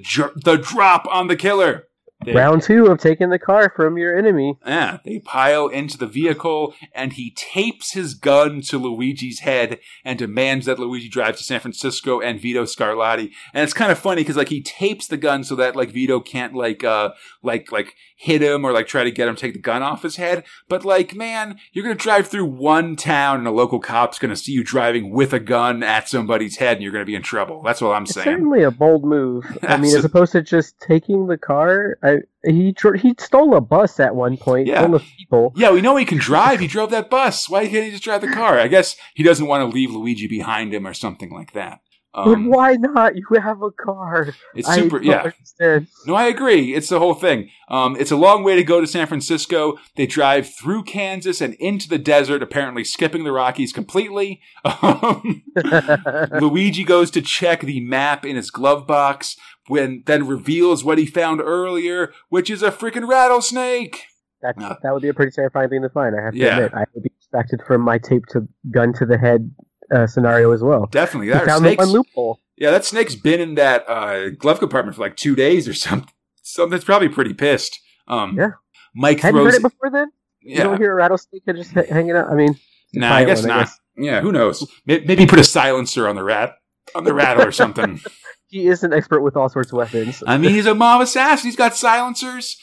the 0.44 0.56
drop 0.56 1.06
on 1.10 1.28
the 1.28 1.36
killer. 1.36 1.86
They, 2.24 2.34
Round 2.34 2.60
two 2.60 2.86
of 2.86 2.98
taking 2.98 3.30
the 3.30 3.38
car 3.38 3.72
from 3.74 3.96
your 3.96 4.16
enemy. 4.16 4.58
Yeah, 4.66 4.98
they 5.04 5.20
pile 5.20 5.68
into 5.68 5.96
the 5.96 6.06
vehicle, 6.06 6.74
and 6.94 7.14
he 7.14 7.30
tapes 7.30 7.92
his 7.92 8.12
gun 8.12 8.60
to 8.62 8.76
Luigi's 8.78 9.40
head 9.40 9.78
and 10.04 10.18
demands 10.18 10.66
that 10.66 10.78
Luigi 10.78 11.08
drive 11.08 11.38
to 11.38 11.42
San 11.42 11.60
Francisco 11.60 12.20
and 12.20 12.38
Vito 12.38 12.64
Scarlatti. 12.64 13.30
And 13.54 13.64
it's 13.64 13.72
kind 13.72 13.90
of 13.90 13.98
funny 13.98 14.20
because 14.22 14.36
like 14.36 14.50
he 14.50 14.62
tapes 14.62 15.06
the 15.06 15.16
gun 15.16 15.44
so 15.44 15.54
that 15.56 15.74
like 15.74 15.90
Vito 15.90 16.20
can't 16.20 16.54
like 16.54 16.84
uh 16.84 17.10
like 17.42 17.72
like 17.72 17.94
hit 18.20 18.42
him 18.42 18.66
or 18.66 18.72
like 18.72 18.86
try 18.86 19.02
to 19.02 19.10
get 19.10 19.28
him 19.28 19.34
to 19.34 19.40
take 19.40 19.54
the 19.54 19.58
gun 19.58 19.82
off 19.82 20.02
his 20.02 20.16
head. 20.16 20.44
But 20.68 20.84
like, 20.84 21.14
man, 21.14 21.58
you're 21.72 21.82
gonna 21.82 21.94
drive 21.94 22.28
through 22.28 22.44
one 22.44 22.94
town 22.94 23.38
and 23.38 23.46
a 23.46 23.50
local 23.50 23.80
cop's 23.80 24.18
gonna 24.18 24.36
see 24.36 24.52
you 24.52 24.62
driving 24.62 25.10
with 25.10 25.32
a 25.32 25.40
gun 25.40 25.82
at 25.82 26.06
somebody's 26.06 26.58
head, 26.58 26.76
and 26.76 26.82
you're 26.82 26.92
gonna 26.92 27.06
be 27.06 27.14
in 27.14 27.22
trouble. 27.22 27.62
That's 27.62 27.80
what 27.80 27.96
I'm 27.96 28.02
it's 28.02 28.12
saying. 28.12 28.26
Certainly 28.26 28.62
a 28.62 28.70
bold 28.70 29.04
move. 29.04 29.46
I 29.62 29.78
mean, 29.78 29.96
as 29.96 30.04
opposed 30.04 30.32
to 30.32 30.42
just 30.42 30.78
taking 30.80 31.28
the 31.28 31.38
car. 31.38 31.96
I, 32.02 32.18
he 32.44 32.74
he 32.96 33.14
stole 33.18 33.54
a 33.56 33.60
bus 33.60 33.98
at 34.00 34.14
one 34.14 34.36
point. 34.36 34.66
Yeah. 34.66 34.82
Full 34.82 34.96
of 34.96 35.04
people. 35.16 35.52
Yeah, 35.56 35.72
we 35.72 35.80
know 35.80 35.96
he 35.96 36.04
can 36.04 36.18
drive. 36.18 36.60
He 36.60 36.66
drove 36.66 36.90
that 36.90 37.08
bus. 37.08 37.48
Why 37.48 37.66
can't 37.66 37.86
he 37.86 37.90
just 37.90 38.04
drive 38.04 38.20
the 38.20 38.28
car? 38.28 38.58
I 38.58 38.68
guess 38.68 38.96
he 39.14 39.22
doesn't 39.22 39.46
want 39.46 39.62
to 39.68 39.74
leave 39.74 39.90
Luigi 39.90 40.26
behind 40.26 40.74
him 40.74 40.86
or 40.86 40.94
something 40.94 41.30
like 41.30 41.52
that. 41.52 41.80
Um, 42.12 42.44
but 42.44 42.56
why 42.56 42.74
not? 42.74 43.14
You 43.16 43.24
have 43.40 43.62
a 43.62 43.70
car. 43.70 44.30
It's 44.54 44.72
super. 44.72 45.00
Yeah. 45.00 45.22
Understand. 45.22 45.86
No, 46.06 46.14
I 46.14 46.26
agree. 46.26 46.74
It's 46.74 46.88
the 46.88 46.98
whole 46.98 47.14
thing. 47.14 47.50
Um, 47.68 47.96
it's 48.00 48.10
a 48.10 48.16
long 48.16 48.42
way 48.42 48.56
to 48.56 48.64
go 48.64 48.80
to 48.80 48.86
San 48.86 49.06
Francisco. 49.06 49.78
They 49.96 50.06
drive 50.06 50.52
through 50.52 50.84
Kansas 50.84 51.40
and 51.40 51.54
into 51.54 51.88
the 51.88 51.98
desert, 51.98 52.42
apparently 52.42 52.82
skipping 52.82 53.22
the 53.22 53.32
Rockies 53.32 53.72
completely. 53.72 54.40
Um, 54.82 55.42
Luigi 56.40 56.84
goes 56.84 57.10
to 57.10 57.20
check 57.20 57.60
the 57.60 57.80
map 57.80 58.24
in 58.24 58.36
his 58.36 58.50
glove 58.50 58.86
box, 58.86 59.36
when 59.66 60.02
then 60.06 60.26
reveals 60.26 60.84
what 60.84 60.98
he 60.98 61.06
found 61.06 61.40
earlier, 61.40 62.12
which 62.28 62.50
is 62.50 62.62
a 62.62 62.70
freaking 62.70 63.08
rattlesnake. 63.08 64.04
That 64.42 64.56
uh, 64.58 64.76
that 64.82 64.92
would 64.92 65.02
be 65.02 65.08
a 65.08 65.14
pretty 65.14 65.32
terrifying 65.32 65.68
thing 65.68 65.82
to 65.82 65.90
find. 65.90 66.14
I 66.18 66.24
have 66.24 66.32
to 66.32 66.38
yeah. 66.38 66.56
admit, 66.56 66.74
I 66.74 66.84
would 66.94 67.02
be 67.02 67.10
expected 67.18 67.60
from 67.66 67.82
my 67.82 67.98
tape 67.98 68.26
to 68.30 68.48
gun 68.70 68.92
to 68.94 69.06
the 69.06 69.18
head 69.18 69.50
uh, 69.90 70.06
scenario 70.06 70.52
as 70.52 70.62
well. 70.62 70.86
Definitely, 70.86 71.28
that 71.30 71.46
found 71.46 71.64
the 71.64 71.74
one 71.74 71.88
loophole. 71.88 72.40
Yeah, 72.56 72.70
that 72.70 72.84
snake's 72.84 73.14
been 73.14 73.40
in 73.40 73.54
that 73.54 73.88
uh, 73.88 74.30
glove 74.30 74.58
compartment 74.58 74.96
for 74.96 75.02
like 75.02 75.16
two 75.16 75.34
days 75.34 75.66
or 75.68 75.74
something. 75.74 76.12
Something's 76.42 76.84
probably 76.84 77.08
pretty 77.08 77.34
pissed. 77.34 77.80
Um, 78.08 78.36
yeah, 78.36 78.52
Mike 78.94 79.22
you 79.22 79.32
heard 79.32 79.54
it 79.54 79.62
before 79.62 79.90
then? 79.90 80.10
Yeah. 80.42 80.58
You 80.58 80.64
don't 80.64 80.78
hear 80.78 80.92
a 80.92 80.94
rattlesnake 80.94 81.42
just 81.46 81.72
hanging 81.72 82.12
out. 82.12 82.28
I 82.30 82.34
mean, 82.34 82.56
nah, 82.92 83.14
I 83.14 83.24
guess 83.24 83.40
one, 83.40 83.48
not. 83.48 83.56
I 83.56 83.62
guess. 83.62 83.80
Yeah, 83.96 84.20
who 84.20 84.32
knows? 84.32 84.66
Maybe 84.86 85.26
put 85.26 85.38
a 85.38 85.44
silencer 85.44 86.08
on 86.08 86.16
the 86.16 86.22
rat 86.22 86.54
on 86.94 87.04
the 87.04 87.14
rattle 87.14 87.44
or 87.46 87.52
something. 87.52 88.00
he 88.48 88.66
is 88.66 88.82
an 88.82 88.92
expert 88.92 89.20
with 89.20 89.36
all 89.36 89.48
sorts 89.48 89.72
of 89.72 89.78
weapons. 89.78 90.22
I 90.26 90.38
mean, 90.38 90.52
he's 90.52 90.66
a 90.66 90.74
mob 90.74 91.00
assassin. 91.00 91.48
He's 91.48 91.56
got 91.56 91.76
silencers. 91.76 92.56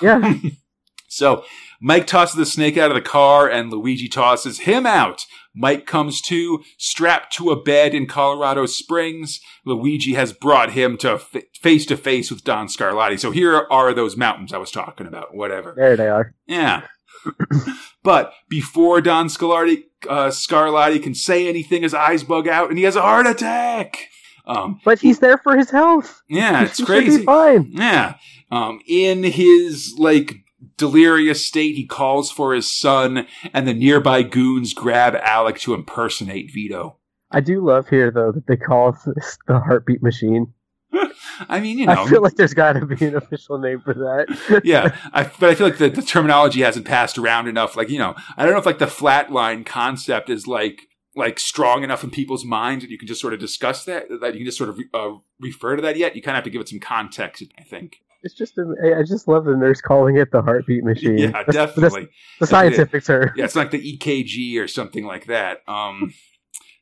Yeah. 0.00 0.34
so 1.08 1.44
Mike 1.80 2.06
tosses 2.06 2.36
the 2.36 2.46
snake 2.46 2.78
out 2.78 2.90
of 2.90 2.94
the 2.94 3.02
car, 3.02 3.48
and 3.48 3.70
Luigi 3.70 4.08
tosses 4.08 4.60
him 4.60 4.86
out. 4.86 5.26
Mike 5.54 5.86
comes 5.86 6.20
to, 6.22 6.62
strapped 6.78 7.32
to 7.34 7.50
a 7.50 7.62
bed 7.62 7.94
in 7.94 8.06
Colorado 8.06 8.66
Springs. 8.66 9.40
Luigi 9.64 10.14
has 10.14 10.32
brought 10.32 10.72
him 10.72 10.96
to 10.98 11.18
face 11.60 11.86
to 11.86 11.96
face 11.96 12.30
with 12.30 12.44
Don 12.44 12.66
Scarlatti. 12.66 13.18
So 13.18 13.30
here 13.30 13.66
are 13.70 13.94
those 13.94 14.16
mountains 14.16 14.52
I 14.52 14.58
was 14.58 14.70
talking 14.70 15.06
about. 15.06 15.34
Whatever. 15.34 15.74
There 15.76 15.96
they 15.96 16.08
are. 16.08 16.34
Yeah. 16.46 16.86
but 18.02 18.32
before 18.48 19.00
Don 19.00 19.28
Scarlatti, 19.28 19.84
uh, 20.08 20.28
Scarlatti 20.28 21.02
can 21.02 21.14
say 21.14 21.48
anything, 21.48 21.82
his 21.82 21.94
eyes 21.94 22.24
bug 22.24 22.48
out, 22.48 22.68
and 22.68 22.78
he 22.78 22.84
has 22.84 22.96
a 22.96 23.02
heart 23.02 23.26
attack. 23.26 24.08
Um, 24.46 24.80
but 24.84 24.98
he's 24.98 25.20
there 25.20 25.38
for 25.38 25.56
his 25.56 25.70
health. 25.70 26.22
Yeah, 26.28 26.64
it's 26.64 26.82
crazy. 26.82 27.18
He's 27.18 27.24
fine. 27.24 27.70
Yeah. 27.70 28.16
Um, 28.50 28.80
in 28.86 29.24
his 29.24 29.94
like 29.98 30.43
delirious 30.76 31.44
state, 31.44 31.76
he 31.76 31.86
calls 31.86 32.30
for 32.30 32.54
his 32.54 32.70
son, 32.70 33.26
and 33.52 33.66
the 33.66 33.74
nearby 33.74 34.22
goons 34.22 34.74
grab 34.74 35.14
Alec 35.16 35.58
to 35.60 35.74
impersonate 35.74 36.52
Vito. 36.52 36.96
I 37.30 37.40
do 37.40 37.64
love 37.64 37.88
here 37.88 38.10
though 38.10 38.32
that 38.32 38.46
they 38.46 38.56
call 38.56 38.92
this 38.92 39.38
the 39.46 39.60
heartbeat 39.60 40.02
machine. 40.02 40.54
I 41.48 41.58
mean, 41.58 41.78
you 41.78 41.86
know, 41.86 42.04
I 42.04 42.08
feel 42.08 42.22
like 42.22 42.36
there's 42.36 42.54
got 42.54 42.74
to 42.74 42.86
be 42.86 43.04
an 43.06 43.16
official 43.16 43.58
name 43.58 43.80
for 43.80 43.94
that. 43.94 44.60
yeah, 44.64 44.96
I, 45.12 45.24
but 45.24 45.50
I 45.50 45.54
feel 45.56 45.66
like 45.66 45.78
the, 45.78 45.88
the 45.88 46.02
terminology 46.02 46.62
hasn't 46.62 46.86
passed 46.86 47.18
around 47.18 47.48
enough. 47.48 47.76
Like, 47.76 47.88
you 47.88 47.98
know, 47.98 48.14
I 48.36 48.44
don't 48.44 48.52
know 48.52 48.60
if 48.60 48.66
like 48.66 48.78
the 48.78 48.86
flatline 48.86 49.66
concept 49.66 50.30
is 50.30 50.46
like 50.46 50.82
like 51.16 51.38
strong 51.38 51.84
enough 51.84 52.02
in 52.02 52.10
people's 52.10 52.44
minds 52.44 52.84
that 52.84 52.90
you 52.90 52.98
can 52.98 53.06
just 53.08 53.20
sort 53.20 53.32
of 53.32 53.40
discuss 53.40 53.84
that 53.84 54.06
that 54.20 54.34
you 54.34 54.40
can 54.40 54.46
just 54.46 54.58
sort 54.58 54.70
of 54.70 54.78
uh, 54.92 55.18
refer 55.40 55.76
to 55.76 55.82
that 55.82 55.96
yet. 55.96 56.14
You 56.14 56.22
kind 56.22 56.36
of 56.36 56.38
have 56.38 56.44
to 56.44 56.50
give 56.50 56.60
it 56.60 56.68
some 56.68 56.80
context, 56.80 57.42
I 57.58 57.62
think. 57.62 58.00
It's 58.24 58.34
just 58.34 58.58
I 58.58 59.02
just 59.02 59.28
love 59.28 59.44
the 59.44 59.56
nurse 59.56 59.80
calling 59.80 60.16
it 60.16 60.32
the 60.32 60.42
heartbeat 60.42 60.82
machine. 60.84 61.18
Yeah, 61.18 61.30
that's, 61.30 61.52
definitely 61.52 62.08
that's 62.40 62.40
the 62.40 62.46
scientific 62.46 63.04
term. 63.04 63.30
Yeah, 63.36 63.44
it's 63.44 63.54
like 63.54 63.70
the 63.70 63.98
EKG 63.98 64.60
or 64.60 64.66
something 64.66 65.04
like 65.04 65.26
that. 65.26 65.58
Um, 65.68 66.12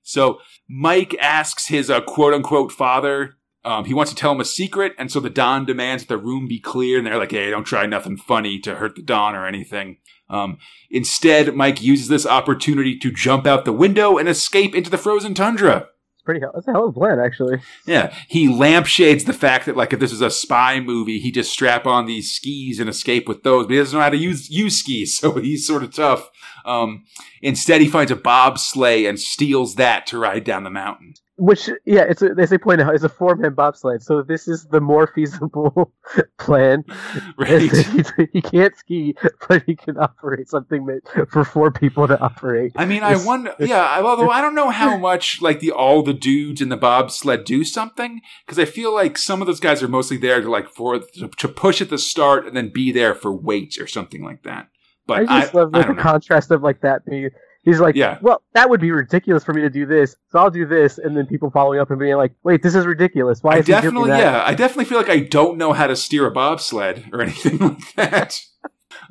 so 0.02 0.38
Mike 0.68 1.16
asks 1.20 1.66
his 1.66 1.90
uh, 1.90 2.00
quote 2.00 2.32
unquote 2.32 2.72
father. 2.72 3.34
Um, 3.64 3.84
he 3.84 3.94
wants 3.94 4.10
to 4.10 4.16
tell 4.16 4.32
him 4.32 4.40
a 4.40 4.44
secret, 4.44 4.92
and 4.98 5.10
so 5.10 5.20
the 5.20 5.30
Don 5.30 5.64
demands 5.64 6.04
that 6.04 6.08
the 6.08 6.18
room 6.18 6.48
be 6.48 6.58
clear. 6.58 6.98
And 6.98 7.06
they're 7.06 7.18
like, 7.18 7.32
"Hey, 7.32 7.50
don't 7.50 7.64
try 7.64 7.86
nothing 7.86 8.16
funny 8.16 8.58
to 8.60 8.76
hurt 8.76 8.96
the 8.96 9.02
Don 9.02 9.34
or 9.34 9.46
anything." 9.46 9.98
Um, 10.28 10.58
instead, 10.90 11.54
Mike 11.54 11.82
uses 11.82 12.08
this 12.08 12.24
opportunity 12.24 12.98
to 12.98 13.12
jump 13.12 13.46
out 13.46 13.64
the 13.64 13.72
window 13.72 14.16
and 14.16 14.28
escape 14.28 14.74
into 14.74 14.90
the 14.90 14.98
frozen 14.98 15.34
tundra. 15.34 15.88
Pretty. 16.24 16.40
That's 16.40 16.68
a 16.68 16.72
hell 16.72 16.86
of 16.86 16.96
a 16.96 16.98
plan, 16.98 17.18
actually. 17.18 17.60
Yeah, 17.84 18.14
he 18.28 18.48
lampshades 18.48 19.24
the 19.24 19.32
fact 19.32 19.66
that 19.66 19.76
like 19.76 19.92
if 19.92 19.98
this 19.98 20.12
is 20.12 20.20
a 20.20 20.30
spy 20.30 20.78
movie, 20.78 21.18
he 21.18 21.32
just 21.32 21.52
strap 21.52 21.84
on 21.84 22.06
these 22.06 22.30
skis 22.30 22.78
and 22.78 22.88
escape 22.88 23.26
with 23.26 23.42
those. 23.42 23.66
But 23.66 23.72
he 23.72 23.78
doesn't 23.78 23.96
know 23.96 24.02
how 24.04 24.10
to 24.10 24.16
use 24.16 24.48
use 24.48 24.78
skis, 24.78 25.16
so 25.18 25.32
he's 25.34 25.66
sort 25.66 25.82
of 25.82 25.94
tough. 25.94 26.30
Um, 26.64 27.04
instead, 27.40 27.80
he 27.80 27.88
finds 27.88 28.12
a 28.12 28.16
bobsleigh 28.16 29.08
and 29.08 29.18
steals 29.18 29.74
that 29.74 30.06
to 30.08 30.18
ride 30.18 30.44
down 30.44 30.62
the 30.62 30.70
mountain. 30.70 31.14
Which, 31.36 31.70
yeah, 31.86 32.02
it's 32.02 32.20
a, 32.20 32.30
as 32.38 32.50
they 32.50 32.58
point 32.58 32.82
out, 32.82 32.94
is 32.94 33.04
a 33.04 33.08
four-man 33.08 33.54
bobsled. 33.54 34.02
So 34.02 34.22
this 34.22 34.46
is 34.46 34.66
the 34.66 34.80
more 34.82 35.06
feasible 35.06 35.92
plan. 36.38 36.84
Right. 37.38 37.62
he, 37.72 38.02
he 38.34 38.42
can't 38.42 38.76
ski, 38.76 39.16
but 39.48 39.62
he 39.64 39.74
can 39.74 39.96
operate 39.96 40.48
something 40.50 40.84
that, 40.86 41.28
for 41.30 41.44
four 41.44 41.70
people 41.72 42.06
to 42.06 42.20
operate. 42.20 42.72
I 42.76 42.84
mean, 42.84 43.02
I 43.02 43.12
It's- 43.12 43.26
wonder. 43.26 43.54
Yeah, 43.58 44.00
although 44.04 44.28
I 44.30 44.40
don't 44.42 44.54
know 44.54 44.68
how 44.70 44.96
much 45.10 45.40
like 45.40 45.60
the 45.60 45.70
all 45.72 46.02
the 46.02 46.12
dudes 46.12 46.60
in 46.60 46.68
the 46.68 46.76
bobsled 46.76 47.44
do 47.44 47.64
something 47.64 48.20
because 48.46 48.58
I 48.58 48.66
feel 48.66 48.94
like 48.94 49.16
some 49.18 49.40
of 49.40 49.46
those 49.46 49.60
guys 49.60 49.82
are 49.82 49.88
mostly 49.88 50.18
there 50.18 50.40
to 50.42 50.50
like 50.50 50.68
for 50.68 50.98
to, 50.98 51.28
to 51.28 51.48
push 51.48 51.80
at 51.80 51.88
the 51.90 51.98
start 51.98 52.46
and 52.46 52.54
then 52.56 52.70
be 52.72 52.92
there 52.92 53.14
for 53.14 53.34
weights 53.34 53.78
or 53.78 53.86
something 53.86 54.22
like 54.22 54.42
that. 54.42 54.68
But 55.06 55.28
I 55.28 55.40
just 55.40 55.54
love 55.54 55.70
I 55.74 55.82
the 55.82 55.94
know. 55.94 56.02
contrast 56.02 56.50
of 56.50 56.62
like 56.62 56.82
that 56.82 57.04
being. 57.06 57.30
He's 57.64 57.78
like, 57.80 57.94
Yeah. 57.94 58.18
well, 58.22 58.42
that 58.54 58.68
would 58.70 58.80
be 58.80 58.90
ridiculous 58.90 59.44
for 59.44 59.52
me 59.54 59.60
to 59.62 59.70
do 59.70 59.86
this, 59.86 60.16
so 60.30 60.38
I'll 60.40 60.50
do 60.50 60.66
this, 60.66 60.98
and 60.98 61.16
then 61.16 61.26
people 61.26 61.50
following 61.50 61.78
up 61.78 61.90
and 61.90 61.98
being 62.00 62.16
like, 62.16 62.32
wait, 62.42 62.62
this 62.62 62.74
is 62.74 62.86
ridiculous. 62.86 63.42
Why 63.42 63.54
I 63.54 63.58
is 63.58 63.66
he 63.66 63.72
doing 63.72 63.82
definitely, 63.82 64.10
that? 64.10 64.18
yeah, 64.20 64.42
I 64.44 64.54
definitely 64.54 64.86
feel 64.86 64.98
like 64.98 65.08
I 65.10 65.20
don't 65.20 65.58
know 65.58 65.72
how 65.72 65.86
to 65.86 65.94
steer 65.94 66.26
a 66.26 66.30
bobsled 66.32 67.04
or 67.12 67.20
anything 67.22 67.58
like 67.58 67.94
that. 67.94 68.40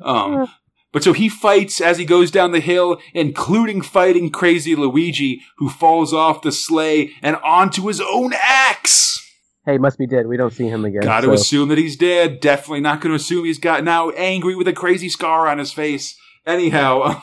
Um, 0.02 0.48
but 0.92 1.02
so 1.02 1.14
he 1.14 1.28
fights 1.30 1.80
as 1.80 1.96
he 1.96 2.04
goes 2.04 2.30
down 2.30 2.52
the 2.52 2.60
hill, 2.60 2.98
including 3.14 3.80
fighting 3.80 4.28
crazy 4.30 4.76
Luigi, 4.76 5.40
who 5.56 5.70
falls 5.70 6.12
off 6.12 6.42
the 6.42 6.52
sleigh 6.52 7.12
and 7.22 7.36
onto 7.36 7.86
his 7.88 8.00
own 8.02 8.32
axe. 8.34 9.18
Hey, 9.64 9.78
must 9.78 9.96
be 9.96 10.06
dead. 10.06 10.26
We 10.26 10.36
don't 10.36 10.52
see 10.52 10.66
him 10.68 10.84
again. 10.84 11.02
Got 11.02 11.20
to 11.20 11.28
so- 11.28 11.32
assume 11.34 11.68
that 11.70 11.78
he's 11.78 11.96
dead. 11.96 12.40
Definitely 12.40 12.80
not 12.80 13.00
going 13.00 13.12
to 13.12 13.16
assume 13.16 13.44
he's 13.46 13.58
got 13.60 13.84
now 13.84 14.10
angry 14.10 14.54
with 14.56 14.68
a 14.68 14.72
crazy 14.74 15.08
scar 15.08 15.46
on 15.48 15.58
his 15.58 15.72
face. 15.72 16.16
Anyhow, 16.44 17.22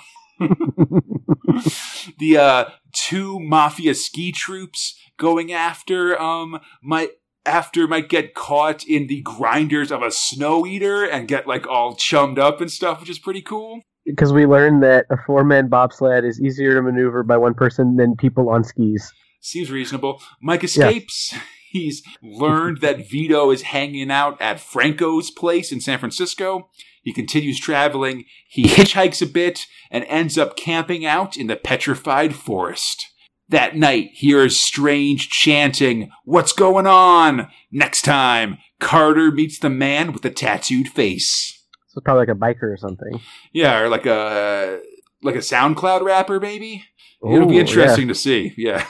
the 2.20 2.38
uh, 2.38 2.66
two 2.94 3.40
mafia 3.40 3.94
ski 3.94 4.32
troops 4.32 4.96
going 5.18 5.52
after 5.52 6.20
um 6.22 6.60
might 6.82 7.12
after 7.46 7.88
might 7.88 8.10
get 8.10 8.34
caught 8.34 8.86
in 8.86 9.08
the 9.08 9.22
grinders 9.22 9.92
of 9.92 10.02
a 10.04 10.12
snow 10.12 10.66
eater 10.66 11.04
and 11.04 11.28
get 11.28 11.48
like 11.48 11.68
all 11.68 11.96
chummed 11.96 12.38
up 12.40 12.62
and 12.62 12.72
stuff, 12.72 13.00
which 13.00 13.10
is 13.10 13.20
pretty 13.20 13.42
cool. 13.42 13.80
because 14.06 14.32
we 14.34 14.46
learned 14.46 14.84
that 14.84 15.06
a 15.10 15.18
four-man 15.26 15.68
bobsled 15.68 16.24
is 16.26 16.42
easier 16.42 16.74
to 16.76 16.82
maneuver 16.82 17.24
by 17.24 17.38
one 17.38 17.54
person 17.54 17.96
than 17.96 18.16
people 18.16 18.50
on 18.50 18.64
skis. 18.64 19.12
Seems 19.42 19.72
reasonable. 19.72 20.22
Mike 20.42 20.64
escapes. 20.64 21.34
He's 21.70 22.02
learned 22.24 22.82
that 22.82 23.10
Vito 23.10 23.52
is 23.52 23.62
hanging 23.62 24.10
out 24.10 24.42
at 24.42 24.60
Franco's 24.60 25.30
place 25.30 25.72
in 25.72 25.80
San 25.80 26.00
Francisco. 26.00 26.70
He 27.04 27.14
continues 27.14 27.60
traveling. 27.60 28.26
He 28.48 28.64
hitchhikes 28.64 29.22
a 29.22 29.26
bit 29.26 29.68
and 29.92 30.04
ends 30.06 30.38
up 30.38 30.56
camping 30.56 31.06
out 31.06 31.38
in 31.38 31.48
the 31.48 31.56
petrified 31.56 32.36
forest. 32.36 33.06
That 33.48 33.76
night, 33.76 34.10
hears 34.14 34.60
strange 34.60 35.30
chanting. 35.30 36.12
What's 36.24 36.54
going 36.54 36.88
on? 36.88 37.48
Next 37.72 38.04
time, 38.04 38.58
Carter 38.80 39.32
meets 39.32 39.60
the 39.60 39.70
man 39.70 40.12
with 40.12 40.22
the 40.22 40.30
tattooed 40.30 40.88
face. 40.88 41.64
So 41.88 42.00
it's 42.00 42.04
probably 42.04 42.28
like 42.28 42.36
a 42.36 42.40
biker 42.40 42.72
or 42.72 42.78
something. 42.78 43.20
Yeah, 43.52 43.80
or 43.80 43.90
like 43.90 44.06
a 44.06 44.82
like 45.24 45.36
a 45.36 45.40
SoundCloud 45.40 46.02
rapper, 46.02 46.40
maybe. 46.40 46.86
It'll 47.24 47.48
be 47.48 47.58
Ooh, 47.58 47.62
interesting 47.62 48.08
to 48.08 48.16
see. 48.16 48.54
Yeah. 48.58 48.78
Yeah. 48.78 48.86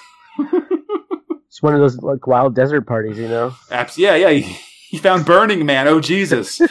It's 1.60 1.62
one 1.62 1.74
of 1.74 1.82
those 1.82 2.02
like 2.02 2.26
wild 2.26 2.56
desert 2.56 2.88
parties, 2.88 3.18
you 3.18 3.28
know. 3.28 3.54
Abs- 3.70 3.98
yeah, 3.98 4.16
yeah. 4.16 4.30
He, 4.30 4.44
he 4.92 4.98
found 4.98 5.26
Burning 5.26 5.66
Man. 5.66 5.90
Oh, 5.90 6.00
Jesus. 6.00 6.62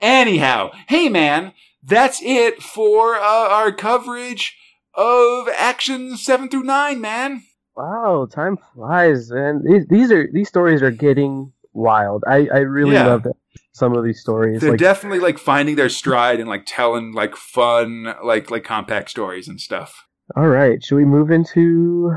Anyhow, 0.00 0.72
hey, 0.88 1.08
man, 1.08 1.52
that's 1.84 2.20
it 2.20 2.60
for 2.60 3.14
uh, 3.14 3.20
our 3.48 3.70
coverage 3.70 4.56
of 4.94 5.46
Action 5.56 6.16
7 6.16 6.48
through 6.48 6.64
9, 6.64 7.00
man. 7.00 7.44
Wow, 7.76 8.26
time 8.28 8.58
flies, 8.74 9.30
man. 9.30 9.62
These, 9.64 9.86
these 9.86 10.10
are 10.10 10.28
these 10.32 10.48
stories 10.48 10.82
are 10.82 10.90
getting 10.90 11.52
wild. 11.74 12.24
I 12.26 12.48
I 12.52 12.58
really 12.58 12.94
Yeah. 12.94 13.06
love 13.06 13.22
that, 13.22 13.36
some 13.72 13.96
of 13.96 14.02
these 14.04 14.20
stories. 14.20 14.60
They're 14.60 14.70
Like, 14.72 14.80
definitely 14.80 15.20
like 15.20 15.38
finding 15.38 15.76
their 15.76 15.88
stride 15.88 16.40
and 16.40 16.48
like 16.48 16.64
telling 16.66 17.12
like 17.14 17.36
fun, 17.36 18.16
like 18.24 18.50
like 18.50 18.64
compact 18.64 19.10
stories 19.10 19.46
and 19.46 19.60
stuff. 19.60 20.07
All 20.36 20.48
right, 20.48 20.82
should 20.82 20.96
we 20.96 21.04
move 21.04 21.30
into? 21.30 22.12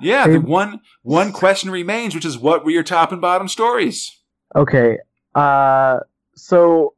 Yeah, 0.00 0.26
the 0.26 0.40
one 0.40 0.80
one 1.02 1.32
question 1.32 1.70
remains, 1.70 2.14
which 2.14 2.24
is 2.24 2.38
what 2.38 2.64
were 2.64 2.70
your 2.70 2.82
top 2.82 3.12
and 3.12 3.20
bottom 3.20 3.48
stories? 3.48 4.12
Okay, 4.54 4.98
uh, 5.34 6.00
so 6.34 6.94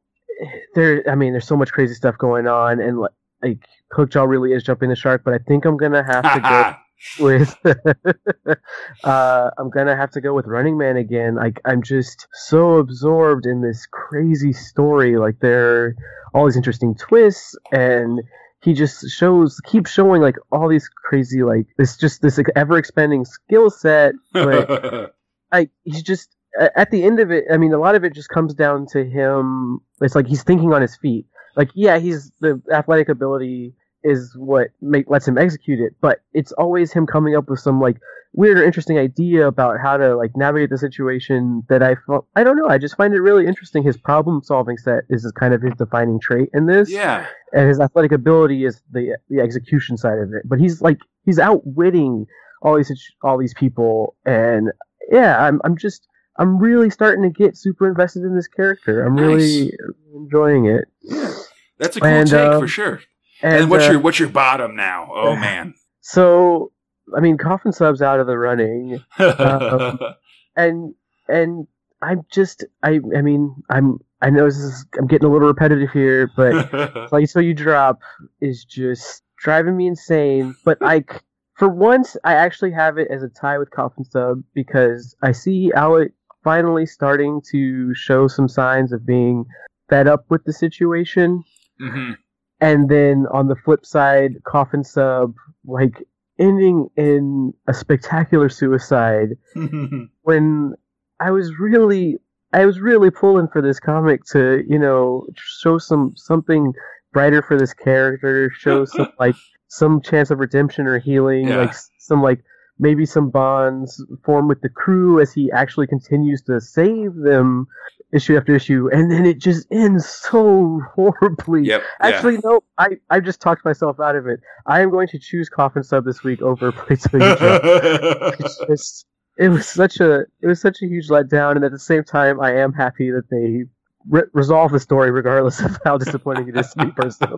there. 0.75 1.03
I 1.09 1.15
mean, 1.15 1.31
there's 1.31 1.47
so 1.47 1.57
much 1.57 1.71
crazy 1.71 1.93
stuff 1.93 2.17
going 2.17 2.47
on, 2.47 2.79
and 2.79 2.99
like, 2.99 3.11
like 3.41 3.59
Hookjaw 3.93 4.27
really 4.27 4.53
is 4.53 4.63
jumping 4.63 4.89
the 4.89 4.95
shark. 4.95 5.23
But 5.23 5.33
I 5.33 5.39
think 5.39 5.65
I'm 5.65 5.77
gonna 5.77 6.03
have 6.03 6.23
to 6.33 6.39
go 6.39 6.75
with 7.19 7.55
uh 9.03 9.49
I'm 9.57 9.69
gonna 9.69 9.95
have 9.95 10.11
to 10.11 10.21
go 10.21 10.33
with 10.33 10.45
Running 10.45 10.77
Man 10.77 10.97
again. 10.97 11.35
Like 11.35 11.61
I'm 11.65 11.81
just 11.81 12.27
so 12.33 12.75
absorbed 12.75 13.45
in 13.45 13.61
this 13.61 13.87
crazy 13.91 14.53
story. 14.53 15.17
Like 15.17 15.39
there 15.39 15.83
are 15.83 15.95
all 16.33 16.45
these 16.45 16.57
interesting 16.57 16.95
twists 16.95 17.55
and 17.71 18.21
he 18.61 18.73
just 18.73 19.09
shows 19.09 19.59
keeps 19.65 19.91
showing 19.91 20.21
like 20.21 20.35
all 20.51 20.67
these 20.67 20.89
crazy 20.89 21.43
like 21.43 21.67
this 21.77 21.97
just 21.97 22.21
this 22.21 22.39
ever 22.55 22.77
expanding 22.77 23.25
skill 23.25 23.69
set 23.69 24.13
but 24.33 25.13
like 25.51 25.69
he's 25.83 26.03
just 26.03 26.35
at 26.75 26.91
the 26.91 27.03
end 27.03 27.19
of 27.19 27.31
it 27.31 27.45
i 27.51 27.57
mean 27.57 27.73
a 27.73 27.79
lot 27.79 27.95
of 27.95 28.03
it 28.03 28.13
just 28.13 28.29
comes 28.29 28.53
down 28.53 28.85
to 28.85 29.05
him 29.05 29.79
it's 30.01 30.15
like 30.15 30.27
he's 30.27 30.43
thinking 30.43 30.73
on 30.73 30.81
his 30.81 30.95
feet. 30.95 31.25
Like 31.55 31.71
yeah 31.73 31.97
he's 31.97 32.31
the 32.39 32.61
athletic 32.71 33.09
ability 33.09 33.73
is 34.03 34.33
what 34.37 34.67
make, 34.81 35.09
lets 35.09 35.27
him 35.27 35.37
execute 35.37 35.79
it 35.79 35.93
but 36.01 36.19
it's 36.33 36.51
always 36.53 36.91
him 36.91 37.05
coming 37.05 37.35
up 37.35 37.49
with 37.49 37.59
some 37.59 37.79
like 37.79 37.97
weird 38.33 38.59
or 38.59 38.63
interesting 38.63 38.99
idea 38.99 39.47
about 39.47 39.79
how 39.81 39.97
to 39.97 40.15
like 40.15 40.31
navigate 40.35 40.69
the 40.69 40.77
situation 40.77 41.63
that 41.67 41.81
i 41.81 41.95
felt 42.05 42.27
i 42.35 42.43
don't 42.43 42.57
know 42.57 42.67
i 42.67 42.77
just 42.77 42.95
find 42.95 43.13
it 43.13 43.21
really 43.21 43.47
interesting 43.47 43.83
his 43.83 43.97
problem 43.97 44.41
solving 44.43 44.77
set 44.77 45.03
is 45.09 45.29
kind 45.39 45.53
of 45.53 45.61
his 45.61 45.73
defining 45.77 46.19
trait 46.19 46.49
in 46.53 46.67
this 46.67 46.91
yeah. 46.91 47.25
and 47.53 47.67
his 47.67 47.79
athletic 47.79 48.11
ability 48.11 48.65
is 48.65 48.81
the 48.91 49.17
the 49.29 49.39
execution 49.39 49.97
side 49.97 50.19
of 50.19 50.33
it. 50.33 50.43
But 50.45 50.59
he's 50.59 50.81
like 50.81 50.99
he's 51.25 51.39
outwitting 51.39 52.25
all 52.61 52.75
these 52.75 52.91
all 53.23 53.37
these 53.37 53.53
people, 53.53 54.15
and 54.25 54.69
yeah, 55.11 55.43
I'm 55.43 55.61
I'm 55.63 55.77
just 55.77 56.07
I'm 56.37 56.57
really 56.57 56.89
starting 56.89 57.23
to 57.23 57.29
get 57.29 57.57
super 57.57 57.87
invested 57.87 58.23
in 58.23 58.35
this 58.35 58.47
character. 58.47 59.05
I'm 59.05 59.15
really 59.15 59.73
enjoying 60.15 60.65
it. 60.65 60.85
Yeah. 61.01 61.33
That's 61.77 61.95
a 61.95 62.01
cool 62.01 62.09
And, 62.09 62.29
take 62.29 62.39
uh, 62.39 62.59
for 62.59 62.67
sure. 62.67 63.01
And, 63.41 63.53
And, 63.61 63.69
what's 63.69 63.87
uh, 63.87 63.91
your 63.91 63.99
what's 63.99 64.19
your 64.19 64.29
bottom 64.29 64.75
now? 64.75 65.09
Oh 65.13 65.35
man. 65.47 65.73
so? 66.01 66.71
I 67.15 67.21
mean, 67.21 67.37
Coffin 67.37 67.71
Sub's 67.71 68.03
out 68.03 68.19
of 68.19 68.27
the 68.27 68.37
running, 68.37 69.03
um, 69.17 69.99
and 70.55 70.93
and 71.27 71.67
I'm 72.01 72.21
just 72.31 72.63
I 72.83 72.99
I 73.15 73.21
mean 73.21 73.55
I'm 73.69 73.97
I 74.21 74.29
know 74.29 74.45
this 74.45 74.57
is 74.57 74.85
I'm 74.97 75.07
getting 75.07 75.27
a 75.27 75.31
little 75.31 75.47
repetitive 75.47 75.89
here, 75.91 76.29
but 76.35 77.11
like 77.11 77.27
so 77.27 77.39
you 77.39 77.53
drop 77.55 77.99
is 78.41 78.63
just 78.63 79.23
driving 79.41 79.75
me 79.77 79.87
insane 79.87 80.53
but 80.65 80.79
like 80.81 81.23
for 81.53 81.69
once 81.69 82.17
i 82.25 82.33
actually 82.33 82.71
have 82.71 82.97
it 82.97 83.07
as 83.09 83.23
a 83.23 83.29
tie 83.29 83.57
with 83.57 83.71
coffin 83.71 84.03
sub 84.03 84.43
because 84.53 85.15
i 85.23 85.31
see 85.31 85.71
Alec 85.73 86.11
finally 86.43 86.85
starting 86.85 87.41
to 87.51 87.95
show 87.95 88.27
some 88.27 88.49
signs 88.49 88.91
of 88.91 89.05
being 89.05 89.45
fed 89.89 90.07
up 90.07 90.25
with 90.29 90.43
the 90.43 90.51
situation 90.51 91.41
Mhm. 91.81 92.17
And 92.61 92.89
then 92.89 93.25
on 93.31 93.47
the 93.47 93.55
flip 93.55 93.85
side 93.85 94.43
coffin 94.43 94.83
sub 94.83 95.33
like 95.65 96.03
ending 96.39 96.89
in 96.95 97.53
a 97.67 97.73
spectacular 97.73 98.49
suicide 98.49 99.29
when 100.21 100.73
I 101.19 101.31
was 101.31 101.59
really 101.59 102.17
I 102.53 102.65
was 102.65 102.79
really 102.79 103.11
pulling 103.11 103.47
for 103.47 103.61
this 103.61 103.79
comic 103.79 104.23
to, 104.31 104.63
you 104.67 104.79
know, 104.79 105.27
show 105.35 105.77
some 105.77 106.13
something 106.15 106.73
brighter 107.13 107.41
for 107.43 107.57
this 107.57 107.73
character, 107.73 108.49
show 108.49 108.85
some 108.85 109.11
like 109.19 109.35
some 109.67 110.01
chance 110.01 110.31
of 110.31 110.39
redemption 110.39 110.87
or 110.87 110.97
healing, 110.97 111.47
Yeah. 111.49 111.57
like 111.57 111.73
some 111.99 112.23
like 112.23 112.41
maybe 112.79 113.05
some 113.05 113.29
bonds 113.29 114.03
form 114.23 114.47
with 114.47 114.61
the 114.61 114.69
crew 114.69 115.19
as 115.19 115.33
he 115.33 115.51
actually 115.51 115.85
continues 115.87 116.41
to 116.43 116.59
save 116.61 117.13
them 117.15 117.67
issue 118.11 118.35
after 118.35 118.55
issue 118.55 118.89
and 118.91 119.11
then 119.11 119.25
it 119.25 119.37
just 119.37 119.67
ends 119.71 120.07
so 120.07 120.81
horribly. 120.95 121.63
Yep. 121.65 121.83
Actually, 122.01 122.39
no, 122.43 122.61
I, 122.77 122.87
I 123.09 123.19
just 123.19 123.39
talked 123.41 123.63
myself 123.65 123.99
out 123.99 124.15
of 124.15 124.25
it. 124.27 124.39
I 124.65 124.81
am 124.81 124.89
going 124.89 125.07
to 125.09 125.19
choose 125.19 125.49
Coffin 125.49 125.83
Sub 125.83 126.05
this 126.05 126.23
week 126.23 126.41
over 126.41 126.73
yeah. 126.89 128.31
it's 128.39 128.59
just 128.67 129.05
it 129.37 129.49
was 129.49 129.67
such 129.67 129.99
a 129.99 130.21
it 130.41 130.47
was 130.47 130.59
such 130.59 130.77
a 130.83 130.85
huge 130.85 131.07
letdown, 131.07 131.55
and 131.55 131.63
at 131.63 131.71
the 131.71 131.79
same 131.79 132.03
time, 132.03 132.41
I 132.41 132.55
am 132.55 132.73
happy 132.73 133.09
that 133.11 133.29
they 133.31 133.63
re- 134.09 134.27
resolve 134.33 134.71
the 134.73 134.79
story 134.81 135.11
regardless 135.11 135.61
of 135.61 135.79
how 135.85 135.97
disappointing 135.97 136.49
it 136.49 136.57
is 136.57 136.69
to 136.73 136.85
me 136.85 136.91
personally. 136.91 137.37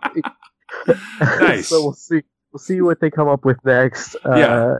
Nice. 1.19 1.67
so 1.67 1.81
we'll 1.83 1.93
see. 1.93 2.21
we'll 2.51 2.59
see 2.59 2.81
what 2.81 2.99
they 3.01 3.11
come 3.11 3.27
up 3.27 3.45
with 3.45 3.63
next. 3.65 4.15
Uh, 4.25 4.35
Yeah. 4.35 4.75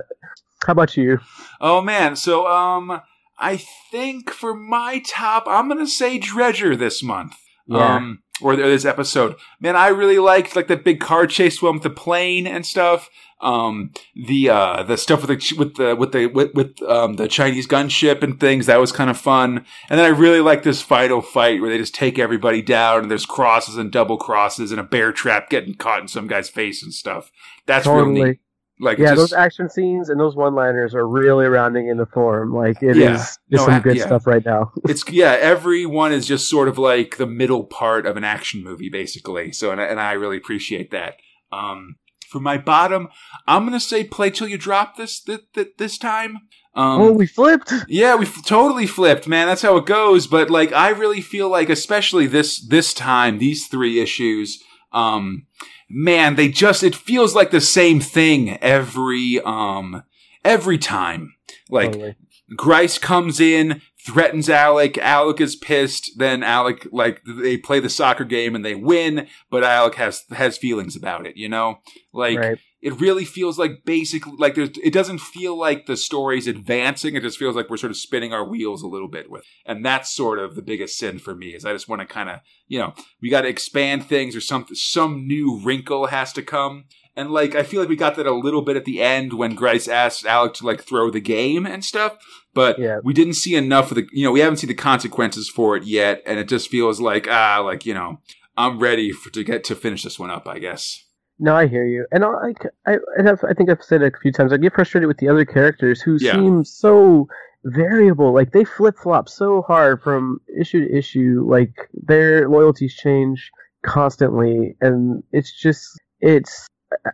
How 0.66 0.72
about 0.72 0.96
you? 0.96 1.20
Oh 1.60 1.82
man, 1.82 2.16
so 2.16 2.48
um, 2.48 3.02
I 3.38 3.58
think 3.92 4.30
for 4.30 4.54
my 4.54 5.02
top, 5.06 5.44
I'm 5.48 5.68
gonna 5.68 5.88
say 5.88 6.20
Dredger 6.20 6.78
this 6.78 7.02
month. 7.02 7.36
Yeah. 7.68 7.96
Um, 7.96 8.24
or 8.42 8.56
this 8.56 8.86
episode. 8.86 9.36
Man, 9.60 9.76
I 9.76 9.90
really 9.90 10.20
liked 10.20 10.56
like 10.56 10.68
the 10.68 10.78
big 10.78 11.00
car 11.00 11.28
chase 11.28 11.62
one 11.62 11.76
with 11.76 11.84
the 11.84 11.90
plane 11.90 12.48
and 12.48 12.66
stuff. 12.66 13.10
Um, 13.40 13.92
the 14.16 14.50
uh, 14.50 14.84
the 14.84 14.98
stuff 14.98 15.28
with 15.28 15.30
the 15.40 15.56
with 15.58 15.76
the 15.76 15.96
with 15.96 16.12
the 16.12 16.26
with, 16.28 16.54
with 16.54 16.82
um 16.84 17.14
the 17.14 17.28
Chinese 17.28 17.68
gunship 17.68 18.22
and 18.22 18.40
things 18.40 18.66
that 18.66 18.80
was 18.80 18.92
kind 18.92 19.10
of 19.10 19.18
fun. 19.18 19.66
And 19.90 20.00
then 20.00 20.06
I 20.06 20.16
really 20.16 20.42
like 20.42 20.64
this 20.64 20.82
final 20.82 21.22
fight 21.22 21.62
where 21.62 21.70
they 21.70 21.78
just 21.78 21.96
take 21.96 22.20
everybody 22.20 22.62
down 22.62 23.02
and 23.02 23.12
there's 23.12 23.26
crosses 23.26 23.78
and 23.78 23.92
double 23.92 24.18
crosses 24.18 24.72
and 24.72 24.80
a 24.80 24.84
bear 24.84 25.12
trap 25.12 25.50
getting 25.50 25.76
caught 25.76 26.02
in 26.02 26.08
some 26.08 26.28
guy's 26.28 26.50
face 26.50 26.84
and 26.84 26.94
stuff. 26.94 27.32
That's 27.66 27.86
Totally. 27.86 28.24
neat. 28.24 28.40
Like 28.82 28.98
Yeah, 28.98 29.10
just, 29.10 29.18
those 29.18 29.34
action 29.34 29.70
scenes 29.70 30.10
and 30.10 30.20
those 30.20 30.36
one-liners 30.36 30.96
are 30.96 31.08
really 31.08 31.46
rounding 31.46 31.88
into 31.88 32.06
form. 32.08 32.54
Like 32.54 32.82
it 32.82 32.92
is, 32.92 32.98
Yeah. 32.98 33.14
it's 33.16 33.38
No, 33.50 33.66
some 33.68 33.82
good 33.82 33.98
yeah. 33.98 34.08
stuff 34.08 34.26
right 34.28 34.44
now. 34.46 34.72
it's 34.90 35.08
yeah 35.10 35.38
everyone 35.40 36.12
is 36.12 36.26
just 36.26 36.50
sort 36.50 36.68
of 36.68 36.78
like 36.78 37.18
the 37.18 37.28
middle 37.28 37.64
part 37.64 38.06
of 38.06 38.18
an 38.18 38.24
action 38.24 38.64
movie 38.64 38.90
basically 38.90 39.52
so 39.52 39.72
and, 39.72 39.80
I- 39.80 39.86
and 39.86 40.00
i 40.00 40.14
really 40.14 40.38
appreciate 40.38 40.92
that 40.92 41.16
um 41.52 41.96
for 42.30 42.40
my 42.40 42.58
bottom 42.58 43.08
i'm 43.48 43.66
gonna 43.66 43.80
say 43.80 44.04
play 44.04 44.30
till 44.32 44.48
you 44.48 44.58
drop 44.58 44.98
this 44.98 45.22
this, 45.22 45.40
this 45.78 45.98
time 45.98 46.38
um 46.74 47.02
oh, 47.02 47.12
we 47.12 47.28
flipped. 47.28 47.74
yeah, 47.90 48.16
we 48.16 48.26
f- 48.26 48.46
totally 48.46 48.88
flipped, 48.88 49.28
man. 49.28 49.48
That's 49.48 49.62
how 49.62 49.76
it 49.76 49.86
goes. 49.86 50.26
But 50.26 50.50
like, 50.50 50.72
I 50.72 50.88
really 50.92 51.20
feel 51.20 51.50
like, 51.50 51.70
especially 51.70 52.28
this 52.28 52.66
this 52.66 52.94
time, 52.94 53.40
these 53.40 53.68
three 53.68 54.00
issues, 54.00 54.64
um, 54.94 55.48
man, 55.94 56.36
they 56.36 56.50
just 56.50 56.84
it 56.84 56.96
feels 56.96 57.36
like 57.36 57.52
the 57.52 57.62
same 57.62 58.00
thing 58.00 58.58
every 58.62 59.42
um 59.44 60.04
every 60.44 60.78
time. 60.78 61.36
Like 61.70 61.94
Totally. 61.94 62.16
Grice 62.56 62.98
comes 62.98 63.40
in, 63.40 63.82
threatens 64.06 64.50
Alec. 64.50 64.98
Alec 64.98 65.40
is 65.40 65.56
pissed. 65.56 66.12
Then 66.18 66.44
Alec, 66.44 66.88
like, 66.92 67.22
they 67.26 67.58
play 67.58 67.80
the 67.80 67.90
soccer 67.90 68.26
game 68.26 68.56
and 68.56 68.66
they 68.66 68.76
win, 68.76 69.28
but 69.50 69.64
Alec 69.64 69.96
has 69.96 70.24
has 70.32 70.58
feelings 70.58 70.96
about 70.96 71.26
it. 71.26 71.38
You 71.38 71.50
know, 71.50 71.80
like 72.14 72.38
right. 72.38 72.60
It 72.82 73.00
really 73.00 73.26
feels 73.26 73.60
like 73.60 73.84
basically 73.86 74.34
like 74.38 74.56
there's. 74.56 74.72
It 74.84 74.92
doesn't 74.94 75.20
feel 75.20 75.58
like 75.58 75.86
the 75.86 75.96
story's 75.98 76.48
advancing. 76.48 77.16
It 77.16 77.22
just 77.24 77.38
feels 77.38 77.56
like 77.56 77.70
we're 77.70 77.78
sort 77.78 77.92
of 77.92 77.98
spinning 77.98 78.34
our 78.34 78.44
wheels 78.44 78.82
a 78.82 78.88
little 78.88 79.08
bit 79.08 79.30
with, 79.30 79.44
and 79.66 79.86
that's 79.86 80.12
sort 80.12 80.40
of 80.40 80.56
the 80.56 80.62
biggest 80.62 80.98
sin 80.98 81.20
for 81.20 81.36
me. 81.36 81.50
Is 81.50 81.66
I 81.66 81.74
just 81.74 81.88
want 81.88 82.02
to 82.02 82.08
kind 82.08 82.30
of 82.30 82.40
you 82.68 82.80
know 82.80 82.94
we 83.22 83.30
got 83.30 83.42
to 83.42 83.48
expand 83.48 84.06
things 84.06 84.36
or 84.36 84.42
something. 84.42 84.76
Some 84.76 85.28
new 85.28 85.60
wrinkle 85.64 86.08
has 86.08 86.34
to 86.34 86.42
come. 86.42 86.86
And 87.14 87.30
like 87.30 87.56
I 87.56 87.64
feel 87.64 87.82
like 87.82 87.90
we 87.90 87.98
got 87.98 88.16
that 88.16 88.26
a 88.26 88.32
little 88.34 88.62
bit 88.62 88.78
at 88.78 88.86
the 88.86 89.02
end 89.02 89.34
when 89.34 89.54
Grice 89.54 89.90
asked 89.90 90.26
Alec 90.26 90.54
to 90.56 90.66
like 90.66 90.82
throw 90.82 91.12
the 91.12 91.20
game 91.20 91.66
and 91.68 91.84
stuff, 91.84 92.18
but 92.54 92.80
Yeah. 92.80 93.00
we 93.04 93.14
didn't 93.14 93.34
see 93.34 93.54
enough 93.54 93.92
of 93.92 93.96
the 93.96 94.08
you 94.14 94.24
know 94.24 94.32
we 94.32 94.40
haven't 94.40 94.58
seen 94.58 94.70
the 94.70 94.74
consequences 94.74 95.50
for 95.50 95.76
it 95.76 95.84
yet, 95.84 96.24
and 96.26 96.40
it 96.40 96.48
just 96.48 96.70
feels 96.70 97.02
like 97.02 97.28
ah 97.30 97.60
like 97.64 97.86
you 97.86 97.94
know 97.94 98.22
I'm 98.56 98.80
ready 98.80 99.12
for, 99.12 99.30
to 99.30 99.44
get 99.44 99.66
to 99.66 99.76
finish 99.76 100.04
this 100.04 100.18
one 100.18 100.30
up. 100.32 100.48
I 100.48 100.60
guess. 100.60 101.04
No, 101.44 101.56
I 101.56 101.66
hear 101.66 101.86
you, 101.86 102.06
and 102.12 102.24
I, 102.24 102.54
I, 102.86 102.98
and 103.18 103.28
I've, 103.28 103.44
I 103.44 103.54
think 103.54 103.72
I've 103.72 103.82
said 103.84 104.04
it 104.04 104.14
a 104.14 104.20
few 104.20 104.32
times. 104.32 104.54
I 104.54 104.58
get 104.58 104.74
frustrated 104.76 105.08
with 105.08 105.18
the 105.18 105.28
other 105.28 105.44
characters 105.44 106.00
who 106.00 106.18
Yeah. 106.22 106.34
seem 106.34 106.64
so 106.64 107.28
variable. 107.64 108.32
Like 108.32 108.52
they 108.52 108.64
flip 108.64 108.96
flop 108.96 109.28
so 109.28 109.64
hard 109.64 110.04
from 110.04 110.40
issue 110.60 110.88
to 110.88 110.96
issue. 110.96 111.44
Like 111.50 111.74
their 111.94 112.48
loyalties 112.48 112.94
change 112.96 113.50
constantly, 113.84 114.76
and 114.82 115.24
it's 115.32 115.52
just 115.60 116.00
it's 116.20 116.68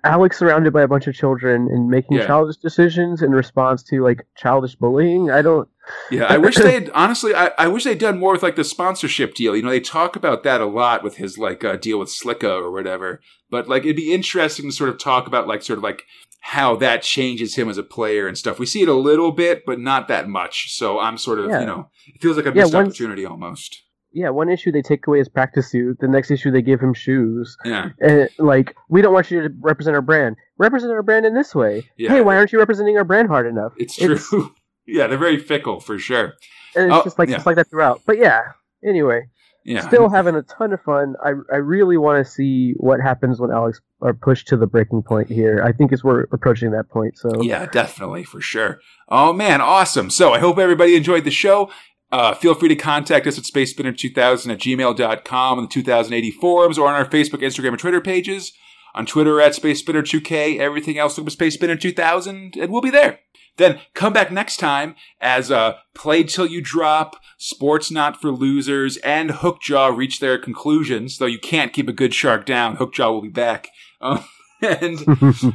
Alex 0.04 0.40
surrounded 0.40 0.74
by 0.74 0.82
a 0.82 0.88
bunch 0.88 1.08
of 1.08 1.14
children 1.16 1.68
and 1.72 1.88
making 1.90 2.18
Yeah. 2.18 2.26
childish 2.28 2.58
decisions 2.58 3.22
in 3.22 3.32
response 3.32 3.84
to 3.84 4.04
like 4.04 4.26
childish 4.36 4.76
bullying. 4.76 5.30
I 5.30 5.41
don't. 5.41 5.68
Yeah, 6.12 6.26
I 6.26 6.38
wish 6.38 6.56
they 6.56 6.74
had 6.74 6.90
honestly. 6.94 7.34
I, 7.36 7.52
I 7.58 7.68
wish 7.68 7.84
they'd 7.84 7.98
done 7.98 8.20
more 8.20 8.34
with 8.34 8.44
like 8.44 8.56
the 8.56 8.64
sponsorship 8.64 9.36
deal. 9.36 9.56
You 9.56 9.62
know, 9.64 9.70
they 9.70 9.80
talk 9.80 10.16
about 10.16 10.44
that 10.44 10.62
a 10.62 10.66
lot 10.66 11.04
with 11.04 11.18
his 11.18 11.38
like 11.38 11.64
uh, 11.64 11.76
deal 11.78 11.99
with 11.99 12.10
Slicka 12.10 12.49
or 12.62 12.72
whatever. 12.72 13.22
But 13.49 13.68
like, 13.70 13.84
it'd 13.84 13.95
be 13.95 14.14
interesting 14.14 14.66
to 14.70 14.76
sort 14.76 14.90
of 14.90 14.98
talk 14.99 15.28
about 15.28 15.48
like 15.48 15.62
sort 15.62 15.78
of 15.78 15.84
like 15.84 16.04
how 16.41 16.76
that 16.78 17.02
changes 17.04 17.56
him 17.56 17.70
as 17.70 17.78
a 17.78 17.84
player 17.84 18.28
and 18.28 18.38
stuff. 18.38 18.60
We 18.60 18.66
see 18.66 18.82
it 18.82 18.88
a 18.90 18.94
little 18.94 19.32
bit, 19.32 19.64
but 19.66 19.80
not 19.80 20.08
that 20.08 20.28
much. 20.28 20.76
So 20.76 20.99
I'm 20.99 21.18
sort 21.18 21.40
of 21.40 21.49
Yeah. 21.49 21.60
you 21.62 21.66
know, 21.66 21.90
it 22.08 22.22
feels 22.22 22.38
like 22.38 22.45
a 22.45 22.49
Yeah, 22.49 22.64
missed 22.64 22.76
opportunity 22.76 23.26
almost. 23.26 23.84
Yeah, 24.18 24.30
one 24.30 24.49
issue 24.49 24.72
they 24.72 24.81
take 24.81 25.06
away 25.06 25.19
his 25.19 25.30
practice 25.30 25.69
suit. 25.69 25.99
The 25.99 26.07
next 26.07 26.31
issue 26.31 26.49
they 26.49 26.64
give 26.64 26.80
him 26.81 26.94
shoes. 26.94 27.56
Yeah, 27.64 27.89
And 28.02 28.30
like, 28.39 28.76
we 28.89 29.02
don't 29.03 29.14
want 29.14 29.30
you 29.30 29.41
to 29.44 29.49
represent 29.61 29.95
our 29.95 30.02
brand. 30.02 30.38
Represent 30.57 30.91
our 30.91 31.03
brand 31.03 31.26
in 31.27 31.35
this 31.35 31.53
way. 31.53 31.88
Yeah. 31.98 32.10
Hey, 32.10 32.22
why 32.22 32.35
aren't 32.35 32.52
you 32.52 32.57
representing 32.57 32.98
our 32.98 33.03
brand 33.03 33.27
hard 33.27 33.45
enough? 33.45 33.73
it's 33.77 33.95
true. 33.95 34.15
It's- 34.15 34.34
yeah, 34.88 35.06
they're 35.07 35.19
very 35.19 35.38
fickle 35.38 35.80
for 35.80 35.99
sure. 35.99 36.34
And 36.76 36.85
it's 36.91 36.95
Oh, 36.95 37.03
just 37.03 37.19
like 37.19 37.30
yeah. 37.30 37.35
just 37.35 37.45
like 37.45 37.57
that 37.57 37.69
throughout. 37.69 38.02
But 38.07 38.18
yeah. 38.18 38.41
Anyway, 38.84 39.22
Yeah, 39.65 39.81
still 39.88 40.10
having 40.10 40.35
a 40.35 40.41
ton 40.44 40.73
of 40.73 40.81
fun. 40.81 41.15
I 41.23 41.31
I 41.53 41.57
really 41.57 41.98
want 41.98 42.23
to 42.26 42.31
see 42.31 42.73
what 42.77 42.99
happens 42.99 43.39
when 43.39 43.52
Alex 43.52 43.80
are 44.02 44.14
pushed 44.14 44.48
to 44.49 44.57
the 44.57 44.68
breaking 44.68 45.03
point 45.03 45.30
here. 45.30 45.61
I 45.64 45.72
think 45.73 45.91
it's 45.91 46.03
we're 46.03 46.22
approaching 46.31 46.72
that 46.72 46.89
point. 46.89 47.18
So 47.18 47.41
Yeah, 47.41 47.65
definitely, 47.68 48.23
for 48.23 48.41
sure. 48.41 48.80
Oh, 49.10 49.31
man, 49.34 49.61
awesome. 49.61 50.10
So 50.10 50.34
I 50.34 50.39
hope 50.39 50.57
everybody 50.57 50.95
enjoyed 50.95 51.23
the 51.23 51.31
show. 51.31 51.69
Uh, 52.12 52.34
feel 52.34 52.54
free 52.54 52.70
to 52.70 52.76
contact 52.76 53.28
us 53.28 53.38
at 53.38 53.44
spacespinner2000 53.44 54.52
at 54.52 54.60
gmail.com 54.60 55.58
on 55.58 55.64
the 55.64 55.70
2080 55.70 56.32
forums 56.32 56.78
or 56.78 56.88
on 56.88 56.96
our 56.96 57.06
Facebook, 57.06 57.42
Instagram, 57.42 57.70
and 57.70 57.80
Twitter 57.80 58.02
pages. 58.02 58.54
On 58.96 59.06
Twitter 59.06 59.40
at 59.40 59.52
SpaceSpinner2K. 59.52 60.58
Everything 60.58 60.98
else, 60.98 61.18
look 61.18 61.28
up 61.28 61.34
SpaceSpinner2000, 61.34 62.60
and 62.60 62.72
we'll 62.72 62.82
be 62.82 62.90
there. 62.90 63.20
Then 63.58 63.80
come 63.94 64.14
back 64.14 64.32
next 64.32 64.58
time 64.58 64.96
as 65.20 65.52
uh, 65.52 65.74
Play 65.94 66.24
Till 66.24 66.46
You 66.46 66.62
Drop, 66.62 67.18
Sports 67.38 67.92
Not 67.92 68.22
for 68.22 68.32
Losers, 68.32 68.98
and 68.98 69.32
Hookjaw 69.32 69.96
reach 69.96 70.20
their 70.20 70.38
conclusions. 70.38 71.18
Though 71.18 71.26
you 71.26 71.40
can't 71.40 71.74
keep 71.74 71.90
a 71.90 71.94
good 71.94 72.14
shark 72.14 72.46
down, 72.46 72.78
Hookjaw 72.78 73.12
will 73.12 73.22
be 73.22 73.30
back. 73.30 73.70
Um, 74.00 74.24
and 74.62 75.04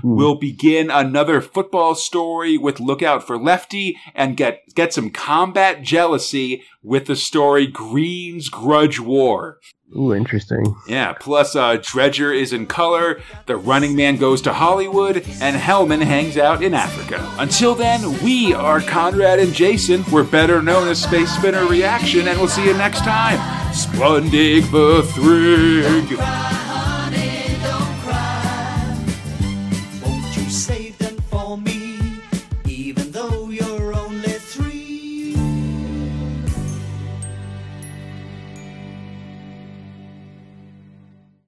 we'll 0.03 0.37
begin 0.37 0.91
another 0.91 1.41
football 1.41 1.95
story 1.95 2.57
with 2.57 2.81
Lookout 2.81 3.27
for 3.27 3.39
Lefty 3.39 3.99
and 4.15 4.37
get 4.37 4.63
get 4.75 4.93
some 4.93 5.11
combat 5.11 5.83
jealousy 5.83 6.63
with 6.83 7.07
the 7.07 7.17
story 7.17 7.67
Green's 7.67 8.49
Grudge 8.49 9.01
War. 9.01 9.59
Ooh, 9.95 10.15
interesting. 10.15 10.75
Yeah, 10.89 11.13
plus 11.13 11.55
uh, 11.55 11.77
Dredger 11.77 12.33
is 12.33 12.53
in 12.53 12.67
color, 12.67 13.21
the 13.45 13.57
running 13.57 13.95
man 13.95 14.17
goes 14.17 14.41
to 14.43 14.53
Hollywood, 14.53 15.17
and 15.17 15.57
Hellman 15.57 16.03
hangs 16.03 16.39
out 16.39 16.63
in 16.63 16.73
Africa. 16.73 17.31
Until 17.39 17.75
then, 17.75 18.23
we 18.23 18.55
are 18.55 18.81
Conrad 18.81 19.39
and 19.39 19.53
Jason. 19.53 20.03
We're 20.11 20.25
better 20.25 20.63
known 20.63 20.89
as 20.89 21.03
Space 21.03 21.31
Spinner 21.31 21.67
Reaction, 21.67 22.27
and 22.27 22.39
we'll 22.39 22.49
see 22.49 22.65
you 22.65 22.75
next 22.75 23.01
time. 23.01 23.39
Splundig 23.73 24.63
vur 24.63 25.03
Thrigg. 25.03 26.72